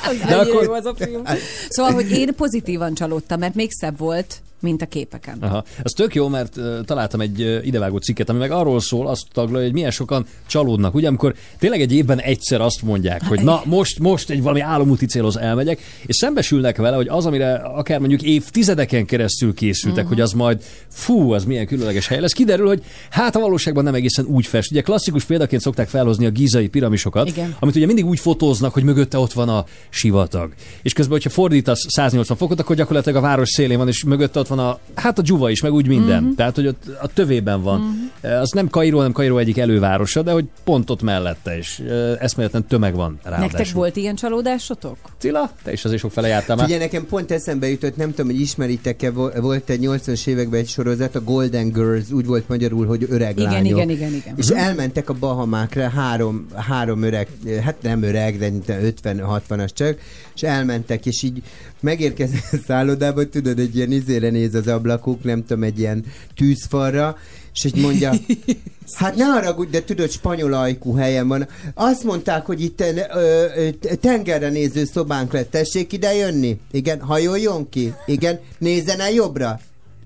Az 0.10 0.18
De 0.28 0.36
akkor- 0.36 0.64
jó 0.64 0.74
az 0.74 0.86
a 0.86 0.94
film. 0.98 1.24
Szóval, 1.70 1.94
hogy 1.94 2.12
én 2.12 2.36
pozitívan 2.36 2.94
csalódtam, 2.94 3.40
mert 3.40 3.56
még 3.56 3.72
szebb 3.72 3.98
volt, 3.98 4.36
mint 4.62 4.82
a 4.82 4.86
képeken. 4.86 5.38
Aha. 5.42 5.64
Ez 5.84 5.92
tök 5.92 6.16
jó, 6.16 6.28
mert 6.28 6.58
uh, 6.58 6.80
találtam 6.86 7.22
egy 7.22 7.42
uh, 7.42 7.66
idevágó 7.66 7.98
cikket, 7.98 8.30
ami 8.30 8.40
meg 8.40 8.52
arról 8.52 8.80
szól, 8.80 9.08
azt 9.08 9.24
taglalja, 9.32 9.66
hogy 9.66 9.74
milyen 9.74 9.92
sokan 9.92 10.26
csalódnak. 10.48 10.94
Ugye, 10.94 11.08
amikor 11.08 11.36
tényleg 11.60 11.82
egy 11.82 11.94
évben 11.94 12.20
egyszer 12.20 12.62
azt 12.62 12.82
mondják, 12.82 13.26
hogy 13.26 13.42
na, 13.44 13.62
most, 13.66 14.00
most 14.00 14.30
egy 14.30 14.42
valami 14.42 14.60
álomúti 14.60 15.06
célhoz 15.06 15.38
elmegyek, 15.38 15.80
és 16.06 16.16
szembesülnek 16.16 16.78
vele, 16.78 16.96
hogy 16.96 17.08
az, 17.08 17.26
amire 17.26 17.54
akár 17.54 18.00
mondjuk 18.00 18.22
évtizedeken 18.22 19.06
keresztül 19.06 19.54
készültek, 19.54 20.04
Mhm. 20.04 20.14
hogy 20.14 20.22
az 20.22 20.34
majd, 20.34 20.64
fú, 20.90 21.32
az 21.32 21.46
milyen 21.46 21.68
különleges 21.68 22.08
hely 22.08 22.20
lesz, 22.20 22.32
kiderül, 22.34 22.68
hogy 22.68 22.84
hát 23.10 23.36
a 23.36 23.40
valóságban 23.40 23.84
nem 23.84 23.94
egészen 23.94 24.26
úgy 24.26 24.46
fest. 24.46 24.72
Ugye 24.72 24.82
klasszikus 24.82 25.24
példaként 25.24 25.62
szokták 25.62 25.88
felhozni 25.88 26.26
a 26.26 26.30
gízai 26.30 26.68
piramisokat, 26.68 27.28
Igen. 27.28 27.56
amit 27.60 27.76
ugye 27.76 27.86
mindig 27.86 28.06
úgy 28.06 28.20
fotóznak, 28.20 28.74
hogy 28.74 28.84
mögötte 28.84 29.18
ott 29.18 29.34
van 29.34 29.50
a 29.50 29.66
sivatag. 29.90 30.54
És 30.82 30.94
közben, 30.94 31.14
hogyha 31.14 31.30
fordítasz 31.30 31.86
180 31.88 32.38
fokot, 32.38 32.60
akkor 32.60 32.76
gyakorlatilag 32.76 33.18
a 33.18 33.22
város 33.22 33.50
szélén 33.50 33.78
van, 33.78 33.88
és 33.88 34.04
mögötte 34.04 34.40
ott 34.40 34.48
van 34.56 34.60
a, 34.60 34.80
hát 34.96 35.20
a 35.20 35.22
dzsuva 35.22 35.50
is, 35.50 35.62
meg 35.62 35.74
úgy 35.74 35.88
minden. 35.88 36.24
Mhm. 36.24 36.34
Tehát, 36.34 36.56
hogy 36.56 36.68
ott 36.68 36.84
a 37.02 37.08
tövében 37.08 37.62
van. 37.62 37.80
Mm. 37.82 38.30
Az 38.30 38.52
nem 38.52 38.70
Kairó, 38.70 39.02
nem 39.02 39.12
Kairó 39.12 39.38
egyik 39.38 39.58
elővárosa, 39.58 40.22
de 40.22 40.32
hogy 40.32 40.46
pont 40.64 40.90
ott 40.90 41.02
mellette, 41.02 41.58
ö, 41.88 42.14
eszméletlen 42.20 42.66
tömeg 42.68 42.96
van 42.96 43.20
ráadásul. 43.24 43.46
Nektek 43.58 43.74
volt 43.74 43.96
ilyen 43.96 44.16
csalódásotok? 44.16 44.98
Cilla? 45.18 45.52
Te 45.64 45.72
is 45.72 45.86
azért 45.86 46.02
sok 46.02 46.12
fele 46.12 46.28
jártál 46.28 46.56
már. 46.56 46.66
Ugye 46.66 46.78
nekem 46.78 47.06
pont 47.06 47.32
eszembe 47.32 47.70
jutott, 47.70 47.96
nem 47.98 48.10
tudom, 48.10 48.26
hogy 48.32 48.40
ismeritek-e, 48.40 49.12
vo- 49.12 49.38
volt 49.38 49.70
egy 49.70 49.80
80-as 49.84 50.28
években 50.28 50.60
egy 50.60 50.68
sorozat, 50.68 51.16
a 51.16 51.22
Golden 51.24 51.72
Girls, 51.72 52.12
úgy 52.12 52.26
volt 52.26 52.48
magyarul, 52.48 52.86
hogy 52.86 53.06
öreg 53.10 53.38
Igen, 53.40 53.52
lányok. 53.52 53.66
igen, 53.78 53.90
igen, 53.90 54.14
igen. 54.14 54.34
És 54.38 54.50
Mhm. 54.50 54.58
elmentek 54.58 55.10
a 55.10 55.14
Bahamákra, 55.14 55.90
három, 55.90 56.46
három 56.56 57.04
öreg, 57.04 57.28
hát 57.64 57.76
nem 57.82 58.04
öreg, 58.04 58.38
de 58.38 58.50
mint 58.50 58.70
50-60-as 58.70 59.70
csak, 59.74 59.98
és 60.36 60.42
elmentek, 60.44 61.06
és 61.06 61.24
így 61.24 61.42
megérkezett 61.82 62.52
a 62.52 62.58
szállodába, 62.66 63.30
tudod, 63.30 63.60
egy 63.60 63.76
ilyen 63.76 63.92
izére 63.92 64.30
néz 64.30 64.56
az 64.56 64.68
ablakuk, 64.68 65.24
nem 65.24 65.46
tudom, 65.46 65.64
egy 65.64 65.80
ilyen 65.80 66.06
tűzfalra, 66.36 67.18
és 67.54 67.64
így 67.64 67.76
mondja, 67.76 68.14
hát 68.98 69.16
ne 69.16 69.26
haragudj, 69.26 69.72
de 69.72 69.84
tudod, 69.84 70.10
spanyol 70.10 70.54
ajkú 70.54 70.96
helyen 70.96 71.28
van. 71.28 71.48
Azt 71.74 72.04
mondták, 72.04 72.46
hogy 72.46 72.62
itt 72.62 72.82
ö, 72.82 73.46
ö, 73.56 73.70
tengerre 73.96 74.50
néző 74.50 74.86
szobánk 74.86 75.34
lett, 75.34 75.52
tessék 75.52 75.94
ide 75.94 76.16
jönni? 76.16 76.60
Igen, 76.72 77.00
hajoljon 77.00 77.70
ki? 77.70 77.94
Igen, 78.06 78.40
nézzen 78.58 79.00
el 79.00 79.12
jobbra? 79.12 79.60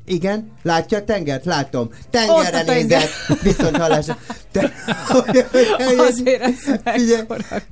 Igen, 0.08 0.52
látja 0.64 0.98
a 0.98 1.04
tengert? 1.04 1.46
Látom. 1.46 1.90
Tengerre 2.10 2.60
Ott 2.60 2.66
tenger. 2.66 2.84
nézett, 2.84 3.42
viszont 3.42 3.78
hallásra. 3.78 4.18
Te, 4.52 4.74
Azért 5.98 6.54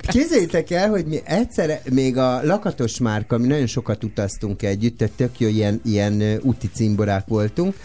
képzeljétek 0.08 0.72
el, 0.72 0.90
hogy 0.90 1.06
mi 1.06 1.22
egyszer, 1.24 1.82
még 1.90 2.18
a 2.18 2.44
lakatos 2.44 3.00
márka, 3.00 3.38
mi 3.38 3.48
nagyon 3.48 3.68
sokat 3.68 4.04
utaztunk 4.04 4.62
együtt, 4.62 4.98
tehát 4.98 5.14
tök 5.14 5.40
jó 5.40 5.48
ilyen, 5.48 5.82
ilyen 5.86 6.40
úti 6.42 6.70
cimborák 6.74 7.28
voltunk, 7.28 7.76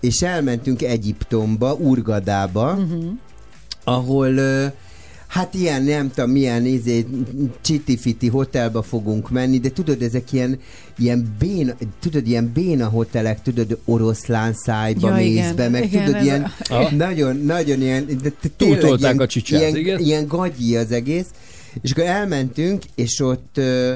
és 0.00 0.22
elmentünk 0.22 0.82
Egyiptomba, 0.82 1.72
Urgadába, 1.74 2.72
uh-huh. 2.72 3.04
ahol 3.84 4.36
ö, 4.36 4.66
Hát 5.30 5.54
ilyen, 5.54 5.82
nem 5.82 6.10
tudom, 6.14 6.30
milyen 6.30 6.64
izé, 6.66 7.06
csitifiti 7.60 8.28
hotelba 8.28 8.82
fogunk 8.82 9.30
menni, 9.30 9.58
de 9.58 9.68
tudod, 9.70 10.02
ezek 10.02 10.32
ilyen, 10.32 10.58
ilyen 10.98 11.36
béna, 11.38 11.72
tudod, 12.00 12.26
ilyen 12.26 12.50
béna 12.54 12.88
hotelek, 12.88 13.42
tudod, 13.42 13.78
oroszlán 13.84 14.52
szájba 14.54 15.08
Ja, 15.08 15.14
mész 15.14 15.50
be, 15.50 15.68
meg 15.68 15.84
igen, 15.84 16.04
tudod, 16.04 16.22
ilyen, 16.22 16.42
a- 16.68 16.74
Ah. 16.74 16.92
nagyon, 16.92 17.36
nagyon 17.36 17.80
ilyen, 17.82 18.06
de 18.22 18.32
tényleg 18.56 18.98
ilyen, 19.00 19.18
a 19.18 19.26
csicsát, 19.26 19.60
ilyen, 19.60 19.76
igen? 19.76 19.98
ilyen 20.00 20.26
gagyi 20.26 20.76
az 20.76 20.92
egész, 20.92 21.26
és 21.82 21.90
akkor 21.90 22.04
elmentünk, 22.04 22.82
és 22.94 23.20
ott 23.20 23.56
ö, 23.56 23.94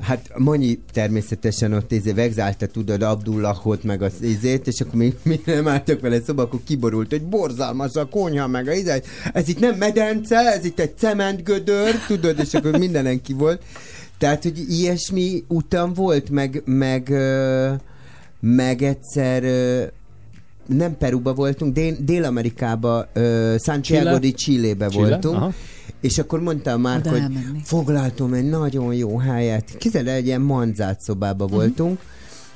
Hát 0.00 0.30
Manyi 0.36 0.78
természetesen 0.92 1.72
ott 1.72 1.92
izé 1.92 2.12
vegzálta, 2.12 2.66
tudod, 2.66 3.02
Abdullahot 3.02 3.82
meg 3.82 4.02
az 4.02 4.12
izét, 4.20 4.66
és 4.66 4.80
akkor 4.80 4.94
mi, 4.94 5.14
mi 5.22 5.40
nem 5.44 5.68
álltak 5.68 6.00
vele 6.00 6.20
szoba, 6.20 6.42
akkor 6.42 6.60
kiborult, 6.66 7.10
hogy 7.10 7.22
borzalmas 7.22 7.94
a 7.94 8.08
konyha, 8.08 8.46
meg 8.46 8.68
a 8.68 8.72
izé. 8.72 9.02
Ez 9.32 9.48
itt 9.48 9.60
nem 9.60 9.74
medence, 9.74 10.36
ez 10.36 10.64
itt 10.64 10.78
egy 10.78 10.96
cementgödör, 10.96 11.94
tudod, 12.06 12.38
és 12.38 12.54
akkor 12.54 12.78
mindenen 12.78 13.22
ki 13.22 13.32
volt. 13.32 13.62
Tehát, 14.18 14.42
hogy 14.42 14.64
ilyesmi 14.68 15.44
utam 15.48 15.92
volt, 15.92 16.30
meg, 16.30 16.62
meg, 16.64 17.08
meg 18.40 18.82
egyszer 18.82 19.42
nem 20.66 20.96
Peruba 20.96 21.34
voltunk, 21.34 21.74
Dél- 21.74 22.04
Dél-Amerikába, 22.04 23.06
Santiago 23.64 24.04
Chile? 24.04 24.18
de 24.18 24.30
Chile-be 24.30 24.88
Chile? 24.88 25.08
voltunk, 25.08 25.36
Aha. 25.36 25.52
És 26.00 26.18
akkor 26.18 26.40
mondtam 26.40 26.80
már, 26.80 26.98
Oda 26.98 27.10
hogy 27.10 27.20
elmenni. 27.20 27.60
foglaltam 27.64 28.32
egy 28.32 28.48
nagyon 28.48 28.94
jó 28.94 29.18
helyet. 29.18 29.76
Kizel 29.78 30.08
egy 30.08 30.26
ilyen 30.26 30.40
manzát 30.40 31.00
szobába 31.00 31.46
voltunk, 31.46 32.00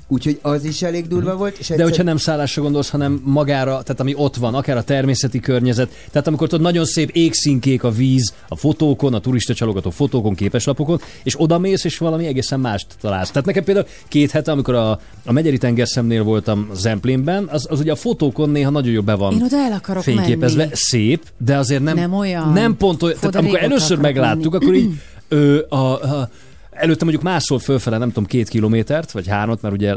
úgyhogy 0.08 0.38
az 0.42 0.64
is 0.64 0.82
elég 0.82 1.06
durva 1.08 1.36
volt. 1.36 1.58
És 1.58 1.66
De 1.66 1.72
egyszer- 1.74 1.88
hogyha 1.88 2.02
nem 2.02 2.16
szállásra 2.16 2.62
gondolsz, 2.62 2.88
hanem 2.90 3.22
magára, 3.24 3.70
tehát 3.82 4.00
ami 4.00 4.14
ott 4.16 4.36
van, 4.36 4.54
akár 4.54 4.76
a 4.76 4.82
természeti 4.82 5.40
környezet, 5.40 5.90
tehát 6.10 6.26
amikor 6.26 6.48
ott 6.54 6.60
nagyon 6.60 6.84
szép 6.84 7.10
égszínkék 7.12 7.82
a 7.84 7.90
víz, 7.90 8.34
a 8.48 8.56
fotókon, 8.56 9.14
a 9.14 9.20
turista 9.20 9.54
csalogató 9.54 9.90
fotókon, 9.90 10.34
képeslapokon, 10.34 11.00
és 11.22 11.40
oda 11.40 11.58
mész, 11.58 11.84
és 11.84 11.98
valami 11.98 12.26
egészen 12.26 12.60
mást 12.60 12.86
találsz. 13.00 13.30
Tehát 13.30 13.46
nekem 13.46 13.64
például 13.64 13.86
két 14.08 14.30
hete, 14.30 14.50
amikor 14.52 14.74
a, 14.74 14.90
a 15.24 15.32
Megyeri 15.32 15.58
tengerszemnél 15.58 16.22
voltam 16.22 16.70
Zemplénben, 16.74 17.48
az, 17.50 17.66
az 17.70 17.80
ugye 17.80 17.92
a 17.92 17.96
fotókon 17.96 18.50
néha 18.50 18.70
nagyon 18.70 18.92
jó 18.92 19.02
be 19.02 19.14
van 19.14 19.32
Én 19.32 19.42
oda 19.42 19.56
el 19.56 19.72
akarok 19.72 20.02
fényképezve. 20.02 20.62
menni. 20.62 20.74
Szép, 20.74 21.22
de 21.38 21.56
azért 21.56 21.82
nem, 21.82 21.94
Nem 21.94 22.12
olyan. 22.12 22.52
Nem 22.52 22.76
pont 22.76 23.02
olyan. 23.02 23.16
Tehát 23.16 23.32
de 23.32 23.38
amikor 23.38 23.58
először 23.62 23.98
megláttuk, 23.98 24.52
menni. 24.52 24.64
akkor 24.64 24.74
így 24.74 24.90
ö, 25.28 25.58
a, 25.68 25.76
a, 25.76 26.28
előtte 26.73 27.05
mondjuk 27.05 27.24
mászol 27.24 27.59
fölfele, 27.59 27.99
nem 27.99 28.09
tudom, 28.09 28.24
két 28.27 28.49
kilométert, 28.49 29.11
vagy 29.11 29.28
hármat, 29.28 29.62
mert 29.62 29.74
ugye 29.74 29.94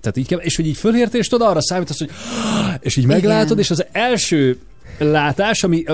tehát 0.00 0.16
így 0.16 0.36
és 0.44 0.56
hogy 0.56 0.66
így 0.66 0.76
fölértél, 0.76 1.20
és 1.20 1.28
tudod, 1.28 1.48
arra 1.48 1.62
számítasz, 1.62 1.98
hogy 1.98 2.10
és 2.80 2.96
így 2.96 3.04
Igen. 3.04 3.16
meglátod, 3.16 3.58
és 3.58 3.70
az 3.70 3.84
első 3.92 4.58
látás, 4.98 5.64
ami 5.64 5.84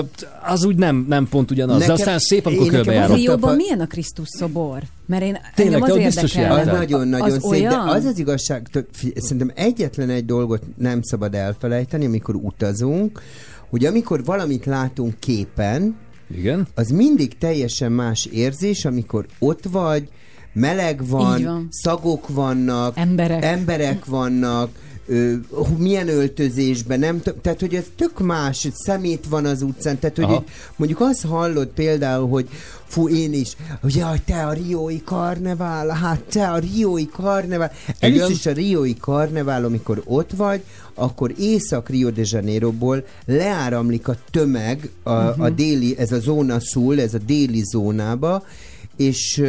az 0.43 0.63
úgy 0.63 0.75
nem, 0.75 1.05
nem 1.09 1.27
pont 1.29 1.51
ugyanaz, 1.51 1.79
Nekem- 1.79 1.95
de 1.95 2.01
aztán 2.01 2.19
szép, 2.19 2.45
amikor 2.45 2.67
körbejárok. 2.67 3.15
Rióban 3.15 3.55
milyen 3.55 3.79
a 3.79 3.87
Krisztus 3.87 4.27
szobor? 4.27 4.81
Mert 5.05 5.23
én 5.23 5.37
Tényleg, 5.55 5.83
az 5.83 5.97
biztos 5.97 6.35
érdekel. 6.35 6.59
Az 6.59 6.77
nagyon-nagyon 6.77 7.29
szép, 7.39 7.41
de 7.41 7.47
olyan? 7.49 7.87
az 7.87 8.05
az 8.05 8.19
igazság, 8.19 8.67
tök- 8.71 8.89
szerintem 9.15 9.51
egyetlen 9.55 10.09
egy 10.09 10.25
dolgot 10.25 10.63
nem 10.77 11.01
szabad 11.01 11.35
elfelejteni, 11.35 12.05
amikor 12.05 12.35
utazunk, 12.35 13.21
hogy 13.69 13.85
amikor 13.85 14.23
valamit 14.23 14.65
látunk 14.65 15.19
képen, 15.19 15.95
Igen. 16.35 16.67
az 16.75 16.89
mindig 16.89 17.37
teljesen 17.37 17.91
más 17.91 18.25
érzés, 18.25 18.85
amikor 18.85 19.25
ott 19.39 19.63
vagy, 19.71 20.09
meleg 20.53 21.07
van, 21.07 21.43
van. 21.43 21.67
szagok 21.71 22.27
vannak, 22.27 22.97
Emberek. 22.97 23.43
emberek 23.43 24.05
vannak, 24.05 24.69
ö, 25.07 25.33
milyen 25.77 26.07
öltözésben, 26.07 26.99
nem 26.99 27.21
t- 27.21 27.35
tehát 27.41 27.59
hogy 27.59 27.75
ez 27.75 27.85
tök 27.95 28.19
más, 28.19 28.63
hogy 28.63 28.73
szemét 28.75 29.25
van 29.29 29.45
az 29.45 29.61
utcán, 29.61 29.99
tehát 29.99 30.15
hogy 30.15 30.25
Aha. 30.25 30.43
mondjuk 30.75 30.99
azt 30.99 31.25
hallod 31.25 31.67
például, 31.67 32.29
hogy 32.29 32.47
fú, 32.87 33.09
én 33.09 33.33
is, 33.33 33.55
hogy 33.81 33.95
jaj, 33.95 34.21
te 34.25 34.45
a 34.45 34.53
riói 34.53 35.01
karnevál, 35.03 35.87
hát 35.87 36.19
te 36.19 36.49
a 36.49 36.57
riói 36.57 37.07
karnevál. 37.07 37.71
Először 37.99 38.29
is 38.29 38.45
a 38.45 38.51
riói 38.51 38.97
karnevál, 38.97 39.65
amikor 39.65 40.01
ott 40.05 40.31
vagy, 40.31 40.61
akkor 40.93 41.33
Észak-Rio 41.39 42.09
de 42.09 42.21
Janeiroból 42.23 43.05
leáramlik 43.25 44.07
a 44.07 44.15
tömeg 44.31 44.89
a, 45.03 45.13
uh-huh. 45.13 45.45
a 45.45 45.49
déli, 45.49 45.97
ez 45.97 46.11
a 46.11 46.19
zóna 46.19 46.59
szul, 46.59 47.01
ez 47.01 47.13
a 47.13 47.19
déli 47.25 47.63
zónába, 47.63 48.43
és 48.97 49.43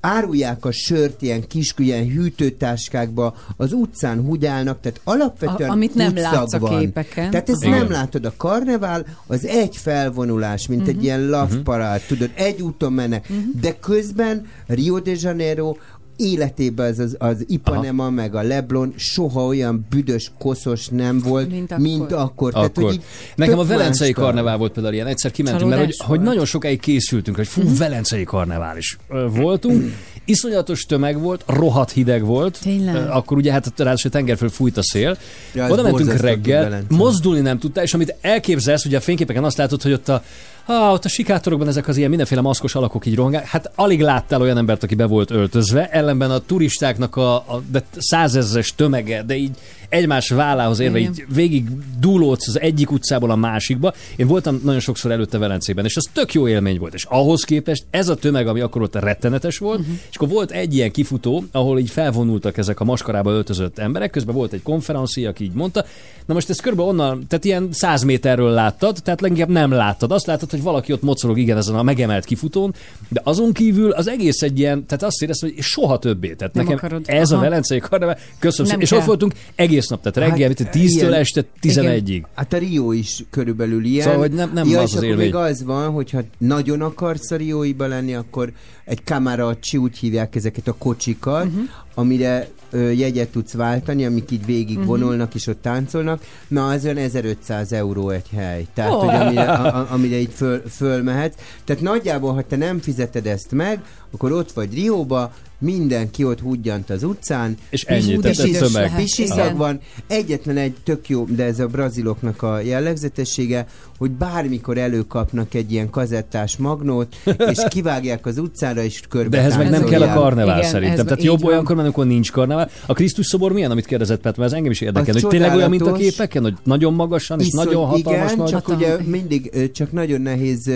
árulják 0.00 0.64
a 0.64 0.72
sört 0.72 1.22
ilyen 1.22 1.46
kis 1.46 1.74
ilyen 1.76 2.08
hűtőtáskákba, 2.08 3.34
az 3.56 3.72
utcán 3.72 4.20
húgyálnak, 4.20 4.80
tehát 4.80 5.00
alapvetően 5.04 5.68
A- 5.70 5.72
amit 5.72 5.94
nem 5.94 6.16
látsz 6.16 6.52
a 6.54 6.58
képeken. 6.78 7.30
Tehát 7.30 7.48
ezt 7.48 7.64
Aha. 7.64 7.76
nem 7.76 7.90
látod. 7.90 8.24
A 8.24 8.32
karnevál 8.36 9.06
az 9.26 9.46
egy 9.46 9.76
felvonulás, 9.76 10.66
mint 10.66 10.80
Mhm. 10.80 10.90
egy 10.90 11.02
ilyen 11.04 11.26
love 11.28 11.56
parád, 11.64 12.00
tudod, 12.00 12.30
egy 12.34 12.62
úton 12.62 12.92
mennek, 12.92 13.28
de 13.60 13.78
közben 13.78 14.46
Rio 14.66 14.98
de 15.00 15.12
Janeiro 15.20 15.76
életében 16.20 16.90
az, 16.90 16.98
az, 16.98 17.16
az 17.18 17.44
Ipanema, 17.46 18.10
meg 18.10 18.34
a 18.34 18.42
Leblon 18.42 18.92
soha 18.96 19.46
olyan 19.46 19.86
büdös, 19.90 20.32
koszos 20.38 20.88
nem 20.88 21.18
volt, 21.18 21.50
Mint 21.50 21.78
mint 21.78 22.02
akkor. 22.02 22.18
akkor. 22.18 22.22
akkor. 22.22 22.52
Tehát, 22.52 22.68
Akkor. 22.68 22.82
hogy 22.82 22.92
így 22.92 23.02
Nekem 23.34 23.58
a 23.58 23.64
Velencei 23.64 24.12
karnevál 24.12 24.56
volt 24.56 24.72
például 24.72 24.94
ilyen. 24.94 25.06
Egyszer 25.06 25.30
kimentünk, 25.30 25.70
mert 25.70 25.80
hogy, 25.84 25.90
Csalódás 25.90 26.08
hogy 26.08 26.18
volt. 26.18 26.28
nagyon 26.30 26.44
sokáig 26.44 26.80
készültünk, 26.80 27.36
hogy 27.36 27.46
fú, 27.46 27.76
Velencei 27.76 28.24
karnevál 28.24 28.76
is 28.76 28.98
voltunk. 29.30 29.92
Iszonyatos 30.24 30.82
tömeg 30.82 31.20
volt, 31.20 31.44
rohadt 31.46 31.90
hideg 31.90 32.24
volt. 32.24 32.58
Tényleg? 32.62 33.08
Akkor 33.10 33.36
ugye 33.36 33.52
hát 33.52 33.72
ráadásul 33.76 34.10
a 34.10 34.12
tengerföl 34.12 34.48
fújt 34.48 34.76
a 34.76 34.82
szél. 34.82 35.16
Ja, 35.54 35.70
Oda 35.70 35.82
mentünk 35.82 36.12
reggel, 36.12 36.82
mozdulni 36.88 37.40
nem 37.40 37.58
tudtál, 37.58 37.84
és 37.84 37.94
amit 37.94 38.14
elképzelsz, 38.20 38.84
ugye 38.84 38.96
a 38.96 39.00
fényképeken 39.00 39.44
azt 39.44 39.56
látod, 39.56 39.82
hogy 39.82 39.92
ott 39.92 40.08
a 40.08 40.22
Ah, 40.64 40.92
ott 40.92 41.04
a 41.04 41.08
sikátorokban 41.08 41.68
ezek 41.68 41.88
az 41.88 41.96
ilyen 41.96 42.08
mindenféle 42.08 42.40
maszkos 42.40 42.74
alakok 42.74 43.06
így 43.06 43.14
rohangál. 43.14 43.42
Hát 43.46 43.70
alig 43.74 44.00
láttál 44.00 44.40
olyan 44.40 44.56
embert, 44.56 44.82
aki 44.82 44.94
be 44.94 45.04
volt 45.04 45.30
öltözve, 45.30 45.88
ellenben 45.88 46.30
a 46.30 46.38
turistáknak 46.38 47.16
a, 47.16 47.34
a 47.34 47.62
de 47.70 47.82
százezres 47.98 48.74
tömege, 48.74 49.22
de 49.22 49.36
így 49.36 49.56
egymás 49.90 50.28
vállához 50.28 50.78
érve, 50.78 50.98
Igen. 50.98 51.12
így 51.12 51.24
végig 51.34 51.68
dúlódsz 51.98 52.48
az 52.48 52.60
egyik 52.60 52.90
utcából 52.90 53.30
a 53.30 53.36
másikba. 53.36 53.92
Én 54.16 54.26
voltam 54.26 54.60
nagyon 54.64 54.80
sokszor 54.80 55.10
előtte 55.10 55.38
Velencében, 55.38 55.84
és 55.84 55.96
az 55.96 56.08
tök 56.12 56.32
jó 56.32 56.48
élmény 56.48 56.78
volt. 56.78 56.94
És 56.94 57.04
ahhoz 57.04 57.42
képest 57.42 57.84
ez 57.90 58.08
a 58.08 58.14
tömeg, 58.14 58.46
ami 58.46 58.60
akkor 58.60 58.82
ott 58.82 58.94
rettenetes 58.94 59.58
volt, 59.58 59.78
uh-huh. 59.78 59.94
és 60.10 60.16
akkor 60.16 60.28
volt 60.28 60.50
egy 60.50 60.74
ilyen 60.74 60.90
kifutó, 60.90 61.44
ahol 61.52 61.78
így 61.78 61.90
felvonultak 61.90 62.56
ezek 62.56 62.80
a 62.80 62.84
maskarába 62.84 63.30
öltözött 63.30 63.78
emberek, 63.78 64.10
közben 64.10 64.34
volt 64.34 64.52
egy 64.52 64.62
konferencia, 64.62 65.28
aki 65.28 65.44
így 65.44 65.52
mondta. 65.52 65.84
Na 66.26 66.34
most 66.34 66.50
ezt 66.50 66.60
körülbelül 66.60 66.92
onnan, 66.92 67.26
tehát 67.28 67.44
ilyen 67.44 67.68
100 67.72 68.02
méterről 68.02 68.50
láttad, 68.50 68.96
tehát 69.04 69.20
leginkább 69.20 69.48
nem 69.48 69.70
láttad. 69.70 70.12
Azt 70.12 70.26
láttad, 70.26 70.50
hogy 70.50 70.62
valaki 70.62 70.92
ott 70.92 71.02
mocorog, 71.02 71.38
igen, 71.38 71.56
ezen 71.56 71.74
a 71.74 71.82
megemelt 71.82 72.24
kifutón, 72.24 72.74
de 73.08 73.20
azon 73.24 73.52
kívül 73.52 73.90
az 73.90 74.08
egész 74.08 74.42
egy 74.42 74.58
ilyen, 74.58 74.86
tehát 74.86 75.02
azt 75.02 75.22
éreztem, 75.22 75.50
hogy 75.54 75.62
soha 75.62 75.98
többé. 75.98 76.34
Tehát 76.34 76.54
Nem 76.54 76.64
nekem 76.64 76.78
akarod. 76.78 77.02
ez 77.06 77.30
Aha. 77.30 77.40
a 77.40 77.44
Velencei 77.44 77.78
karnevál, 77.78 78.18
köszönöm 78.38 78.66
szépen. 78.66 78.80
És 78.80 78.90
ott 78.92 79.04
voltunk 79.04 79.34
egész 79.54 79.79
nap, 79.88 80.02
tehát 80.02 80.30
reggel, 80.30 80.48
hát, 80.48 80.58
Hát, 80.58 80.74
10-től 80.74 80.88
ilyen- 80.88 81.12
este 81.12 81.44
11-ig. 81.62 82.08
Igen, 82.08 82.26
hát 82.34 82.52
a 82.52 82.58
Rio 82.58 82.92
is 82.92 83.24
körülbelül 83.30 83.84
ilyen. 83.84 84.04
Szóval, 84.04 84.18
hogy 84.20 84.32
nem- 84.32 84.50
nem 84.54 84.68
ja, 84.68 84.80
az 84.80 84.94
az 84.94 85.02
élmény. 85.02 85.24
még 85.24 85.34
az 85.34 85.62
van, 85.64 85.90
hogyha 85.90 86.20
nagyon 86.38 86.80
akarsz 86.80 87.30
a 87.30 87.36
Rióiba 87.36 87.86
lenni, 87.86 88.14
akkor 88.14 88.52
egy 88.84 89.04
kamaracsi, 89.04 89.76
úgy 89.76 89.98
hívják 89.98 90.36
ezeket 90.36 90.68
a 90.68 90.74
kocsikat, 90.78 91.44
uh-huh. 91.44 91.62
amire 91.94 92.48
ö, 92.70 92.90
jegyet 92.90 93.28
tudsz 93.28 93.52
váltani, 93.52 94.06
amik 94.06 94.30
így 94.30 94.44
végig 94.44 94.76
uh-huh. 94.76 94.86
vonulnak 94.86 95.34
és 95.34 95.46
ott 95.46 95.62
táncolnak. 95.62 96.22
Na, 96.48 96.68
az 96.68 96.84
olyan 96.84 96.96
1500 96.96 97.72
euró 97.72 98.10
egy 98.10 98.28
hely. 98.36 98.66
Tehát, 98.74 98.92
oh. 98.92 99.04
hogy 99.04 99.14
amire, 99.14 99.52
a, 99.52 99.86
amire 99.92 100.16
így 100.16 100.32
föl, 100.34 100.62
fölmehetsz. 100.68 101.34
Tehát 101.64 101.82
nagyjából, 101.82 102.34
ha 102.34 102.42
te 102.42 102.56
nem 102.56 102.78
fizeted 102.78 103.26
ezt 103.26 103.52
meg, 103.52 103.82
akkor 104.10 104.32
ott 104.32 104.52
vagy 104.52 104.74
Rióba, 104.74 105.32
mindenki 105.60 106.24
ott 106.24 106.40
húgyant 106.40 106.90
az 106.90 107.02
utcán, 107.02 107.56
És 107.70 107.82
ennyi, 107.82 108.16
tehát 108.16 108.38
ez 108.38 108.58
tömeg. 108.58 109.56
van, 109.56 109.80
egyetlen 110.06 110.56
egy 110.56 110.74
tök 110.84 111.08
jó, 111.08 111.24
de 111.24 111.44
ez 111.44 111.58
a 111.58 111.66
braziloknak 111.66 112.42
a 112.42 112.60
jellegzetessége, 112.60 113.66
hogy 114.00 114.10
bármikor 114.10 114.78
előkapnak 114.78 115.54
egy 115.54 115.72
ilyen 115.72 115.90
kazettás 115.90 116.56
magnót, 116.56 117.16
és 117.50 117.58
kivágják 117.68 118.26
az 118.26 118.38
utcára, 118.38 118.82
és 118.82 119.00
körbe 119.08 119.28
De 119.28 119.38
ehhez 119.38 119.56
meg 119.56 119.70
nem 119.70 119.84
kell 119.84 120.02
a 120.02 120.14
karnevál 120.14 120.58
Igen, 120.58 120.70
szerintem. 120.70 120.98
ez 120.98 121.04
Tehát 121.04 121.22
jobb 121.22 121.40
van. 121.40 121.50
olyankor, 121.50 121.74
mert 121.74 121.86
amikor 121.86 122.06
nincs 122.06 122.32
karnevál. 122.32 122.70
A 122.86 122.92
Krisztus 122.92 123.26
szobor 123.26 123.52
milyen, 123.52 123.70
amit 123.70 123.86
kérdezett 123.86 124.20
Pet, 124.20 124.36
mert 124.36 124.50
ez 124.50 124.56
engem 124.56 124.70
is 124.70 124.80
érdekel, 124.80 125.14
Az 125.14 125.20
hogy 125.20 125.30
tényleg 125.30 125.54
olyan, 125.54 125.70
mint 125.70 125.82
a 125.86 125.92
képeken, 125.92 126.42
hogy 126.42 126.54
nagyon 126.64 126.94
magasan 126.94 127.40
és 127.40 127.46
Iszony- 127.46 127.64
nagyon 127.64 127.86
hatalmas 127.86 128.32
igen, 128.32 128.46
csak 128.46 128.68
ugye 128.68 128.96
mindig 129.04 129.70
csak 129.72 129.92
nagyon 129.92 130.20
nehéz 130.20 130.70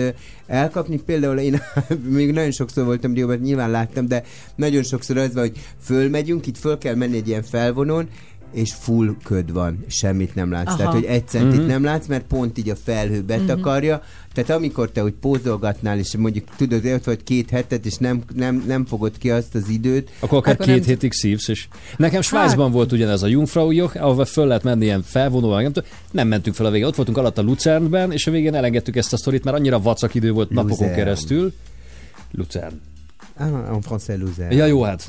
elkapni. 0.47 0.99
Például 1.05 1.37
én 1.37 1.61
még 2.17 2.31
nagyon 2.31 2.51
sokszor 2.51 2.85
voltam 2.85 3.13
Rióban, 3.13 3.37
nyilván 3.37 3.71
láttam, 3.71 4.07
de 4.07 4.23
nagyon 4.55 4.83
sokszor 4.83 5.17
az 5.17 5.33
van, 5.33 5.43
hogy 5.43 5.57
fölmegyünk, 5.83 6.47
itt 6.47 6.57
föl 6.57 6.77
kell 6.77 6.95
menni 6.95 7.17
egy 7.17 7.27
ilyen 7.27 7.43
felvonon, 7.43 8.07
és 8.55 8.73
full 8.73 9.15
köd 9.23 9.53
van, 9.53 9.83
semmit 9.87 10.35
nem 10.35 10.51
látsz. 10.51 10.67
Aha. 10.67 10.77
Tehát, 10.77 10.93
hogy 10.93 11.03
egy 11.03 11.27
centit 11.27 11.59
Mhm. 11.59 11.67
nem 11.67 11.83
látsz, 11.83 12.07
mert 12.07 12.25
pont 12.25 12.57
így 12.57 12.69
a 12.69 12.75
felhő 12.75 13.21
betakarja. 13.21 14.01
Tehát 14.33 14.49
amikor 14.49 14.91
te 14.91 15.03
úgy 15.03 15.13
pózolgatnál, 15.13 15.97
és 15.99 16.15
mondjuk 16.17 16.45
tudod, 16.57 16.85
ott 16.85 17.03
vagy 17.03 17.23
két 17.23 17.49
hetet, 17.49 17.85
és 17.85 17.95
nem, 17.97 18.21
nem, 18.35 18.63
nem 18.67 18.85
fogod 18.85 19.17
ki 19.17 19.31
azt 19.31 19.55
az 19.55 19.69
időt, 19.69 20.09
Akkor 20.19 20.37
akár 20.37 20.53
Akkor 20.53 20.65
két 20.65 20.75
nem- 20.79 20.85
hétig 20.87 21.13
szívsz 21.13 21.47
is. 21.47 21.67
Nekem 21.97 22.21
Svájcban 22.21 22.71
volt 22.71 22.91
ugyanez 22.91 23.23
a 23.23 23.27
Jungfraujoch, 23.27 24.03
ahova 24.03 24.25
föl 24.25 24.47
lehet 24.47 24.63
menni 24.63 24.85
ilyen 24.85 25.01
felvonóval, 25.03 25.61
nem, 25.61 25.71
tudom. 25.71 25.89
nem 26.11 26.27
mentünk 26.27 26.55
fel 26.55 26.65
a 26.65 26.69
végén. 26.71 26.87
Ott 26.87 26.95
voltunk 26.95 27.17
alatt 27.17 27.37
a 27.37 27.41
Lucernben, 27.41 28.11
és 28.11 28.27
a 28.27 28.31
végén 28.31 28.53
elengedtük 28.55 28.95
ezt 28.95 29.13
a 29.13 29.17
sztorit, 29.17 29.43
mert 29.43 29.57
annyira 29.57 29.79
vacak 29.81 30.13
idő 30.13 30.31
volt 30.31 30.49
napokon 30.49 30.77
Luzern. 30.77 30.95
keresztül. 30.95 31.53
Lucern. 32.31 32.81
ah, 33.37 33.47
en 33.47 33.81
français 33.89 34.19
loser. 34.19 34.51
Ja, 34.51 34.65
jó, 34.65 34.81
hát. 34.83 35.07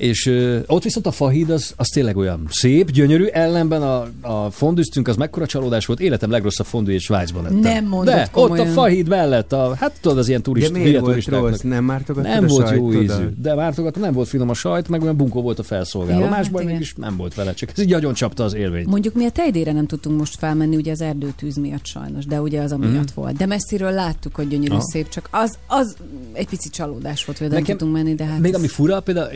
És 0.00 0.26
ö, 0.26 0.58
ott 0.66 0.82
viszont 0.82 1.06
a 1.06 1.10
fahíd 1.10 1.50
az, 1.50 1.72
az 1.76 1.86
tényleg 1.88 2.16
olyan 2.16 2.46
szép, 2.50 2.90
gyönyörű, 2.90 3.24
ellenben 3.24 3.82
a, 3.82 4.06
a 4.20 4.50
fondüztünk 4.50 5.08
az 5.08 5.16
mekkora 5.16 5.46
csalódás 5.46 5.86
volt, 5.86 6.00
életem 6.00 6.30
legrosszabb 6.30 6.66
fondüjét 6.66 7.00
Svájcban 7.00 7.44
ettem. 7.46 7.58
Nem 7.58 7.84
mondod 7.86 8.14
De 8.14 8.28
komolyan. 8.32 8.66
ott 8.66 8.70
a 8.70 8.74
fahíd 8.74 9.08
mellett, 9.08 9.52
a, 9.52 9.74
hát 9.74 9.92
tudod, 10.00 10.18
az 10.18 10.28
ilyen 10.28 10.40
De 10.40 10.46
turist, 10.46 10.72
miért 10.72 10.86
hülye 10.86 11.00
volt 11.00 11.24
rossz? 11.26 11.60
Nem 11.60 11.84
mártogattad 11.84 12.30
Nem 12.30 12.44
a 12.44 12.46
volt 12.46 12.70
jó 12.70 12.92
ízű, 12.92 13.28
de 13.42 13.54
mártogatva 13.54 14.00
nem 14.00 14.12
volt 14.12 14.28
finom 14.28 14.48
a 14.48 14.54
sajt, 14.54 14.88
meg 14.88 15.02
olyan 15.02 15.16
bunkó 15.16 15.42
volt 15.42 15.58
a 15.58 15.62
felszolgáló. 15.62 16.18
Ja, 16.18 16.24
hát 16.26 16.34
Másban 16.36 16.62
igen. 16.62 16.72
mégis 16.74 16.94
nem 16.94 17.16
volt 17.16 17.34
vele, 17.34 17.54
csak 17.54 17.70
ez 17.70 17.78
így 17.82 17.90
nagyon 17.90 18.14
csapta 18.14 18.44
az 18.44 18.54
élményt. 18.54 18.86
Mondjuk 18.86 19.14
mi 19.14 19.24
a 19.24 19.30
tejdére 19.30 19.72
nem 19.72 19.86
tudtunk 19.86 20.18
most 20.18 20.36
felmenni, 20.38 20.76
ugye 20.76 20.90
az 20.92 21.00
erdőtűz 21.00 21.56
miatt 21.56 21.86
sajnos, 21.86 22.24
de 22.26 22.40
ugye 22.40 22.60
az 22.60 22.72
amiatt 22.72 22.92
Mhm. 22.92 23.02
volt. 23.14 23.36
De 23.36 23.46
messziről 23.46 23.90
láttuk, 23.92 24.34
hogy 24.34 24.48
gyönyörű, 24.48 24.72
Aha. 24.72 24.82
szép, 24.92 25.08
csak 25.08 25.28
az, 25.30 25.58
az 25.66 25.96
egy 26.32 26.48
pici 26.48 26.68
csalódás 26.68 27.24
volt, 27.24 27.38
hogy 27.38 27.46
oda 27.46 27.56
nem 27.56 27.64
tudtunk 27.64 27.92
menni, 27.92 28.14
de 28.14 28.24
hát 28.24 28.38
Még 28.40 28.52
ez- 28.52 28.58
ami 28.58 28.68
fura, 28.68 29.00
például 29.00 29.28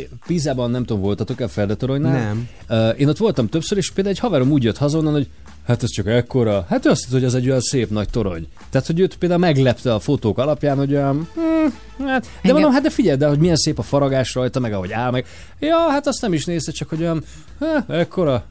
Pizában 0.54 0.70
nem 0.70 0.84
tudom, 0.84 1.02
voltatok 1.02 1.40
a 1.40 1.48
Feldetorolynál? 1.48 2.12
Nem. 2.24 2.48
Uh, 2.68 3.00
én 3.00 3.08
ott 3.08 3.16
voltam 3.16 3.48
többször, 3.48 3.78
és 3.78 3.90
például 3.90 4.14
egy 4.14 4.20
haverom 4.20 4.50
úgy 4.50 4.62
jött 4.62 4.76
haza 4.76 4.98
onnan, 4.98 5.12
hogy 5.12 5.28
hát 5.66 5.82
ez 5.82 5.90
csak 5.90 6.06
ekkora. 6.06 6.66
Hát 6.68 6.86
ő 6.86 6.90
azt 6.90 7.04
hitt, 7.04 7.12
hogy 7.12 7.24
ez 7.24 7.34
egy 7.34 7.48
olyan 7.48 7.60
szép 7.60 7.90
nagy 7.90 8.08
torony. 8.08 8.46
Tehát, 8.70 8.86
hogy 8.86 9.00
őt 9.00 9.16
például 9.16 9.40
meglepte 9.40 9.94
a 9.94 9.98
fotók 9.98 10.38
alapján, 10.38 10.76
hogy 10.76 10.94
olyan, 10.94 11.28
hm, 11.34 12.04
hát, 12.04 12.22
de 12.22 12.28
Engem- 12.36 12.52
mondom, 12.52 12.72
hát 12.72 12.82
de 12.82 12.90
figyelj, 12.90 13.16
de 13.16 13.26
hogy 13.26 13.38
milyen 13.38 13.56
szép 13.56 13.78
a 13.78 13.82
faragás 13.82 14.34
rajta, 14.34 14.60
meg 14.60 14.72
ahogy 14.72 14.92
áll, 14.92 15.10
meg. 15.10 15.26
Ja, 15.58 15.76
hát 15.76 16.06
azt 16.06 16.20
nem 16.20 16.32
is 16.32 16.44
nézte, 16.44 16.72
csak 16.72 16.88
hogy 16.88 17.00
olyan, 17.00 17.24
hát, 17.60 17.90
ekkora. 17.90 18.44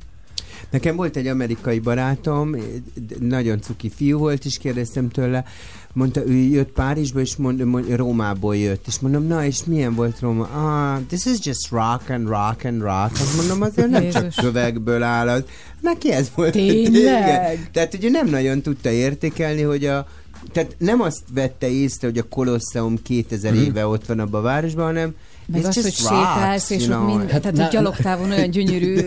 Nekem 0.69 0.95
volt 0.95 1.15
egy 1.15 1.27
amerikai 1.27 1.79
barátom, 1.79 2.55
nagyon 3.19 3.61
cuki 3.61 3.89
fiú 3.89 4.17
volt, 4.17 4.45
és 4.45 4.57
kérdeztem 4.57 5.09
tőle, 5.09 5.43
mondta, 5.93 6.25
ő 6.27 6.33
jött 6.33 6.71
Párizsba, 6.71 7.19
és 7.19 7.35
mond, 7.35 7.63
mond, 7.65 7.95
Rómából 7.95 8.55
jött, 8.57 8.87
és 8.87 8.99
mondom, 8.99 9.23
na, 9.27 9.45
és 9.45 9.63
milyen 9.65 9.95
volt 9.95 10.19
Róma? 10.19 10.43
Ah, 10.53 10.99
this 11.07 11.25
is 11.25 11.37
just 11.45 11.69
rock 11.69 12.09
and 12.09 12.27
rock 12.27 12.65
and 12.65 12.81
rock. 12.81 13.11
Azt 13.11 13.35
mondom, 13.37 13.61
azért 13.61 13.89
nem 13.89 14.09
csak 14.09 14.33
kövekből 14.35 15.03
áll 15.03 15.27
az. 15.29 15.43
Neki 15.81 16.11
ez 16.11 16.31
volt. 16.35 16.51
Tényleg? 16.51 17.69
Tehát 17.71 17.93
ugye 17.93 18.09
nem 18.09 18.27
nagyon 18.27 18.61
tudta 18.61 18.89
értékelni, 18.89 19.61
hogy 19.61 19.85
a 19.85 20.07
tehát 20.51 20.75
nem 20.77 21.01
azt 21.01 21.21
vette 21.33 21.69
észre, 21.69 22.07
hogy 22.07 22.17
a 22.17 22.23
Kolosseum 22.23 23.01
2000 23.01 23.53
Mhm. 23.53 23.61
éve 23.61 23.87
ott 23.87 24.05
van 24.05 24.19
abban 24.19 24.39
a 24.39 24.43
városban, 24.43 24.85
hanem 24.85 25.15
meg 25.47 25.65
az, 25.65 25.81
hogy 25.81 25.93
sétálsz, 25.93 26.69
és 26.69 26.87
ott 26.87 27.05
mind, 27.05 27.29
Hát 27.29 27.41
tehát 27.41 27.57
hogy 27.57 27.67
gyalogtávon 27.71 28.31
olyan 28.31 28.49
gyönyörű, 28.55 28.97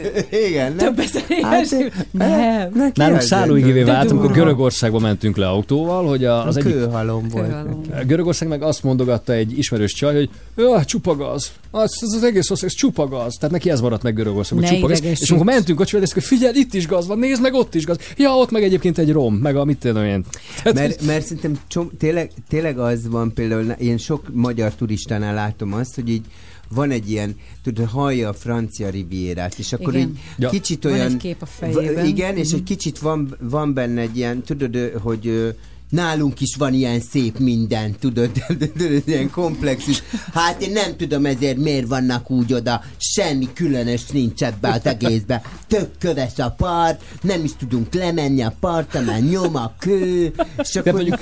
Igen, 0.48 0.72
nem? 0.72 0.94
több 0.94 0.98
ezer 0.98 1.22
éves. 1.28 1.70
Hát, 2.18 2.72
Nem. 2.72 2.90
Nálunk 2.94 3.20
szállóigévé 3.20 3.82
váltunk, 3.82 4.10
akkor 4.20 4.26
durva. 4.26 4.42
Görögországba 4.42 4.98
mentünk 4.98 5.36
le 5.36 5.48
autóval, 5.48 6.06
hogy 6.08 6.24
a, 6.24 6.46
az 6.46 6.56
egyik 6.56 6.72
kőhalom 6.72 7.28
volt. 7.28 8.06
Görögország 8.06 8.48
meg 8.48 8.62
azt 8.62 8.82
mondogatta 8.82 9.32
egy 9.32 9.58
ismerős 9.58 9.92
csaj, 9.92 10.14
hogy 10.14 10.30
ja, 10.56 10.84
csupa 10.84 11.16
gaz. 11.16 11.52
Az, 11.70 11.98
az, 12.00 12.12
az 12.14 12.22
egész 12.22 12.50
ország, 12.50 12.68
ez 12.68 12.74
csupa 12.74 13.08
gaz. 13.08 13.34
Tehát 13.34 13.50
neki 13.50 13.70
ez 13.70 13.80
maradt 13.80 14.02
meg 14.02 14.14
Görögország, 14.14 14.58
hogy 14.58 14.68
Ne 14.68 14.74
csupa 14.74 14.86
gaz. 14.86 14.98
idegesíts. 14.98 15.22
És 15.22 15.30
amikor 15.30 15.46
mentünk 15.52 15.78
kocsival, 15.78 16.02
ezt 16.02 16.12
hogy 16.12 16.24
figyelj, 16.24 16.58
itt 16.58 16.74
is 16.74 16.86
gaz 16.86 17.06
van, 17.06 17.18
nézd 17.18 17.42
meg, 17.42 17.54
ott 17.54 17.74
is 17.74 17.84
gaz. 17.84 17.96
Ja, 18.16 18.30
ott 18.36 18.50
meg 18.50 18.62
egyébként 18.62 18.98
egy 18.98 19.12
rom, 19.12 19.34
meg 19.34 19.56
a 19.56 19.64
mit 19.64 19.78
tudom 19.78 20.04
én. 20.04 20.24
Tehát 20.62 20.78
Mert, 20.78 21.02
mert 21.02 21.24
szerintem 21.24 21.58
tényleg, 21.98 22.30
tényleg 22.48 22.78
az 22.78 23.08
van 23.08 23.32
például, 23.34 23.64
én 23.70 23.96
sok 23.98 24.26
magyar 24.32 24.72
turistánál 24.74 25.34
látom 25.34 25.72
azt, 25.72 25.94
hogy 25.94 26.08
így 26.08 26.24
van 26.68 26.90
egy 26.90 27.10
ilyen, 27.10 27.36
tudod, 27.62 27.88
hallja 27.88 28.28
a 28.28 28.32
francia 28.32 28.88
rivierát, 28.90 29.58
és 29.58 29.72
akkor 29.72 29.94
Igen. 29.94 30.08
így 30.08 30.18
Ja. 30.38 30.48
kicsit 30.50 30.82
Van 30.84 30.92
olyan... 30.92 31.06
egy 31.06 31.16
kép 31.16 31.42
a 31.42 31.46
fejében. 31.46 32.06
Igen, 32.06 32.36
és 32.36 32.46
Mhm. 32.48 32.56
egy 32.56 32.62
kicsit 32.62 32.98
van, 32.98 33.36
van 33.40 33.74
benne 33.74 34.00
egy 34.00 34.16
ilyen, 34.16 34.42
tudod, 34.42 34.76
hogy 35.02 35.54
nálunk 35.90 36.40
is 36.40 36.54
van 36.56 36.74
ilyen 36.74 37.00
szép 37.00 37.38
minden, 37.38 37.94
tudod, 37.98 38.30
ilyen 39.06 39.30
komplex 39.30 39.86
is. 39.86 40.02
Hát 40.32 40.62
én 40.62 40.72
nem 40.72 40.96
tudom 40.96 41.26
ezért 41.26 41.56
miért 41.56 41.86
vannak 41.86 42.30
úgy 42.30 42.52
oda, 42.52 42.82
semmi 42.98 43.48
különös 43.54 44.06
nincs 44.06 44.42
ebbe 44.42 44.68
az 44.72 44.84
egészbe. 44.86 45.42
Tök 45.68 45.90
köves 45.98 46.38
a 46.38 46.50
part, 46.50 47.02
nem 47.22 47.44
is 47.44 47.50
tudunk 47.58 47.94
lemenni 47.94 48.42
a 48.42 48.54
partra, 48.60 49.00
mert 49.00 49.30
nyom 49.30 49.56
a 49.56 49.74
kő, 49.78 50.32
és 50.62 50.76
akkor 50.76 50.92
mondjuk... 50.92 51.18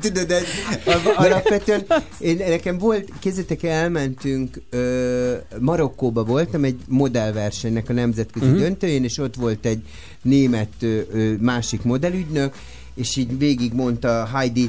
Tudod, 0.00 0.30
ez, 0.30 0.42
al- 0.86 1.14
alapvetően 1.16 1.84
én, 2.20 2.36
nekem 2.36 2.78
volt, 2.78 3.08
kézzétek 3.18 3.62
el, 3.62 3.72
elmentünk 3.72 4.60
ö, 4.70 5.34
Marokkóba 5.60 6.24
voltam 6.24 6.64
egy 6.64 6.76
modellversenynek 6.88 7.88
a 7.88 7.92
nemzetközi 7.92 8.44
uh-huh. 8.46 8.60
döntőjén, 8.60 9.04
és 9.04 9.18
ott 9.18 9.34
volt 9.34 9.66
egy 9.66 9.82
német 10.22 10.68
ö, 10.80 11.00
ö, 11.12 11.32
másik 11.40 11.82
modellügynök, 11.82 12.54
és 12.94 13.16
így 13.16 13.38
végig 13.38 13.72
mondta 13.72 14.28
Heidi, 14.34 14.62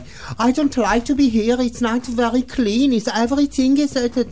I 0.48 0.52
don't 0.54 0.76
like 0.76 1.02
to 1.02 1.16
be 1.16 1.24
here, 1.32 1.64
it's 1.64 1.80
not 1.80 2.06
very 2.16 2.44
clean, 2.46 2.90
it's 2.92 3.22
everything 3.24 3.78
is... 3.78 3.90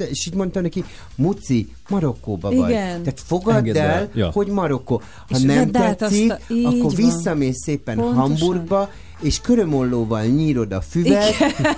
És 0.09 0.27
így 0.27 0.33
mondta 0.33 0.61
neki, 0.61 0.83
Muci, 1.15 1.69
Marokkóba 1.89 2.51
vagy. 2.51 2.69
Igen. 2.69 3.03
Tehát 3.03 3.21
fogadd 3.25 3.55
Engedd 3.55 3.77
el. 3.77 3.89
el, 3.89 4.09
Ja. 4.13 4.29
hogy 4.31 4.47
Marokkó. 4.47 5.01
Ha 5.15 5.35
És 5.37 5.41
nem 5.41 5.71
vedd 5.71 5.77
át 5.83 5.97
tetszik, 5.97 6.31
azt 6.31 6.41
a- 6.49 6.53
így 6.53 6.65
akkor 6.65 6.79
van. 6.81 6.95
visszamész 6.95 7.61
szépen 7.63 7.95
Pontosan. 7.95 8.21
Hamburgba, 8.21 8.89
és 9.21 9.41
körömollóval 9.41 10.23
nyírod 10.23 10.71
a 10.71 10.81
füvet, 10.81 11.33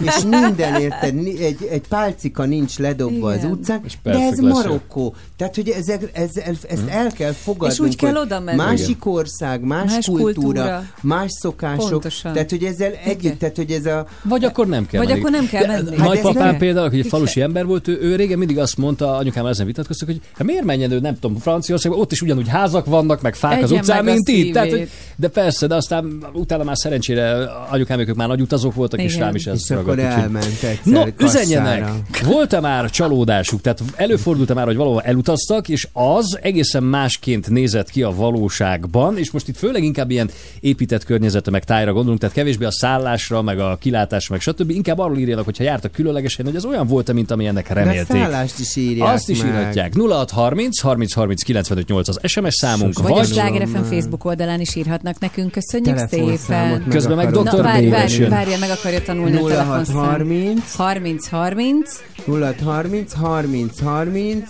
és 0.05 0.23
minden 0.29 0.81
érted, 0.81 1.17
egy, 1.17 1.67
egy 1.69 1.87
pálcika 1.87 2.45
nincs 2.45 2.77
ledobva 2.77 3.33
Igen. 3.33 3.45
az 3.45 3.51
utcán, 3.51 3.81
És 3.85 3.93
de 4.03 4.11
ez 4.11 4.39
lesz, 4.39 4.53
Marokkó. 4.53 5.15
Tehát, 5.37 5.55
hogy 5.55 5.69
ez, 5.69 5.89
ez, 5.89 6.29
ez, 6.35 6.57
ezt 6.69 6.87
el 6.89 7.11
kell 7.11 7.31
fogadnunk. 7.31 7.71
És 7.71 7.79
úgy 7.79 7.95
kell 7.95 8.11
hogy 8.13 8.19
oda 8.21 8.39
menni. 8.39 8.57
Másik 8.57 9.05
ország, 9.05 9.61
más, 9.61 9.91
Más 9.91 10.05
kultúra, 10.05 10.33
kultúra. 10.33 10.83
más 11.01 11.31
szokások. 11.39 11.89
Pontosan. 11.89 12.33
Tehát, 12.33 12.49
hogy 12.49 12.63
ezzel 12.63 12.91
együtt, 13.03 13.39
tehát, 13.39 13.55
hogy 13.55 13.71
ez 13.71 13.85
a... 13.85 14.05
Vagy 14.23 14.43
akkor 14.45 14.67
nem 14.67 14.85
kell 14.85 14.99
Vagy 14.99 15.09
menni. 15.09 15.19
akkor 15.19 15.31
nem 15.31 15.47
kell 15.47 15.65
menni. 15.67 15.97
Hát 15.97 16.07
Nagypapám 16.07 16.57
például, 16.57 16.85
aki 16.85 16.93
egy 16.95 17.05
Igen. 17.05 17.11
falusi 17.11 17.41
ember 17.41 17.65
volt, 17.65 17.87
ő, 17.87 17.99
ő 18.01 18.15
régen 18.15 18.37
mindig 18.37 18.59
azt 18.59 18.77
mondta, 18.77 19.15
anyukám 19.15 19.45
ezen 19.45 19.65
vitatkoztak, 19.65 20.07
hogy 20.07 20.21
hát 20.33 20.47
miért 20.47 20.63
menjen 20.63 20.91
ő, 20.91 20.99
nem 20.99 21.19
tudom, 21.19 21.37
Franciaországban, 21.37 22.01
ott 22.01 22.11
is 22.11 22.21
ugyanúgy 22.21 22.47
házak 22.47 22.85
vannak, 22.85 23.21
meg 23.21 23.35
fák 23.35 23.63
az 23.63 23.71
Egyen 23.71 23.81
utcán, 23.83 24.03
meg 24.03 24.13
a 24.13 24.15
mint 24.15 24.27
itt. 24.45 24.53
Tehát, 24.53 24.69
hogy, 24.69 24.89
de 25.15 25.27
persze, 25.27 25.67
de 25.67 25.75
aztán 25.75 26.25
utána 26.33 26.63
már 26.63 26.77
szerencsére 26.77 27.28
anyukám 27.69 27.99
ők 27.99 28.15
már 28.15 28.27
nagy 28.27 28.41
utazók 28.41 28.73
voltak, 28.73 29.01
és 29.01 29.13
Igen. 29.13 29.25
rám 29.25 29.35
is 29.35 29.45
ez 29.45 29.61
És 29.63 29.69
akkor 29.71 29.99
elment 29.99 30.45
egyszer 30.45 30.77
No, 30.83 31.03
üzenjenek! 31.19 31.89
Volt-e 32.25 32.59
már 32.59 32.89
csalódásuk? 32.89 33.61
Tehát 33.61 33.81
előfordult-e 33.95 34.53
már, 34.53 34.65
hogy 34.65 34.75
valahol 34.75 35.01
elutaztak, 35.01 35.69
és 35.69 35.87
az 35.93 36.39
egészen 36.41 36.83
másként 36.83 37.49
nézett 37.49 37.89
ki 37.89 38.03
a 38.03 38.11
valóságban, 38.15 39.17
és 39.17 39.31
most 39.31 39.47
itt 39.47 39.57
főleg 39.57 39.83
inkább 39.83 40.11
ilyen 40.11 40.29
épített 40.59 41.03
környezetre, 41.03 41.51
meg 41.51 41.63
tájra 41.63 41.93
gondolunk, 41.93 42.19
tehát 42.19 42.35
kevésbé 42.35 42.65
a 42.65 42.71
szállásra, 42.71 43.41
meg 43.41 43.59
a 43.59 43.77
kilátásra, 43.79 44.33
meg 44.33 44.41
stb. 44.41 44.69
Inkább 44.69 44.99
arról 44.99 45.17
írjanak, 45.17 45.45
hogyha 45.45 45.63
jártak 45.63 45.91
különlegesen, 45.91 46.45
hogy 46.45 46.55
ez 46.55 46.65
olyan 46.65 46.87
volt-e, 46.87 47.13
mint 47.13 47.31
amilyennek 47.31 47.65
De 47.67 47.71
a 47.71 47.83
remélték. 47.83 48.21
szállást 48.21 48.59
is 48.59 48.75
írják 48.75 49.13
Azt 49.13 49.29
is 49.29 49.41
meg. 49.41 49.47
írhatják. 49.51 49.93
0630 50.09 50.79
30 50.81 51.13
30 51.13 51.43
95 51.43 51.87
8 51.87 52.07
az 52.07 52.19
SMS 52.23 52.53
számunk, 52.53 52.99
Vagy 52.99 53.11
a 53.11 53.15
vagy 53.15 53.27
Sláger 53.27 53.67
FM 53.67 53.73
már. 53.73 53.83
Facebook 53.89 54.25
oldalán 54.25 54.59
is 54.59 54.75
írhatnak 54.75 55.19
nekünk. 55.19 55.51
Köszönjük 55.51 55.97
szépen. 56.09 56.85
Közben 56.89 57.17
meg. 57.23 57.33
Dr. 57.33 57.43
Na, 57.43 57.61
várj, 57.61 57.87
várj, 57.89 58.23
várj, 58.27 58.55
meg 58.59 58.69
akarja 58.69 59.01
tanulni 59.01 59.37
a 59.37 59.39
0630 59.39 59.51
telefonszám. 59.51 60.63
30 60.75 61.27
30 61.27 62.01
0630 62.25 63.13
30 63.13 63.75
30 63.75 64.43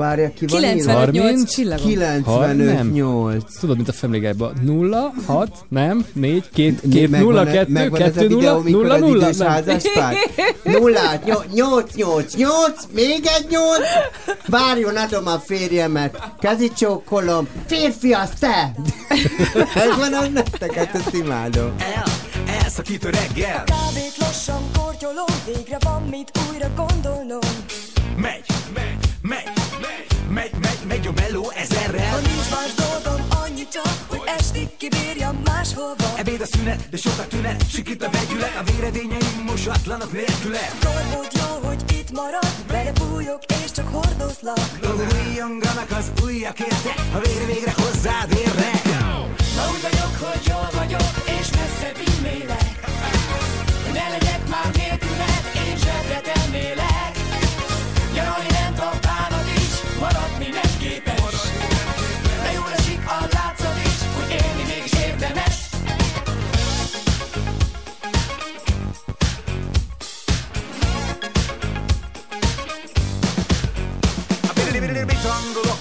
Várja, 0.00 0.32
ki 0.34 0.46
van 0.46 0.60
95 0.60 1.14
írva? 1.14 1.28
8 1.28 1.50
csillagom. 1.54 1.86
95 1.86 2.74
nem. 2.74 2.90
8 2.90 3.58
Tudod, 3.60 3.76
mint 3.76 3.88
a 3.88 3.92
Femlégájban. 3.92 4.52
0, 4.62 5.12
6, 5.26 5.48
nem, 5.68 6.06
4, 6.12 6.48
2, 6.54 6.74
2, 6.90 7.08
Megvan 7.08 7.34
0, 7.34 7.46
e- 7.46 7.52
2, 7.52 7.72
megvan 7.72 8.00
ez 8.00 8.08
a 8.08 8.12
2, 8.12 8.28
0, 8.28 8.40
videó, 8.40 8.60
mikor 8.60 8.82
0, 8.84 8.94
az 8.94 9.00
0, 9.00 9.16
idős 9.16 9.46
házaspár. 9.46 10.14
0, 10.64 11.00
8, 11.52 11.94
8, 11.94 12.34
8, 12.34 12.88
még 12.94 13.26
egy 13.38 13.46
8. 13.50 13.80
Várjon, 14.46 14.96
adom 14.96 15.26
a 15.26 15.38
férjemet. 15.38 16.18
Kezi 16.40 16.70
csókolom. 16.76 17.48
Férfi 17.66 18.12
az 18.12 18.30
te! 18.38 18.72
Ez 19.74 19.96
van 19.98 20.12
az 20.14 20.28
nektek, 20.34 20.74
hát 20.74 20.94
ezt 20.94 21.14
imádom. 21.14 21.74
Elszakító 22.62 23.08
reggel 23.08 23.64
Kávét 23.64 24.16
lassan 24.18 24.62
kortyolom, 24.78 25.34
végre 25.46 25.76
van 25.80 26.02
mit 26.10 26.30
újra 26.50 26.68
gondolnom. 26.76 27.38
Megy, 28.16 28.44
megy, 28.74 28.98
megy, 29.22 29.59
megy, 30.30 30.50
megy, 30.60 30.78
megy, 30.88 31.06
a 31.06 31.12
meló 31.12 31.50
ezerrel 31.50 32.10
Ha 32.10 32.20
nincs 32.20 32.50
más 32.50 32.72
dolgom, 32.74 33.26
annyi 33.42 33.66
csak, 33.72 33.94
hogy 34.08 34.22
estig 34.38 34.68
kibírjam 34.76 35.40
máshova. 35.44 36.08
Ebéd 36.16 36.40
a 36.40 36.46
szünet, 36.46 36.88
de 36.90 36.96
sok 36.96 37.18
a 37.18 37.26
tünet 37.26 37.70
Sikít 37.70 38.02
a 38.02 38.10
vegyület, 38.10 38.56
a 38.60 38.62
véredényeim 38.62 39.42
mosatlanak 39.46 40.12
nélküle 40.12 40.64
Tormod 40.80 41.30
jó, 41.32 41.68
hogy 41.68 41.82
itt 41.98 42.10
marad, 42.12 42.54
belebújok 42.66 43.42
és 43.64 43.70
csak 43.70 43.88
hordozlak. 43.94 44.68
Újonganak 45.28 45.90
az 45.90 46.12
ujjak 46.22 46.58
érte, 46.60 46.94
ha 47.12 47.20
végre 47.20 47.46
végre 47.46 47.72
hozzád 47.76 48.32
érnek 48.32 48.80
Ma 49.56 49.62
úgy 49.72 49.82
vagyok, 49.82 50.14
hogy 50.20 50.46
jól 50.46 50.70
vagyok, 50.74 51.10
és 51.24 51.46
messze 51.50 51.92
vinnélek. 51.98 52.68
Ne 53.92 54.08
legyek 54.08 54.48
már 54.48 54.70
nélküled, 54.74 55.42
én 55.54 55.76
zsebre 55.76 56.20
tennélek. 56.20 56.89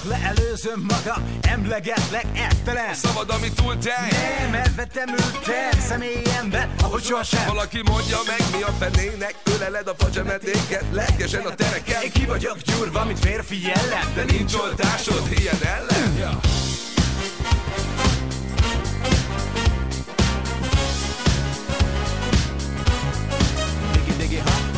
Hangolok 0.10 0.22
le, 0.22 0.27
előzöm 0.27 0.86
magam 0.88 1.23
Emlegetlek 1.41 2.26
ettelen 2.34 2.94
Szabad, 2.94 3.30
ami 3.30 3.52
túl 3.52 3.77
tej 3.77 3.94
Nem, 4.40 4.53
elvettem 4.53 5.10
ültem 5.10 5.80
személyemben 5.80 6.69
Ahogy 6.81 7.03
sohasem. 7.03 7.48
Valaki 7.48 7.81
mondja 7.86 8.18
meg, 8.27 8.41
mi 8.52 8.61
a 8.61 8.72
fenének? 8.80 9.36
Öleled 9.56 9.88
a 9.88 9.95
facsemetéket, 9.98 10.84
lelkesen 10.91 11.45
a 11.45 11.56
tereken. 11.56 12.02
Én 12.02 12.11
ki 12.11 12.26
vagyok 12.26 12.57
gyúrva, 12.57 13.06
mint 13.06 13.19
férfi 13.19 13.61
jellem 13.61 14.14
De 14.15 14.23
nincs 14.23 14.53
oltásod 14.53 15.23
ilyen 15.38 15.60
ellen. 15.61 16.18
Ja. 16.18 16.40
Digi, 23.94 24.15
digi, 24.18 24.38
ha 24.38 24.68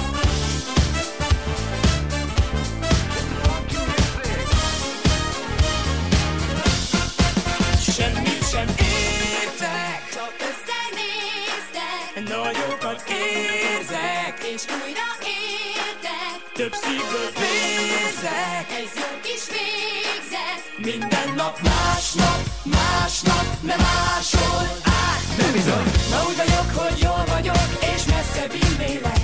és 14.62 14.74
újra 14.86 15.10
értek. 15.20 16.52
Több 16.54 16.74
szívből 16.74 17.30
vérzek, 17.40 18.66
ez 18.70 18.92
jó 18.96 19.20
kis 19.22 19.44
végzet. 19.56 20.62
Minden 20.78 21.36
nap 21.36 21.60
másnap, 21.62 22.42
másnap, 22.64 23.46
nem 23.62 23.80
máshol 23.80 24.68
át. 24.84 25.36
De 25.38 25.52
bizony 25.52 25.92
Ma 26.10 26.28
úgy 26.28 26.36
vagyok, 26.36 26.70
hogy 26.76 27.00
jól 27.02 27.24
vagyok, 27.28 27.68
és 27.96 28.04
messze 28.06 28.48
vinnélek. 28.48 29.21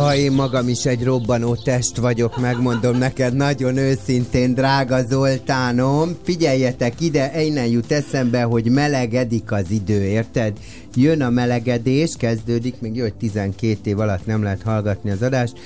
Ha 0.00 0.14
én 0.14 0.32
magam 0.32 0.68
is 0.68 0.84
egy 0.84 1.04
robbanó 1.04 1.54
test 1.54 1.96
vagyok, 1.96 2.40
megmondom 2.40 2.98
neked 2.98 3.34
nagyon 3.34 3.76
őszintén, 3.76 4.54
drága 4.54 5.02
Zoltánom. 5.02 6.16
Figyeljetek 6.22 7.00
ide, 7.00 7.42
innen 7.44 7.66
jut 7.66 7.92
eszembe, 7.92 8.42
hogy 8.42 8.70
melegedik 8.70 9.52
az 9.52 9.70
idő, 9.70 10.04
érted? 10.04 10.52
Jön 10.94 11.22
a 11.22 11.30
melegedés, 11.30 12.14
kezdődik, 12.18 12.80
még 12.80 12.96
jó, 12.96 13.02
hogy 13.02 13.14
12 13.14 13.78
év 13.84 13.98
alatt 13.98 14.26
nem 14.26 14.42
lehet 14.42 14.62
hallgatni 14.62 15.10
az 15.10 15.22
adást. 15.22 15.58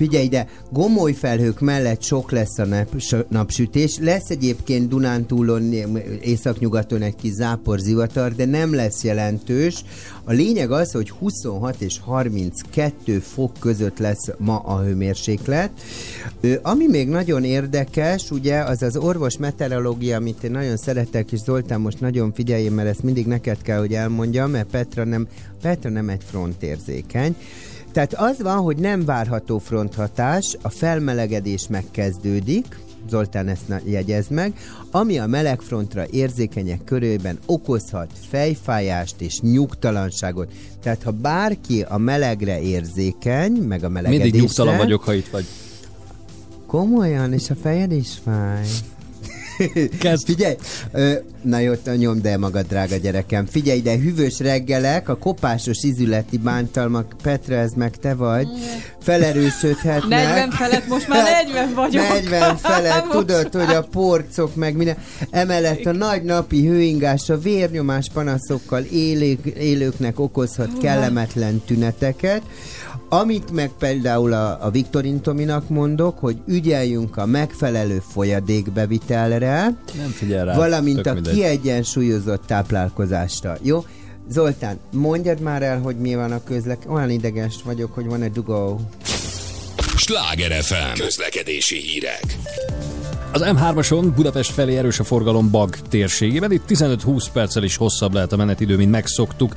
Figyelj 0.00 0.24
ide, 0.24 0.48
gomoly 0.70 1.12
felhők 1.12 1.60
mellett 1.60 2.02
sok 2.02 2.30
lesz 2.30 2.58
a 2.58 2.64
nap, 2.64 3.02
napsütés. 3.28 3.98
Lesz 3.98 4.30
egyébként 4.30 4.88
Dunántúlon, 4.88 5.72
északnyugaton 6.20 7.02
egy 7.02 7.14
kis 7.14 7.32
zápor 7.32 7.78
zivatar, 7.78 8.34
de 8.34 8.44
nem 8.44 8.74
lesz 8.74 9.04
jelentős. 9.04 9.84
A 10.24 10.32
lényeg 10.32 10.70
az, 10.70 10.92
hogy 10.92 11.10
26 11.10 11.80
és 11.80 11.98
32 12.04 13.18
fok 13.18 13.52
között 13.58 13.98
lesz 13.98 14.28
ma 14.38 14.58
a 14.58 14.82
hőmérséklet. 14.82 15.70
Ami 16.62 16.86
még 16.86 17.08
nagyon 17.08 17.44
érdekes, 17.44 18.30
ugye, 18.30 18.58
az 18.58 18.82
az 18.82 18.96
orvos 18.96 19.36
meteorológia, 19.36 20.16
amit 20.16 20.44
én 20.44 20.50
nagyon 20.50 20.76
szeretek, 20.76 21.32
és 21.32 21.38
Zoltán 21.38 21.80
most 21.80 22.00
nagyon 22.00 22.32
figyelj, 22.32 22.68
mert 22.68 22.88
ezt 22.88 23.02
mindig 23.02 23.26
neked 23.26 23.62
kell, 23.62 23.78
hogy 23.78 23.94
elmondjam, 23.94 24.50
mert 24.50 24.70
Petra 24.70 25.04
nem, 25.04 25.28
Petra 25.62 25.90
nem 25.90 26.08
egy 26.08 26.22
frontérzékeny. 26.30 27.36
Tehát 27.92 28.14
az 28.14 28.42
van, 28.42 28.56
hogy 28.56 28.76
nem 28.76 29.04
várható 29.04 29.58
fronthatás, 29.58 30.56
a 30.62 30.68
felmelegedés 30.68 31.68
megkezdődik, 31.68 32.78
Zoltán 33.08 33.48
ezt 33.48 33.72
jegyez 33.84 34.28
meg, 34.28 34.52
ami 34.90 35.18
a 35.18 35.26
melegfrontra 35.26 36.06
érzékenyek 36.10 36.84
körében 36.84 37.38
okozhat 37.46 38.10
fejfájást 38.28 39.20
és 39.20 39.40
nyugtalanságot. 39.40 40.52
Tehát 40.82 41.02
ha 41.02 41.10
bárki 41.10 41.82
a 41.88 41.98
melegre 41.98 42.60
érzékeny, 42.60 43.52
meg 43.52 43.84
a 43.84 43.88
melegedésre... 43.88 44.24
Mindig 44.24 44.40
nyugtalan 44.40 44.76
vagyok, 44.76 45.02
ha 45.02 45.14
itt 45.14 45.28
vagy. 45.28 45.44
Komolyan, 46.66 47.32
és 47.32 47.50
a 47.50 47.54
fejed 47.54 47.92
is 47.92 48.18
fáj. 48.24 48.66
Kezd. 50.00 50.24
Figyelj, 50.24 50.54
ö, 50.92 51.12
na 51.42 51.58
jó, 51.58 51.72
nyomd 51.96 52.26
el 52.26 52.38
magad, 52.38 52.66
drága 52.66 52.96
gyerekem. 52.96 53.46
Figyelj 53.46 53.78
ide, 53.78 53.96
hűvös 53.96 54.38
reggelek, 54.38 55.08
a 55.08 55.16
kopásos 55.16 55.82
izületi 55.82 56.36
bántalmak, 56.36 57.14
Petra, 57.22 57.54
ez 57.54 57.72
meg 57.72 57.96
te 57.96 58.14
vagy, 58.14 58.48
felerősödhetnek. 59.00 60.08
40 60.08 60.50
felett, 60.50 60.88
most 60.88 61.08
már 61.08 61.44
40 61.46 61.74
vagyok. 61.74 62.08
40 62.08 62.56
felett, 62.56 63.08
tudod, 63.16 63.54
hogy 63.54 63.74
a 63.74 63.82
porcok 63.82 64.54
meg 64.54 64.76
minden. 64.76 64.96
Emellett 65.30 65.84
a 65.84 65.92
nagy 65.92 66.22
napi 66.22 66.66
hőingás 66.66 67.28
a 67.28 67.38
vérnyomás 67.38 68.06
panaszokkal 68.12 68.82
élők, 68.82 69.46
élőknek 69.46 70.20
okozhat 70.20 70.78
kellemetlen 70.78 71.62
tüneteket. 71.66 72.42
Amit 73.12 73.50
meg 73.50 73.70
például 73.78 74.32
a, 74.32 74.64
a 74.66 74.70
Viktorin 74.70 75.20
Tominak 75.20 75.68
mondok, 75.68 76.18
hogy 76.18 76.36
ügyeljünk 76.46 77.16
a 77.16 77.26
megfelelő 77.26 78.02
folyadékbevitelre, 78.12 79.62
Nem 79.96 80.10
figyel 80.14 80.44
rá. 80.44 80.54
valamint 80.56 81.06
a 81.06 81.12
mindegy. 81.14 81.34
kiegyensúlyozott 81.34 82.46
táplálkozásra. 82.46 83.56
Jó? 83.62 83.84
Zoltán, 84.28 84.78
mondjad 84.92 85.40
már 85.40 85.62
el, 85.62 85.78
hogy 85.80 85.96
mi 85.96 86.14
van 86.14 86.32
a 86.32 86.42
közlek... 86.44 86.78
Olyan 86.88 87.10
ideges 87.10 87.54
vagyok, 87.64 87.94
hogy 87.94 88.06
van 88.06 88.22
egy 88.22 88.32
dugó. 88.32 88.80
Sláger 89.96 90.62
FM. 90.62 90.98
Közlekedési 91.00 91.76
hírek. 91.80 92.36
Az 93.32 93.44
M3-ason 93.44 94.12
Budapest 94.14 94.50
felé 94.50 94.76
erős 94.76 94.98
a 94.98 95.04
forgalom 95.04 95.50
Bag 95.50 95.76
térségében, 95.88 96.52
itt 96.52 96.62
15-20 96.68 97.26
perccel 97.32 97.62
is 97.62 97.76
hosszabb 97.76 98.14
lehet 98.14 98.32
a 98.32 98.36
menetidő, 98.36 98.76
mint 98.76 98.90
megszoktuk. 98.90 99.54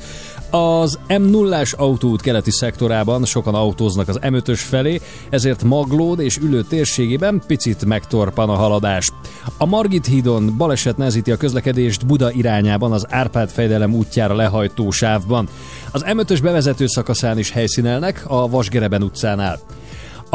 Az 0.49 0.99
M0-ás 1.07 1.75
autóút 1.75 2.21
keleti 2.21 2.51
szektorában 2.51 3.25
sokan 3.25 3.55
autóznak 3.55 4.07
az 4.07 4.19
M5-ös 4.21 4.59
felé, 4.59 5.01
ezért 5.29 5.63
Maglód 5.63 6.19
és 6.19 6.37
Ülő 6.37 6.61
térségében 6.61 7.41
picit 7.47 7.85
megtorpan 7.85 8.49
a 8.49 8.55
haladás. 8.55 9.11
A 9.57 9.65
Margit 9.65 10.05
hídon 10.05 10.57
baleset 10.57 10.97
nehezíti 10.97 11.31
a 11.31 11.37
közlekedést 11.37 12.05
Buda 12.05 12.31
irányában 12.31 12.91
az 12.91 13.05
Árpád 13.09 13.49
fejdelem 13.49 13.93
útjára 13.93 14.35
lehajtó 14.35 14.91
sávban. 14.91 15.47
Az 15.91 16.05
M5-ös 16.07 16.39
bevezető 16.41 16.87
szakaszán 16.87 17.37
is 17.37 17.51
helyszínelnek 17.51 18.23
a 18.27 18.49
Vasgereben 18.49 19.03
utcánál. 19.03 19.59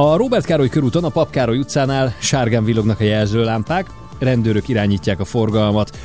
A 0.01 0.17
Robert 0.17 0.45
Károly 0.45 0.69
körúton 0.69 1.05
a 1.05 1.09
Pap 1.09 1.31
Károly 1.31 1.59
utcánál 1.59 2.15
sárgán 2.21 2.65
villognak 2.65 3.01
a 3.01 3.05
jelzőlámpák, 3.05 3.87
rendőrök 4.19 4.69
irányítják 4.69 5.21
a 5.21 5.25
forgalmat. 5.25 5.99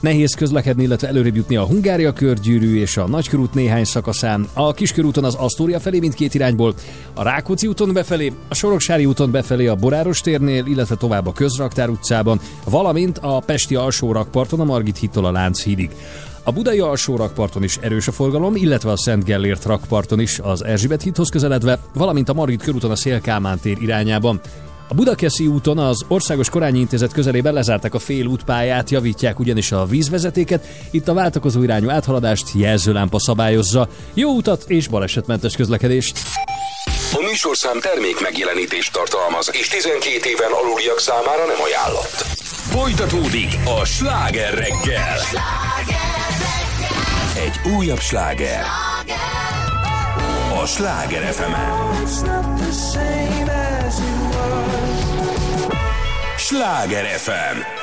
Nehéz 0.00 0.34
közlekedni, 0.34 0.82
illetve 0.82 1.08
előrébb 1.08 1.36
jutni 1.36 1.56
a 1.56 1.66
Hungária 1.66 2.12
körgyűrű 2.12 2.80
és 2.80 2.96
a 2.96 3.06
Nagykörút 3.06 3.54
néhány 3.54 3.84
szakaszán, 3.84 4.48
a 4.52 4.72
Kiskörúton 4.72 5.24
az 5.24 5.34
Asztória 5.34 5.80
felé 5.80 5.98
mindkét 5.98 6.34
irányból, 6.34 6.74
a 7.14 7.22
Rákóczi 7.22 7.66
úton 7.66 7.92
befelé, 7.92 8.32
a 8.48 8.54
Soroksári 8.54 9.06
úton 9.06 9.30
befelé 9.30 9.66
a 9.66 9.74
Boráros 9.74 10.20
térnél, 10.20 10.66
illetve 10.66 10.94
tovább 10.94 11.26
a 11.26 11.32
Közraktár 11.32 11.88
utcában, 11.88 12.40
valamint 12.64 13.18
a 13.18 13.42
Pesti 13.46 13.74
alsó 13.74 14.12
rakparton 14.12 14.60
a 14.60 14.64
Margit 14.64 14.98
hittól 14.98 15.24
a 15.24 15.32
Lánchídig. 15.32 15.90
A 16.48 16.52
budai 16.52 16.78
alsó 16.78 17.16
rakparton 17.16 17.62
is 17.62 17.76
erős 17.76 18.08
a 18.08 18.12
forgalom, 18.12 18.56
illetve 18.56 18.90
a 18.90 18.96
Szent 18.96 19.24
Gellért 19.24 19.64
rakparton 19.64 20.20
is 20.20 20.38
az 20.42 20.64
Erzsébet 20.64 21.02
hídhoz 21.02 21.28
közeledve, 21.28 21.78
valamint 21.94 22.28
a 22.28 22.32
Margit 22.32 22.62
körúton 22.62 22.90
a 22.90 22.96
Szél-Kálmán 22.96 23.58
tér 23.58 23.76
irányában. 23.80 24.40
A 24.88 24.94
Budakeszi 24.94 25.46
úton 25.46 25.78
az 25.78 26.04
Országos 26.08 26.50
Korányi 26.50 26.78
Intézet 26.78 27.12
közelében 27.12 27.52
lezárták 27.52 27.94
a 27.94 27.98
fél 27.98 28.26
útpályát, 28.26 28.90
javítják 28.90 29.38
ugyanis 29.38 29.72
a 29.72 29.86
vízvezetéket, 29.86 30.66
itt 30.90 31.08
a 31.08 31.14
váltakozó 31.14 31.62
irányú 31.62 31.90
áthaladást 31.90 32.48
jelzőlámpa 32.54 33.20
szabályozza. 33.20 33.88
Jó 34.14 34.30
utat 34.30 34.64
és 34.66 34.88
balesetmentes 34.88 35.56
közlekedést! 35.56 36.18
A 37.12 37.22
műsorszám 37.30 37.80
termék 37.80 38.20
megjelenítést 38.20 38.92
tartalmaz, 38.92 39.50
és 39.52 39.68
12 39.68 40.28
éven 40.28 40.52
aluliak 40.62 40.98
számára 40.98 41.46
nem 41.46 41.60
ajánlott. 41.64 42.46
Folytatódik 42.70 43.56
a 43.80 43.84
sláger 43.84 44.54
reggel. 44.54 45.18
Egy 47.48 47.72
újabb 47.72 47.98
sláger. 47.98 48.62
A 50.62 50.66
Sláger 50.66 51.32
fm. 51.32 51.52
Sláger 56.36 57.04
FM. 57.04 57.77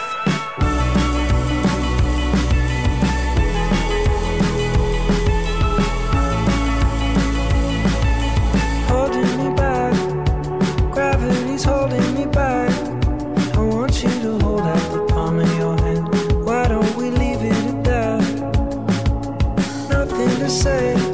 Say 20.65 21.04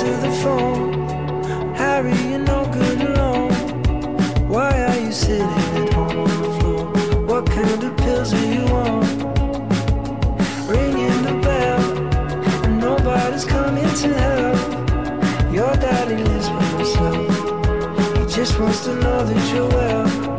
Answer 0.00 0.28
the 0.28 0.32
phone, 0.36 1.74
Harry. 1.74 2.14
You're 2.30 2.38
no 2.38 2.64
good 2.72 3.02
alone. 3.02 3.52
Why 4.48 4.70
are 4.84 4.98
you 4.98 5.12
sitting 5.12 5.44
at 5.44 5.92
home 5.92 6.20
on 6.20 6.42
the 6.42 6.50
floor? 6.58 6.86
What 7.26 7.44
kind 7.44 7.84
of 7.84 7.94
pills 7.98 8.32
are 8.32 8.46
you 8.46 8.64
on? 8.68 9.04
Ringing 10.68 11.22
the 11.22 11.38
bell, 11.42 11.82
and 12.64 12.80
nobody's 12.80 13.44
coming 13.44 13.92
to 14.02 14.14
help. 14.14 15.52
Your 15.52 15.74
daddy 15.76 16.16
lives 16.16 16.48
by 16.48 16.64
himself. 16.64 18.16
He 18.16 18.34
just 18.34 18.58
wants 18.58 18.84
to 18.86 18.94
know 18.94 19.22
that 19.26 19.54
you're 19.54 19.68
well. 19.68 20.29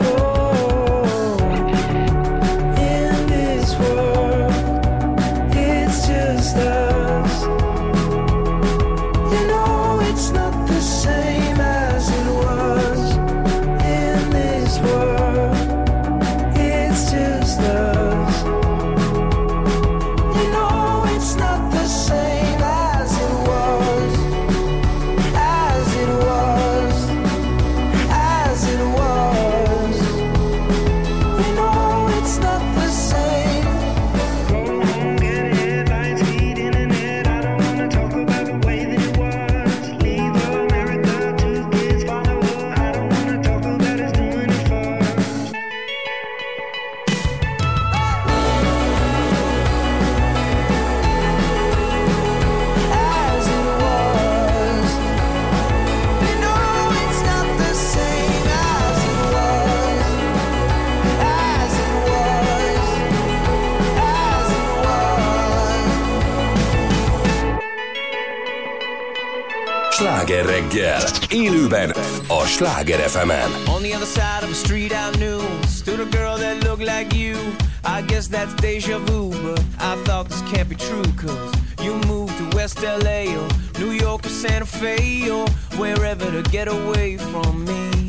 Élőben 71.31 71.89
a 72.27 72.45
Sláger 72.45 72.99
FM-en. 72.99 73.51
On 73.67 73.81
the 73.81 73.93
other 73.95 74.07
side 74.07 74.43
of 74.43 74.49
the 74.49 74.53
street 74.53 74.91
I 74.91 75.17
knew 75.17 75.41
stood 75.67 75.99
a 75.99 76.17
girl 76.17 76.37
that 76.37 76.63
looked 76.63 76.85
like 76.97 77.15
you. 77.15 77.35
I 77.83 78.01
guess 78.05 78.27
that's 78.27 78.53
deja 78.53 78.97
vu, 78.97 79.29
but 79.29 79.63
I 79.79 79.95
thought 80.03 80.29
this 80.29 80.41
can't 80.51 80.69
be 80.69 80.75
true, 80.75 81.13
cause 81.15 81.51
you 81.83 81.93
moved 82.07 82.37
to 82.37 82.57
West 82.57 82.81
LA 82.81 83.21
or 83.39 83.47
New 83.79 83.91
York 83.91 84.25
or 84.25 84.29
Santa 84.29 84.65
Fe 84.65 85.29
or 85.29 85.47
wherever 85.77 86.31
to 86.31 86.41
get 86.51 86.67
away 86.67 87.17
from 87.17 87.65
me. 87.65 88.00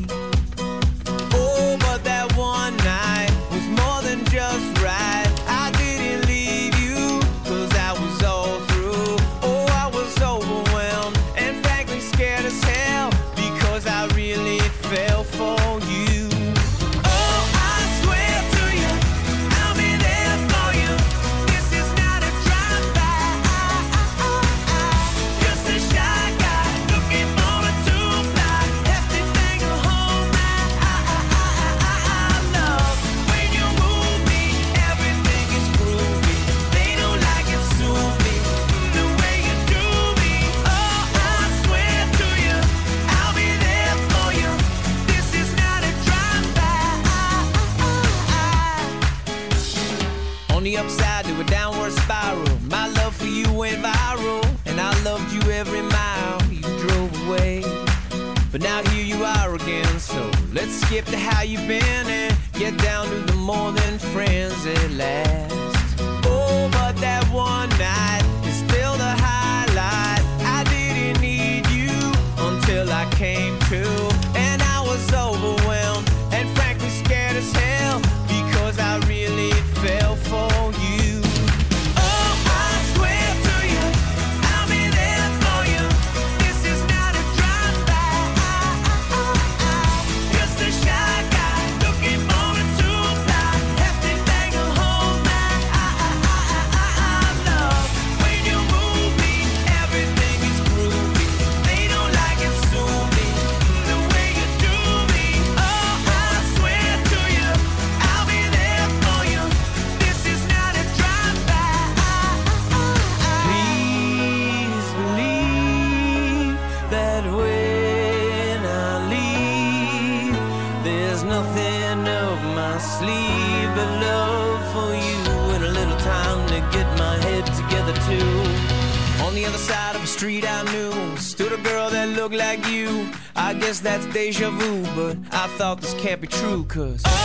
Can't 136.03 136.21
be 136.21 136.27
true, 136.27 136.65
cause. 136.65 137.22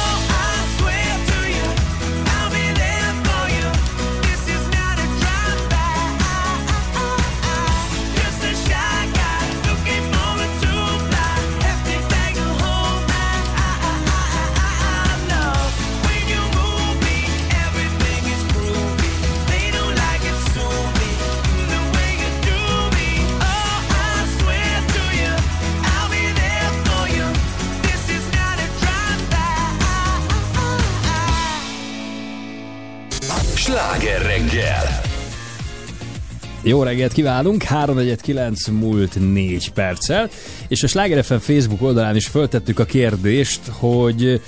Jó 36.67 36.83
reggelt 36.83 37.13
kívánunk, 37.13 37.63
349 37.63 38.67
múlt 38.67 39.17
4 39.31 39.71
perccel, 39.71 40.29
és 40.67 40.83
a 40.83 40.87
Sláger 40.87 41.23
FM 41.23 41.35
Facebook 41.35 41.81
oldalán 41.81 42.15
is 42.15 42.27
föltettük 42.27 42.79
a 42.79 42.85
kérdést, 42.85 43.59
hogy 43.79 44.41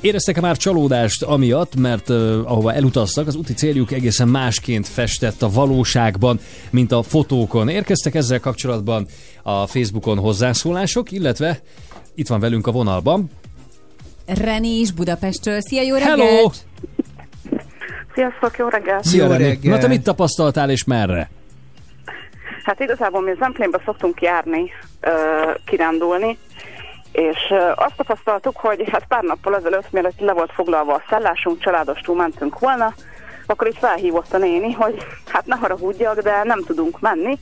éreztek-e 0.00 0.40
már 0.40 0.56
csalódást 0.56 1.22
amiatt, 1.22 1.76
mert 1.76 2.08
uh, 2.08 2.16
ahova 2.44 2.72
elutaztak, 2.72 3.26
az 3.26 3.34
úti 3.34 3.54
céljuk 3.54 3.92
egészen 3.92 4.28
másként 4.28 4.88
festett 4.88 5.42
a 5.42 5.50
valóságban, 5.50 6.40
mint 6.70 6.92
a 6.92 7.02
fotókon. 7.02 7.68
Érkeztek 7.68 8.14
ezzel 8.14 8.40
kapcsolatban 8.40 9.06
a 9.42 9.66
Facebookon 9.66 10.18
hozzászólások, 10.18 11.10
illetve 11.10 11.60
itt 12.14 12.28
van 12.28 12.40
velünk 12.40 12.66
a 12.66 12.70
vonalban. 12.70 13.30
Reni 14.26 14.78
is 14.78 14.92
Budapestről. 14.92 15.60
Szia, 15.60 15.82
jó 15.82 15.94
reggelt! 15.94 16.20
Hello! 16.20 16.50
Sziasztok, 18.14 18.56
jó 18.58 18.68
reggelt! 18.68 19.04
Szia, 19.04 19.28
Reni. 19.28 19.58
Na 19.62 19.78
te 19.78 19.86
mit 19.86 20.02
tapasztaltál 20.02 20.70
és 20.70 20.84
merre? 20.84 21.30
Hát 22.64 22.80
igazából 22.80 23.20
mi 23.20 23.32
Zemplénbe 23.38 23.80
szoktunk 23.84 24.22
járni, 24.22 24.70
kirándulni, 25.64 26.38
és 27.12 27.54
azt 27.74 27.96
tapasztaltuk, 27.96 28.56
hogy 28.56 28.88
hát 28.92 29.04
pár 29.08 29.22
nappal 29.22 29.56
ezelőtt, 29.56 29.92
mielőtt 29.92 30.20
le 30.20 30.32
volt 30.32 30.52
foglalva 30.52 30.94
a 30.94 31.02
szállásunk, 31.10 31.60
családostól 31.60 32.16
mentünk 32.16 32.58
volna, 32.58 32.94
akkor 33.46 33.66
így 33.66 33.78
felhívott 33.78 34.32
a 34.32 34.38
néni, 34.38 34.72
hogy 34.72 35.06
hát 35.26 35.46
ne 35.46 35.56
haragudjak, 35.56 36.20
de 36.20 36.42
nem 36.44 36.62
tudunk 36.66 37.00
menni, 37.00 37.38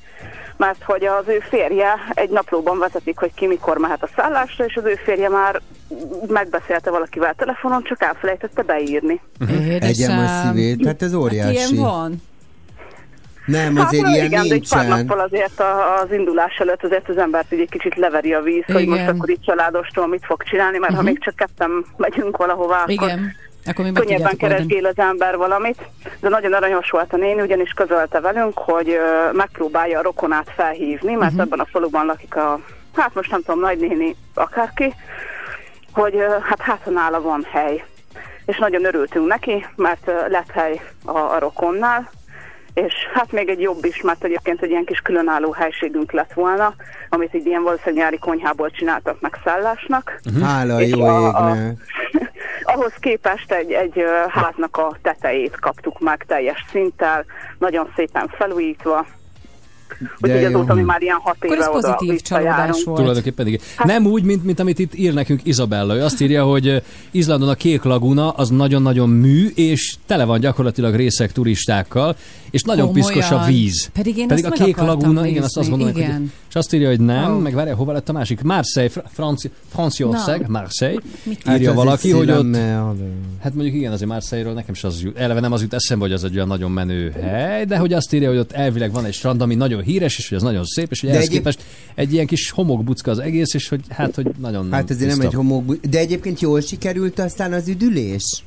mert 0.56 0.82
hogy 0.82 1.04
az 1.04 1.24
ő 1.26 1.38
férje 1.48 1.94
egy 2.14 2.30
naplóban 2.30 2.78
vezetik, 2.78 3.18
hogy 3.18 3.34
ki 3.34 3.46
mikor 3.46 3.78
mehet 3.78 4.02
a 4.02 4.08
szállásra, 4.16 4.64
és 4.64 4.76
az 4.76 4.84
ő 4.84 4.94
férje 5.04 5.28
már 5.28 5.60
megbeszélte 6.26 6.90
valakivel 6.90 7.34
telefonon, 7.34 7.82
csak 7.82 8.02
elfelejtette 8.02 8.62
beírni. 8.62 9.20
Egyem 9.80 10.18
a 10.18 10.26
szívét, 10.26 10.86
hát 10.86 11.02
ez 11.02 11.14
óriási. 11.14 11.58
Hát 11.58 11.70
ilyen 11.70 11.84
van. 11.84 12.22
Nem, 13.44 13.76
Hát 13.76 13.86
azért 13.86 14.02
na, 14.04 14.10
ilyen 14.10 14.24
igen, 14.24 14.48
de 14.48 14.54
egy 14.54 14.68
pár 14.68 14.84
nincsen. 14.86 15.04
nappal 15.04 15.24
azért 15.24 15.60
a, 15.60 16.00
az 16.00 16.12
indulás 16.12 16.56
előtt 16.56 16.84
azért 16.84 17.08
az 17.08 17.18
embert 17.18 17.52
így 17.52 17.60
egy 17.60 17.70
kicsit 17.70 17.96
leveri 17.96 18.32
a 18.34 18.40
víz, 18.40 18.64
hogy 18.66 18.80
Igen. 18.80 18.88
most 18.98 19.08
akkor 19.08 19.30
itt 19.30 19.44
családostól 19.44 20.06
mit 20.06 20.24
fog 20.24 20.42
csinálni, 20.42 20.78
mert 20.78 20.94
ha 20.94 21.02
még 21.02 21.22
csak 21.24 21.36
ketten 21.36 21.84
megyünk 21.96 22.36
valahová, 22.36 22.80
akkor 22.80 22.90
Igen. 22.92 23.34
Akkor 23.66 23.84
mi 23.84 23.90
meg 23.90 24.02
könnyebben 24.02 24.36
keresgél 24.36 24.86
az 24.86 24.98
ember 24.98 25.36
valamit. 25.36 25.78
De 26.20 26.28
nagyon 26.28 26.52
aranyos 26.52 26.90
volt 26.90 27.12
a 27.12 27.16
néni, 27.16 27.40
ugyanis 27.40 27.70
közölte 27.72 28.20
velünk, 28.20 28.58
hogy 28.58 28.88
ö, 28.88 29.32
megpróbálja 29.32 29.98
a 29.98 30.02
rokonát 30.02 30.50
felhívni, 30.56 31.14
mert 31.14 31.38
ebben 31.38 31.58
a 31.60 31.66
faluban 31.70 32.06
lakik 32.06 32.36
a, 32.36 32.60
hát 32.96 33.14
most 33.14 33.30
nem 33.30 33.42
tudom, 33.42 33.60
nagynéni, 33.60 34.16
akárki, 34.34 34.94
hogy 35.92 36.14
ö, 36.16 36.26
hát 36.42 36.60
hát 36.60 36.84
nála 36.90 37.20
van 37.20 37.46
hely. 37.52 37.84
És 38.46 38.58
nagyon 38.58 38.84
örültünk 38.84 39.26
neki, 39.26 39.66
mert 39.76 40.08
ö, 40.08 40.28
lett 40.28 40.50
hely 40.50 40.80
a, 41.04 41.18
a 41.18 41.38
rokonnál, 41.38 42.10
és 42.74 42.94
hát 43.14 43.32
még 43.32 43.48
egy 43.48 43.60
jobb 43.60 43.84
is, 43.84 44.00
mert 44.02 44.24
egyébként 44.24 44.62
egy 44.62 44.70
ilyen 44.70 44.84
kis 44.84 45.00
különálló 45.00 45.52
helységünk 45.52 46.12
lett 46.12 46.32
volna, 46.32 46.74
amit 47.08 47.34
egy 47.34 47.46
ilyen 47.46 47.62
valószínűleg 47.62 48.04
nyári 48.04 48.18
konyhából 48.18 48.70
csináltak 48.70 49.20
meg 49.20 49.38
szállásnak. 49.44 50.20
Hála 50.42 50.80
És 50.80 50.90
jó 50.90 51.04
a- 51.04 51.46
a- 51.46 51.54
égnek. 51.54 51.76
Ahhoz 52.62 52.92
képest 53.00 53.52
egy, 53.52 53.72
egy 53.72 54.04
háznak 54.28 54.76
a 54.76 54.96
tetejét 55.02 55.58
kaptuk 55.60 56.00
meg 56.00 56.24
teljes 56.28 56.64
szinttel, 56.70 57.24
nagyon 57.58 57.92
szépen 57.96 58.28
felújítva, 58.28 59.06
Úgyhogy 60.20 60.44
azóta 60.44 60.74
mi 60.74 60.82
már 60.82 61.02
ilyen 61.02 61.16
hat 61.22 61.34
Akkor 61.34 61.56
éve 61.56 61.62
ez 61.62 61.68
oda 61.68 61.94
pozitív 61.94 62.20
csalódás 62.20 62.84
volt. 62.84 62.98
Tulajdonképpen 62.98 63.46
igen. 63.46 63.60
Nem 63.84 64.06
úgy, 64.06 64.22
mint, 64.22 64.44
mint 64.44 64.60
amit 64.60 64.78
itt 64.78 64.94
ír 64.94 65.14
nekünk 65.14 65.40
Izabella. 65.44 65.96
Ő 65.96 66.02
azt 66.02 66.20
írja, 66.20 66.44
hogy 66.44 66.82
Izlandon 67.10 67.48
a 67.48 67.54
Kék 67.54 67.82
Laguna 67.82 68.30
az 68.30 68.48
nagyon-nagyon 68.48 69.08
mű, 69.08 69.48
és 69.54 69.94
tele 70.06 70.24
van 70.24 70.40
gyakorlatilag 70.40 70.94
részek 70.94 71.32
turistákkal, 71.32 72.16
és 72.50 72.62
nagyon 72.62 72.86
Komolyan? 72.86 73.12
piszkos 73.12 73.30
a 73.30 73.44
víz. 73.44 73.90
Pedig 73.92 74.16
én 74.16 74.26
Pedig 74.26 74.44
a 74.44 74.50
Kék 74.50 74.76
Laguna, 74.76 75.26
igen, 75.26 75.42
azt 75.42 75.56
azt 75.56 75.68
nézni, 75.68 75.70
gondolom, 75.70 75.92
hogy 75.94 76.02
igen. 76.02 76.32
és 76.48 76.54
azt 76.54 76.74
írja, 76.74 76.88
hogy 76.88 77.00
nem, 77.00 77.34
Ó. 77.34 77.38
meg 77.38 77.54
várja, 77.54 77.74
hova 77.74 77.92
lett 77.92 78.08
a 78.08 78.12
másik? 78.12 78.42
Marseille, 78.42 78.90
Fr- 78.90 79.04
Franci, 79.12 79.50
Franciaország. 79.68 80.48
Marseille. 80.48 81.00
Mit 81.22 81.38
Írja 81.48 81.68
Hát 81.68 81.78
az 81.78 81.84
valaki, 81.84 82.08
egy 82.08 82.14
hogy 82.16 82.30
ott 82.30 82.56
Hát 83.42 83.54
mondjuk 83.54 83.76
igen, 83.76 83.92
azért 83.92 84.10
Marseille-ről 84.10 84.52
nekem 84.54 84.74
is 84.74 84.84
az 84.84 85.02
jut, 85.02 85.16
eleve 85.16 85.40
nem 85.40 85.52
az 85.52 85.60
jut 85.60 85.74
eszembe, 85.74 86.04
hogy 86.04 86.12
az 86.14 86.24
egy 86.24 86.34
olyan 86.34 86.46
nagyon 86.46 86.70
menő 86.70 87.10
hely, 87.10 87.64
de 87.64 87.76
hogy 87.76 87.92
azt 87.92 88.12
írja, 88.12 88.28
hogy 88.28 88.38
ott 88.38 88.52
elvileg 88.52 88.92
van 88.92 89.04
egy 89.04 89.12
strand, 89.14 89.40
ami 89.40 89.54
nagyon 89.54 89.81
híres, 89.82 90.18
és 90.18 90.28
hogy 90.28 90.36
az 90.36 90.42
nagyon 90.42 90.64
szép, 90.64 90.90
és 90.90 91.00
hogy 91.00 91.08
De 91.08 91.14
ehhez 91.14 91.28
egyéb- 91.28 91.44
képest 91.44 91.64
egy 91.94 92.12
ilyen 92.12 92.26
kis 92.26 92.50
homokbucka 92.50 93.10
az 93.10 93.18
egész, 93.18 93.54
és 93.54 93.68
hogy 93.68 93.80
hát, 93.90 94.14
hogy 94.14 94.26
nagyon 94.38 94.72
Hát 94.72 94.88
nem 94.88 94.98
tiszta. 94.98 95.22
egy 95.22 95.34
homok... 95.34 95.74
De 95.76 95.98
egyébként 95.98 96.40
jól 96.40 96.60
sikerült 96.60 97.18
aztán 97.18 97.52
az 97.52 97.68
üdülés? 97.68 98.44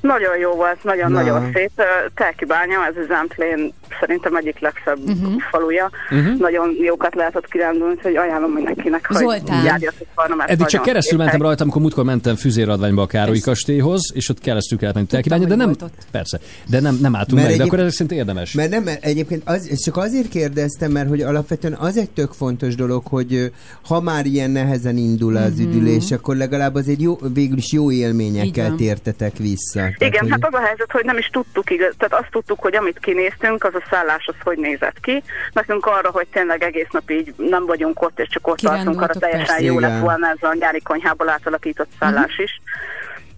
Nagyon 0.00 0.38
jó 0.38 0.50
volt, 0.54 0.84
nagyon-nagyon 0.84 1.42
Na. 1.42 1.50
szép. 1.54 1.70
Telkibánya, 2.14 2.86
ez 2.86 2.94
az 2.96 3.06
Zemplén 3.08 3.72
szerintem 4.00 4.36
egyik 4.36 4.58
legszebb 4.58 4.98
uh-huh. 4.98 5.40
faluja. 5.50 5.90
Uh-huh. 6.10 6.38
Nagyon 6.38 6.76
jókat 6.80 7.14
lehet 7.14 7.36
ott 7.36 7.48
kirándulni, 7.48 7.96
hogy 8.02 8.16
ajánlom 8.16 8.52
mindenkinek, 8.52 9.08
Zoltán. 9.10 9.56
hogy 9.56 9.64
járjatok 9.64 10.06
volna, 10.14 10.34
mert 10.34 10.50
Eddig 10.50 10.66
csak 10.66 10.82
keresztül 10.82 11.18
mentem 11.18 11.42
rajta, 11.42 11.62
amikor 11.62 11.80
múltkor 11.80 12.04
mentem 12.04 12.34
füzéradványba 12.36 13.02
a 13.02 13.06
Károlyi 13.06 13.40
kastélyhoz, 13.40 14.12
és 14.14 14.28
ott 14.28 14.40
keresztül 14.40 14.78
kellett 14.78 14.94
menni 14.94 15.06
Telkibánya, 15.06 15.46
de 15.46 15.54
nem, 15.54 15.74
persze, 16.10 16.38
de 16.66 16.80
nem, 16.80 16.98
nem 17.00 17.16
álltunk 17.16 17.40
Mert 17.40 17.48
meg, 17.48 17.58
de 17.58 17.64
akkor 17.64 17.78
ez 17.78 17.92
szerint 17.92 18.12
érdemes. 18.12 18.52
Mert 18.52 18.70
nem, 18.70 18.82
mert 18.82 19.04
egyébként 19.04 19.42
az, 19.44 19.82
csak 19.84 19.96
azért 19.96 20.28
kérdeztem, 20.28 20.90
mert 20.90 21.08
hogy 21.08 21.20
alapvetően 21.20 21.72
az 21.72 21.96
egy 21.96 22.10
tök 22.10 22.32
fontos 22.32 22.74
dolog, 22.74 23.02
hogy 23.06 23.52
ha 23.86 24.00
már 24.00 24.26
ilyen 24.26 24.50
nehezen 24.50 24.96
indul 24.96 25.36
az 25.36 25.58
üdülés, 25.58 26.10
akkor 26.10 26.36
legalább 26.36 26.74
azért 26.74 27.00
jó, 27.00 27.18
végül 27.34 27.56
is 27.56 27.72
jó 27.72 27.90
élményekkel 27.90 28.74
tértetek 28.74 29.36
vissza. 29.36 29.72
Tehát, 29.72 29.94
Igen, 29.98 30.20
hogy... 30.20 30.30
hát 30.30 30.44
az 30.44 30.54
a 30.54 30.60
helyzet, 30.60 30.90
hogy 30.90 31.04
nem 31.04 31.18
is 31.18 31.26
tudtuk, 31.26 31.70
igaz, 31.70 31.94
tehát 31.98 32.24
azt 32.24 32.30
tudtuk, 32.30 32.60
hogy 32.60 32.76
amit 32.76 32.98
kinéztünk, 32.98 33.64
az 33.64 33.74
a 33.74 33.83
szállás 33.90 34.26
az 34.26 34.34
hogy 34.42 34.58
nézett 34.58 35.00
ki. 35.00 35.22
Nekünk 35.52 35.86
arra, 35.86 36.10
hogy 36.10 36.26
tényleg 36.26 36.62
egész 36.62 36.88
nap 36.90 37.10
így 37.10 37.34
nem 37.36 37.66
vagyunk 37.66 38.02
ott, 38.02 38.20
és 38.20 38.28
csak 38.28 38.46
ott 38.46 38.58
tartunk, 38.58 39.00
arra 39.02 39.14
teljesen 39.14 39.46
persze. 39.46 39.64
jó 39.64 39.78
lett 39.78 40.00
volna 40.00 40.28
ez 40.28 40.36
a 40.40 40.56
nyári 40.58 40.82
konyhából 40.82 41.28
átalakított 41.28 41.90
szállás 41.98 42.38
is. 42.38 42.60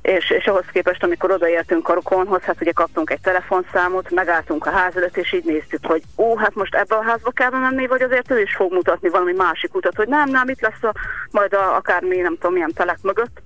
És, 0.06 0.30
és 0.30 0.44
ahhoz 0.46 0.64
képest, 0.72 1.02
amikor 1.02 1.30
odaértünk 1.30 1.88
a 1.88 1.94
rokonhoz, 1.94 2.40
hát 2.40 2.60
ugye 2.60 2.72
kaptunk 2.72 3.10
egy 3.10 3.20
telefonszámot, 3.20 4.10
megálltunk 4.10 4.66
a 4.66 4.70
ház 4.70 4.96
előtt, 4.96 5.16
és 5.16 5.32
így 5.32 5.44
néztük, 5.44 5.86
hogy 5.86 6.02
ó, 6.16 6.36
hát 6.36 6.54
most 6.54 6.74
ebbe 6.74 6.94
a 6.94 7.02
házba 7.02 7.30
kell 7.30 7.50
menni, 7.50 7.86
vagy 7.86 8.02
azért 8.02 8.30
ő 8.30 8.40
is 8.40 8.54
fog 8.56 8.72
mutatni 8.72 9.08
valami 9.08 9.32
másik 9.32 9.74
utat, 9.74 9.94
hogy 9.96 10.08
nem, 10.08 10.30
nem, 10.30 10.48
itt 10.48 10.60
lesz 10.60 10.82
a, 10.82 10.92
majd 11.30 11.52
a, 11.52 11.76
akármi, 11.76 12.16
nem 12.16 12.34
tudom, 12.34 12.52
milyen 12.52 12.72
telek 12.74 12.98
mögött, 13.02 13.40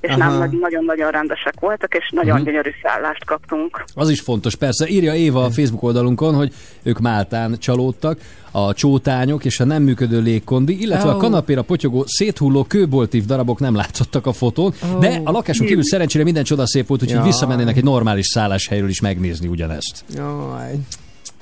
és 0.00 0.10
Aha. 0.10 0.18
nem, 0.18 0.38
nagy- 0.38 0.58
nagyon-nagyon 0.58 1.10
rendesek 1.10 1.54
voltak, 1.60 1.94
és 1.94 2.10
nagyon 2.10 2.36
Mhm. 2.36 2.44
gyönyörű 2.44 2.70
szállást 2.82 3.24
kaptunk. 3.24 3.82
Az 3.94 4.10
is 4.10 4.20
fontos, 4.20 4.54
persze. 4.56 4.86
Írja 4.88 5.14
Éva 5.14 5.44
a 5.44 5.50
Facebook 5.50 5.82
oldalunkon, 5.82 6.34
hogy 6.34 6.52
ők 6.82 6.98
Máltán 6.98 7.58
csalódtak, 7.58 8.18
a 8.54 8.72
csótányok 8.74 9.44
és 9.44 9.60
a 9.60 9.64
nem 9.64 9.82
működő 9.82 10.20
légkondi, 10.20 10.80
illetve 10.80 11.10
a 11.10 11.14
Ó. 11.14 11.18
kanapéra 11.18 11.62
potyogó, 11.62 12.04
széthulló 12.06 12.64
kőboltív 12.64 13.24
darabok 13.24 13.60
nem 13.60 13.74
látszottak 13.74 14.26
a 14.26 14.32
fotón, 14.32 14.74
Ó. 14.94 14.98
de 14.98 15.20
a 15.24 15.30
lakáson 15.30 15.66
kívül 15.66 15.84
szerencsére 15.84 16.24
minden 16.24 16.44
csoda 16.44 16.66
szép 16.66 16.86
volt, 16.86 17.02
úgyhogy 17.02 17.18
Jaj. 17.18 17.26
visszamennének 17.26 17.76
egy 17.76 17.84
normális 17.84 18.26
szálláshelyről 18.26 18.88
is 18.88 19.00
megnézni 19.00 19.46
ugyanezt. 19.46 20.04
Jaj. 20.14 20.78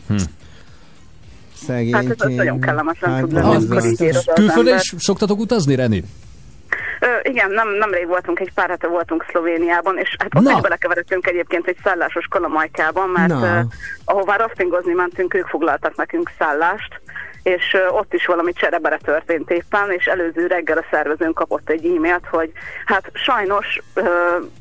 Hm. 0.09 0.17
Szegénykém. 1.67 2.09
Hát 2.09 2.23
ez- 2.23 2.35
nagyon 2.35 2.61
kellemetlen 2.61 3.21
tud 3.21 3.33
Hát 3.39 3.63
lenni, 3.69 3.95
ér 3.99 4.17
az 4.17 4.25
Külföldre 4.35 4.75
is 4.75 4.95
szoktatok 4.99 5.39
utazni, 5.39 5.75
Reni? 5.75 6.05
Ö, 7.01 7.07
igen, 7.23 7.51
nem, 7.51 7.69
nemrég 7.69 8.07
voltunk, 8.07 8.41
egy 8.41 8.53
pár 8.53 8.69
hete 8.69 8.87
voltunk 8.87 9.27
Szlovéniában, 9.31 9.99
és 9.99 10.17
hát 10.19 10.35
ott 10.35 10.43
Na. 10.43 10.53
is 10.53 10.61
belekeveredtünk 10.61 11.27
egyébként 11.27 11.67
egy 11.67 11.77
szállásos 11.83 12.27
kalamajkában, 12.27 13.09
mert 13.09 13.29
Na. 13.29 13.61
uh, 13.61 13.67
ahová 14.05 14.37
raftingozni 14.37 14.93
mentünk, 14.93 15.35
ők 15.35 15.47
foglaltak 15.47 15.97
nekünk 15.97 16.31
szállást, 16.39 17.01
és 17.43 17.77
uh, 17.89 17.97
ott 17.97 18.15
is 18.15 18.27
valami 18.27 18.53
cserebere 18.53 18.99
történt 19.05 19.51
éppen, 19.51 19.91
és 19.91 20.05
előző 20.05 20.47
reggel 20.47 20.79
a 20.79 20.85
szervezőnk 20.91 21.35
kapott 21.35 21.71
egy 21.71 21.85
e-mailt, 21.85 22.27
hogy 22.31 22.53
hát 22.85 23.11
sajnos 23.13 23.81
uh, 23.95 24.05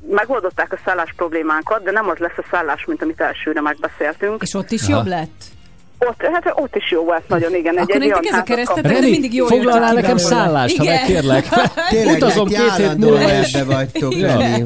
megoldották 0.09 0.73
a 0.73 0.79
szállás 0.85 1.13
problémánkat, 1.15 1.83
de 1.83 1.91
nem 1.91 2.09
az 2.09 2.17
lesz 2.17 2.37
a 2.37 2.45
szállás, 2.51 2.85
mint 2.85 3.01
amit 3.01 3.21
elsőre 3.21 3.61
megbeszéltünk. 3.61 4.41
És 4.41 4.53
ott 4.53 4.71
is 4.71 4.87
Aha. 4.87 4.97
jobb 4.97 5.07
lett? 5.07 5.57
Ott, 5.99 6.21
hát 6.33 6.53
ott 6.55 6.75
is 6.75 6.91
jó 6.91 7.03
volt 7.03 7.27
nagyon, 7.27 7.55
igen. 7.55 7.77
Akkor 7.77 7.95
egy 7.95 8.07
nektek 8.07 8.23
olyan 8.23 8.33
ez 8.33 8.39
a 8.39 8.63
kaptunk. 8.65 8.87
de 8.87 8.93
Reni, 8.93 9.09
mindig 9.09 9.33
jól 9.33 9.47
foglalnál 9.47 9.93
nekem 9.93 10.17
szállást, 10.17 10.77
ha 10.77 10.83
megkérlek. 10.83 11.47
Tényleg, 11.89 12.15
Utazom 12.15 12.47
neki 12.47 12.61
két 12.61 12.75
hét 12.75 12.97
múlva 12.97 13.29
ebbe 13.29 13.63
vagytok. 13.63 14.13
Reni. 14.19 14.63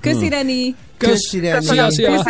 Köszi, 0.00 0.28
Reni! 0.28 0.74
Köszi, 1.08 1.40
Reni. 1.40 1.64
Szia! 1.88 2.22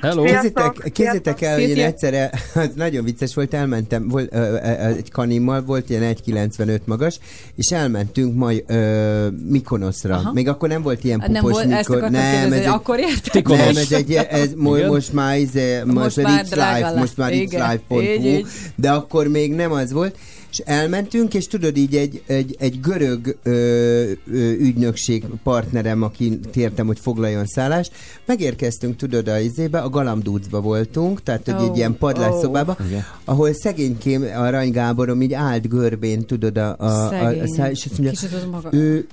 Hello. 0.00 0.22
Képzeljétek, 0.22 0.90
képzeljétek 0.92 1.40
el, 1.40 1.54
hogy 1.54 1.68
én 1.68 1.84
egyszerre, 1.84 2.30
az 2.54 2.68
nagyon 2.74 3.04
vicces 3.04 3.34
volt, 3.34 3.54
elmentem, 3.54 4.08
volt, 4.08 4.34
ö, 4.34 4.56
egy 4.96 5.10
kanimmal, 5.10 5.62
volt 5.62 5.90
ilyen 5.90 6.14
1,95 6.26 6.78
magas, 6.84 7.18
és 7.56 7.70
elmentünk 7.70 8.34
majd 8.36 8.64
ö, 8.66 9.26
Mikonoszra. 9.48 10.14
Aha. 10.14 10.32
Még 10.32 10.48
akkor 10.48 10.68
nem 10.68 10.82
volt 10.82 11.04
ilyen 11.04 11.20
Hát 11.20 11.30
Nem 11.30 11.42
pupos 11.42 11.62
volt, 11.62 11.72
akartam 11.72 12.10
nem, 12.10 12.30
kérdezni, 12.32 12.56
ez 12.56 12.62
egy, 12.62 12.68
akkor 12.68 12.98
érted? 12.98 13.48
Nem, 13.48 13.76
ez 13.76 13.92
egy, 13.92 14.12
ez 14.12 14.48
mo- 14.56 14.86
most 14.86 15.12
már, 15.12 15.38
izé, 15.38 15.82
most, 15.84 15.94
Most 15.94 16.16
már 16.16 16.44
Life, 16.44 16.94
most 16.98 17.16
már 17.16 17.30
Life.hu, 17.30 18.46
de 18.74 18.90
akkor 18.90 19.26
még 19.26 19.52
nem 19.54 19.72
az 19.72 19.92
volt, 19.92 20.16
és 20.52 20.58
elmentünk, 20.58 21.34
és 21.34 21.46
tudod, 21.46 21.76
így 21.76 21.96
egy, 21.96 22.22
egy, 22.26 22.56
egy 22.58 22.80
görög 22.80 23.36
ö, 23.42 23.50
ö, 23.52 24.50
ügynökség 24.50 25.24
partnerem, 25.42 26.02
aki 26.02 26.40
kértem, 26.50 26.86
hogy 26.86 26.98
foglaljon 27.00 27.46
szállást, 27.46 27.92
megérkeztünk, 28.26 28.96
tudod, 28.96 29.28
a 29.28 29.38
izébe, 29.38 29.80
a 29.80 29.88
Galamdúcba 29.88 30.60
voltunk, 30.60 31.22
tehát 31.22 31.50
hogy 31.50 31.68
Ó, 31.68 31.70
egy 31.70 31.76
ilyen 31.76 31.96
padlásszobába, 31.98 32.76
Igen. 32.86 33.04
ahol 33.24 33.52
szegénykém 33.52 34.22
Arany 34.36 34.70
Gáborom 34.70 35.22
így 35.22 35.32
állt 35.32 35.68
görbén, 35.68 36.26
tudod, 36.26 36.56
a, 36.56 36.76
a, 36.78 36.84
a, 36.84 37.06
a 37.06 37.08
Szegény. 37.08 37.46
szá, 37.46 37.70
és 37.70 37.84
azt 37.84 37.98
mondja, 37.98 38.68
ő, 38.70 39.06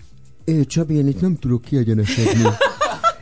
ő, 0.46 0.66
Csabi, 0.66 0.94
én 0.96 1.08
itt 1.08 1.22
nem 1.22 1.38
tudok 1.40 1.62
kiegyenesedni. 1.62 2.44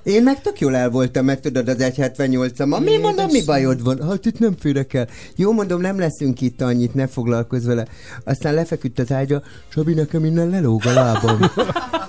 Én 0.07 0.23
meg 0.23 0.41
tök 0.41 0.59
jól 0.59 0.75
el 0.75 0.89
voltam, 0.89 1.25
mert 1.25 1.41
tudod, 1.41 1.67
az 1.67 1.75
1.78-am. 1.79 2.83
Mi 2.83 2.97
mondom, 2.97 3.25
mi 3.31 3.43
bajod 3.43 3.83
van? 3.83 4.01
Hát 4.09 4.25
itt 4.25 4.39
nem 4.39 4.55
férek 4.59 4.93
el. 4.93 5.07
Jó, 5.35 5.51
mondom, 5.51 5.81
nem 5.81 5.99
leszünk 5.99 6.41
itt 6.41 6.61
annyit, 6.61 6.93
ne 6.93 7.07
foglalkozz 7.07 7.65
vele. 7.65 7.85
Aztán 8.23 8.53
lefeküdt 8.53 8.99
az 8.99 9.11
ágyra, 9.11 9.41
Csabi, 9.73 9.93
nekem 9.93 10.25
innen 10.25 10.49
lelóg 10.49 10.81
a 10.85 10.93
lábam. 10.93 11.39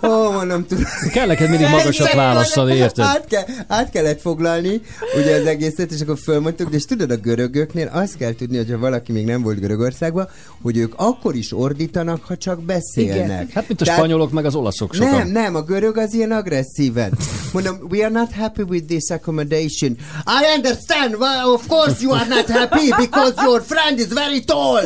Ó, 0.02 0.30
mondom, 0.30 0.66
tudod. 0.66 0.84
Kell 1.12 1.26
neked 1.26 1.48
mindig 1.50 1.68
magasat 1.68 2.12
választani, 2.12 2.74
érted? 2.74 3.04
Át, 3.04 3.26
kell, 3.26 3.42
át 3.66 3.90
kellett 3.90 4.20
foglalni, 4.20 4.80
ugye 5.16 5.40
az 5.40 5.46
egészet, 5.46 5.92
és 5.92 6.00
akkor 6.00 6.18
fölmondtuk, 6.18 6.68
de 6.70 6.76
és 6.76 6.84
tudod, 6.84 7.10
a 7.10 7.16
görögöknél 7.16 7.90
azt 7.92 8.16
kell 8.16 8.34
tudni, 8.34 8.56
hogyha 8.56 8.78
valaki 8.78 9.12
még 9.12 9.24
nem 9.24 9.42
volt 9.42 9.60
Görögországban, 9.60 10.28
hogy 10.62 10.76
ők 10.76 10.92
akkor 10.96 11.34
is 11.34 11.52
ordítanak, 11.52 12.24
ha 12.24 12.36
csak 12.36 12.62
beszélnek. 12.62 13.24
Igen. 13.24 13.48
Hát 13.54 13.68
mint 13.68 13.80
a 13.80 13.84
Tehát- 13.84 13.98
spanyolok, 14.00 14.30
meg 14.30 14.44
az 14.44 14.54
olaszok 14.54 14.94
sokan. 14.94 15.10
nem, 15.10 15.28
nem, 15.28 15.54
a 15.54 15.62
görög 15.62 15.96
az 15.96 16.14
ilyen 16.14 16.30
agresszíven. 16.32 17.12
Mondom, 17.52 17.87
we 17.88 18.02
are 18.04 18.10
not 18.10 18.32
happy 18.32 18.64
with 18.64 18.88
this 18.88 19.10
accommodation. 19.10 19.98
I 20.26 20.46
understand, 20.46 21.18
well, 21.18 21.54
of 21.54 21.68
course 21.68 22.02
you 22.02 22.12
are 22.12 22.26
not 22.26 22.48
happy 22.48 22.90
because 22.98 23.36
your 23.42 23.60
friend 23.60 23.98
is 23.98 24.12
very 24.12 24.40
tall. 24.40 24.82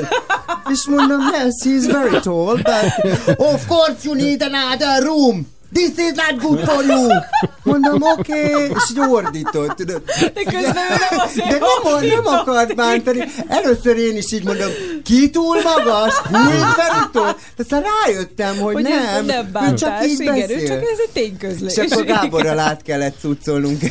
És 0.70 0.86
mondom, 0.86 1.20
yes, 1.32 1.62
he 1.64 1.74
is 1.74 1.86
very 1.86 2.20
tall, 2.20 2.56
but 2.56 3.38
of 3.38 3.66
course 3.68 4.04
you 4.04 4.14
need 4.14 4.42
another 4.42 5.04
room. 5.04 5.46
This 5.72 5.88
is 5.96 6.12
not 6.14 6.40
good 6.42 6.58
for 6.68 6.84
you. 6.84 7.08
Mondom, 7.62 8.02
oké, 8.18 8.32
okay. 8.52 8.64
és 8.64 8.90
így 8.90 9.00
ordított, 9.10 9.70
tudod. 9.76 10.02
De 10.34 10.42
közben 10.42 10.84
ő 10.90 10.96
nem 11.10 11.18
azért 11.24 11.48
De 11.48 11.58
nem, 11.58 12.06
nem 12.24 12.26
akart 12.26 12.74
bántani. 12.74 13.24
Először 13.48 13.96
én 13.96 14.16
is 14.16 14.32
így 14.32 14.44
mondom, 14.44 14.68
ki 15.04 15.30
túl 15.30 15.56
magas? 15.62 16.14
Is 16.30 16.60
very 16.76 17.04
tall? 17.12 17.34
Aztán 17.58 17.82
rájöttem, 18.04 18.56
hogy, 18.58 18.74
Hogy 18.74 18.82
nem. 18.82 18.92
ez 19.20 19.26
nem 19.26 19.46
ő 19.46 19.48
bántás, 19.52 19.80
csak 19.80 20.06
így 20.06 20.20
igen, 20.20 20.34
beszél. 20.38 20.60
ő 20.60 20.66
csak 20.66 20.82
ez 20.82 20.98
egy 21.06 21.10
tényközlés. 21.12 21.76
És 21.76 21.90
akkor 21.92 22.04
Gáborral 22.04 22.58
át 22.58 22.82
kellett 22.82 23.16
cuccolnunk. 23.20 23.82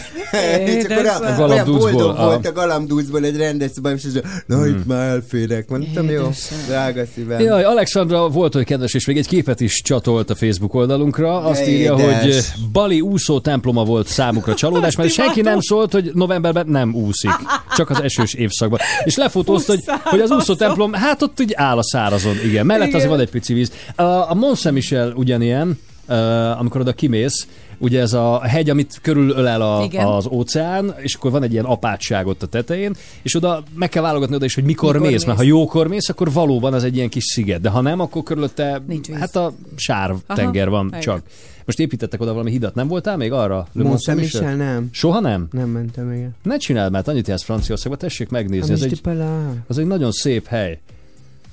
és 0.65 0.83
akkor 0.83 1.05
a, 1.05 1.43
A 1.43 1.47
olyan 1.47 1.65
boldog 1.65 2.17
a- 2.17 2.25
volt 2.25 2.47
a 2.47 2.51
galamdúcból 2.51 3.23
egy 3.23 3.37
rendes 3.37 3.71
szobám, 3.71 3.95
és 3.95 4.03
na 4.45 4.67
itt 4.67 4.85
már 4.85 5.09
elférek. 5.09 5.69
Mondtam, 5.69 6.09
jó, 6.09 6.29
drága 6.67 7.03
szívem. 7.15 7.39
Jaj, 7.39 7.63
Alexandra 7.63 8.29
volt, 8.29 8.53
hogy 8.53 8.65
kedves, 8.65 8.93
és 8.93 9.05
még 9.05 9.17
egy 9.17 9.27
képet 9.27 9.59
is 9.61 9.81
csatolt 9.81 10.29
a 10.29 10.35
Facebook 10.35 10.73
oldalunkra. 10.73 11.39
Azt 11.41 11.67
írja, 11.71 11.95
hogy 11.95 12.43
Bali 12.71 13.01
úszó 13.01 13.39
temploma 13.39 13.83
volt 13.83 14.07
számukra 14.07 14.53
csalódás, 14.53 14.95
mert 14.95 15.11
senki 15.21 15.41
nem 15.41 15.59
szólt, 15.59 15.91
hogy 15.91 16.11
novemberben 16.13 16.67
nem 16.67 16.93
úszik. 16.93 17.31
Csak 17.75 17.89
az 17.89 18.01
esős 18.01 18.33
évszakban. 18.33 18.79
És 19.03 19.15
lefotózta, 19.15 19.73
hogy, 19.73 19.83
hogy 20.03 20.19
az 20.19 20.31
úszó 20.31 20.55
templom, 20.55 20.93
hát 20.93 21.21
ott 21.21 21.39
így 21.39 21.53
áll 21.55 21.77
a 21.77 21.83
szárazon, 21.83 22.35
igen. 22.45 22.65
Mellett 22.65 22.87
Igen. 22.87 22.95
azért 22.95 23.11
van 23.11 23.21
egy 23.21 23.29
pici 23.29 23.53
víz. 23.53 23.71
A, 23.95 24.01
a 24.03 24.33
Mont 24.33 24.57
Saint 24.57 24.77
Michel 24.77 25.11
ugyanilyen, 25.15 25.79
uh, 26.07 26.59
amikor 26.59 26.81
oda 26.81 26.93
kimész, 26.93 27.47
ugye 27.81 27.99
ez 27.99 28.13
a 28.13 28.39
hegy, 28.41 28.69
amit 28.69 28.99
körülölel 29.01 29.61
a, 29.61 29.83
Igen. 29.83 30.05
az 30.05 30.27
óceán, 30.27 30.95
és 30.97 31.13
akkor 31.15 31.31
van 31.31 31.43
egy 31.43 31.51
ilyen 31.51 31.65
apátság 31.65 32.27
ott 32.27 32.43
a 32.43 32.47
tetején, 32.47 32.95
és 33.21 33.35
oda 33.35 33.63
meg 33.75 33.89
kell 33.89 34.03
válogatni 34.03 34.35
oda 34.35 34.45
is, 34.45 34.55
hogy 34.55 34.63
mikor, 34.63 34.93
Mikor 34.93 35.07
mész, 35.07 35.11
mész. 35.17 35.25
mert 35.25 35.37
ha 35.37 35.43
jókor 35.43 35.87
mész, 35.87 36.09
akkor 36.09 36.31
valóban 36.31 36.73
az 36.73 36.83
egy 36.83 36.95
ilyen 36.95 37.09
kis 37.09 37.23
sziget, 37.23 37.61
de 37.61 37.69
ha 37.69 37.81
nem, 37.81 37.99
akkor 37.99 38.23
körülötte 38.23 38.81
Nincs 38.87 39.07
víz. 39.07 39.17
hát 39.17 39.35
a 39.35 39.53
sár 39.75 40.09
Aha, 40.09 40.21
tenger 40.35 40.69
van 40.69 40.87
igen. 40.87 40.99
csak. 40.99 41.21
Most 41.65 41.79
építettek 41.79 42.21
oda 42.21 42.31
valami 42.31 42.51
hidat, 42.51 42.75
nem 42.75 42.87
voltál 42.87 43.17
még 43.17 43.31
arra? 43.31 43.67
Mont 43.73 44.01
Saint-Michel? 44.01 44.41
Saint-Michel 44.41 44.73
nem. 44.73 44.89
Soha 44.91 45.19
nem? 45.19 45.47
Nem 45.51 45.69
mentem, 45.69 46.13
igen. 46.13 46.35
Ne 46.43 46.57
csináld, 46.57 46.91
mert 46.91 47.07
annyit 47.07 47.27
jársz 47.27 47.43
Franciaországba, 47.43 47.97
tessék 47.97 48.29
megnézni. 48.29 48.73
Ez 48.73 48.81
Ami 48.81 48.91
egy, 48.91 49.19
az 49.67 49.77
egy 49.77 49.85
nagyon 49.85 50.11
szép 50.11 50.47
hely. 50.47 50.79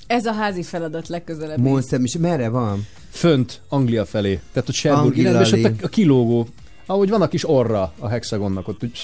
Ez 0.09 0.27
a 0.27 0.33
házi 0.33 0.63
feladat 0.63 1.09
legközelebb. 1.09 1.59
Mont 1.59 1.89
Saint-Michel, 1.89 2.21
merre 2.21 2.49
van? 2.49 2.87
Fönt, 3.11 3.61
Anglia 3.69 4.05
felé. 4.05 4.41
Tehát 4.53 4.69
ott 4.69 4.93
Anglia 4.93 5.31
irányba, 5.31 5.57
és 5.57 5.65
ott 5.65 5.83
a, 5.83 5.85
a 5.85 5.89
kilógó, 5.89 6.49
ahogy 6.87 7.09
van 7.09 7.23
a 7.23 7.29
kis 7.29 7.49
orra 7.49 7.93
a 7.99 8.09
hexagonnak, 8.09 8.69
ott 8.69 8.83
úgy, 8.83 8.99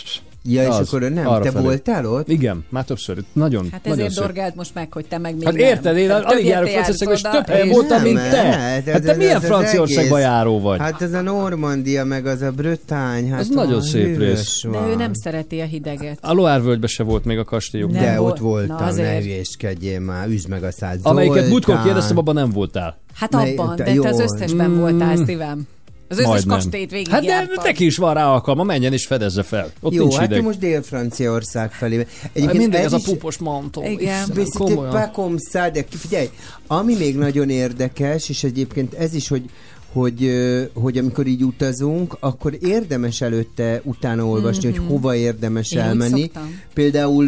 Ja, 0.49 0.63
és 0.63 0.69
az, 0.69 0.89
akkor 0.89 1.01
nem, 1.01 1.41
te 1.43 1.51
felé. 1.51 1.65
voltál 1.65 2.07
ott? 2.07 2.29
Igen, 2.29 2.65
már 2.69 2.85
többször. 2.85 3.23
Nagyon, 3.33 3.69
Hát 3.73 3.85
nagyon 3.85 3.99
ezért 3.99 4.13
szép. 4.15 4.25
dorgált 4.25 4.55
most 4.55 4.75
meg, 4.75 4.93
hogy 4.93 5.05
te 5.07 5.19
meg 5.19 5.35
még 5.35 5.45
Hát 5.45 5.53
nem. 5.55 5.63
érted, 5.63 5.97
én 5.97 6.11
alig 6.11 6.45
járok 6.47 6.69
Franciaországba, 6.69 7.13
és 7.15 7.21
több 7.21 7.47
helyen 7.47 7.67
és- 7.67 7.73
voltam, 7.73 8.03
mint 8.03 8.15
Nem, 8.15 8.31
te. 8.31 8.37
hát 8.37 8.85
Hát 8.85 8.89
ez- 8.89 9.01
te 9.05 9.11
ez- 9.11 9.17
milyen 9.17 9.37
ez 9.37 9.45
Franciaországba 9.45 10.19
járó 10.19 10.61
vagy? 10.61 10.79
Hát 10.79 11.03
ez 11.03 11.13
a 11.13 11.21
Normandia, 11.21 12.05
meg 12.05 12.27
az 12.27 12.43
a 12.43 12.51
Brötány, 12.51 13.31
hát 13.31 13.41
Az 13.41 13.49
nagyon 13.49 13.83
szép 13.83 14.19
rész. 14.19 14.63
De 14.73 14.79
ő 14.89 14.95
nem 14.95 15.11
szereti 15.15 15.61
a 15.61 15.65
hideget. 15.65 16.19
A 16.21 16.33
Loire 16.33 16.61
völgybe 16.61 16.87
se 16.87 17.03
volt 17.03 17.25
még 17.25 17.39
a 17.39 17.45
kastélyok. 17.45 17.91
De 17.91 18.17
volt. 18.19 18.33
ott 18.33 18.39
voltam, 18.39 18.77
Na, 18.77 18.83
ne 18.83 18.89
azért. 18.89 19.23
hülyéskedjél 19.23 20.01
már, 20.01 20.29
üzd 20.29 20.49
meg 20.49 20.63
a 20.65 20.71
szád. 20.73 20.99
Amelyiket 21.03 21.49
múltkor 21.49 21.83
kérdeztem, 21.83 22.19
abban 22.19 22.35
nem 22.35 22.51
voltál. 22.51 22.99
Hát 23.15 23.35
abban, 23.35 23.77
de 23.77 23.85
te 23.85 24.09
az 24.09 24.21
összesben 24.21 24.79
voltál, 24.81 25.17
szívem. 25.17 25.67
Az 26.15 26.21
összes 26.21 26.33
Majdnem. 26.33 26.57
kastélyt 26.57 26.91
végig 26.91 27.09
Hát 27.09 27.25
de 27.25 27.49
neki 27.63 27.85
is 27.85 27.97
van 27.97 28.15
rá 28.15 28.27
alkalma, 28.27 28.63
menjen 28.63 28.93
és 28.93 29.07
fedezze 29.07 29.43
fel. 29.43 29.73
Ott 29.81 29.93
Jó, 29.95 30.01
nincs 30.03 30.15
hát 30.15 30.23
hideg. 30.23 30.39
ő 30.39 30.43
most 30.43 30.59
Dél-Franciaország 30.59 31.73
felé. 31.73 32.07
Hát 32.45 32.53
mindig 32.53 32.81
ez, 32.81 32.93
a 32.93 32.97
is- 32.97 33.05
pupos 33.05 33.39
mantó. 33.39 33.83
Igen. 33.83 34.25
Komolyan. 34.59 35.41
figyelj, 35.91 36.29
ami 36.67 36.95
még 36.95 37.17
nagyon 37.17 37.51
érdekes, 37.51 38.29
és 38.29 38.45
egyébként 38.45 38.95
ez 38.95 39.15
is, 39.15 39.29
hogy 39.29 39.43
hogy, 39.93 40.31
hogy 40.75 40.99
amikor 40.99 41.27
így 41.27 41.43
utazunk, 41.45 42.17
akkor 42.21 42.57
érdemes 42.61 43.21
előtte 43.21 43.81
utána 43.85 44.27
olvasni, 44.27 44.69
Mhm. 44.69 44.79
hogy 44.79 44.87
hova 44.89 45.15
érdemes 45.17 45.73
Én 45.73 45.79
elmenni. 45.79 46.21
szoktam. 46.21 46.61
Például 46.75 47.27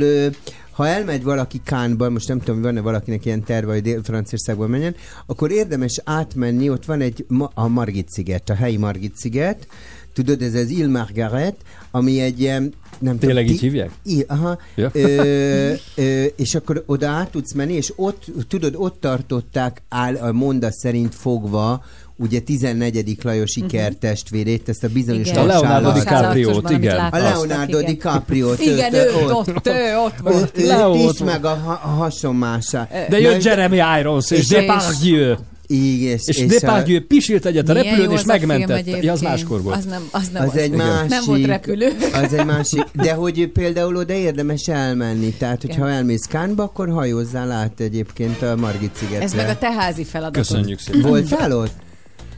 ha 0.76 0.86
elmegy 0.86 1.22
valaki 1.22 1.60
Kánba, 1.64 2.10
most 2.10 2.28
nem 2.28 2.40
tudom, 2.40 2.62
van-e 2.62 2.80
valakinek 2.80 3.24
ilyen 3.24 3.42
terve, 3.42 3.72
hogy 3.72 3.82
Dél-Franciaországba 3.82 4.66
menjen, 4.66 4.94
akkor 5.26 5.50
érdemes 5.50 6.00
átmenni, 6.04 6.70
ott 6.70 6.84
van 6.84 7.00
egy, 7.00 7.26
a 7.54 7.68
Margit 7.68 8.08
sziget, 8.08 8.50
a 8.50 8.54
helyi 8.54 8.76
Margit 8.76 9.16
sziget, 9.16 9.66
tudod, 10.12 10.42
ez 10.42 10.54
az 10.54 10.70
Ile 10.70 10.86
Margaret, 10.86 11.56
ami 11.90 12.20
egy 12.20 12.40
ilyen, 12.40 12.72
nem 12.98 13.18
Tényleg 13.18 13.44
tudom, 13.44 13.56
így 13.56 13.60
hívják? 13.60 13.90
I, 14.04 14.24
aha. 14.26 14.58
Ja. 14.74 14.90
Ö, 14.92 15.72
ö, 15.96 16.24
és 16.36 16.54
akkor 16.54 16.82
oda 16.86 17.08
át 17.08 17.30
tudsz 17.30 17.52
menni, 17.52 17.72
és 17.72 17.92
ott, 17.96 18.24
tudod, 18.48 18.74
ott 18.76 19.00
tartották 19.00 19.82
áll, 19.88 20.14
a 20.14 20.32
monda 20.32 20.68
szerint 20.72 21.14
fogva, 21.14 21.84
ugye 22.16 22.40
14. 22.40 23.16
Lajos 23.22 23.56
Iker 23.56 23.92
testvérét, 23.92 24.68
ezt 24.68 24.84
a 24.84 24.88
bizonyos 24.88 25.28
Igen. 25.28 25.42
A 25.42 25.46
Leonardo 25.46 25.92
DiCaprio-t, 25.92 26.70
igen. 26.70 26.96
A 26.98 27.18
Leonardo 27.18 27.78
igen. 27.78 27.90
DiCaprio-t. 27.90 28.60
Igen, 28.60 28.94
őt, 28.94 29.10
ő 29.20 29.24
ott, 29.30 29.66
ő 29.66 29.96
ott 30.04 30.14
volt. 30.22 30.58
Ő, 30.58 30.62
ő 30.62 30.66
Leo 30.66 30.94
is, 30.94 31.02
ott 31.04 31.24
meg 31.24 31.44
a, 31.44 31.48
ha- 31.64 31.80
a 31.84 31.88
hasonmása. 31.88 32.88
De 33.08 33.20
jött 33.20 33.42
Jeremy 33.42 33.78
Irons 34.00 34.30
és 34.30 34.38
és- 34.38 34.46
Depardieu. 34.46 35.34
Igen, 35.68 36.18
És 36.24 36.46
Depardieu 36.46 37.00
pisilt 37.06 37.46
egyet 37.46 37.68
a 37.68 37.72
Milyen 37.72 37.86
repülőn, 37.88 38.10
és 38.10 38.20
a 38.20 38.26
megmentette. 38.26 39.02
Ja, 39.02 39.12
az 39.12 39.20
máskor 39.20 39.62
volt. 39.62 39.76
Az 39.76 39.84
nem, 39.84 40.08
az 40.10 40.28
nem 40.32 40.42
az 40.42 40.48
az. 40.48 40.56
egy 40.56 40.70
másik. 40.70 41.08
Nem 41.08 41.22
volt 41.26 41.46
repülő. 41.46 41.92
Az 42.12 42.32
egy 42.32 42.44
másik. 42.46 42.84
De 42.92 43.12
hogy 43.12 43.46
például 43.48 43.96
oda 43.96 44.12
érdemes 44.12 44.68
elmenni. 44.68 45.30
Tehát, 45.30 45.60
hogyha 45.62 45.90
elmész 45.90 46.24
Kánba, 46.24 46.62
akkor 46.62 46.88
hajózzál 46.88 47.50
át 47.50 47.80
egyébként 47.80 48.42
a 48.42 48.56
Margit 48.56 48.90
szigetre. 48.96 49.24
Ez 49.24 49.34
meg 49.34 49.48
a 49.48 49.58
te 49.58 49.72
házi 49.72 50.04
feladatod. 50.04 50.46
Köszönjük 50.46 50.78
szépen. 50.78 51.00
Voltál 51.00 51.52
ott? 51.52 51.72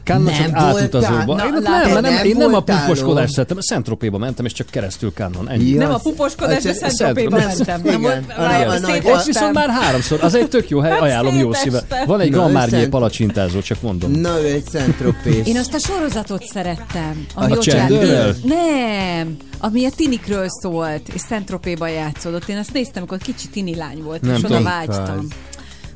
Kánna 0.09 0.31
csak 0.31 0.51
Nem 0.51 0.55
átutazóba. 0.55 1.25
voltál. 1.25 1.45
Én 1.45 1.51
Na, 1.51 1.57
ott 1.57 1.63
látod, 1.63 1.91
nem, 1.93 2.01
nem, 2.01 2.13
nem 2.13 2.25
én 2.25 2.35
nem 2.37 2.47
a 2.47 2.51
voltál 2.51 2.81
puposkodást 2.81 3.27
ott. 3.27 3.33
szeretem, 3.33 3.57
Szentropéba 3.59 4.17
mentem, 4.17 4.45
és 4.45 4.53
csak 4.53 4.67
keresztül 4.69 5.13
Kánnon. 5.13 5.49
Ennyi. 5.49 5.69
Ja, 5.69 5.77
Nem 5.79 5.91
a 5.91 5.97
puposkodás, 5.97 6.63
de 6.63 6.73
Szentropéba 6.73 7.39
Szent- 7.39 7.57
mentem. 7.67 7.81
Nem 8.01 8.03
A- 8.37 8.71
a 8.71 9.13
Ott 9.13 9.23
viszont 9.23 9.53
már 9.53 9.69
háromszor. 9.69 10.23
Az 10.23 10.35
egy 10.35 10.47
tök 10.49 10.69
jó 10.69 10.79
hely, 10.79 10.91
Hát 10.91 11.01
ajánlom 11.01 11.35
jó 11.37 11.53
szíve. 11.53 11.81
Van 12.05 12.19
egy 12.19 12.31
Na, 12.31 12.67
Szent- 12.67 12.89
palacsintázó, 12.89 13.59
csak 13.61 13.81
mondom. 13.81 14.11
Na, 14.11 14.41
ő 14.41 14.45
egy 14.45 14.65
szentropés. 14.71 15.47
Én 15.47 15.57
azt 15.57 15.73
a 15.73 15.79
sorozatot 15.79 16.43
szerettem. 16.43 17.25
A 17.35 17.59
játszott. 17.65 18.43
Nem, 18.43 19.37
ami 19.59 19.85
a 19.85 19.89
tinikről 19.95 20.45
szólt, 20.61 21.07
és 21.13 21.21
Szentropéban 21.21 21.89
játszódott. 21.89 22.49
Én 22.49 22.57
azt 22.57 22.73
néztem, 22.73 22.93
amikor 22.97 23.17
kicsi 23.17 23.47
tini 23.47 23.75
lány 23.75 24.01
volt, 24.03 24.21
Nem 24.21 24.35
és 24.35 24.43
oda 24.43 24.61
vágytam. 24.61 25.27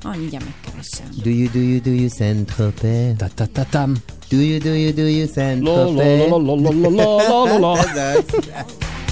Ah, 0.04 0.16
mindjárt 0.18 0.44
megkeresem. 0.46 1.06
Do 1.24 1.30
you, 1.30 1.50
do 1.52 1.60
you, 1.60 1.82
do 1.82 1.90
you 1.90 2.10
Saint-Tropez? 2.10 3.18
Ta 3.18 3.28
ta 3.36 3.46
ta 3.52 3.64
tam. 3.70 3.94
Do 4.30 4.36
you, 4.36 4.60
do 4.60 4.70
you, 4.70 4.94
do 4.94 5.08
you 5.08 5.26
Lo, 5.26 5.32
Saint-Tropez? 5.34 6.30
lo, 6.30 6.38
lo, 6.38 6.56
lo, 6.56 6.72
lo, 6.72 6.90
lo, 6.90 6.90
lo, 6.90 7.46
lo, 7.46 7.58
lo. 7.60 7.76
Ez 7.78 9.03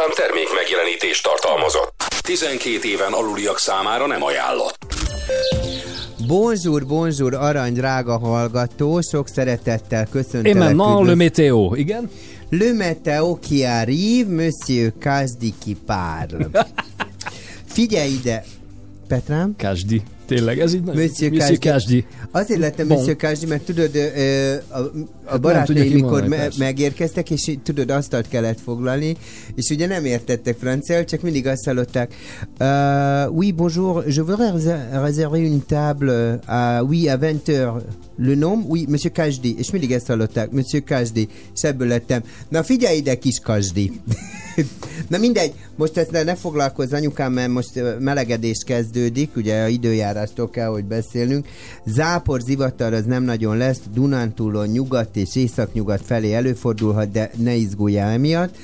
műsorszám 0.00 0.26
termék 0.26 0.48
megjelenítést 0.54 1.22
tartalmazott. 1.22 1.92
12 2.22 2.88
éven 2.88 3.12
aluliak 3.12 3.58
számára 3.58 4.06
nem 4.06 4.22
ajánlott. 4.22 4.78
Bonjour, 6.26 6.86
bonjour, 6.86 7.34
arany 7.34 7.72
drága 7.72 8.18
hallgató, 8.18 9.00
sok 9.00 9.28
szeretettel 9.28 10.06
köszöntelek. 10.10 10.70
Én 10.70 10.76
már 10.76 11.04
le 11.04 11.14
météo, 11.14 11.74
igen? 11.74 12.10
Le 12.50 12.72
météo 12.72 13.38
qui 13.38 13.64
arrive, 13.64 14.30
monsieur 14.30 14.92
Kazdi 15.00 15.54
qui 15.64 15.76
parle. 15.86 16.48
Figyelj 17.76 18.10
ide, 18.10 18.44
Petrám. 19.08 19.54
Kásdi. 19.56 20.02
Tényleg, 20.26 20.60
ez 20.60 20.74
így 20.74 20.82
nagyon- 20.82 21.02
Monsieur. 21.02 21.58
Kásdi. 21.58 22.06
Azért 22.30 22.60
lettem 22.60 22.86
Bon. 22.86 22.96
Monsieur 22.96 23.16
Kásdi, 23.16 23.46
mert 23.46 23.62
tudod, 23.62 23.94
ö, 23.94 24.54
a, 24.68 24.78
a 25.30 25.34
tudja 25.34 25.48
barátaim 25.48 25.92
mikor 25.92 26.26
me- 26.26 26.58
megérkeztek, 26.58 27.30
és 27.30 27.56
tudod, 27.62 27.90
asztalt 27.90 28.28
kellett 28.28 28.60
foglalni, 28.60 29.16
és 29.54 29.70
ugye 29.70 29.86
nem 29.86 30.04
értettek 30.04 30.56
franciául, 30.58 31.04
csak 31.04 31.20
mindig 31.20 31.46
azt 31.46 31.64
hallották, 31.64 32.14
uh, 32.60 33.36
oui, 33.36 33.52
bonjour, 33.52 34.04
je 34.06 34.22
voudrais 34.22 34.52
réser- 34.52 35.04
réserver 35.04 35.40
une 35.42 35.60
table 35.66 36.38
à, 36.46 36.82
oui, 36.82 37.08
à 37.08 37.16
20 37.16 37.48
heures. 37.48 37.82
Le 38.22 38.34
nom? 38.34 38.64
Oui, 38.68 38.84
Monsieur 38.88 39.12
Kásdi. 39.12 39.54
És 39.58 39.70
mindig 39.70 39.92
ezt 39.92 40.06
hallották, 40.06 40.50
Monsieur 40.50 40.84
Kásdi. 40.84 41.28
És 41.54 41.62
ebből 41.62 41.88
lettem, 41.88 42.22
na 42.48 42.62
figyelj 42.62 42.96
ide, 42.96 43.14
kis 43.14 43.38
Kásdi. 43.38 43.92
Na 45.08 45.18
mindegy, 45.18 45.52
most 45.76 45.96
ezt 45.96 46.10
ne, 46.10 46.22
ne 46.22 46.34
foglalkozz 46.34 46.92
anyukám, 46.92 47.32
mert 47.32 47.48
most 47.48 47.82
melegedés 47.98 48.62
kezdődik, 48.66 49.36
ugye 49.36 49.62
a 49.62 49.66
időjárástól 49.66 50.50
kell, 50.50 50.68
hogy 50.68 50.84
beszélnünk. 50.84 51.46
Zápor, 51.86 52.40
zivatar 52.40 52.92
az 52.92 53.04
nem 53.04 53.22
nagyon 53.22 53.56
lesz, 53.56 53.80
Dunántúlon 53.94 54.66
nyugat 54.66 55.16
és 55.20 55.36
északnyugat 55.36 56.02
felé 56.04 56.34
előfordulhat, 56.34 57.10
de 57.10 57.30
ne 57.36 57.54
izguljál 57.54 58.10
emiatt. 58.10 58.56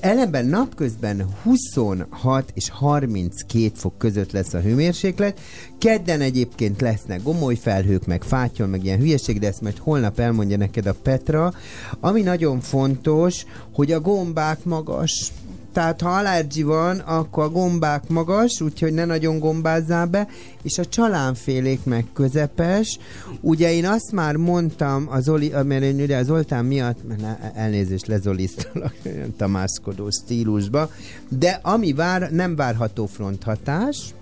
Ellenben 0.00 0.46
napközben 0.46 1.26
26 1.42 2.50
és 2.54 2.68
32 2.68 3.70
fok 3.74 3.98
között 3.98 4.32
lesz 4.32 4.54
a 4.54 4.60
hőmérséklet, 4.60 5.40
kedden 5.78 6.20
egyébként 6.20 6.80
lesznek 6.80 7.22
gomoly 7.22 7.54
felhők, 7.54 8.06
meg 8.06 8.22
fátyol, 8.22 8.66
meg 8.66 8.84
ilyen 8.84 8.98
hülyeség, 8.98 9.38
de 9.38 9.46
ezt 9.46 9.60
majd 9.60 9.78
holnap 9.78 10.18
elmondja 10.18 10.56
neked 10.56 10.86
a 10.86 10.94
Petra. 11.02 11.52
Ami 12.00 12.22
nagyon 12.22 12.60
fontos, 12.60 13.44
hogy 13.72 13.92
a 13.92 14.00
gombák 14.00 14.64
magas. 14.64 15.32
Tehát 15.76 16.00
ha 16.00 16.08
allergi 16.08 16.62
van, 16.62 16.98
akkor 16.98 17.44
a 17.44 17.48
gombák 17.48 18.08
magas, 18.08 18.60
úgyhogy 18.60 18.92
ne 18.92 19.04
nagyon 19.04 19.38
gombázzál 19.38 20.06
be, 20.06 20.28
és 20.62 20.78
a 20.78 20.84
csalánfélék 20.84 21.84
meg 21.84 22.04
közepes. 22.12 22.98
Ugye 23.40 23.72
én 23.72 23.86
azt 23.86 24.12
már 24.12 24.36
mondtam 24.36 25.06
az 25.10 25.28
Oli, 25.28 25.52
mert 25.64 25.82
én 25.82 26.00
ugye 26.00 26.16
az 26.16 26.30
Oltán 26.30 26.64
miatt, 26.64 26.98
mert 27.08 27.56
elnézést 27.56 28.06
lezolisztalak, 28.06 28.94
olyan 29.06 29.34
tamászkodó 29.38 30.10
stílusba, 30.10 30.90
de 31.28 31.60
ami 31.62 31.92
vár, 31.92 32.30
nem 32.30 32.56
várható 32.56 33.06
fronthatás, 33.06 34.14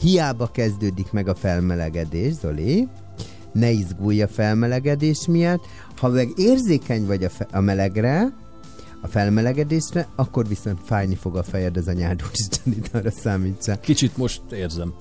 hiába 0.00 0.46
kezdődik 0.46 1.12
meg 1.12 1.28
a 1.28 1.34
felmelegedés, 1.34 2.32
Zoli, 2.32 2.88
ne 3.52 3.70
izgulj 3.70 4.22
a 4.22 4.28
felmelegedés 4.28 5.26
miatt, 5.26 5.64
ha 5.96 6.08
meg 6.08 6.28
érzékeny 6.36 7.06
vagy 7.06 7.24
a, 7.24 7.28
fe- 7.28 7.54
a 7.54 7.60
melegre, 7.60 8.32
a 9.04 9.08
felmelegedésre, 9.08 10.06
akkor 10.16 10.48
viszont 10.48 10.78
fájni 10.84 11.14
fog 11.14 11.36
a 11.36 11.42
fejed 11.42 11.76
az 11.76 11.88
anyád, 11.88 12.22
úristen, 12.26 12.72
itt 12.72 12.94
arra 12.94 13.10
számítsál. 13.10 13.80
Kicsit 13.80 14.16
most 14.16 14.42
érzem. 14.50 14.94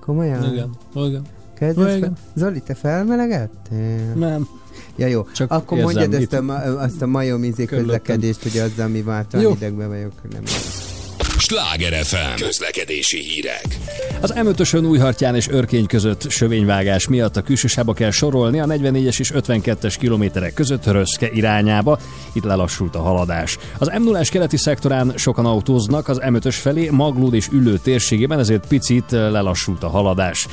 Komolyan? 0.00 0.52
Igen, 0.52 0.70
igen. 0.94 1.22
Kezdesz 1.58 1.96
Igen. 1.96 2.14
fel? 2.14 2.16
Zoli, 2.34 2.60
te 2.60 2.74
felmelegedtél? 2.74 4.12
Nem. 4.14 4.48
Ja 4.96 5.06
jó, 5.06 5.22
Csak 5.34 5.50
akkor 5.50 5.78
érzem, 5.78 5.92
mondjad 5.94 6.22
ezt 6.22 6.32
a, 6.32 6.42
ma- 6.42 6.54
azt 6.62 7.02
a 7.02 7.06
majomizé 7.06 7.64
Körülöttem. 7.64 8.00
közlekedést, 8.00 8.42
hogy 8.42 8.58
azzal, 8.58 8.86
ami 8.86 9.02
váltan 9.02 9.40
Jó. 9.40 9.50
idegbe 9.50 9.86
vagyok, 9.86 10.12
nem. 10.32 10.42
Sláger 11.48 12.04
FM. 12.04 12.42
Közlekedési 12.42 13.22
hírek. 13.22 13.78
Az 14.20 14.34
M5-ösön 14.36 14.88
Újhartyán 14.88 15.34
és 15.34 15.48
Örkény 15.48 15.86
között 15.86 16.30
sövényvágás 16.30 17.08
miatt 17.08 17.36
a 17.36 17.42
külsősába 17.42 17.92
kell 17.92 18.10
sorolni 18.10 18.60
a 18.60 18.64
44-es 18.64 19.18
és 19.18 19.30
52-es 19.34 19.94
kilométerek 19.98 20.54
között 20.54 20.86
Röszke 20.86 21.30
irányába. 21.30 21.98
Itt 22.32 22.44
lelassult 22.44 22.94
a 22.94 23.00
haladás. 23.00 23.58
Az 23.78 23.90
m 23.98 24.02
0 24.02 24.20
keleti 24.30 24.56
szektorán 24.56 25.12
sokan 25.16 25.46
autóznak 25.46 26.08
az 26.08 26.20
M5-ös 26.22 26.56
felé, 26.60 26.88
Maglód 26.88 27.34
és 27.34 27.48
Üllő 27.52 27.78
térségében, 27.78 28.38
ezért 28.38 28.66
picit 28.66 29.10
lelassult 29.10 29.82
a 29.82 29.88
haladás. 29.88 30.46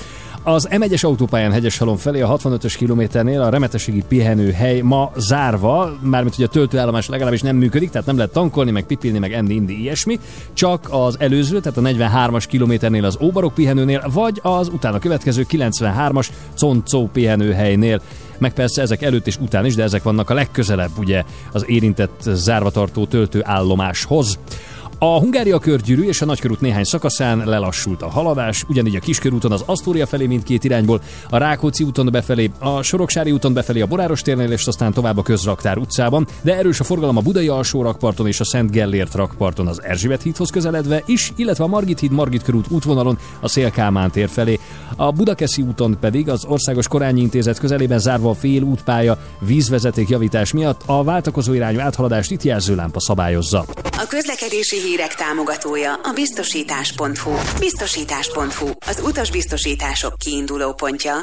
Az 0.48 0.67
M1-es 0.72 1.06
autópályán 1.06 1.51
Hegyeshalom 1.51 1.98
felé 1.98 2.22
a 2.22 2.38
65-ös 2.38 2.74
kilométernél 2.77 3.41
a 3.41 3.49
remetességi 3.49 4.03
pihenőhely 4.07 4.82
ma 4.82 5.11
zárva, 5.17 5.98
mármint 6.01 6.35
hogy 6.35 6.43
a 6.43 6.48
töltőállomás 6.48 7.07
legalábbis 7.09 7.41
nem 7.41 7.56
működik, 7.56 7.90
tehát 7.90 8.07
nem 8.07 8.15
lehet 8.15 8.32
tankolni, 8.32 8.72
meg 8.72 8.83
pipilni, 8.83 9.19
meg 9.19 9.33
enni, 9.33 9.53
indi, 9.53 9.82
ilyesmi, 9.82 10.19
csak 10.53 10.88
az 10.90 11.15
előző, 11.19 11.59
tehát 11.59 11.77
a 11.77 11.82
43-as 11.82 12.43
kilométernél 12.48 13.06
az 13.06 13.17
Óbarok 13.22 13.53
pihenőnél, 13.53 14.03
vagy 14.14 14.40
az 14.43 14.67
utána 14.67 14.99
következő 14.99 15.45
93-as 15.49 16.27
Concó 16.59 17.09
pihenőhelynél. 17.14 18.01
Meg 18.38 18.53
persze 18.53 18.82
ezek 18.82 19.01
előtt 19.01 19.27
és 19.27 19.38
után 19.38 19.65
is, 19.65 19.75
de 19.75 19.83
ezek 19.83 20.03
vannak 20.03 20.30
a 20.30 20.33
legközelebb 20.33 20.91
ugye 20.98 21.24
az 21.51 21.64
érintett 21.67 22.22
zárvatartó 22.24 23.06
töltőállomáshoz. 23.06 24.40
A 24.99 25.19
Hungária 25.19 25.59
körgyűrű 25.59 26.03
és 26.03 26.22
a 26.22 26.25
Nagykörút 26.25 26.61
néhány 26.61 26.83
szakaszán 26.83 27.38
lelassult 27.45 28.01
a 28.01 28.09
haladás, 28.09 28.64
ugyanígy 28.67 28.95
a 28.95 28.99
Kiskörúton 28.99 29.51
az 29.51 29.64
Asztória 29.65 30.06
felé 30.06 30.25
mindkét 30.25 30.64
irányból, 30.64 31.01
a 31.30 31.38
Rákóczi 31.38 31.83
úton 31.83 32.09
befelé, 32.11 32.51
a 32.59 32.82
Soroksári 32.82 33.32
úton 33.32 33.53
befelé 33.53 33.82
a 33.82 33.85
Boráros 33.85 34.22
térnél 34.22 34.51
és 34.51 34.65
aztán 34.65 34.93
tovább 34.93 35.17
a 35.17 35.22
Közraktár 35.22 35.77
utcában, 35.77 36.27
de 36.41 36.56
erős 36.57 36.80
a 36.80 36.83
forgalom 36.83 37.17
a 37.17 37.22
Budai 37.22 37.48
alsó 37.48 37.82
rakparton 37.82 38.27
és 38.27 38.40
a 38.40 38.45
Szent 38.45 38.72
Gellért 38.72 39.14
rakparton 39.14 39.67
az 39.67 39.83
Erzsébet 39.83 40.22
hídhoz 40.22 40.49
közeledve 40.49 41.03
is, 41.06 41.32
illetve 41.35 41.64
a 41.64 41.67
Margit 41.67 41.99
híd 41.99 42.11
Margit 42.11 42.43
körút 42.43 42.65
útvonalon 42.69 43.17
a 43.40 43.48
Szélkámán 43.48 44.11
tér 44.11 44.30
felé. 44.30 44.59
A 44.95 45.11
Budakeszi 45.11 45.61
úton 45.61 45.98
pedig 45.99 46.30
az 46.30 46.45
Országos 46.45 46.88
Korányi 46.88 47.22
Intézet 47.22 47.59
közelében 47.59 47.99
zárva 47.99 48.30
a 48.30 48.33
fél 48.33 48.61
útpálya 48.61 49.17
vízvezeték 49.40 50.09
javítás 50.09 50.53
miatt 50.53 50.82
a 50.85 51.03
váltakozó 51.03 51.53
irányú 51.53 51.80
áthaladást 51.80 52.32
itt 52.32 52.43
jelzőlámpa 52.43 52.99
szabályozza. 52.99 53.65
A 53.83 54.06
közlekedési 54.07 54.84
hírek 54.85 55.15
támogatója 55.15 55.93
a 55.93 56.11
biztosítás.hu. 56.14 57.33
Biztosítás.hu, 57.59 58.69
az 58.88 59.01
utasbiztosítások 59.03 60.17
kiinduló 60.17 60.73
pontja. 60.73 61.15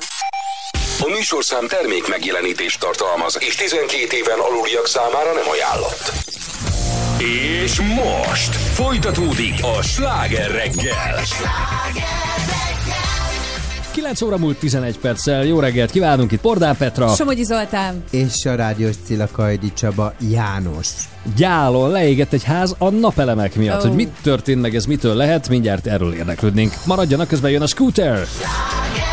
A 1.00 1.08
műsorszám 1.08 1.68
termék 1.68 2.08
megjelenítést 2.08 2.80
tartalmaz, 2.80 3.36
és 3.40 3.54
12 3.54 4.16
éven 4.16 4.38
aluliak 4.38 4.86
számára 4.86 5.32
nem 5.32 5.48
ajánlott. 5.48 6.12
És 7.18 7.80
most 7.80 8.54
folytatódik 8.54 9.54
a 9.76 9.82
sláger 9.82 10.50
reggel. 10.50 11.20
9 13.92 14.22
óra 14.22 14.38
múlt 14.38 14.56
11 14.56 14.98
perccel. 14.98 15.44
Jó 15.44 15.60
reggelt 15.60 15.90
kívánunk 15.90 16.32
itt 16.32 16.40
Pordán 16.40 16.76
Petra. 16.76 17.08
Somogyi 17.08 17.44
Zoltán. 17.44 18.04
És 18.10 18.44
a 18.44 18.54
rádiós 18.54 18.94
Cilla 19.04 19.28
Kajdi 19.32 19.72
Csaba 19.72 20.14
János. 20.30 20.88
Gyálon 21.36 21.90
leégett 21.90 22.32
egy 22.32 22.44
ház 22.44 22.74
a 22.78 22.88
napelemek 22.88 23.54
miatt. 23.54 23.84
Ó. 23.84 23.86
Hogy 23.86 23.96
mit 23.96 24.12
történt 24.22 24.60
meg, 24.60 24.74
ez 24.74 24.86
mitől 24.86 25.14
lehet, 25.14 25.48
mindjárt 25.48 25.86
erről 25.86 26.14
érdeklődnénk. 26.14 26.72
Maradjanak, 26.86 27.28
közben 27.28 27.50
jön 27.50 27.62
a 27.62 27.66
scooter. 27.66 28.12
Alright, 28.12 29.11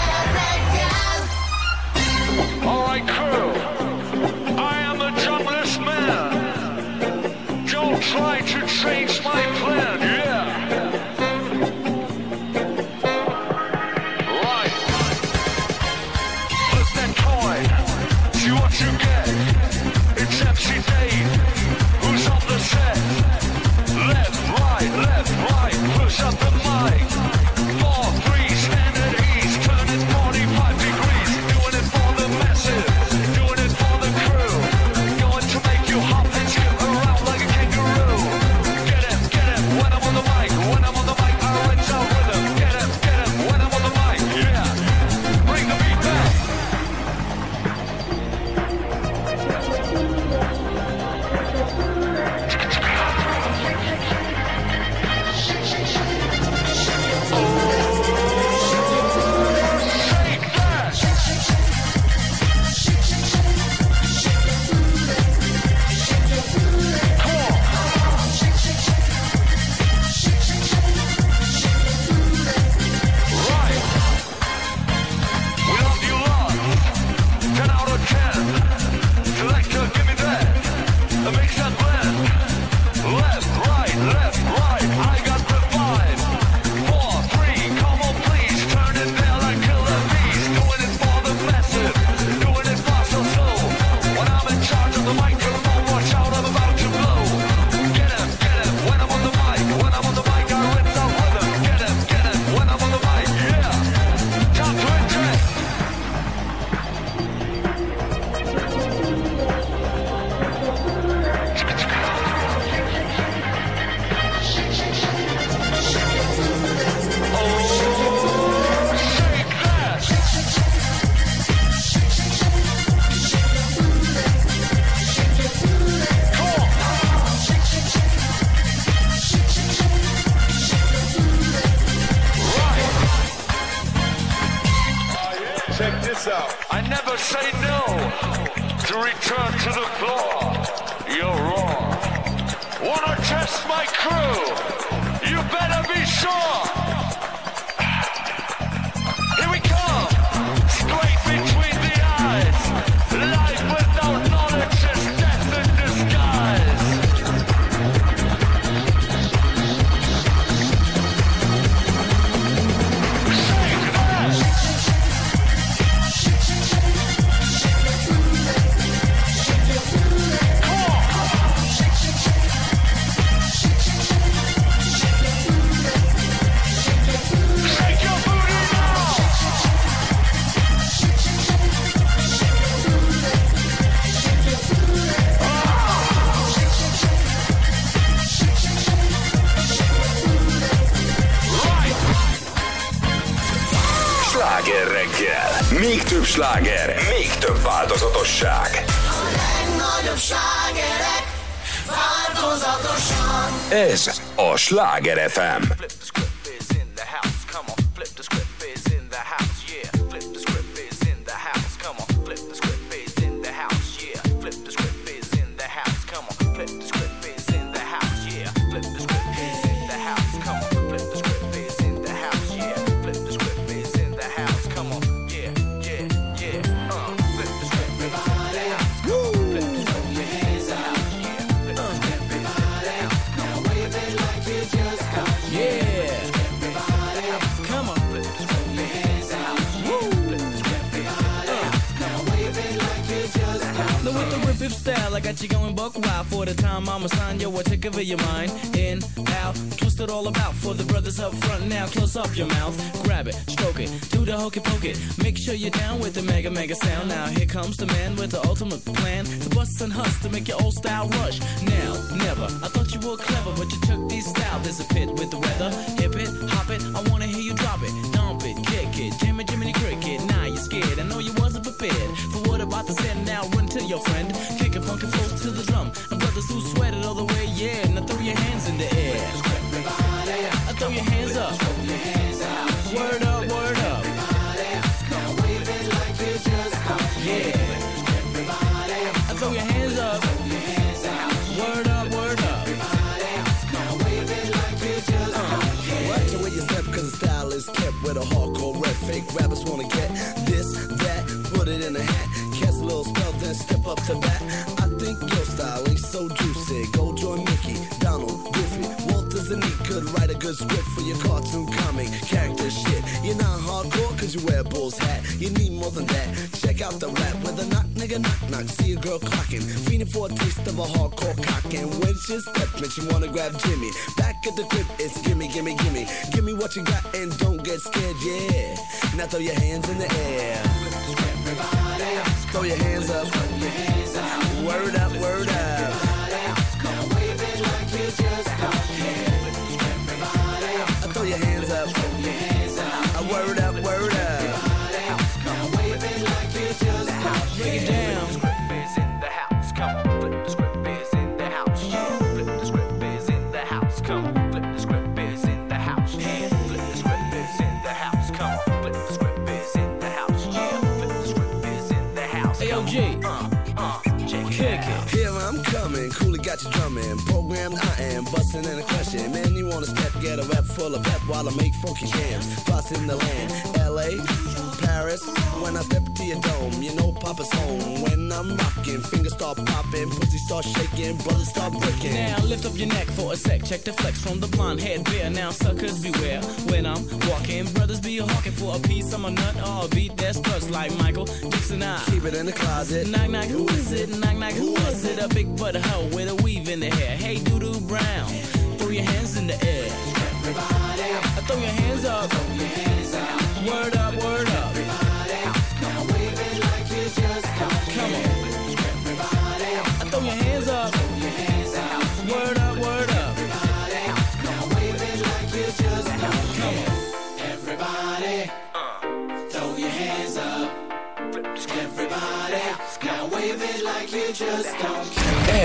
Sláger 204.99 205.29
FM. 205.29 205.68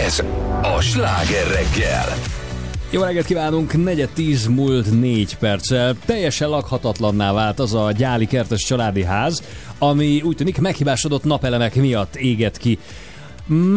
Ez 0.05 0.23
a 0.63 0.81
Sláger 0.81 1.47
reggel. 1.47 2.05
Jó 2.91 3.03
reggelt 3.03 3.27
kívánunk, 3.27 3.85
negyed 3.85 4.09
tíz 4.09 4.47
múlt 4.47 5.01
négy 5.01 5.37
perccel. 5.39 5.95
Teljesen 6.07 6.49
lakhatatlanná 6.49 7.33
vált 7.33 7.59
az 7.59 7.75
a 7.75 7.93
gyáli 7.93 8.27
kertes 8.27 8.63
családi 8.63 9.03
ház, 9.03 9.43
ami 9.79 10.23
úgy 10.25 10.37
tűnik 10.37 10.61
meghibásodott 10.61 11.25
napelemek 11.25 11.75
miatt 11.75 12.17
éget 12.17 12.57
ki. 12.57 12.79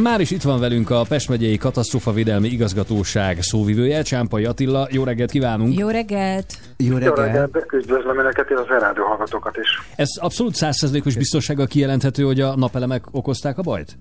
Már 0.02 0.20
is 0.20 0.32
itt 0.32 0.42
van 0.42 0.60
velünk 0.60 0.90
a 0.90 1.06
Pest 1.08 1.30
megyei 1.30 1.58
Katasztrófavédelmi 1.58 2.48
Igazgatóság 2.48 3.42
szóvivője, 3.42 4.02
Csámpai 4.02 4.46
Attila. 4.46 4.88
Jó 4.92 5.04
reggelt 5.04 5.32
kívánunk! 5.32 5.78
Jó 5.78 5.88
reggelt! 5.88 6.54
Jó 6.78 6.98
Jó 6.98 7.14
reggelt, 7.14 7.66
üdvözlöm 7.74 8.20
Önöket, 8.20 8.50
és 8.50 8.56
az 8.56 8.66
rádió 8.80 9.04
hallgatókat 9.04 9.58
is. 9.58 9.82
Ez 9.96 10.10
abszolút 10.20 10.56
százszerzékos 10.56 11.16
biztonsággal 11.16 11.68
kijelenthető, 11.68 12.24
hogy 12.24 12.42
a 12.42 12.56
napelemek 12.56 13.04
okozták 13.12 13.58
a 13.58 13.62
bajt? 13.62 13.98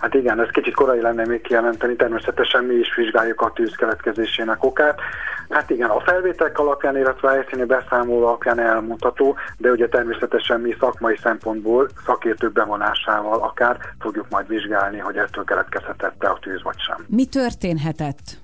Hát 0.00 0.14
igen, 0.14 0.40
ez 0.40 0.48
kicsit 0.50 0.74
korai 0.74 1.00
lenne 1.00 1.26
még 1.26 1.40
kijelenteni, 1.40 1.96
természetesen 1.96 2.64
mi 2.64 2.74
is 2.74 2.94
vizsgáljuk 2.94 3.40
a 3.40 3.52
tűz 3.52 3.74
keletkezésének 3.74 4.64
okát. 4.64 5.00
Hát 5.48 5.70
igen, 5.70 5.90
a 5.90 6.00
felvételek 6.00 6.58
alapján, 6.58 6.96
illetve 6.96 7.28
a 7.28 7.32
helyszíni 7.32 7.64
beszámoló 7.64 8.26
alapján 8.26 8.58
elmondható, 8.58 9.36
de 9.58 9.70
ugye 9.70 9.88
természetesen 9.88 10.60
mi 10.60 10.76
szakmai 10.80 11.16
szempontból, 11.22 11.88
szakértők 12.06 12.52
bevonásával 12.52 13.42
akár 13.42 13.78
fogjuk 13.98 14.26
majd 14.28 14.48
vizsgálni, 14.48 14.98
hogy 14.98 15.16
ettől 15.16 15.44
keletkezhetett-e 15.44 16.30
a 16.30 16.38
tűz 16.40 16.62
vagy 16.62 16.78
sem. 16.78 17.06
Mi 17.08 17.24
történhetett? 17.24 18.38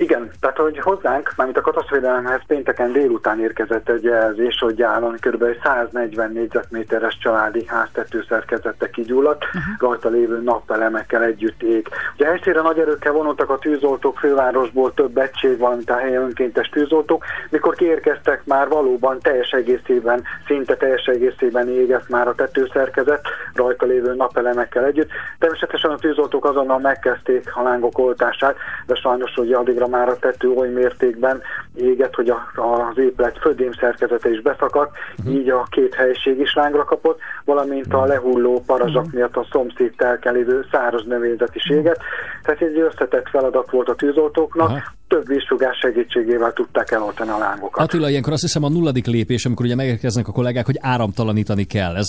Igen, 0.00 0.30
tehát 0.40 0.56
hogy 0.56 0.78
hozzánk, 0.78 1.32
mármint 1.36 1.58
a 1.58 1.60
katasztrófavédelemhez 1.60 2.40
pénteken 2.46 2.92
délután 2.92 3.40
érkezett 3.40 3.88
egy 3.88 4.02
jelzés, 4.02 4.58
hogy 4.58 4.74
Gyálon 4.74 5.16
kb. 5.20 5.44
140 5.62 6.32
négyzetméteres 6.32 7.18
családi 7.18 7.66
háztetőszerkezete 7.66 8.90
kigyulladt, 8.90 9.44
uh-huh. 9.44 9.62
rajta 9.78 10.08
lévő 10.08 10.40
nappelemekkel 10.42 11.22
együtt 11.22 11.62
ég. 11.62 11.88
Ugye 12.14 12.26
helyszínre 12.26 12.60
nagy 12.60 12.78
erőkkel 12.78 13.12
vonultak 13.12 13.50
a 13.50 13.58
tűzoltók 13.58 14.18
fővárosból 14.18 14.94
több 14.94 15.18
egység, 15.18 15.58
valamint 15.58 15.90
a 15.90 15.96
helyi 15.96 16.14
önkéntes 16.14 16.68
tűzoltók, 16.68 17.24
mikor 17.50 17.74
kiérkeztek 17.74 18.44
már 18.44 18.68
valóban 18.68 19.18
teljes 19.20 19.50
egészében, 19.50 20.22
szinte 20.46 20.76
teljes 20.76 21.04
egészében 21.04 21.68
égett 21.68 22.08
már 22.08 22.28
a 22.28 22.34
tetőszerkezet, 22.34 23.26
rajta 23.54 23.86
lévő 23.86 24.14
napelemekkel 24.14 24.84
együtt. 24.84 25.10
Természetesen 25.38 25.90
a 25.90 25.96
tűzoltók 25.96 26.44
azonnal 26.44 26.78
megkezdték 26.78 27.50
a 27.54 27.62
lángok 27.62 27.98
oltását, 27.98 28.56
de 28.86 28.94
sajnos 28.94 29.34
hogy 29.34 29.52
addigra 29.52 29.86
már 29.88 30.08
a 30.08 30.18
tető 30.18 30.50
oly 30.50 30.68
mértékben 30.68 31.42
éget, 31.74 32.14
hogy 32.14 32.30
a, 32.30 32.50
az 32.90 32.98
épület 32.98 33.38
födém 33.38 33.72
szerkezete 33.72 34.30
is 34.30 34.40
beszakadt, 34.40 34.96
uh-huh. 35.18 35.34
így 35.34 35.48
a 35.48 35.66
két 35.70 35.94
helység 35.94 36.38
is 36.38 36.54
lángra 36.54 36.84
kapott, 36.84 37.18
valamint 37.44 37.94
a 37.94 38.04
lehulló 38.04 38.62
parazsak 38.66 39.04
uh-huh. 39.04 39.14
miatt 39.14 39.36
a 39.36 39.46
szomszéd 39.50 39.94
telken 39.96 40.34
lévő 40.34 40.66
száraz 40.70 41.04
növényzet 41.04 41.54
is 41.54 41.70
éget. 41.70 41.98
Tehát 42.42 42.60
egy 42.60 42.78
összetett 42.78 43.28
feladat 43.28 43.70
volt 43.70 43.88
a 43.88 43.94
tűzoltóknak, 43.94 44.68
uh-huh 44.68 44.82
több 45.08 45.26
vízsugás 45.26 45.78
segítségével 45.78 46.52
tudták 46.52 46.90
eloltani 46.90 47.30
a 47.30 47.38
lángokat. 47.38 47.82
Attila, 47.82 48.10
ilyenkor 48.10 48.32
azt 48.32 48.42
hiszem 48.42 48.64
a 48.64 48.68
nulladik 48.68 49.06
lépés, 49.06 49.46
amikor 49.46 49.66
ugye 49.66 49.74
megérkeznek 49.74 50.28
a 50.28 50.32
kollégák, 50.32 50.66
hogy 50.66 50.78
áramtalanítani 50.80 51.64
kell. 51.64 51.96
Ez 51.96 52.06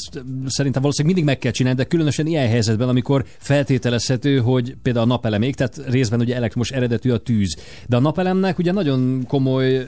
szerintem 0.48 0.82
valószínűleg 0.82 1.16
mindig 1.16 1.24
meg 1.24 1.38
kell 1.38 1.52
csinálni, 1.52 1.78
de 1.78 1.86
különösen 1.86 2.26
ilyen 2.26 2.48
helyzetben, 2.48 2.90
amikor 2.90 3.24
feltételezhető, 3.38 4.38
hogy 4.38 4.76
például 4.84 5.06
a 5.06 5.08
napelemék, 5.08 5.56
tehát 5.56 5.82
részben 5.90 6.20
ugye 6.20 6.36
elektromos 6.36 6.70
eredetű 6.70 7.12
a 7.12 7.18
tűz. 7.18 7.58
De 7.88 7.96
a 7.96 8.00
napelemnek 8.00 8.58
ugye 8.58 8.72
nagyon 8.72 9.26
komoly, 9.28 9.88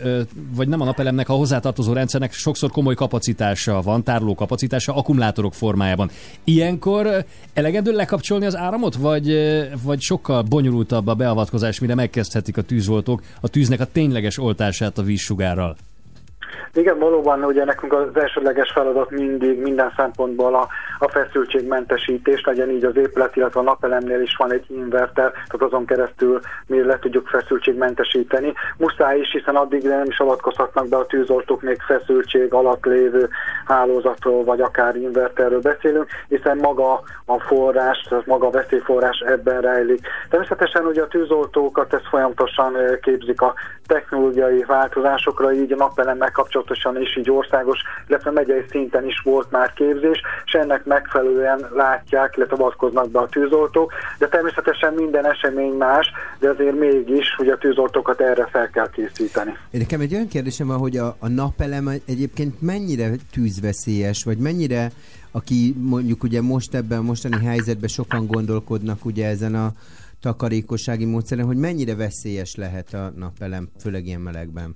vagy 0.55 0.67
nem 0.67 0.81
a 0.81 0.85
napelemnek, 0.85 1.29
a 1.29 1.33
hozzátartozó 1.33 1.93
rendszernek 1.93 2.33
sokszor 2.33 2.71
komoly 2.71 2.95
kapacitása 2.95 3.81
van, 3.81 4.03
tároló 4.03 4.35
kapacitása 4.35 4.95
akkumulátorok 4.95 5.53
formájában. 5.53 6.09
Ilyenkor 6.43 7.25
elegendő 7.53 7.91
lekapcsolni 7.91 8.45
az 8.45 8.57
áramot, 8.57 8.95
vagy, 8.95 9.37
vagy 9.83 10.01
sokkal 10.01 10.41
bonyolultabb 10.41 11.07
a 11.07 11.13
beavatkozás, 11.13 11.79
mire 11.79 11.95
megkezdhetik 11.95 12.57
a 12.57 12.61
tűzoltók 13.01 13.37
a 13.41 13.47
tűznek 13.47 13.79
a 13.79 13.85
tényleges 13.85 14.37
oltását 14.37 14.97
a 14.97 15.03
vízsugárral? 15.03 15.77
Igen, 16.73 16.99
valóban 16.99 17.43
ugye 17.43 17.65
nekünk 17.65 17.93
az 17.93 18.07
elsődleges 18.13 18.71
feladat 18.71 19.09
mindig 19.09 19.61
minden 19.61 19.93
szempontból 19.95 20.55
a, 20.55 20.67
a 20.99 21.09
feszültségmentesítés, 21.09 22.43
legyen 22.43 22.69
így 22.69 22.83
az 22.83 22.95
épület, 22.95 23.35
illetve 23.35 23.59
a 23.59 23.63
napelemnél 23.63 24.21
is 24.21 24.35
van 24.35 24.51
egy 24.51 24.65
inverter, 24.67 25.31
tehát 25.31 25.73
azon 25.73 25.85
keresztül 25.85 26.39
mi 26.67 26.83
le 26.83 26.99
tudjuk 26.99 27.27
feszültségmentesíteni. 27.27 28.53
Muszáj 28.77 29.19
is, 29.19 29.31
hiszen 29.31 29.55
addig 29.55 29.83
nem 29.83 30.05
is 30.05 30.19
avatkozhatnak 30.19 30.87
be 30.87 30.97
a 30.97 31.05
tűzoltók, 31.05 31.61
még 31.61 31.81
feszültség 31.81 32.53
alatt 32.53 32.85
lévő 32.85 33.29
hálózatról, 33.65 34.43
vagy 34.43 34.61
akár 34.61 34.95
inverterről 34.95 35.61
beszélünk, 35.61 36.07
hiszen 36.27 36.57
maga 36.57 37.01
a 37.25 37.39
forrás, 37.39 38.05
tehát 38.09 38.25
maga 38.25 38.47
a 38.47 38.51
veszélyforrás 38.51 39.19
ebben 39.19 39.61
rejlik. 39.61 40.07
Természetesen 40.29 40.85
ugye 40.85 41.01
a 41.01 41.07
tűzoltókat 41.07 41.93
ez 41.93 42.01
folyamatosan 42.09 42.73
képzik 43.01 43.41
a 43.41 43.53
technológiai 43.93 44.63
változásokra, 44.67 45.53
így 45.53 45.71
a 45.71 45.75
napelemmel 45.75 46.31
kapcsolatosan 46.31 47.01
is 47.01 47.17
így 47.17 47.31
országos, 47.31 47.79
illetve 48.07 48.31
megyei 48.31 48.65
szinten 48.69 49.05
is 49.05 49.21
volt 49.23 49.51
már 49.51 49.73
képzés, 49.73 50.21
és 50.45 50.53
ennek 50.53 50.85
megfelelően 50.85 51.69
látják, 51.75 52.37
illetve 52.37 52.55
avatkoznak 52.55 53.09
be 53.09 53.19
a 53.19 53.27
tűzoltók, 53.27 53.93
de 54.17 54.27
természetesen 54.27 54.93
minden 54.93 55.25
esemény 55.25 55.73
más, 55.73 56.11
de 56.39 56.49
azért 56.49 56.79
mégis, 56.79 57.35
hogy 57.37 57.49
a 57.49 57.57
tűzoltókat 57.57 58.21
erre 58.21 58.47
fel 58.51 58.69
kell 58.69 58.89
készíteni. 58.89 59.57
Nekem 59.71 60.01
egy 60.01 60.13
olyan 60.13 60.27
kérdésem 60.27 60.67
van, 60.67 60.77
hogy 60.77 60.97
a, 60.97 61.15
a 61.19 61.27
napelem 61.27 61.87
egyébként 62.05 62.61
mennyire 62.61 63.09
tűzveszélyes, 63.31 64.23
vagy 64.23 64.37
mennyire, 64.37 64.91
aki 65.31 65.75
mondjuk 65.77 66.23
ugye 66.23 66.41
most 66.41 66.75
ebben 66.75 66.97
a 66.97 67.01
mostani 67.01 67.45
helyzetben 67.45 67.89
sokan 67.89 68.27
gondolkodnak 68.27 69.05
ugye 69.05 69.27
ezen 69.27 69.55
a 69.55 69.71
takarékossági 70.21 71.05
módszeren, 71.05 71.45
hogy 71.45 71.57
mennyire 71.57 71.95
veszélyes 71.95 72.55
lehet 72.55 72.93
a 72.93 73.11
napelem, 73.15 73.69
főleg 73.79 74.05
ilyen 74.05 74.21
melegben? 74.21 74.75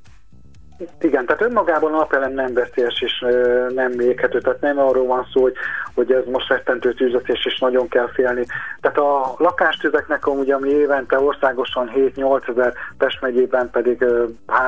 Igen, 1.02 1.26
tehát 1.26 1.42
önmagában 1.42 1.94
a 1.94 1.98
napelem 1.98 2.34
nem 2.34 2.54
veszélyes 2.54 3.02
és 3.02 3.26
nem 3.74 4.00
éghető, 4.00 4.40
tehát 4.40 4.62
nem 4.62 4.80
arról 4.80 5.06
van 5.06 5.28
szó, 5.34 5.42
hogy, 5.42 5.54
hogy 5.96 6.12
ez 6.12 6.24
most 6.26 6.48
rettentő 6.48 6.94
tűzvetés 6.94 7.46
és 7.46 7.60
nagyon 7.60 7.88
kell 7.88 8.10
félni. 8.14 8.46
Tehát 8.82 8.98
a 8.98 9.34
lakástüzeknek 9.38 10.26
amúgy, 10.26 10.52
ami 10.52 10.70
évente 10.70 11.20
országosan 11.20 11.92
7-8 11.96 12.50
ezer, 12.50 12.74
Pest 12.98 13.22
megyében 13.22 13.70
pedig 13.70 14.06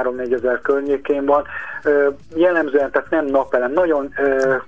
3-4 0.04 0.34
ezer 0.34 0.62
környékén 0.62 1.26
van, 1.26 1.44
jellemzően, 2.36 2.92
tehát 2.92 3.10
nem 3.10 3.26
napelem, 3.26 3.72
nagyon 3.72 4.14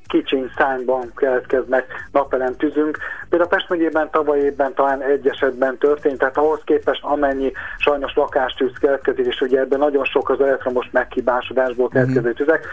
kicsiny 0.07 0.51
szányban 0.57 1.11
keletkeznek 1.15 1.85
napelem 2.11 2.55
tüzünk. 2.55 2.97
Például 3.29 3.49
Pest 3.49 3.69
megyében 3.69 4.09
tavaly 4.11 4.39
évben 4.39 4.73
talán 4.73 5.01
egy 5.01 5.27
esetben 5.27 5.77
történt, 5.77 6.17
tehát 6.17 6.37
ahhoz 6.37 6.59
képest 6.63 7.03
amennyi 7.03 7.51
sajnos 7.77 8.15
lakástűz 8.15 8.71
keletkezik, 8.79 9.25
és 9.25 9.41
ugye 9.41 9.59
ebben 9.59 9.79
nagyon 9.79 10.05
sok 10.05 10.29
az 10.29 10.41
elektromos 10.41 10.89
meghibás 10.91 11.47
hibásodásból 11.47 11.89
keletkező 11.89 12.33
tüzek. 12.33 12.67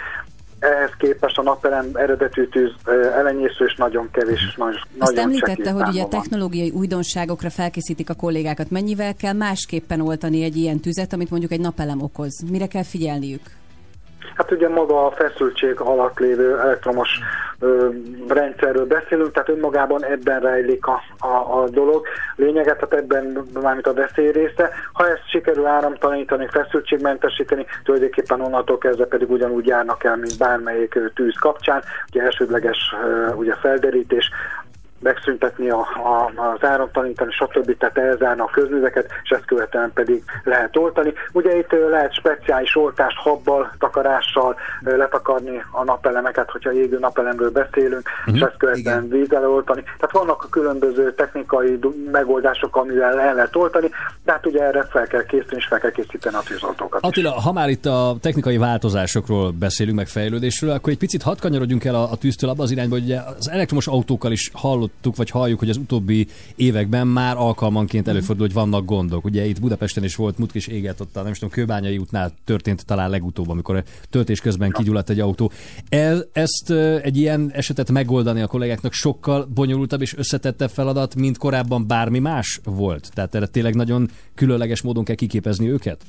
Ehhez 0.59 0.91
képest 0.99 1.39
a 1.39 1.43
napelem 1.43 1.91
eredetű 1.94 2.44
tűz 2.44 2.73
elenyésző 3.15 3.65
és 3.65 3.75
nagyon 3.76 4.09
kevés, 4.12 4.41
és 4.49 4.55
nagyon, 4.55 4.75
Azt 4.75 5.15
nagyon 5.15 5.18
említette, 5.18 5.70
hogy 5.70 5.89
ugye 5.89 6.05
technológiai 6.05 6.70
újdonságokra 6.70 7.51
felkészítik 7.51 8.10
a 8.10 8.15
kollégákat. 8.15 8.70
Mennyivel 8.70 9.15
kell 9.15 9.33
másképpen 9.33 10.01
oltani 10.01 10.43
egy 10.43 10.57
ilyen 10.57 10.81
tüzet, 10.81 11.12
amit 11.12 11.31
mondjuk 11.31 11.52
egy 11.52 11.60
napelem 11.60 12.02
okoz? 12.02 12.44
Mire 12.51 12.67
kell 12.67 12.83
figyelniük? 12.83 13.41
Hát 14.37 14.51
ugye 14.51 14.69
maga 14.69 15.07
a 15.07 15.11
feszültség 15.11 15.81
alatt 15.81 16.19
lévő 16.19 16.59
elektromos 16.59 17.19
ö, 17.59 17.89
rendszerről 18.29 18.87
beszélünk, 18.87 19.33
tehát 19.33 19.49
önmagában 19.49 20.05
ebben 20.05 20.41
rejlik 20.41 20.87
a, 20.87 21.03
a, 21.19 21.63
a 21.63 21.69
dolog. 21.69 22.07
Lényeget, 22.37 22.79
tehát 22.79 23.05
ebben 23.05 23.49
mármint 23.63 23.87
a 23.87 23.95
veszély 23.95 24.31
része. 24.31 24.71
Ha 24.93 25.09
ezt 25.09 25.29
sikerül 25.29 25.67
áramtalanítani, 25.67 26.47
feszültségmentesíteni, 26.51 27.67
tulajdonképpen 27.85 28.41
onnantól 28.41 28.79
kezdve 28.79 29.07
pedig 29.07 29.31
ugyanúgy 29.31 29.67
járnak 29.67 30.05
el, 30.05 30.17
mint 30.17 30.39
bármelyik 30.39 30.99
tűz 31.15 31.37
kapcsán. 31.39 31.83
Ugye 32.09 32.23
elsődleges 32.23 32.95
ugye 33.37 33.55
felderítés, 33.55 34.31
megszüntetni 34.99 35.68
a, 35.68 35.78
a, 35.81 36.33
az 36.55 36.65
áramtalanítani, 36.68 37.33
stb. 37.33 37.76
Tehát 37.78 37.99
elzárni 37.99 38.41
a 38.41 38.50
közműveket, 38.52 39.10
és 39.23 39.31
ezt 39.31 39.44
követően 39.44 39.91
pedig 39.94 40.23
lehet 40.44 40.76
oltani. 40.76 41.12
Ugye 41.33 41.57
itt 41.57 41.75
lehet 41.91 42.15
speciális 42.15 42.76
oltást 42.76 43.16
habbal, 43.16 43.73
takarással 43.78 44.57
letakarni 44.81 45.62
a 45.70 45.84
napelemeket, 45.84 46.50
hogyha 46.50 46.73
égő 46.73 46.99
napelemről 46.99 47.50
beszélünk, 47.50 48.08
uh-huh. 48.18 48.36
és 48.36 48.41
ezt 48.41 48.57
követően 48.57 49.08
vízzel 49.08 49.50
oltani. 49.50 49.83
Tehát 49.83 50.12
vannak 50.12 50.42
a 50.42 50.49
különböző 50.49 51.15
technikai 51.15 51.78
megoldások, 52.12 52.76
amivel 52.76 53.20
el 53.20 53.34
lehet 53.34 53.57
oltani, 53.57 53.91
tehát 54.25 54.47
ugye 54.47 54.62
erre 54.62 54.86
fel 54.91 55.07
kell 55.07 55.25
készíteni, 55.25 55.57
és 55.57 55.66
fel 55.66 55.78
kell 55.78 55.91
készíteni 55.91 56.36
a 56.36 56.42
tűzoltókat. 56.47 57.00
is. 57.02 57.08
Attila, 57.08 57.31
ha 57.31 57.52
már 57.52 57.68
itt 57.68 57.86
a 57.86 58.16
technikai 58.20 58.57
változásokról 58.57 59.50
beszélünk, 59.50 59.97
meg 59.97 60.07
fejlődésről, 60.07 60.70
akkor 60.70 60.92
egy 60.92 60.99
picit 60.99 61.23
hadd 61.23 61.41
kanyarodjunk 61.41 61.84
el 61.84 61.94
a, 61.94 62.10
a 62.10 62.16
tűztől 62.16 62.50
abba 62.50 62.62
az 62.62 62.70
irányba, 62.70 62.94
hogy 62.94 63.05
ugye 63.05 63.20
az 63.39 63.50
elektromos 63.50 63.86
autókkal 63.86 64.33
is 64.33 64.50
hallottunk 64.55 64.86
hallottuk, 64.87 65.17
vagy 65.17 65.31
halljuk, 65.31 65.59
hogy 65.59 65.71
az 65.71 65.77
utóbbi 65.77 66.27
években 66.57 67.07
már 67.07 67.37
alkalmanként 67.37 68.09
előfordul, 68.09 68.47
hogy 68.47 68.55
vannak 68.55 68.85
gondok. 68.85 69.25
Ugye 69.25 69.47
itt 69.47 69.61
Budapesten 69.61 70.05
is 70.05 70.17
volt 70.17 70.39
mutk 70.39 70.55
és 70.55 70.67
égett 70.67 71.01
ott 71.01 71.15
nem 71.15 71.27
is 71.27 71.39
tudom, 71.39 71.55
Kőbányai 71.55 71.99
útnál 71.99 72.33
történt 72.45 72.87
talán 72.87 73.11
legutóbb, 73.11 73.49
amikor 73.49 73.77
a 73.77 73.83
töltés 74.11 74.41
közben 74.41 74.71
kigyulladt 74.71 75.11
egy 75.11 75.21
autó. 75.21 75.51
El, 75.89 76.29
ezt 76.33 76.71
egy 77.03 77.17
ilyen 77.17 77.51
esetet 77.53 77.91
megoldani 77.91 78.41
a 78.41 78.47
kollégáknak 78.47 78.93
sokkal 78.93 79.49
bonyolultabb 79.55 80.01
és 80.01 80.17
összetettebb 80.17 80.71
feladat, 80.71 81.15
mint 81.15 81.39
korábban 81.39 81.87
bármi 81.87 82.19
más 82.19 82.61
volt. 82.65 83.11
Tehát 83.15 83.35
erre 83.35 83.47
tényleg 83.47 83.75
nagyon 83.75 84.11
különleges 84.35 84.83
módon 84.83 85.05
kell 85.05 85.15
kiképezni 85.15 85.71
őket? 85.71 86.05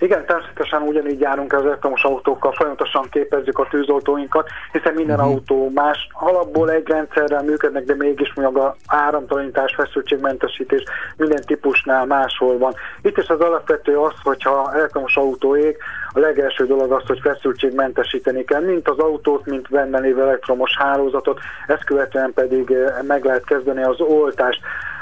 Igen, 0.00 0.26
természetesen 0.26 0.82
ugyanígy 0.82 1.20
járunk 1.20 1.52
az 1.52 1.64
elektromos 1.64 2.04
autókkal, 2.04 2.52
folyamatosan 2.52 3.08
képezzük 3.10 3.58
a 3.58 3.66
tűzoltóinkat, 3.70 4.48
hiszen 4.72 4.94
minden 4.94 5.18
uh-huh. 5.18 5.32
autó 5.32 5.70
más, 5.74 6.08
alapból 6.12 6.70
egy 6.70 6.88
rendszerrel 6.88 7.42
működnek, 7.42 7.84
de 7.84 7.94
mégis 7.94 8.34
mondjuk 8.34 8.64
a 8.64 8.76
áramtalanítás, 8.86 9.74
feszültségmentesítés 9.74 10.82
minden 11.16 11.42
típusnál 11.46 12.06
máshol 12.06 12.58
van. 12.58 12.74
Itt 13.02 13.18
is 13.18 13.28
az 13.28 13.40
alapvető 13.40 13.98
az, 13.98 14.14
hogyha 14.22 14.72
elektromos 14.74 15.16
autó 15.16 15.56
ég, 15.56 15.76
a 16.12 16.18
legelső 16.18 16.66
dolog 16.66 16.92
az, 16.92 17.02
hogy 17.06 17.20
feszültségmentesíteni 17.22 18.44
kell, 18.44 18.62
mint 18.62 18.88
az 18.88 18.98
autót, 18.98 19.46
mint 19.46 19.68
benne 19.70 19.98
lévő 19.98 20.22
elektromos 20.22 20.76
hálózatot, 20.76 21.40
ezt 21.66 21.84
követően 21.84 22.32
pedig 22.32 22.70
eh, 22.70 23.02
meg 23.02 23.24
lehet 23.24 23.44
kezdeni 23.44 23.82
az 23.82 24.00
oltást. 24.00 24.60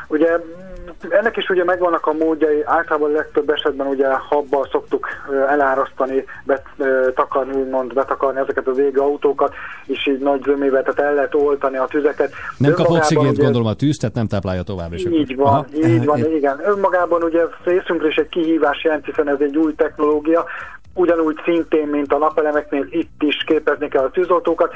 Ugye 0.08 0.38
ennek 1.08 1.36
is 1.36 1.48
ugye 1.48 1.64
megvannak 1.64 2.06
a 2.06 2.12
módjai, 2.12 2.62
általában 2.64 3.10
legtöbb 3.10 3.50
esetben 3.50 3.86
ugye 3.86 4.08
habbal 4.08 4.68
szoktuk 4.70 5.08
elárasztani, 5.48 6.24
bet, 6.44 6.64
takarni, 7.14 7.60
úgymond 7.60 7.94
betakarni 7.94 8.40
ezeket 8.40 8.66
az 8.66 8.78
égő 8.78 9.00
autókat, 9.00 9.54
és 9.86 10.06
így 10.06 10.18
nagy 10.18 10.42
zömével, 10.44 10.82
tehát 10.82 11.10
el 11.10 11.14
lehet 11.14 11.34
oltani 11.34 11.76
a 11.76 11.86
tüzeket. 11.86 12.32
Nem 12.56 12.72
kap 12.72 12.90
oxigént, 12.90 13.38
gondolom 13.38 13.66
a 13.66 13.74
tűz, 13.74 13.96
tehát 13.96 14.14
nem 14.14 14.26
táplálja 14.26 14.62
tovább. 14.62 14.92
És 14.92 15.04
így 15.04 15.36
van, 15.36 15.46
Aha. 15.46 15.66
így 15.74 16.04
van, 16.04 16.34
igen. 16.34 16.60
Önmagában 16.64 17.22
ugye 17.22 17.42
részünkre 17.64 18.08
is 18.08 18.16
egy 18.16 18.28
kihívás 18.28 18.84
jelent, 18.84 19.04
hiszen 19.04 19.28
ez 19.28 19.40
egy 19.40 19.56
új 19.56 19.74
technológia, 19.74 20.44
ugyanúgy 20.98 21.40
szintén, 21.44 21.86
mint 21.86 22.12
a 22.12 22.18
napelemeknél 22.18 22.86
itt 22.90 23.22
is 23.22 23.44
képezni 23.46 23.88
kell 23.88 24.04
a 24.04 24.10
tűzoltókat. 24.10 24.72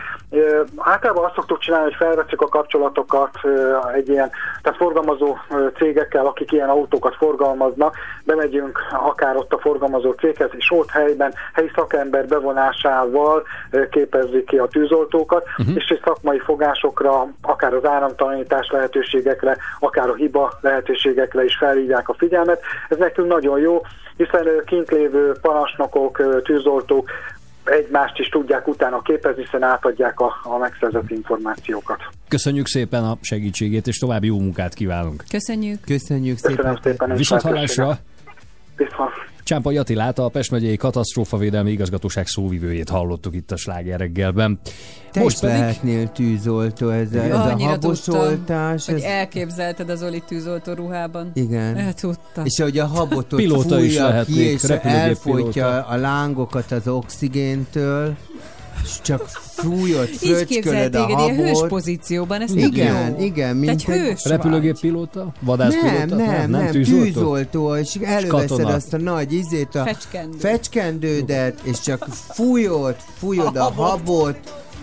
Általában 0.77 1.25
azt 1.25 1.35
szoktuk 1.35 1.59
csinálni, 1.59 1.85
hogy 1.85 2.07
felveszünk 2.07 2.43
a 2.43 2.49
kapcsolatokat 2.49 3.31
egy 3.95 4.09
ilyen, 4.09 4.31
tehát 4.63 4.79
forgalmazó 4.79 5.37
cégekkel, 5.77 6.27
akik 6.27 6.53
ilyen 6.53 6.69
autókat 6.69 7.15
forgalmaznak, 7.15 7.97
bemegyünk 8.25 8.79
akár 8.93 9.37
ott 9.37 9.53
a 9.53 9.59
forgalmazó 9.59 10.11
céghez, 10.11 10.51
és 10.53 10.71
ott 10.71 10.91
helyben 10.91 11.35
helyi 11.53 11.71
szakember 11.75 12.27
bevonásával 12.27 13.43
képezzük 13.91 14.45
ki 14.45 14.59
a 14.59 14.67
tűzoltókat, 14.67 15.45
uh-huh. 15.59 15.77
és 15.77 15.89
egy 15.89 16.01
szakmai 16.05 16.39
fogásokra, 16.39 17.27
akár 17.43 17.75
az 17.75 17.85
áramtalanítás 17.85 18.71
lehetőségekre, 18.71 19.57
akár 19.79 20.09
a 20.09 20.15
hiba 20.15 20.53
lehetőségekre 20.61 21.45
is 21.45 21.57
felhívják 21.57 22.09
a 22.09 22.15
figyelmet. 22.15 22.63
Ez 22.89 22.97
nekünk 22.97 23.29
nagyon 23.29 23.59
jó, 23.59 23.81
hiszen 24.17 24.49
kint 24.67 24.91
lévő 24.91 25.33
parancsnokok, 25.41 26.12
ö, 26.19 26.41
tűzoltók 26.43 27.11
egymást 27.65 28.19
is 28.19 28.29
tudják 28.29 28.69
utána 28.69 29.03
képezni, 29.03 29.43
hiszen 29.43 29.63
átadják 29.63 30.21
a, 30.21 30.33
a 30.43 30.57
megszerzett 30.57 31.11
információkat. 31.11 32.01
Köszönjük 32.29 32.67
szépen 32.67 33.05
a 33.05 33.17
segítségét, 33.21 33.87
és 33.87 33.99
további 33.99 34.27
jó 34.27 34.39
munkát 34.39 34.75
kívánunk. 34.75 35.25
Köszönjük. 35.31 35.81
Köszönjük 35.81 36.41
Köszönöm 36.41 36.79
szépen. 36.83 37.15
Viszont 37.15 37.43
hallásra! 37.43 37.99
Viszont. 38.77 39.32
Csámpai 39.53 39.77
Attilát, 39.77 40.19
a 40.19 40.29
Pest 40.29 40.51
megyei 40.51 40.77
katasztrófavédelmi 40.77 41.71
igazgatóság 41.71 42.27
szóvivőjét 42.27 42.89
hallottuk 42.89 43.35
itt 43.35 43.51
a 43.51 43.57
sláger 43.57 43.99
reggelben. 43.99 44.59
Te 45.11 45.21
Most 45.21 45.35
is 45.35 45.41
pedig... 45.41 45.57
lehetnél 45.59 46.13
tűzoltó, 46.13 46.89
ez, 46.89 47.13
a- 47.15 47.19
ez 47.19 47.31
a 47.33 47.43
Annyira 47.45 47.69
habos 47.71 48.01
tudtam, 48.01 48.71
hogy 48.87 48.95
Ez... 48.95 49.03
elképzelted 49.03 49.91
az 49.91 50.03
Oli 50.03 50.23
tűzoltó 50.27 50.73
ruhában. 50.73 51.31
Igen. 51.35 51.77
El 51.77 51.93
tudtam. 51.95 52.45
És 52.45 52.59
ahogy 52.59 52.79
a 52.79 52.87
habotot 52.87 53.39
Pilóta 53.41 53.81
is 53.81 53.93
fújja 53.97 54.09
lehetnék, 54.09 54.37
ki, 54.37 54.43
és 54.43 54.63
elfolytja 54.83 55.67
pilóta. 55.69 55.87
a 55.87 55.97
lángokat 55.97 56.73
az 56.73 56.89
oxigéntől, 56.89 58.17
és 58.85 58.91
csak 59.03 59.29
fújod, 59.57 60.09
Így 60.23 60.45
képzeld 60.45 60.47
fröcskölöd 60.47 60.95
a 60.95 61.07
téged 61.07 61.19
ilyen 61.21 61.37
hős 61.37 61.51
habot. 61.53 61.69
pozícióban, 61.69 62.41
ez 62.41 62.55
Igen, 62.55 63.11
jó. 63.19 63.25
igen, 63.25 63.57
mint 63.57 63.71
egy 63.71 63.85
egy- 63.91 64.01
hős 64.01 64.25
Repülőgép 64.25 64.79
pilóta? 64.81 65.33
Vadászpilóta? 65.41 66.05
Nem, 66.17 66.27
nem, 66.27 66.51
nem, 66.51 66.71
tűzoltó? 66.71 67.03
tűzoltó, 67.05 67.77
és 67.77 67.95
előveszed 68.03 68.65
azt 68.65 68.93
a 68.95 68.99
nagy 68.99 69.33
izét, 69.33 69.75
a 69.75 69.85
Fecskendő. 69.85 70.39
fecskendődet, 70.39 71.61
és 71.63 71.81
csak 71.81 72.07
fújod, 72.29 72.97
fújod 73.19 73.57
a 73.57 73.61
A 73.61 73.73
habot. 73.73 73.89
habot, 73.89 74.39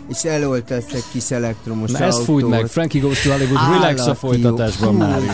és 0.09 0.23
eloltasz 0.23 0.93
egy 0.93 1.03
kis 1.11 1.31
elektromos 1.31 1.91
Na 1.91 1.97
autót. 1.97 2.13
ezt 2.17 2.23
fújd 2.25 2.45
meg, 2.47 2.65
Frankie 2.67 3.01
Goes 3.01 3.21
to 3.21 3.29
Hollywood, 3.31 3.59
relax 3.73 4.05
a 4.07 4.15
folytatásban 4.15 4.95
már 4.95 5.21
is. 5.23 5.29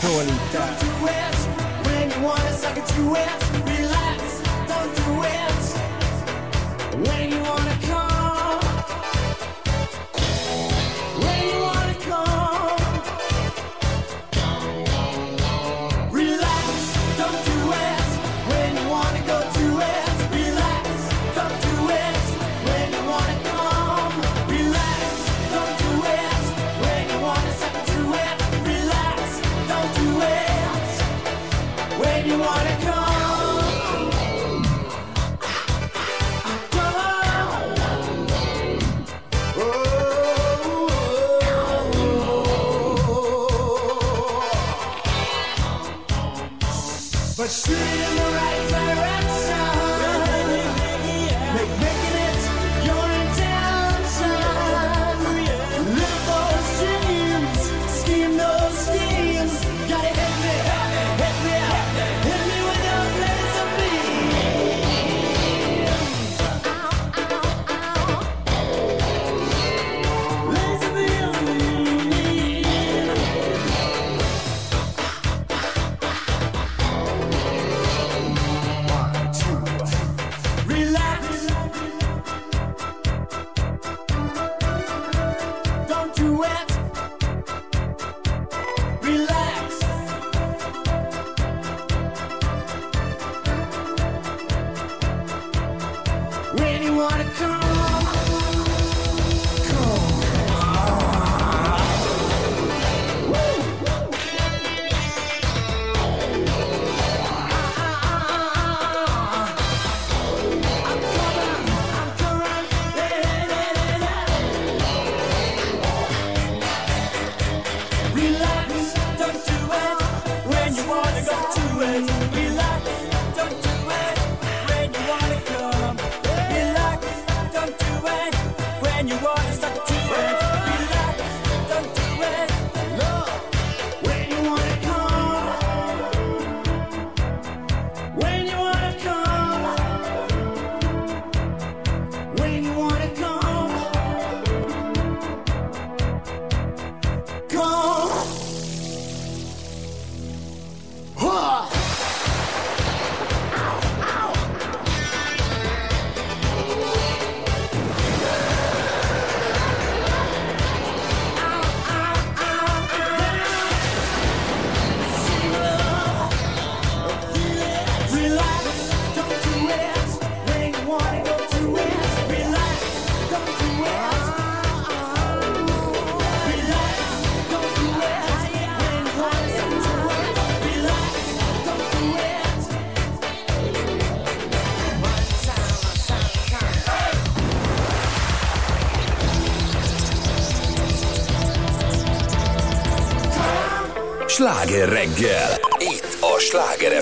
But 47.45 47.51
she 47.51 48.04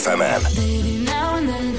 Sláger 0.04 0.42
Baby, 0.58 1.06
now 1.06 1.38
and 1.38 1.48
then 1.48 1.76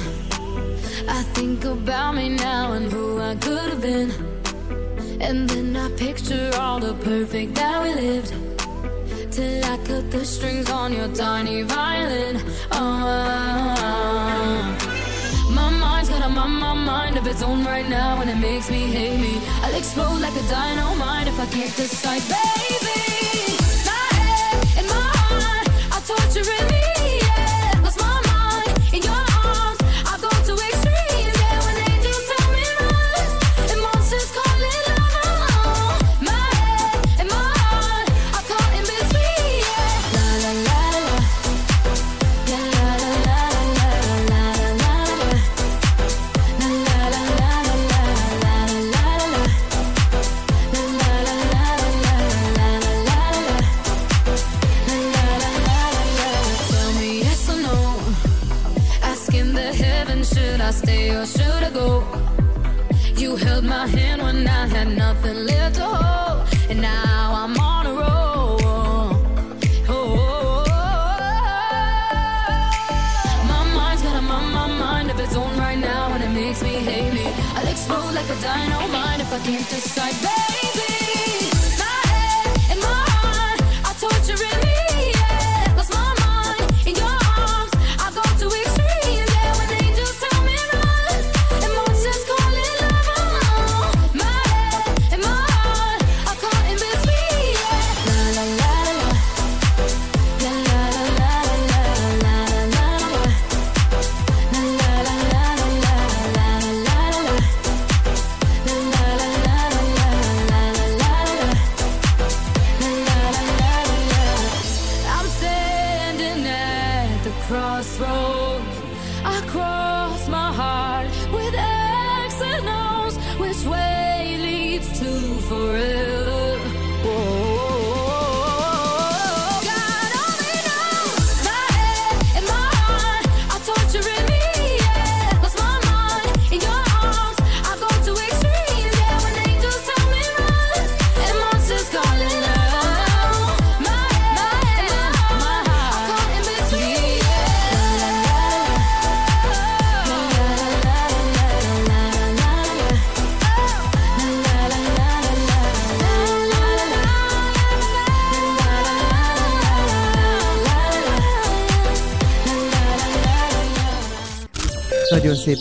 I 1.06 1.22
think 1.34 1.62
about 1.66 2.14
me 2.14 2.30
now 2.30 2.72
and 2.72 2.90
who 2.90 3.20
I 3.20 3.34
could 3.34 3.68
have 3.72 3.82
been. 3.82 4.10
And 5.20 5.46
then 5.46 5.76
I 5.76 5.90
picture 5.90 6.50
all 6.58 6.80
the 6.80 6.94
perfect 7.04 7.54
that 7.56 7.82
we 7.82 7.92
lived. 7.94 8.32
Till 9.30 9.62
I 9.64 9.76
cut 9.84 10.10
the 10.10 10.24
strings 10.24 10.70
on 10.70 10.94
your 10.94 11.08
tiny 11.08 11.64
violin. 11.64 12.40
Oh, 12.72 13.04
my 15.50 15.68
mind's 15.68 16.08
got 16.08 16.24
a 16.24 16.28
my, 16.30 16.46
my 16.46 16.72
mind 16.72 17.18
of 17.18 17.26
its 17.26 17.42
own 17.42 17.62
right 17.62 17.86
now, 17.90 18.22
and 18.22 18.30
it 18.30 18.36
makes 18.36 18.70
me 18.70 18.86
hate 18.86 19.20
me. 19.20 19.38
I'll 19.62 19.74
explode 19.74 20.20
like 20.22 20.34
a 20.34 20.48
dynamite 20.48 21.28
if 21.28 21.38
I 21.38 21.46
can't 21.54 21.76
decide, 21.76 22.22
baby. 22.22 23.02
My 23.84 24.08
head 24.16 24.56
and 24.78 24.86
my 24.88 25.10
heart 25.28 25.68
are 25.92 26.02
torturing 26.08 26.68
me. 26.68 26.73
Can't 79.44 79.68
decide, 79.68 80.43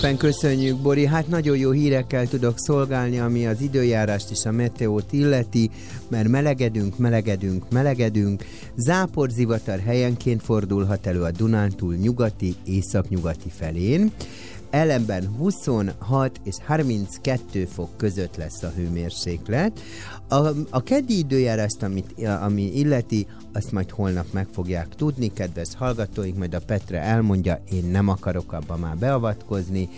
szépen 0.03 0.17
köszönjük, 0.17 0.77
Bori. 0.77 1.05
Hát 1.05 1.27
nagyon 1.27 1.57
jó 1.57 1.71
hírekkel 1.71 2.27
tudok 2.27 2.53
szolgálni, 2.57 3.19
ami 3.19 3.47
az 3.47 3.61
időjárást 3.61 4.31
és 4.31 4.45
a 4.45 4.51
meteót 4.51 5.13
illeti, 5.13 5.69
mert 6.07 6.27
melegedünk, 6.27 6.97
melegedünk, 6.97 7.69
melegedünk. 7.69 8.43
Záporzivatar 8.75 9.79
helyenként 9.79 10.43
fordulhat 10.43 11.07
elő 11.07 11.21
a 11.21 11.31
Dunántúl 11.31 11.95
nyugati, 11.95 12.55
északnyugati 12.65 13.49
felén. 13.49 14.11
Ellenben 14.69 15.35
26 15.37 16.39
és 16.43 16.55
32 16.65 17.65
fok 17.65 17.97
között 17.97 18.35
lesz 18.35 18.63
a 18.63 18.71
hőmérséklet. 18.75 19.79
A, 20.29 20.47
a 20.69 20.83
keddi 20.83 21.17
időjárást, 21.17 21.83
amit, 21.83 22.27
ami 22.41 22.77
illeti, 22.77 23.27
azt 23.53 23.71
majd 23.71 23.89
holnap 23.89 24.25
meg 24.31 24.47
fogják 24.51 24.95
tudni, 24.95 25.33
kedves 25.33 25.75
hallgatóink, 25.75 26.37
majd 26.37 26.53
a 26.53 26.59
Petre 26.59 27.01
elmondja, 27.01 27.59
én 27.71 27.85
nem 27.85 28.07
akarok 28.07 28.51
abba 28.51 28.77
már 28.77 28.97
beavatkozni. 28.97 29.89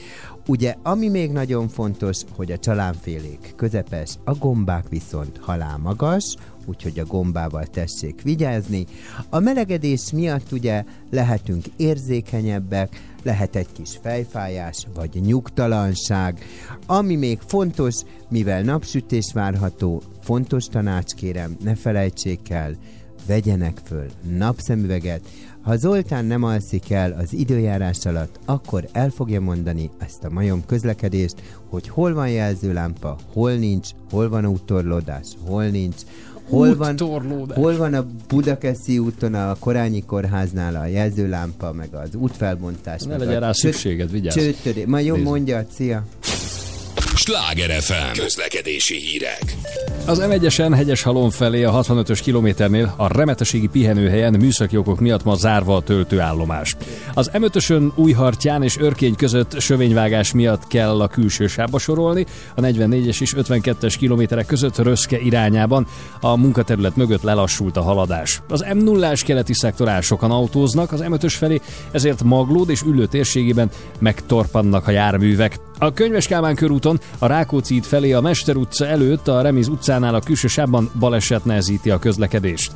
Ugye, 0.48 0.76
ami 0.84 1.08
még 1.08 1.32
nagyon 1.32 1.68
fontos, 1.68 2.22
hogy 2.36 2.52
a 2.52 2.58
csalánfélék 2.58 3.54
közepes, 3.56 4.16
a 4.24 4.34
gombák 4.34 4.90
viszont 4.90 5.40
halál 5.42 5.78
magas, 5.78 6.36
úgyhogy 6.66 7.00
a 7.00 7.06
gombával 7.06 7.66
tessék 7.66 8.22
vigyázni. 8.22 8.86
A 9.30 9.40
melegedés 9.40 10.12
miatt 10.12 10.52
ugye 10.52 10.84
lehetünk 11.12 11.66
érzékenyebbek, 11.78 13.14
lehet 13.24 13.56
egy 13.56 13.72
kis 13.72 14.00
fejfájás, 14.02 14.88
vagy 14.94 15.22
nyugtalanság. 15.22 16.40
Ami 16.86 17.16
még 17.16 17.40
fontos, 17.46 17.96
mivel 18.30 18.62
napsütés 18.62 19.32
várható, 19.34 20.02
fontos 20.22 20.66
tanács 20.66 21.14
kérem, 21.14 21.58
ne 21.64 21.76
felejtsék 21.76 22.50
el, 22.50 22.76
vegyenek 23.28 23.82
föl 23.84 24.06
napszemüveget. 24.38 25.22
Ha 25.62 25.78
Zoltán 25.78 26.26
nem 26.26 26.44
alszik 26.44 26.92
el 26.92 27.12
az 27.12 27.34
időjárás 27.34 28.06
alatt, 28.06 28.40
akkor 28.46 28.88
el 28.92 29.10
fogja 29.10 29.42
mondani 29.42 29.90
ezt 29.98 30.24
a 30.24 30.30
majom 30.30 30.66
közlekedést, 30.66 31.36
hogy 31.70 31.88
hol 31.88 32.14
van 32.14 32.30
jelzőlámpa, 32.30 33.18
hol 33.34 33.52
nincs, 33.52 33.90
hol 34.10 34.30
van 34.30 34.46
úttorlódás, 34.46 35.28
hol 35.46 35.66
nincs, 35.66 36.02
hol 36.50 36.76
van, 36.76 36.98
hol 37.54 37.78
van 37.78 37.94
a 37.94 38.06
Budakeszi 38.28 39.00
úton 39.00 39.34
a 39.34 39.56
Korányi 39.60 40.04
Kórháznál 40.06 40.76
a 40.76 40.86
jelzőlámpa, 40.86 41.74
meg 41.74 41.94
az 41.94 42.16
útfelbontás. 42.16 43.02
Ne 43.02 43.18
legyen 43.18 43.36
a 43.36 43.40
rá 43.40 43.52
szükséged, 43.52 44.12
vigyázz. 44.12 44.36
Csőtöré. 44.36 44.86
Ma 44.86 45.00
jó, 45.00 45.14
Nézd. 45.14 45.26
mondja, 45.26 45.66
szia. 45.74 46.06
Sláger 47.26 47.82
FM 47.82 48.20
közlekedési 48.20 49.00
hírek. 49.00 49.56
Az 50.08 50.22
M1-esen 50.26 50.72
hegyes 50.76 51.02
halom 51.02 51.30
felé 51.30 51.64
a 51.64 51.82
65-ös 51.84 52.20
kilométernél 52.24 52.94
a 52.98 53.18
remeteségi 53.18 53.68
pihenőhelyen 53.68 54.34
műszaki 54.34 54.78
okok 54.78 55.00
miatt 55.00 55.24
ma 55.24 55.36
zárva 55.36 55.76
a 55.76 55.82
töltőállomás. 55.82 56.76
Az 57.14 57.32
M5-ösön 57.34 57.94
Újhartyán 57.96 58.64
és 58.64 58.78
Örkény 58.78 59.16
között 59.16 59.60
sövényvágás 59.60 60.34
miatt 60.34 60.68
kell 60.68 61.02
a 61.02 61.08
külső 61.08 61.48
sávba 61.48 61.78
sorolni, 61.78 62.26
a 62.56 62.62
44-es 62.62 63.22
és 63.22 63.34
52-es 63.38 63.96
kilométerek 63.98 64.46
között 64.46 64.78
Röszke 64.78 65.20
irányában 65.20 65.88
a 66.22 66.38
munkaterület 66.38 66.96
mögött 66.96 67.22
lelassult 67.22 67.78
a 67.78 67.82
haladás. 67.82 68.42
Az 68.48 68.66
m 68.74 68.78
0 68.78 69.14
keleti 69.26 69.54
szektorán 69.54 70.02
sokan 70.02 70.32
autóznak 70.32 70.92
az 70.92 71.04
M5-ös 71.04 71.34
felé, 71.38 71.62
ezért 71.92 72.24
Maglód 72.24 72.70
és 72.70 72.82
Üllő 72.82 73.06
térségében 73.06 73.70
megtorpannak 74.00 74.88
a 74.88 74.92
járművek. 74.92 75.60
A 75.78 75.94
Könyves 75.94 76.28
Kálmán 76.28 76.56
körúton 76.56 77.00
a 77.20 77.28
Rákóczi 77.28 77.76
út 77.76 77.86
felé 77.86 78.12
a 78.12 78.22
Mester 78.22 78.56
utca 78.56 78.86
előtt 78.86 79.28
a 79.28 79.42
Remiz 79.42 79.68
utcánál 79.68 80.16
a 80.16 80.20
külső 80.20 80.48
sávban 80.48 80.90
baleset 81.00 81.46
nehezíti 81.46 81.90
a 81.90 82.00
közlekedést. 82.00 82.72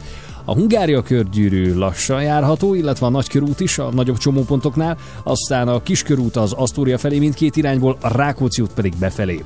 A 0.49 0.53
Hungária 0.53 1.01
körgyűrű 1.01 1.73
lassan 1.73 2.23
járható, 2.23 2.73
illetve 2.73 3.05
a 3.05 3.09
nagykörút 3.09 3.59
is 3.59 3.77
a 3.77 3.89
nagyobb 3.91 4.17
csomópontoknál, 4.17 4.97
aztán 5.23 5.67
a 5.67 5.83
kiskörút 5.83 6.35
az 6.35 6.53
Asztória 6.53 6.97
felé 6.97 7.19
mindkét 7.19 7.55
irányból, 7.55 7.97
a 8.01 8.17
Rákóczi 8.17 8.61
út 8.61 8.73
pedig 8.73 8.93
befelé. 8.99 9.43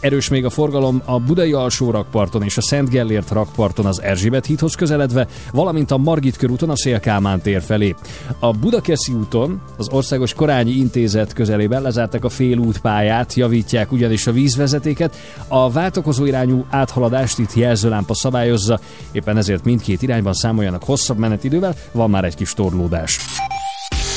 Erős 0.00 0.28
még 0.28 0.44
a 0.44 0.50
forgalom 0.50 1.02
a 1.04 1.20
Budai 1.20 1.52
alsó 1.52 1.90
rakparton 1.90 2.42
és 2.42 2.56
a 2.56 2.60
Szent 2.60 2.88
Gellért 2.88 3.30
rakparton 3.30 3.86
az 3.86 4.02
Erzsébet 4.02 4.46
hídhoz 4.46 4.74
közeledve, 4.74 5.26
valamint 5.52 5.90
a 5.90 5.96
Margit 5.96 6.36
körúton 6.36 6.70
a 6.70 6.76
Szélkámán 6.76 7.40
tér 7.40 7.62
felé. 7.62 7.94
A 8.38 8.52
Budakeszi 8.52 9.12
úton 9.12 9.60
az 9.76 9.88
Országos 9.88 10.34
Korányi 10.34 10.72
Intézet 10.72 11.32
közelében 11.32 11.82
lezárták 11.82 12.24
a 12.24 12.28
félútpályát, 12.28 13.34
javítják 13.34 13.92
ugyanis 13.92 14.26
a 14.26 14.32
vízvezetéket, 14.32 15.16
a 15.48 15.70
váltakozó 15.70 16.24
irányú 16.24 16.64
áthaladást 16.70 17.38
itt 17.38 17.54
jelzőlámpa 17.54 18.14
szabályozza, 18.14 18.80
éppen 19.12 19.36
ezért 19.36 19.64
mindkét 19.64 20.02
irányban 20.02 20.34
számoljanak 20.46 20.84
hosszabb 20.84 21.18
menetidővel, 21.18 21.74
van 21.92 22.10
már 22.10 22.24
egy 22.24 22.34
kis 22.34 22.54
torlódás. 22.54 23.18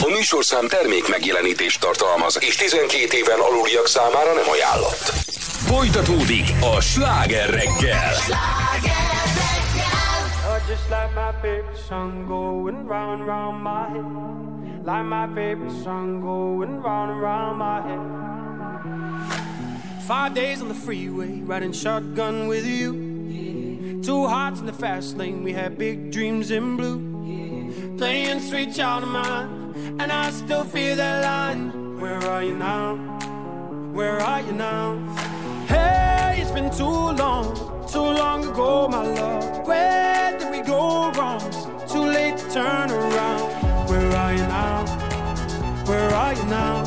A 0.01 0.09
műsorszám 0.09 0.67
termék 0.67 1.09
megjelenítést 1.09 1.79
tartalmaz, 1.79 2.37
és 2.41 2.55
12 2.55 3.17
éven 3.17 3.39
aluliak 3.39 3.87
számára 3.87 4.33
nem 4.33 4.49
ajánlott. 4.55 5.05
Folytatódik 5.71 6.47
a 6.75 6.81
sláger 6.81 7.49
reggel. 7.49 8.13
You're 10.43 10.63
just 10.67 10.87
like 10.89 11.11
my 11.15 11.31
favorite 11.41 11.81
song 11.89 12.25
going 12.27 12.87
round 12.87 13.19
and 13.19 13.27
round 13.27 13.63
my 13.63 13.85
head. 13.93 14.07
Like 14.85 15.07
my 15.17 15.27
favorite 15.35 15.75
song 15.83 16.21
going 16.21 16.81
round 16.81 17.09
and 17.11 17.21
round 17.21 17.57
my 17.57 17.79
head. 17.87 18.01
Five 20.07 20.33
days 20.33 20.61
on 20.61 20.67
the 20.67 20.79
freeway, 20.85 21.41
riding 21.51 21.73
shotgun 21.73 22.47
with 22.47 22.65
you. 22.65 23.09
Two 24.03 24.27
hearts 24.27 24.59
in 24.59 24.67
the 24.67 24.73
fast 24.73 25.17
lane, 25.17 25.43
we 25.43 25.51
had 25.51 25.77
big 25.77 26.11
dreams 26.11 26.51
in 26.51 26.77
blue. 26.77 27.97
Playing 27.97 28.39
sweet 28.39 28.73
child 28.75 29.03
of 29.03 29.09
mine, 29.09 29.73
and 29.99 30.11
I 30.11 30.29
still 30.29 30.63
feel 30.63 30.95
that 30.95 31.23
line. 31.23 31.99
Where 31.99 32.23
are 32.23 32.43
you 32.43 32.55
now? 32.55 32.95
Where 33.91 34.19
are 34.19 34.41
you 34.41 34.51
now? 34.51 34.95
Hey, 35.67 36.37
it's 36.39 36.51
been 36.51 36.69
too 36.69 36.85
long, 36.85 37.55
too 37.91 37.99
long 37.99 38.47
ago, 38.47 38.87
my 38.87 39.05
love. 39.05 39.67
Where 39.67 40.37
did 40.37 40.51
we 40.51 40.61
go 40.61 41.11
wrong? 41.11 41.41
Too 41.87 42.05
late 42.05 42.37
to 42.37 42.49
turn 42.51 42.91
around. 42.91 43.89
Where 43.89 44.11
are 44.15 44.33
you 44.33 44.45
now? 44.47 44.85
Where 45.87 46.09
are 46.13 46.33
you 46.35 46.45
now? 46.45 46.85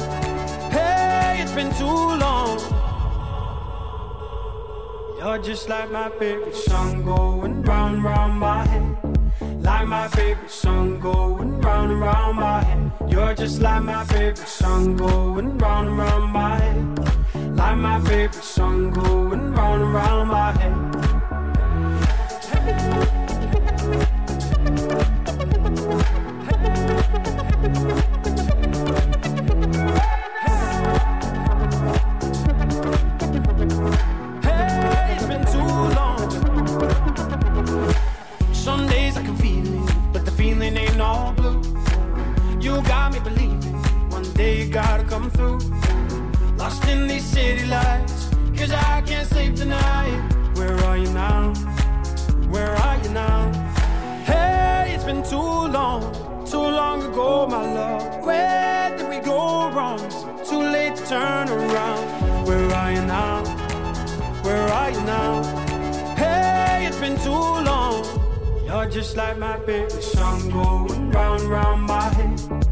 Hey, 0.71 1.41
it's 1.43 1.53
been 1.53 1.73
too 1.75 1.85
long. 1.85 2.22
You're 5.33 5.41
just 5.43 5.67
like 5.67 5.91
my 5.91 6.11
favorite 6.19 6.55
song 6.55 7.05
going 7.05 7.63
round, 7.63 8.05
round 8.05 8.39
my 8.39 8.67
head. 8.67 8.99
Like 9.63 9.89
my 9.89 10.07
favorite 10.09 10.51
song 10.51 11.01
going 11.01 11.59
round 11.63 12.01
round 12.03 12.37
my 12.37 12.63
head. 12.63 12.93
You're 13.09 13.35
just 13.35 13.63
like 13.63 13.83
my 13.83 14.05
favorite 14.05 14.47
song 14.47 14.95
going 14.95 15.57
round 15.57 15.97
round 15.97 16.33
my 16.35 16.59
head. 16.59 17.57
Like 17.57 17.79
my 17.79 17.99
favorite 18.03 18.45
song 18.45 18.91
going 18.91 19.53
round 19.55 19.95
round 19.95 20.29
my 20.29 20.53
head. 22.53 23.22
In 46.93 47.07
these 47.07 47.25
city 47.25 47.67
lights, 47.67 48.29
cause 48.57 48.71
I 48.71 49.03
can't 49.07 49.27
sleep 49.29 49.55
tonight. 49.57 50.19
Where 50.57 50.77
are 50.89 50.99
you 50.99 51.11
now? 51.13 51.55
Where 52.55 52.75
are 52.87 52.99
you 53.03 53.11
now? 53.11 53.41
Hey, 54.31 54.93
it's 54.95 55.05
been 55.05 55.23
too 55.23 55.53
long, 55.79 56.03
too 56.45 56.67
long 56.81 56.99
ago, 57.03 57.47
my 57.47 57.65
love. 57.79 58.25
Where 58.27 58.97
did 58.97 59.09
we 59.09 59.19
go 59.21 59.71
wrong? 59.75 60.01
Too 60.51 60.63
late 60.77 60.95
to 60.97 61.05
turn 61.07 61.49
around. 61.49 62.47
Where 62.47 62.69
are 62.81 62.93
you 62.93 63.05
now? 63.19 63.37
Where 64.45 64.67
are 64.81 64.91
you 64.91 65.03
now? 65.17 65.33
Hey, 66.23 66.87
it's 66.89 66.99
been 66.99 67.19
too 67.29 67.47
long. 67.71 68.05
You're 68.67 68.91
just 68.91 69.17
like 69.17 69.39
my 69.39 69.57
favorite 69.61 70.03
song 70.17 70.51
going 70.51 71.11
round, 71.11 71.43
round 71.43 71.83
my 71.83 72.09
head. 72.19 72.72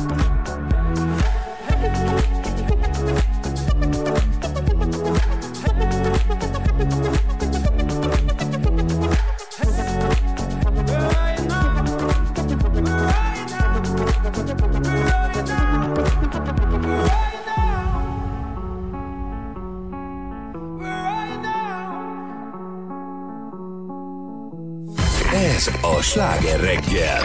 A 26.01 26.03
sláger 26.03 26.59
reggel. 26.59 27.21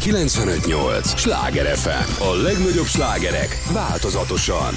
95.8 0.00 1.16
sláger 1.16 1.76
FM. 1.76 2.22
A 2.22 2.34
legnagyobb 2.34 2.86
slágerek 2.86 3.62
változatosan. 3.72 4.74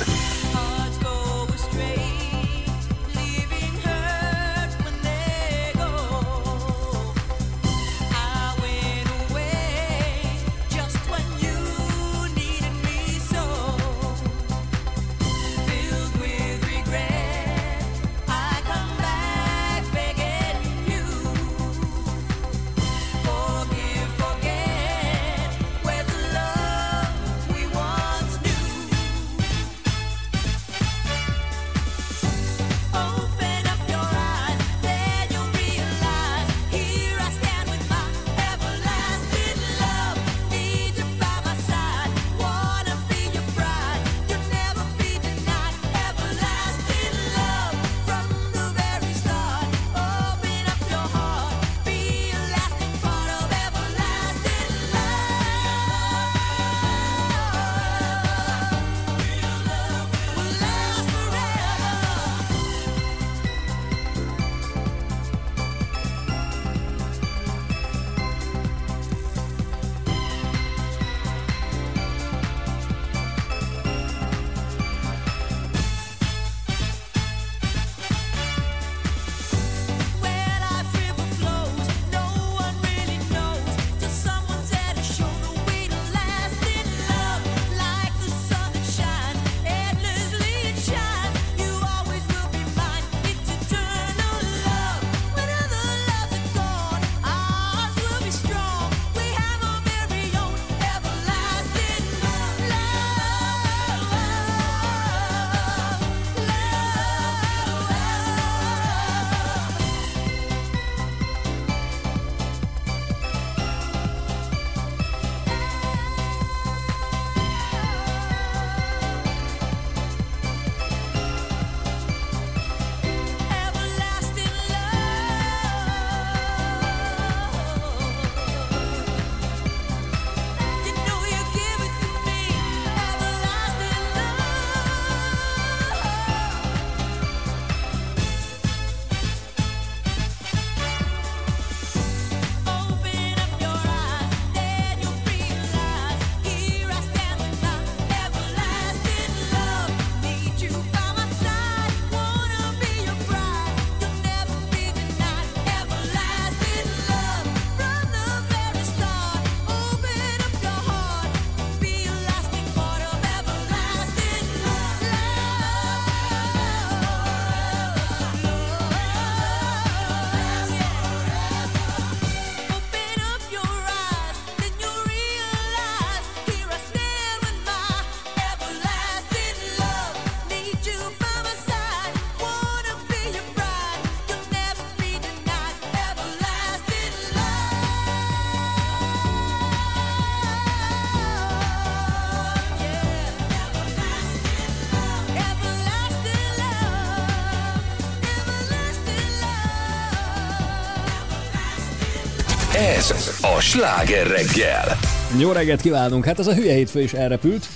Ez 203.23 203.37
a 203.41 203.59
sláger 203.59 204.27
reggel. 204.27 204.97
Jó 205.37 205.51
reggelt 205.51 205.81
kívánunk! 205.81 206.25
Hát 206.25 206.39
az 206.39 206.47
a 206.47 206.53
hülye 206.53 206.73
hétfő 206.73 207.01
is 207.01 207.13
elrepült. 207.13 207.67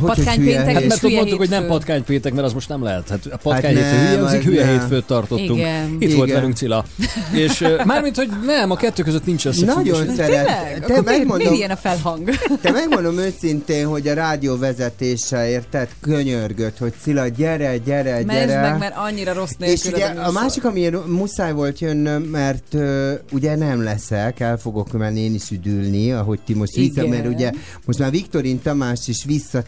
Patkánypéntek 0.00 0.72
Hát 0.72 0.82
és 0.82 0.88
mert 0.88 1.00
hülye 1.00 1.16
mondtuk, 1.16 1.38
hogy 1.38 1.48
nem 1.48 1.66
patkánypéntek, 1.66 2.32
mert 2.32 2.46
az 2.46 2.52
most 2.52 2.68
nem 2.68 2.82
lehet. 2.82 3.08
Hát 3.08 3.26
a 3.26 3.36
patkány 3.36 3.76
Hát 3.76 3.84
hétfő 3.84 3.96
nem, 3.96 4.06
hülye, 4.06 4.18
hangzik, 4.20 4.38
az 4.38 4.44
hülye 4.44 4.66
hétfőt 4.66 5.04
tartottunk. 5.04 5.58
Igen. 5.58 5.96
Itt 5.98 6.14
volt 6.14 6.28
Igen. 6.28 6.40
velünk 6.40 6.56
Cilla. 6.56 6.84
És 7.32 7.60
ö, 7.60 7.80
mármint, 7.84 8.16
hogy 8.16 8.28
nem, 8.46 8.70
a 8.70 8.76
kettő 8.76 9.02
között 9.02 9.26
nincs 9.26 9.46
összefüggés. 9.46 9.92
Nagyon 9.92 10.14
szeret. 10.14 10.46
Te 10.46 10.92
Akkor 10.92 11.04
megmondom, 11.04 11.54
ilyen 11.54 11.70
a 11.70 11.76
felhang? 11.76 12.30
te 12.62 12.70
megmondom 12.70 13.18
őszintén, 13.18 13.86
hogy 13.86 14.08
a 14.08 14.14
rádió 14.14 14.58
vezetése, 14.58 15.48
érted, 15.48 15.88
könyörgött, 16.00 16.78
hogy 16.78 16.92
Cilla, 17.02 17.28
gyere, 17.28 17.76
gyere, 17.76 18.12
Menj 18.24 18.46
gyere. 18.46 18.60
meg, 18.60 18.78
mert 18.78 18.96
annyira 18.96 19.32
rossz 19.32 19.50
És 19.58 19.82
nélküled 19.82 20.12
ugye 20.12 20.20
a 20.20 20.30
másik, 20.32 20.64
amiért 20.64 21.06
muszáj 21.06 21.52
volt 21.52 21.78
jönnöm, 21.78 22.22
mert 22.22 22.64
uh, 22.72 23.12
ugye 23.32 23.56
nem 23.56 23.82
leszek, 23.82 24.40
el 24.40 24.58
fogok 24.58 24.92
menni 24.92 25.20
én 25.20 25.34
is 25.34 25.50
üdülni, 25.50 26.12
ahogy 26.12 26.40
ti 26.46 26.54
most 26.54 26.74
vissza, 26.74 27.06
mert 27.06 27.26
ugye 27.26 27.50
most 27.86 27.98
már 27.98 28.10
Viktorin 28.10 28.62
Tamás 28.62 29.08
is 29.08 29.24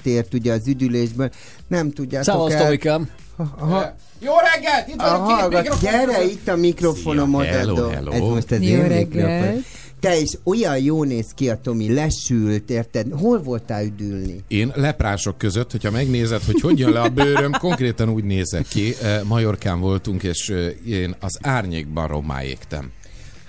visszatért 0.07 0.35
ugye 0.35 0.52
az 0.52 0.68
üdülésből, 0.68 1.31
nem 1.68 1.91
tudjátok 1.91 2.35
Szevasz, 2.35 2.52
el... 2.52 2.65
Tomikám! 2.65 3.09
Ha, 3.36 3.94
Jó 4.20 4.33
reggelt! 4.55 4.89
Itt 4.89 5.01
a 5.01 5.18
vagyok 5.18 5.26
hallgat, 5.26 5.62
mikrofon 5.62 5.91
gyere 5.91 6.25
itt 6.25 6.49
a 6.49 6.57
mikrofonom 6.57 7.33
Szia, 7.33 7.43
hello, 7.43 7.89
hello. 7.89 8.10
Ez 8.12 8.20
most 8.20 8.51
az 8.51 8.60
Jó 8.62 8.68
én 8.68 8.89
reggelt. 8.89 9.41
mikrofon. 9.41 9.65
Te 10.01 10.17
is 10.18 10.31
olyan 10.44 10.78
jó 10.78 11.05
néz 11.05 11.26
ki 11.35 11.49
a 11.49 11.60
Tomi, 11.62 11.94
lesült, 11.94 12.70
érted? 12.70 13.07
Hol 13.12 13.43
voltál 13.43 13.85
üdülni? 13.85 14.44
Én 14.49 14.73
leprások 14.75 15.39
között, 15.39 15.70
hogyha 15.70 15.91
megnézed, 15.91 16.43
hogy 16.43 16.60
hogy 16.60 16.78
jön 16.78 16.93
le 16.93 17.01
a 17.01 17.09
bőröm, 17.09 17.52
konkrétan 17.67 18.09
úgy 18.09 18.25
nézek 18.25 18.67
ki. 18.68 18.94
Eh, 19.02 19.20
Majorkán 19.25 19.81
voltunk, 19.81 20.23
és 20.23 20.49
eh, 20.49 20.73
én 20.86 21.15
az 21.20 21.39
árnyékban 21.43 22.07
rommá 22.09 22.44
égtem. 22.44 22.91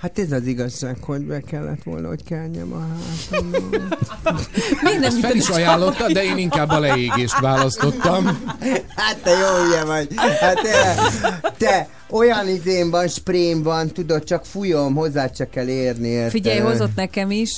Hát 0.00 0.18
ez 0.18 0.32
az 0.32 0.46
igazság, 0.46 0.96
hogy 1.00 1.20
be 1.20 1.40
kellett 1.40 1.82
volna, 1.82 2.08
hogy 2.08 2.24
keljem 2.24 2.72
a 2.72 2.86
hátamon. 3.30 3.88
Minden, 4.82 5.02
Ezt 5.02 5.20
fel 5.20 5.34
is 5.34 5.48
ajánlotta, 5.48 6.12
de 6.12 6.24
én 6.24 6.38
inkább 6.38 6.68
a 6.68 6.78
leégést 6.78 7.40
választottam. 7.40 8.26
Hát 8.96 9.16
te 9.22 9.30
jó 9.30 9.66
ugye 9.66 9.84
vagy. 9.84 10.08
Hát 10.16 10.60
te, 10.60 10.94
te 11.56 11.88
olyan 12.10 12.48
izén 12.48 12.90
van, 12.90 13.08
sprém 13.08 13.62
van, 13.62 13.88
tudod, 13.88 14.24
csak 14.24 14.44
fújom, 14.44 14.94
hozzá 14.94 15.30
csak 15.30 15.50
kell 15.50 15.68
érni. 15.68 16.08
Érte. 16.08 16.30
Figyelj, 16.30 16.58
hozott 16.58 16.94
nekem 16.96 17.30
is. 17.30 17.50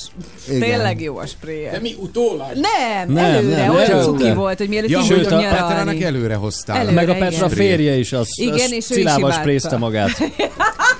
Igen. 0.49 0.61
Tényleg 0.61 1.01
jó 1.01 1.17
a 1.17 1.27
spray. 1.27 1.69
De 1.73 1.79
mi 1.81 1.95
utólag? 1.99 2.47
Nem, 2.55 3.13
Nem, 3.13 3.25
előre, 3.25 3.57
nem, 3.57 3.75
olyan 3.75 3.91
előre. 3.91 4.03
cuki 4.05 4.33
volt, 4.35 4.59
hogy 4.59 4.69
mielőtt 4.69 4.91
Ja, 4.91 5.03
Sőt, 5.03 5.27
a 5.27 5.37
Petrának 5.37 6.01
előre 6.01 6.35
hoztál. 6.35 6.77
Előre, 6.77 6.95
Meg 6.95 7.09
a 7.09 7.13
Petra 7.15 7.37
igen. 7.37 7.49
férje 7.51 7.95
is, 7.95 8.13
az, 8.13 8.29
Igen, 8.35 8.55
az 8.55 8.73
és 8.73 8.85
Cilával 8.85 9.33
sprézte 9.33 9.77
magát. 9.77 10.11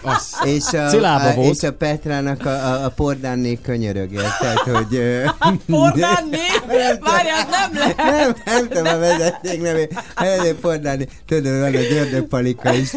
Az. 0.03 0.29
És 0.45 0.65
a, 0.73 0.87
Cilába 0.89 1.29
a, 1.29 1.35
volt. 1.35 1.55
és 1.55 1.63
a 1.63 1.73
Petrának 1.73 2.47
a, 2.47 2.51
a, 2.51 2.85
a 2.85 2.89
pordánné 2.89 3.59
könyörögött, 3.63 4.37
tehát 4.41 4.59
hogy... 4.59 4.95
ö, 4.97 5.25
Fordánni? 5.69 6.37
Várjál, 7.01 7.47
nem 7.51 7.71
lehet. 7.75 7.97
Nem, 7.97 8.35
nem 8.45 8.69
tudom 8.69 8.87
a 8.87 8.99
vezeték 8.99 9.61
nevét. 9.63 10.03
Helyező 10.17 10.55
Pordánné. 10.55 11.07
Tudod, 11.27 11.45
van 11.59 11.65
egy 11.65 11.93
ördögpalika 11.93 12.75
is. 12.75 12.91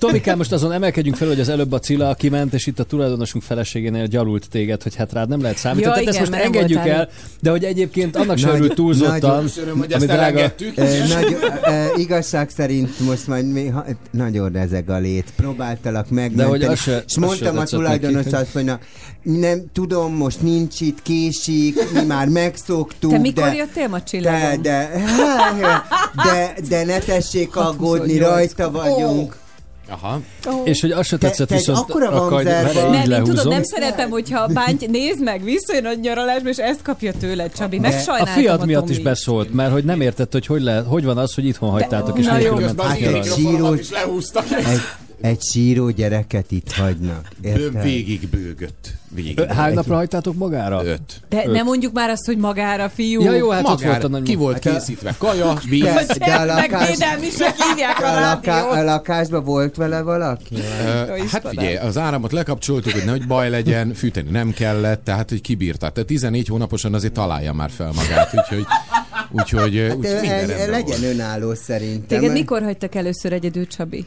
Tomikám, 0.00 0.36
most 0.36 0.52
azon 0.52 0.72
emelkedjünk 0.72 1.16
fel, 1.16 1.28
hogy 1.28 1.40
az 1.40 1.48
előbb 1.48 1.72
a 1.72 1.78
Cilla 1.78 2.14
kiment, 2.14 2.54
és 2.54 2.66
itt 2.66 2.78
a 2.78 2.84
tulajdonosunk 2.84 3.44
feleségénél 3.44 4.06
gyarult 4.06 4.48
téged, 4.50 4.82
hogy 4.82 4.94
hát 4.94 5.12
rád 5.12 5.28
nem 5.28 5.40
lehet 5.42 5.56
számítani. 5.56 5.86
Ja, 5.96 6.02
Tehát 6.04 6.20
ezt 6.20 6.30
most 6.30 6.42
engedjük 6.44 6.78
voltál 6.78 6.98
el, 6.98 7.08
de 7.40 7.50
hogy 7.50 7.64
egyébként 7.64 8.16
annak 8.16 8.38
se 8.38 8.46
Nagy- 8.46 8.56
örült 8.56 8.74
túlzottan, 8.74 9.42
hogy 9.42 9.68
ami 9.72 9.86
ezt 9.94 10.04
drága, 10.04 10.20
elengedtük. 10.22 10.76
E, 10.76 11.06
nagy, 11.14 11.36
e, 11.62 11.90
igazság 11.96 12.50
szerint 12.50 13.00
most 13.00 13.26
majd 13.26 13.52
mi, 13.52 13.66
ha, 13.66 13.84
nagyon 14.10 14.52
rezeg 14.52 14.90
a 14.90 14.98
lét. 14.98 15.32
Próbáltalak 15.36 16.10
megmenteni. 16.10 16.48
hogy 16.48 16.62
az 16.62 16.80
se- 16.80 17.04
és 17.06 17.18
mondtam 17.18 17.58
a 17.58 17.64
tulajdonos 17.64 18.26
asszonynak, 18.26 18.82
nem 19.22 19.62
tudom, 19.72 20.14
most 20.16 20.42
nincs 20.42 20.80
itt, 20.80 21.02
késik, 21.02 21.92
mi 21.92 22.04
már 22.06 22.28
megszoktuk, 22.28 23.10
Te 23.10 23.18
mikor 23.18 23.44
de... 23.44 23.54
jöttél 23.54 23.88
ma 23.88 23.96
De, 23.96 24.02
csillagon? 24.04 24.62
de, 24.62 24.90
de, 26.24 26.54
de 26.68 26.84
ne 26.84 26.98
tessék 26.98 27.56
aggódni, 27.56 28.18
28. 28.18 28.28
rajta 28.30 28.70
vagyunk. 28.70 29.36
Aha. 29.90 30.20
és 30.64 30.80
hogy 30.80 30.90
az 30.90 31.06
se 31.06 31.16
Te- 31.18 31.26
tetszett, 31.26 31.48
te 31.48 31.54
viszont 31.54 31.78
akkora 31.78 32.08
akkor 32.10 32.30
vamzárban- 32.30 32.74
vele 32.74 32.86
így 32.86 32.90
Nem, 32.92 33.02
én 33.02 33.08
lehúzom. 33.08 33.34
tudod, 33.34 33.52
nem 33.52 33.62
szeretem, 33.62 34.10
hogyha 34.10 34.46
bántj, 34.46 34.86
nézd 34.86 35.22
meg, 35.22 35.44
visszajön 35.44 35.86
a 35.86 35.92
nyaralásba, 35.94 36.48
és 36.48 36.56
ezt 36.56 36.82
kapja 36.82 37.12
tőled, 37.20 37.52
Csabi. 37.52 37.76
A 37.76 37.80
Megsajnáltam 37.80 38.34
fiat 38.42 38.66
miatt 38.66 38.80
Tomi. 38.84 38.92
is 38.96 39.02
beszólt, 39.02 39.52
mert 39.52 39.72
hogy 39.72 39.84
nem 39.84 40.00
értett, 40.00 40.32
hogy 40.32 40.46
hogy, 40.46 40.62
lehet, 40.62 40.86
hogy 40.86 41.04
van 41.04 41.18
az, 41.18 41.34
hogy 41.34 41.44
itthon 41.46 41.70
hagytátok, 41.70 42.18
és 42.18 42.26
na 42.26 42.32
nélkül 42.36 42.60
jó. 42.60 42.64
ment 42.64 42.66
Közben 42.76 42.86
az 42.86 42.96
én 43.38 43.50
nyaralni. 43.52 43.78
Egy, 43.78 44.80
egy 45.20 45.42
síró 45.42 45.90
gyereket 45.90 46.50
itt 46.50 46.72
hagynak. 46.72 47.28
Érted? 47.42 47.82
végig 47.82 48.28
bőgött. 48.28 48.92
Végig. 49.14 49.38
Ö, 49.38 49.44
Hány 49.46 49.74
napra 49.74 49.94
hagytátok 49.94 50.34
magára? 50.34 50.84
Öt. 50.84 51.20
De 51.28 51.42
Öt. 51.46 51.52
nem 51.52 51.64
mondjuk 51.64 51.92
már 51.92 52.10
azt, 52.10 52.26
hogy 52.26 52.36
magára, 52.36 52.88
fiú. 52.88 53.22
Ja, 53.22 53.32
jó, 53.32 53.50
hát 53.50 53.60
ott 53.60 53.66
volt 53.68 53.82
Magára, 53.84 54.04
a 54.04 54.08
nagy 54.08 54.22
ki 54.22 54.34
volt 54.34 54.64
Hát 54.64 54.74
készítve 54.74 55.14
kaja, 55.18 55.54
víz. 55.68 55.82
De, 55.82 56.04
de 56.18 56.34
a 56.34 56.44
Meg 56.44 56.70
lakás, 56.70 56.88
hívják 57.68 58.00
a 58.02 58.16
a, 58.16 58.20
laká, 58.20 58.62
a 58.62 58.82
lakásban 58.84 59.44
volt 59.44 59.76
vele 59.76 60.02
valaki? 60.02 60.54
Hát 61.30 61.48
figyelj, 61.48 61.76
az 61.76 61.98
áramot 61.98 62.32
lekapcsoltuk, 62.32 62.92
hogy 62.92 63.04
nehogy 63.04 63.26
baj 63.26 63.50
legyen, 63.50 63.94
fűteni 63.94 64.30
nem 64.30 64.50
kellett, 64.50 65.04
tehát 65.04 65.28
hogy 65.28 65.40
kibírta. 65.40 65.90
Tehát 65.90 66.08
14 66.08 66.46
hónaposan 66.48 66.94
azért 66.94 67.12
találja 67.12 67.52
már 67.52 67.70
fel 67.70 67.92
magát, 67.94 68.34
úgyhogy, 68.34 68.64
úgyhogy 69.30 69.76
hát 69.88 69.94
úgy 69.96 70.02
De, 70.02 70.20
minden 70.20 70.70
legyen 70.70 71.00
volt. 71.00 71.02
önálló 71.14 71.54
szerintem. 71.54 72.18
Téged 72.18 72.32
mikor 72.32 72.62
hagytak 72.62 72.94
először 72.94 73.32
egyedül, 73.32 73.66
Csabi? 73.66 74.06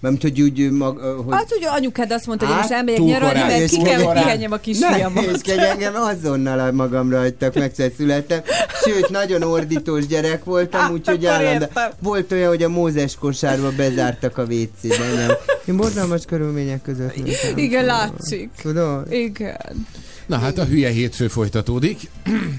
Nem 0.00 0.16
hogy 0.20 0.40
úgy, 0.42 0.70
mag, 0.70 0.98
hogy... 0.98 1.34
Hát 1.34 1.54
ugye 1.56 1.68
anyukád 1.68 2.10
azt 2.12 2.26
mondta, 2.26 2.46
hogy 2.46 2.54
én 2.54 2.60
most 2.60 2.70
Hát, 2.72 2.78
elmegyek 2.78 3.04
nyaralni, 3.04 3.38
mert 3.38 3.60
és 3.60 3.70
ki 3.70 3.82
kell, 3.82 4.02
korán. 4.02 4.22
kikenjem 4.22 4.52
a 4.52 4.54
Ne, 4.54 4.60
kisfiamat. 4.60 5.24
és 5.24 5.50
hogy 5.54 5.58
engem 5.64 5.94
azonnal 5.94 6.58
a 6.60 6.72
magamra 6.72 7.18
hagytak, 7.18 7.54
meg 7.54 7.72
születtem. 7.96 8.40
Sőt, 8.84 9.08
nagyon 9.10 9.42
ordítós 9.42 10.06
gyerek 10.06 10.44
voltam, 10.44 10.80
Hát, 10.80 10.90
úgyhogy 10.90 11.24
akkor 11.24 11.36
állandó. 11.38 11.64
értem. 11.64 11.90
Volt 11.98 12.32
olyan, 12.32 12.48
hogy 12.48 12.62
a 12.62 12.68
Mózes 12.68 13.14
kosárba 13.14 13.70
bezártak 13.76 14.38
a 14.38 14.42
WC-ben. 14.42 15.14
Nem. 15.16 15.30
Én 15.64 15.76
borzalmas 15.76 16.22
körülmények 16.24 16.82
között 16.82 17.14
voltam. 17.16 17.56
Igen, 17.58 17.84
látszik. 17.84 18.50
Tudod? 18.62 19.12
Igen. 19.12 19.86
Na 20.26 20.38
hát 20.38 20.58
a 20.58 20.64
hülye 20.64 20.88
hétfő 20.90 21.28
folytatódik. 21.28 21.98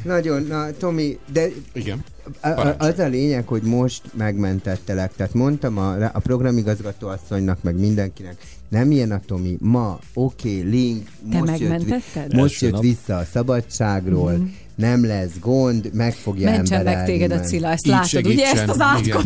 Nagyon, 0.03 0.44
na 0.44 0.66
Tomi, 0.80 1.18
de 1.34 1.48
Igen. 1.74 2.03
A- 2.40 2.48
a- 2.48 2.75
Az 2.77 3.00
a 3.00 3.08
lényeg, 3.08 3.48
hogy 3.48 3.61
most 3.61 4.01
megmentettelek. 4.17 5.11
Tehát 5.16 5.33
mondtam 5.33 5.77
a, 5.77 5.93
a 6.14 6.19
programigazgató 6.19 7.08
asszonynak, 7.08 7.64
meg 7.64 7.80
mindenkinek, 7.80 8.35
nem 8.69 8.91
ilyen 8.91 9.11
a 9.11 9.19
Tomi, 9.27 9.58
ma, 9.59 10.00
oké, 10.14 10.58
okay, 10.58 10.69
link, 10.69 11.08
Te 11.32 11.40
most 11.40 11.59
jött, 11.59 12.33
most 12.33 12.61
jött 12.61 12.80
vissza 12.80 13.17
a 13.17 13.25
szabadságról, 13.33 14.32
Mhm. 14.32 14.43
nem 14.75 15.06
lesz 15.06 15.32
gond, 15.40 15.90
meg 15.93 16.14
fogja 16.14 16.50
Mentsen 16.50 16.83
meg 16.83 17.06
téged 17.06 17.32
a 17.32 17.35
majd. 17.35 17.48
Cilla, 17.48 17.69
ezt 17.69 17.85
Így 17.85 17.91
látod, 17.91 18.25
ugye 18.25 18.45
segítsen. 18.45 18.58
ezt 18.58 18.69
az 18.69 18.80
átkot? 18.80 19.25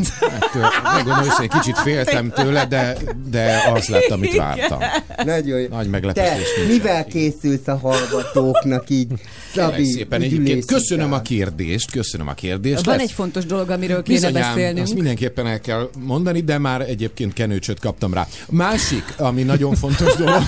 Megmondom 0.84 1.24
őszintén, 1.26 1.60
kicsit 1.60 1.78
féltem 1.78 2.30
tőle, 2.30 2.66
de, 2.66 2.98
de 3.30 3.58
az 3.74 3.88
lett, 3.88 4.10
amit 4.10 4.36
vártam. 4.36 4.80
Nagyon 5.26 5.60
jó. 5.60 5.68
Nagy 5.68 5.84
Te 5.84 5.90
meglepetés. 5.90 6.48
nincs. 6.58 6.70
mivel 6.72 7.06
készülsz 7.06 7.68
a 7.68 7.78
hallgatóknak 7.78 8.90
így? 8.90 9.12
Szabi, 9.56 9.84
szépen 9.86 10.22
egyébként 10.22 10.66
köszönöm 10.66 11.14
a 11.14 11.22
kérdést, 11.22 11.92
köszönöm 11.92 12.28
a 12.28 12.34
kérdést. 12.34 12.86
Van 12.86 12.96
Lesz- 12.96 13.04
egy 13.08 13.12
fontos 13.12 13.46
dolog, 13.46 13.70
amiről 13.70 14.04
kéne 14.04 14.20
Bizonyám, 14.20 14.54
beszélnünk. 14.54 14.84
azt 14.86 14.94
mindenképpen 14.94 15.48
el 15.48 15.60
kell 15.60 15.90
mondani, 16.00 16.40
de 16.42 16.58
már 16.58 16.82
egyébként 16.82 17.34
kenőcsöt 17.34 17.80
kaptam 17.80 18.14
rá. 18.14 18.28
Másik, 18.50 19.14
ami 19.18 19.44
nagyon 19.44 19.76
fontos 19.76 20.16
dolog, 20.24 20.42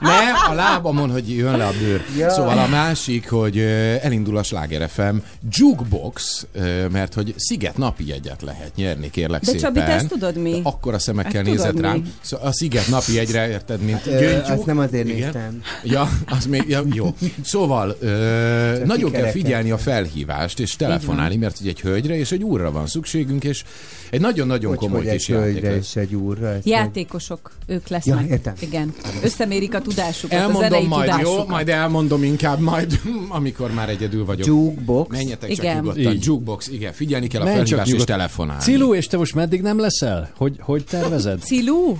ne 0.00 0.50
a 0.50 0.54
lábamon, 0.54 1.10
hogy 1.10 1.36
jön 1.36 1.56
le 1.56 1.66
a 1.66 1.72
bőr. 1.80 2.04
Ja. 2.18 2.30
Szóval 2.30 2.58
a 2.58 2.66
másik, 2.66 3.28
hogy 3.28 3.58
elindul 4.02 4.36
a 4.36 4.42
Sláger 4.42 4.88
FM 4.88 5.16
Jukebox, 5.50 6.46
mert 6.92 7.14
hogy 7.14 7.34
Sziget 7.36 7.76
napi 7.76 8.06
jegyet 8.08 8.42
lehet 8.42 8.72
nyerni, 8.76 9.10
kérlek 9.10 9.40
De 9.40 9.46
szépen. 9.46 9.60
Csabi, 9.62 9.78
te 9.78 9.86
ezt 9.92 10.08
tudod 10.08 10.36
mi? 10.36 10.60
Akkor 10.62 10.94
a 10.94 10.98
szemekkel 10.98 11.42
tudod 11.42 11.56
nézett 11.56 11.74
mi? 11.74 11.80
rám. 11.80 12.12
Szóval 12.20 12.46
a 12.46 12.52
Sziget 12.52 12.88
napi 12.88 13.14
jegyre, 13.14 13.48
érted, 13.48 13.80
mint 13.80 14.06
Ö, 14.06 14.18
gyöngytyúk. 14.18 14.56
azt 14.56 14.66
nem 14.66 14.78
azért 14.78 15.08
Igen. 15.08 15.16
néztem. 15.20 15.60
Ja, 15.84 16.08
az 16.26 16.46
még, 16.46 16.64
ja, 16.68 16.82
jó. 16.92 17.14
Szóval 17.44 17.96
ö, 18.00 18.43
nagyon 18.84 19.10
kell 19.10 19.30
figyelni 19.30 19.70
a 19.70 19.78
felhívást, 19.78 20.60
és 20.60 20.76
telefonálni, 20.76 21.36
mert 21.36 21.60
ugye 21.60 21.70
egy 21.70 21.80
hölgyre 21.80 22.16
és 22.16 22.32
egy 22.32 22.42
úrra 22.42 22.70
van 22.70 22.86
szükségünk, 22.86 23.44
és 23.44 23.64
egy 24.10 24.20
nagyon-nagyon 24.20 24.76
komoly 24.76 25.06
kis 25.10 25.28
játék 25.28 25.62
és 25.62 25.96
egy 25.96 26.14
úrra. 26.14 26.48
ezt 26.48 26.66
Játékosok, 26.66 27.50
ők 27.66 27.88
lesznek. 27.88 28.20
Ja, 28.20 28.26
értem. 28.26 28.54
Igen. 28.60 28.94
Összemérik 29.22 29.74
a 29.74 29.80
tudásukat, 29.80 30.38
a 30.38 30.40
Elmondom 30.40 30.62
zenei 30.62 30.86
majd, 30.86 31.10
tudásukat. 31.10 31.38
jó? 31.38 31.48
Majd 31.48 31.68
elmondom 31.68 32.22
inkább 32.22 32.58
majd, 32.58 33.00
amikor 33.28 33.72
már 33.72 33.88
egyedül 33.88 34.24
vagyok. 34.24 34.46
Jukebox. 34.46 35.10
Menjetek 35.10 35.48
csak 35.50 35.58
Igen. 35.64 35.76
nyugodtan. 35.76 36.12
Így. 36.12 36.24
Jukebox, 36.24 36.68
igen. 36.68 36.92
Figyelni 36.92 37.26
kell 37.26 37.40
a 37.40 37.44
Menj 37.44 37.56
csak 37.56 37.66
felhívást 37.66 37.92
és 38.00 38.04
telefonálni. 38.04 38.62
Cilu, 38.62 38.94
és 38.94 39.06
te 39.06 39.16
most 39.16 39.34
meddig 39.34 39.62
nem 39.62 39.78
leszel? 39.78 40.30
Hogy, 40.36 40.56
hogy 40.60 40.84
tervezed? 40.84 41.40
Cilu? 41.40 41.96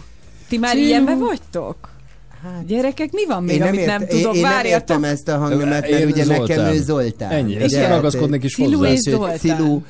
Ti 0.48 0.58
már 0.58 0.74
Cilu. 0.74 0.86
ilyenben 0.86 1.18
vagytok? 1.18 1.92
Gyerekek, 2.66 3.12
mi 3.12 3.26
van 3.26 3.42
még, 3.44 3.54
Én 3.54 3.58
nem, 3.58 3.68
amit 3.68 3.80
ért, 3.80 3.88
nem 3.88 4.00
én, 4.02 4.08
tudok? 4.08 4.34
én 4.34 4.40
nem 4.42 4.50
Várjatok. 4.50 4.80
értem 4.88 5.04
ezt 5.04 5.28
a 5.28 5.36
hangnemet, 5.38 5.86
Én 5.86 5.94
mert 5.98 6.10
ugye 6.10 6.24
Zoltán. 6.24 6.46
nekem 6.58 6.74
ő 6.74 6.82
Zoltán. 6.82 7.30
Ennyi, 7.30 7.56
ezt 7.56 7.74
hát, 7.74 7.88
ragaszkodnék 7.88 8.42
is 8.42 8.54
Cilu 8.54 8.76
hozzá. 8.78 8.90
és 8.92 8.98
Zoltán. 9.00 9.38
Cilu, 9.38 9.80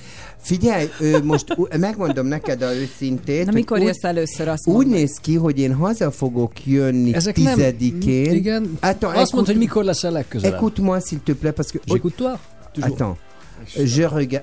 Figyelj, 0.40 0.88
ő 1.00 1.22
most 1.24 1.44
megmondom 1.78 2.26
neked 2.26 2.62
a 2.62 2.74
őszintét. 2.74 3.38
Na 3.38 3.44
hogy 3.44 3.54
mikor 3.54 3.78
úgy- 3.78 3.84
jössz 3.86 4.02
először, 4.04 4.48
azt 4.48 4.66
Úgy 4.68 4.74
mondd. 4.74 4.88
néz 4.88 5.16
ki, 5.22 5.34
hogy 5.34 5.58
én 5.58 5.74
haza 5.74 6.10
fogok 6.10 6.66
jönni 6.66 7.14
Ezek 7.14 7.36
nem- 7.36 7.54
tizedikén. 7.54 8.32
Igen. 8.34 8.78
Attends, 8.80 9.02
Azt 9.04 9.14
mondd, 9.14 9.22
écoute- 9.26 9.46
hogy 9.46 9.56
mikor 9.56 9.84
leszel 9.84 10.10
legközelebb. 10.12 10.54
Écoute-moi, 10.58 11.00
s'il 11.00 11.18
te 11.24 11.32
plaît, 11.34 11.54
parce 11.54 11.70
que... 11.72 11.78
J'écoute 11.94 12.14
toi. 12.16 12.32
Attends. 12.80 13.16
Je 13.96 14.08
regarde... 14.08 14.42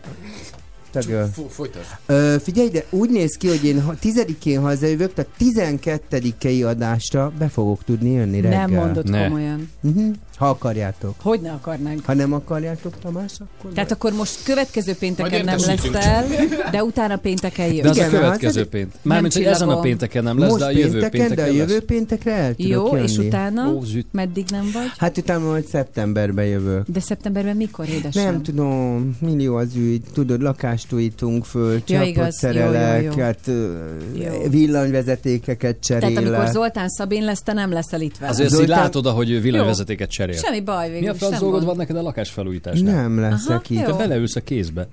Ta 0.91 0.99
gueule. 1.07 1.27
Fo- 1.33 1.51
Folytasd. 1.51 1.87
Ö, 2.05 2.35
figyelj, 2.43 2.69
de 2.69 2.85
úgy 2.89 3.09
néz 3.09 3.35
ki, 3.37 3.47
hogy 3.47 3.65
én 3.65 3.81
ha- 3.81 3.95
tizedikén 3.99 4.59
hazajövök, 4.61 5.13
tehát 5.13 5.31
12 5.37 6.65
adásra 6.67 7.31
be 7.39 7.47
fogok 7.47 7.83
tudni 7.83 8.11
jönni 8.11 8.41
reggel. 8.41 8.67
Nem 8.67 8.71
mondod 8.79 9.09
Ne. 9.09 9.23
komolyan. 9.23 9.69
Uh-huh. 9.81 10.13
Ha 10.41 10.49
akarjátok. 10.49 11.15
Hogy 11.21 11.41
ne 11.41 11.51
akarnánk? 11.51 12.05
Ha 12.05 12.13
nem 12.13 12.33
akarjátok, 12.33 12.93
Tamás, 13.01 13.31
akkor... 13.57 13.71
Tehát 13.71 13.91
akkor 13.91 14.13
most 14.13 14.43
következő 14.43 14.93
pénteken 14.99 15.45
nem 15.45 15.57
értesítünk 15.57 15.93
leszel, 15.93 16.25
de 16.71 16.83
utána 16.83 17.15
pénteken 17.17 17.67
De 17.69 17.73
jössz. 17.75 17.85
az 17.89 17.97
a 17.97 17.99
Igen, 17.99 18.09
következő 18.09 18.59
hát- 18.59 18.69
péntek. 18.69 18.99
Mármint, 19.01 19.33
hogy 19.33 19.43
ezen 19.43 19.69
a 19.69 19.79
pénteken 19.79 20.23
nem 20.23 20.39
lesz, 20.39 20.49
Most 20.49 20.61
de 20.61 20.67
a 20.67 20.71
jövő 20.71 20.99
pénteken, 20.99 21.11
de 21.11 21.25
a 21.25 21.27
pénteken 21.27 21.53
jövő 21.55 21.73
lesz. 21.73 21.83
péntekre 21.85 22.33
el 22.33 22.55
tudok 22.55 22.71
Jó, 22.71 22.95
jönni. 22.95 23.03
és 23.11 23.17
utána? 23.17 23.69
Ó, 23.73 23.81
züt. 23.83 24.05
Meddig 24.11 24.45
nem 24.51 24.69
vagy? 24.73 24.91
Hát 24.97 25.17
utána 25.17 25.45
majd 25.45 25.65
szeptemberben 25.67 26.45
jövök. 26.45 26.87
De 26.87 26.99
szeptemberben 26.99 27.55
mikor, 27.55 27.89
édesem? 27.89 28.23
Nem 28.23 28.43
tudom, 28.43 29.17
millió 29.19 29.55
az 29.55 29.75
ügy, 29.75 30.01
tudod, 30.13 30.41
lakást 30.41 30.93
újítunk 30.93 31.45
föl, 31.45 31.73
Ja, 31.73 31.81
csapot 31.85 32.07
igaz. 32.07 32.23
Jó, 32.25 32.31
szerelek, 32.31 33.03
jó, 33.03 33.11
jó. 33.15 33.23
hát 33.23 33.39
ö, 33.47 33.73
Jó. 34.13 34.49
villanyvezetékeket 34.49 35.75
Tehát 35.87 36.03
amikor 36.03 36.23
cserélek. 36.23 36.51
Zoltán 36.51 36.87
Szabin 36.89 37.23
lesz, 37.23 37.41
te 37.41 37.53
nem 37.53 37.71
leszel 37.71 38.01
itt 38.01 38.17
vele. 38.17 38.31
Azért 38.31 38.49
Zoltán- 38.49 38.79
látod, 38.79 39.05
ahogy 39.05 39.31
ő 39.31 39.39
villanyvezetéket 39.41 40.09
cserél. 40.09 40.30
Semmi 40.33 40.61
baj, 40.61 40.85
végül 40.89 41.01
Mi 41.01 41.07
a 41.07 41.13
franc 41.13 41.39
dolgod 41.39 41.65
van 41.65 41.75
neked 41.75 41.95
a 41.95 42.01
lakásfelújításnál? 42.01 42.95
Nem 43.01 43.19
leszek 43.19 43.49
Aha, 43.49 43.61
itt. 43.67 43.79
jó. 43.79 43.85
Te 43.85 43.93
beleülsz 43.93 44.35
a 44.35 44.41
kézbe. 44.41 44.87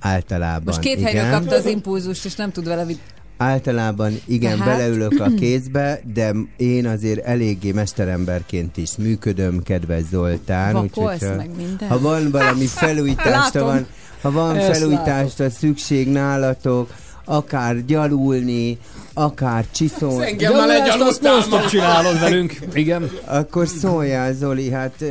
Általában, 0.00 0.62
Most 0.64 0.78
két 0.78 0.98
igen. 0.98 1.12
helyről 1.12 1.30
kapta 1.30 1.54
az 1.54 1.66
impulzust, 1.66 2.24
és 2.24 2.34
nem 2.34 2.50
tud 2.50 2.66
vele 2.66 2.84
vit... 2.84 3.00
Általában 3.36 4.12
igen, 4.24 4.58
Tehát? 4.58 4.76
beleülök 4.76 5.20
a 5.20 5.28
kézbe, 5.40 6.00
de 6.14 6.32
én 6.56 6.86
azért 6.86 7.24
eléggé 7.26 7.72
mesteremberként 7.72 8.76
is 8.76 8.96
működöm, 8.96 9.62
kedves 9.62 10.02
Zoltán. 10.10 10.72
Vakolsz 10.72 10.96
úgyhogy, 11.14 11.28
ha- 11.28 11.36
meg 11.36 11.50
minden. 11.56 11.88
Ha 11.88 12.00
van 12.00 12.30
valami 12.30 12.66
felújításra 12.84 13.64
van, 13.64 13.86
ha 14.22 14.30
van 14.30 14.56
Ezt 14.56 14.78
felújításra 14.78 15.50
szükség 15.50 16.08
nálatok, 16.08 16.94
akár 17.28 17.84
gyalulni, 17.84 18.78
akár 19.14 19.66
csiszolni, 19.70 20.26
Engem 20.26 20.52
már 20.52 20.66
legyalultál 20.66 21.42
ma. 21.50 21.66
csinálod 21.66 22.20
velünk. 22.20 22.58
Igen. 22.74 23.10
akkor 23.24 23.68
szóljál 23.68 24.32
Zoli, 24.34 24.70
hát 24.70 25.04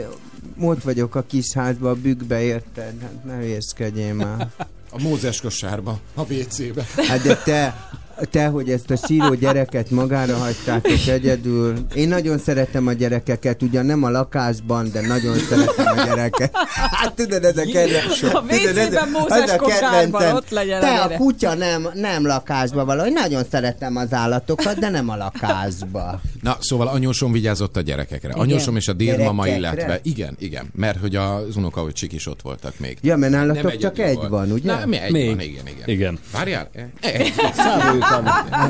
ott 0.60 0.84
vagyok 0.84 1.16
a 1.16 1.24
kis 1.27 1.53
házba, 1.53 1.90
a 1.90 1.94
bükkbe, 1.95 2.42
érted? 2.42 2.94
Hát 3.02 3.24
ne 3.24 3.35
hülyeskedjél 3.35 4.14
már. 4.14 4.48
A 4.90 5.02
Mózes 5.02 5.42
kosárba, 5.42 6.00
a 6.14 6.22
WC-be. 6.22 6.85
Hát 7.08 7.22
de 7.22 7.35
te, 7.35 7.90
te, 8.32 8.45
hogy 8.48 8.69
ezt 8.69 8.92
a 8.92 8.95
síró 9.08 9.34
gyereket 9.34 9.90
magára 9.90 10.38
hagytátok 10.38 11.08
egyedül. 11.08 11.74
Én 11.95 12.08
nagyon 12.08 12.38
szeretem 12.38 12.88
a 12.88 12.94
gyerekeket, 12.94 13.61
ugyan 13.61 13.85
nem 13.85 14.03
a 14.03 14.10
lakásban, 14.10 14.92
de 14.92 15.02
nagyon 15.08 15.38
szeretem 15.50 15.85
a 15.98 16.03
gyereket. 16.06 16.52
Hát 16.92 17.14
tudod, 17.14 17.44
ez 17.44 17.58
a 17.58 17.61
kedvenc. 17.72 18.24
A 18.34 18.44
WC-ben 18.50 19.10
Mózes 19.11 19.56
kosárban 19.58 20.35
ott 20.35 20.50
legyen 20.50 20.77
a 20.77 20.85
Te 20.85 20.92
a 21.02 21.03
gyerek. 21.08 21.18
kutya 21.18 21.53
nem, 21.53 21.88
nem 21.94 22.26
lakásba 22.26 22.85
való. 22.85 23.06
Én 23.06 23.14
nagyon 23.14 23.44
szeretem 23.52 23.95
az 23.95 24.14
állatokat, 24.14 24.80
de 24.80 24.90
nem 24.90 25.10
a 25.10 25.16
lakásba. 25.16 26.22
Na, 26.42 26.58
szóval 26.60 26.88
anyósom 26.88 27.32
vigyázott 27.32 27.77
a 27.77 27.82
gyerekekre. 27.82 28.30
Igen. 28.30 28.40
Anyósom 28.42 28.76
és 28.76 28.88
a 28.88 28.92
Gyerekekre? 28.94 29.56
illetve 29.58 30.00
igen, 30.03 30.35
igen, 30.40 30.66
mert 30.76 31.00
hogy 31.00 31.16
az 31.16 31.56
unokaöcsik 31.56 32.14
is 32.14 32.27
ott 32.27 32.42
voltak 32.42 32.74
még. 32.80 32.98
Ja, 33.02 33.16
mert 33.18 33.32
nálatok 33.32 33.64
Nem 33.64 33.77
csak 33.80 34.00
egy 34.00 34.16
volt. 34.16 34.30
van, 34.30 34.52
ugye? 34.52 34.74
Na, 34.74 34.85
mi 34.85 34.98
egy 34.98 35.11
Még. 35.11 35.27
van, 35.30 35.40
igen, 35.40 35.68
igen. 35.68 35.84
Igen. 35.90 36.19
Várjál? 36.32 36.69
Egy. 37.02 37.34
Számoljuk 37.56 38.05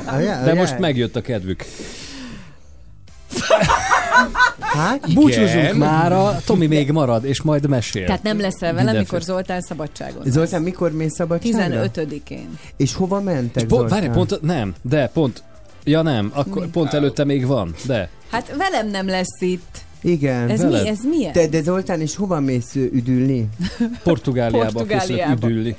Ah, 0.06 0.24
ja, 0.24 0.42
De 0.44 0.54
most 0.54 0.80
megjött 0.80 1.16
a 1.16 1.22
kedvük. 1.22 1.64
Hát, 4.60 5.14
Búcsúzunk 5.14 5.74
már, 5.74 6.12
a 6.12 6.40
Tomi 6.46 6.68
még 6.68 6.92
marad, 6.92 7.24
és 7.26 7.42
majd 7.42 7.68
mesél. 7.70 8.06
Tehát 8.06 8.24
nem 8.24 8.40
leszel 8.40 8.60
vele, 8.74 8.74
Mindenféle. 8.74 9.00
mikor 9.00 9.22
Zoltán 9.22 9.62
szabadságon. 9.62 10.22
lesz. 10.24 10.34
Zoltán, 10.34 10.62
mikor 10.62 10.92
mész 10.92 11.14
szabadságra? 11.14 11.82
15-én. 11.94 12.58
És 12.78 12.94
hova 12.94 13.22
mentek, 13.22 13.66
Po- 13.66 13.78
Zoltán? 13.80 14.00
várj, 14.00 14.12
pont, 14.14 14.42
nem, 14.42 14.74
de 14.82 15.08
pont, 15.08 15.44
ja 15.84 16.02
nem, 16.02 16.32
akkor 16.34 16.62
Mi? 16.62 16.70
pont 16.70 16.94
előtte 16.94 17.24
még 17.24 17.46
van, 17.46 17.76
de. 17.86 18.10
Hát 18.32 18.56
velem 18.58 18.88
nem 18.90 19.08
lesz 19.08 19.42
itt. 19.42 19.78
Igen. 20.02 20.50
Ez 20.50 20.62
veled. 20.62 20.82
mi? 20.84 20.88
Ez 20.90 21.00
milyen? 21.04 21.32
Te, 21.32 21.48
de 21.48 21.62
Zoltán, 21.62 22.02
és 22.02 22.16
hova 22.16 22.40
mész 22.40 22.76
üdülni? 22.76 23.48
Portugáliába, 24.04 24.72
Portugáliába. 24.72 25.34
készülök 25.34 25.44
üdülni. 25.44 25.76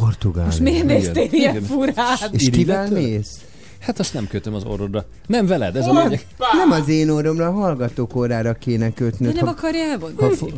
Portugál. 0.00 0.44
Most 0.44 0.60
miért 0.60 0.84
Igen. 0.84 0.96
néztél 0.96 1.28
ilyen 1.30 1.50
Igen. 1.56 1.62
furán? 1.62 2.16
És 2.30 2.50
kivel 2.50 2.90
mész? 2.90 3.40
Hát 3.78 3.98
azt 3.98 4.14
nem 4.14 4.26
kötöm 4.26 4.54
az 4.54 4.64
orrodra. 4.64 5.04
Nem 5.26 5.46
veled, 5.46 5.76
ez 5.76 5.86
a 5.86 5.92
lényeg. 6.02 6.26
Nem 6.56 6.70
az 6.70 6.88
én 6.88 7.10
orromra, 7.10 7.46
a 7.46 7.52
hallgatók 7.52 8.16
órára 8.16 8.52
kéne 8.52 8.84
De 8.88 8.92
kötnöd. 8.94 9.34
nem 9.34 9.44
Ha, 9.44 9.50
akarja 9.50 9.82
elvonni? 9.82 10.14
ha, 10.16 10.30
fo- 10.30 10.52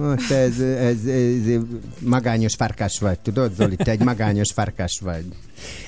Ha, 0.00 0.14
te 0.28 0.34
ez, 0.36 0.58
ez, 0.60 1.04
ez, 1.04 1.60
magányos 1.98 2.54
farkás 2.54 2.98
vagy, 2.98 3.18
tudod, 3.18 3.52
Zoli? 3.54 3.76
Te 3.76 3.90
egy 3.90 4.00
magányos 4.02 4.52
farkás 4.52 5.00
vagy. 5.02 5.24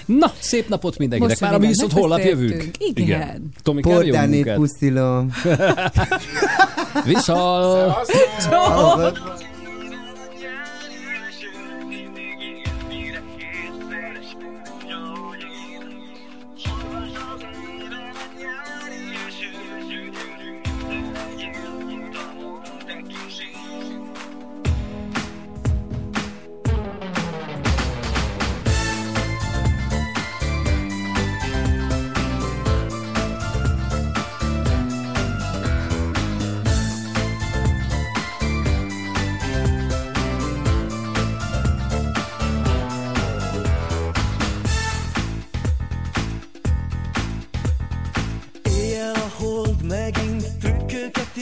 Na, 0.06 0.32
szép 0.40 0.68
napot 0.68 0.98
mindenkinek. 0.98 1.38
Most, 1.38 1.50
Már 1.50 1.54
ami 1.58 1.66
viszont 1.66 1.92
holnap 1.92 2.18
jövünk. 2.18 2.70
Igen. 2.78 3.48
Tomi, 3.62 3.80
kell 3.82 3.92
jó 3.92 3.98
Pordánét 4.00 4.54
puszilom. 4.54 5.30
Viszal! 7.04 7.96
Éjjel 8.06 9.12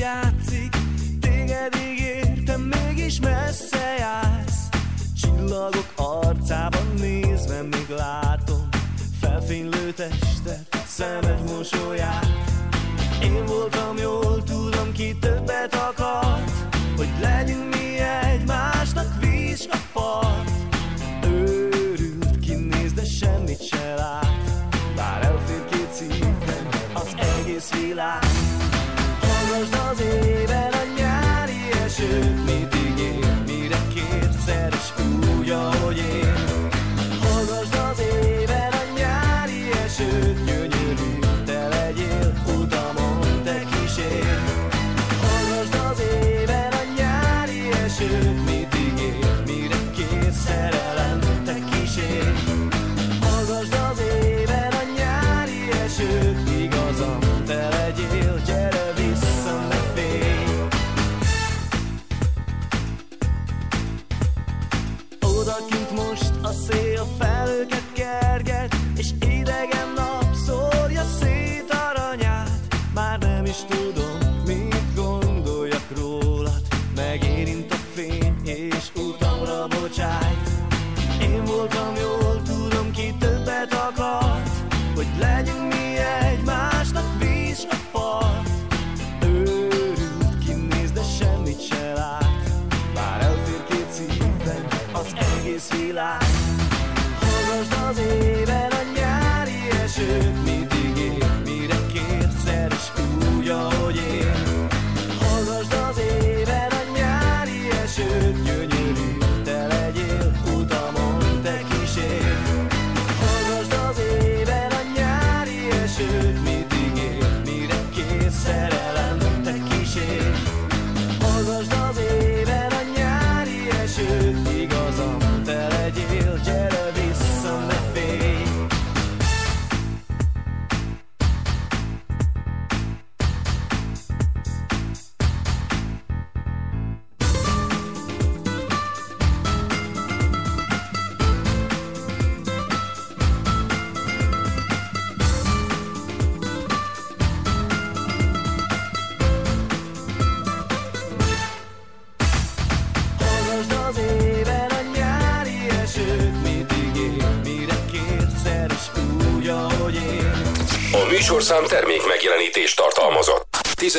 játszik. 0.03 0.77
Téged 1.21 1.75
ígértem, 1.91 2.61
mégis 2.61 3.21
messze 3.21 3.95
jársz. 3.99 4.69
Csillagok 5.21 5.92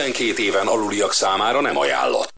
12 0.04 0.40
éven 0.40 0.68
aluliak 0.68 1.14
számára 1.14 1.62
nem 1.62 1.78
ajánlott. 1.78 2.32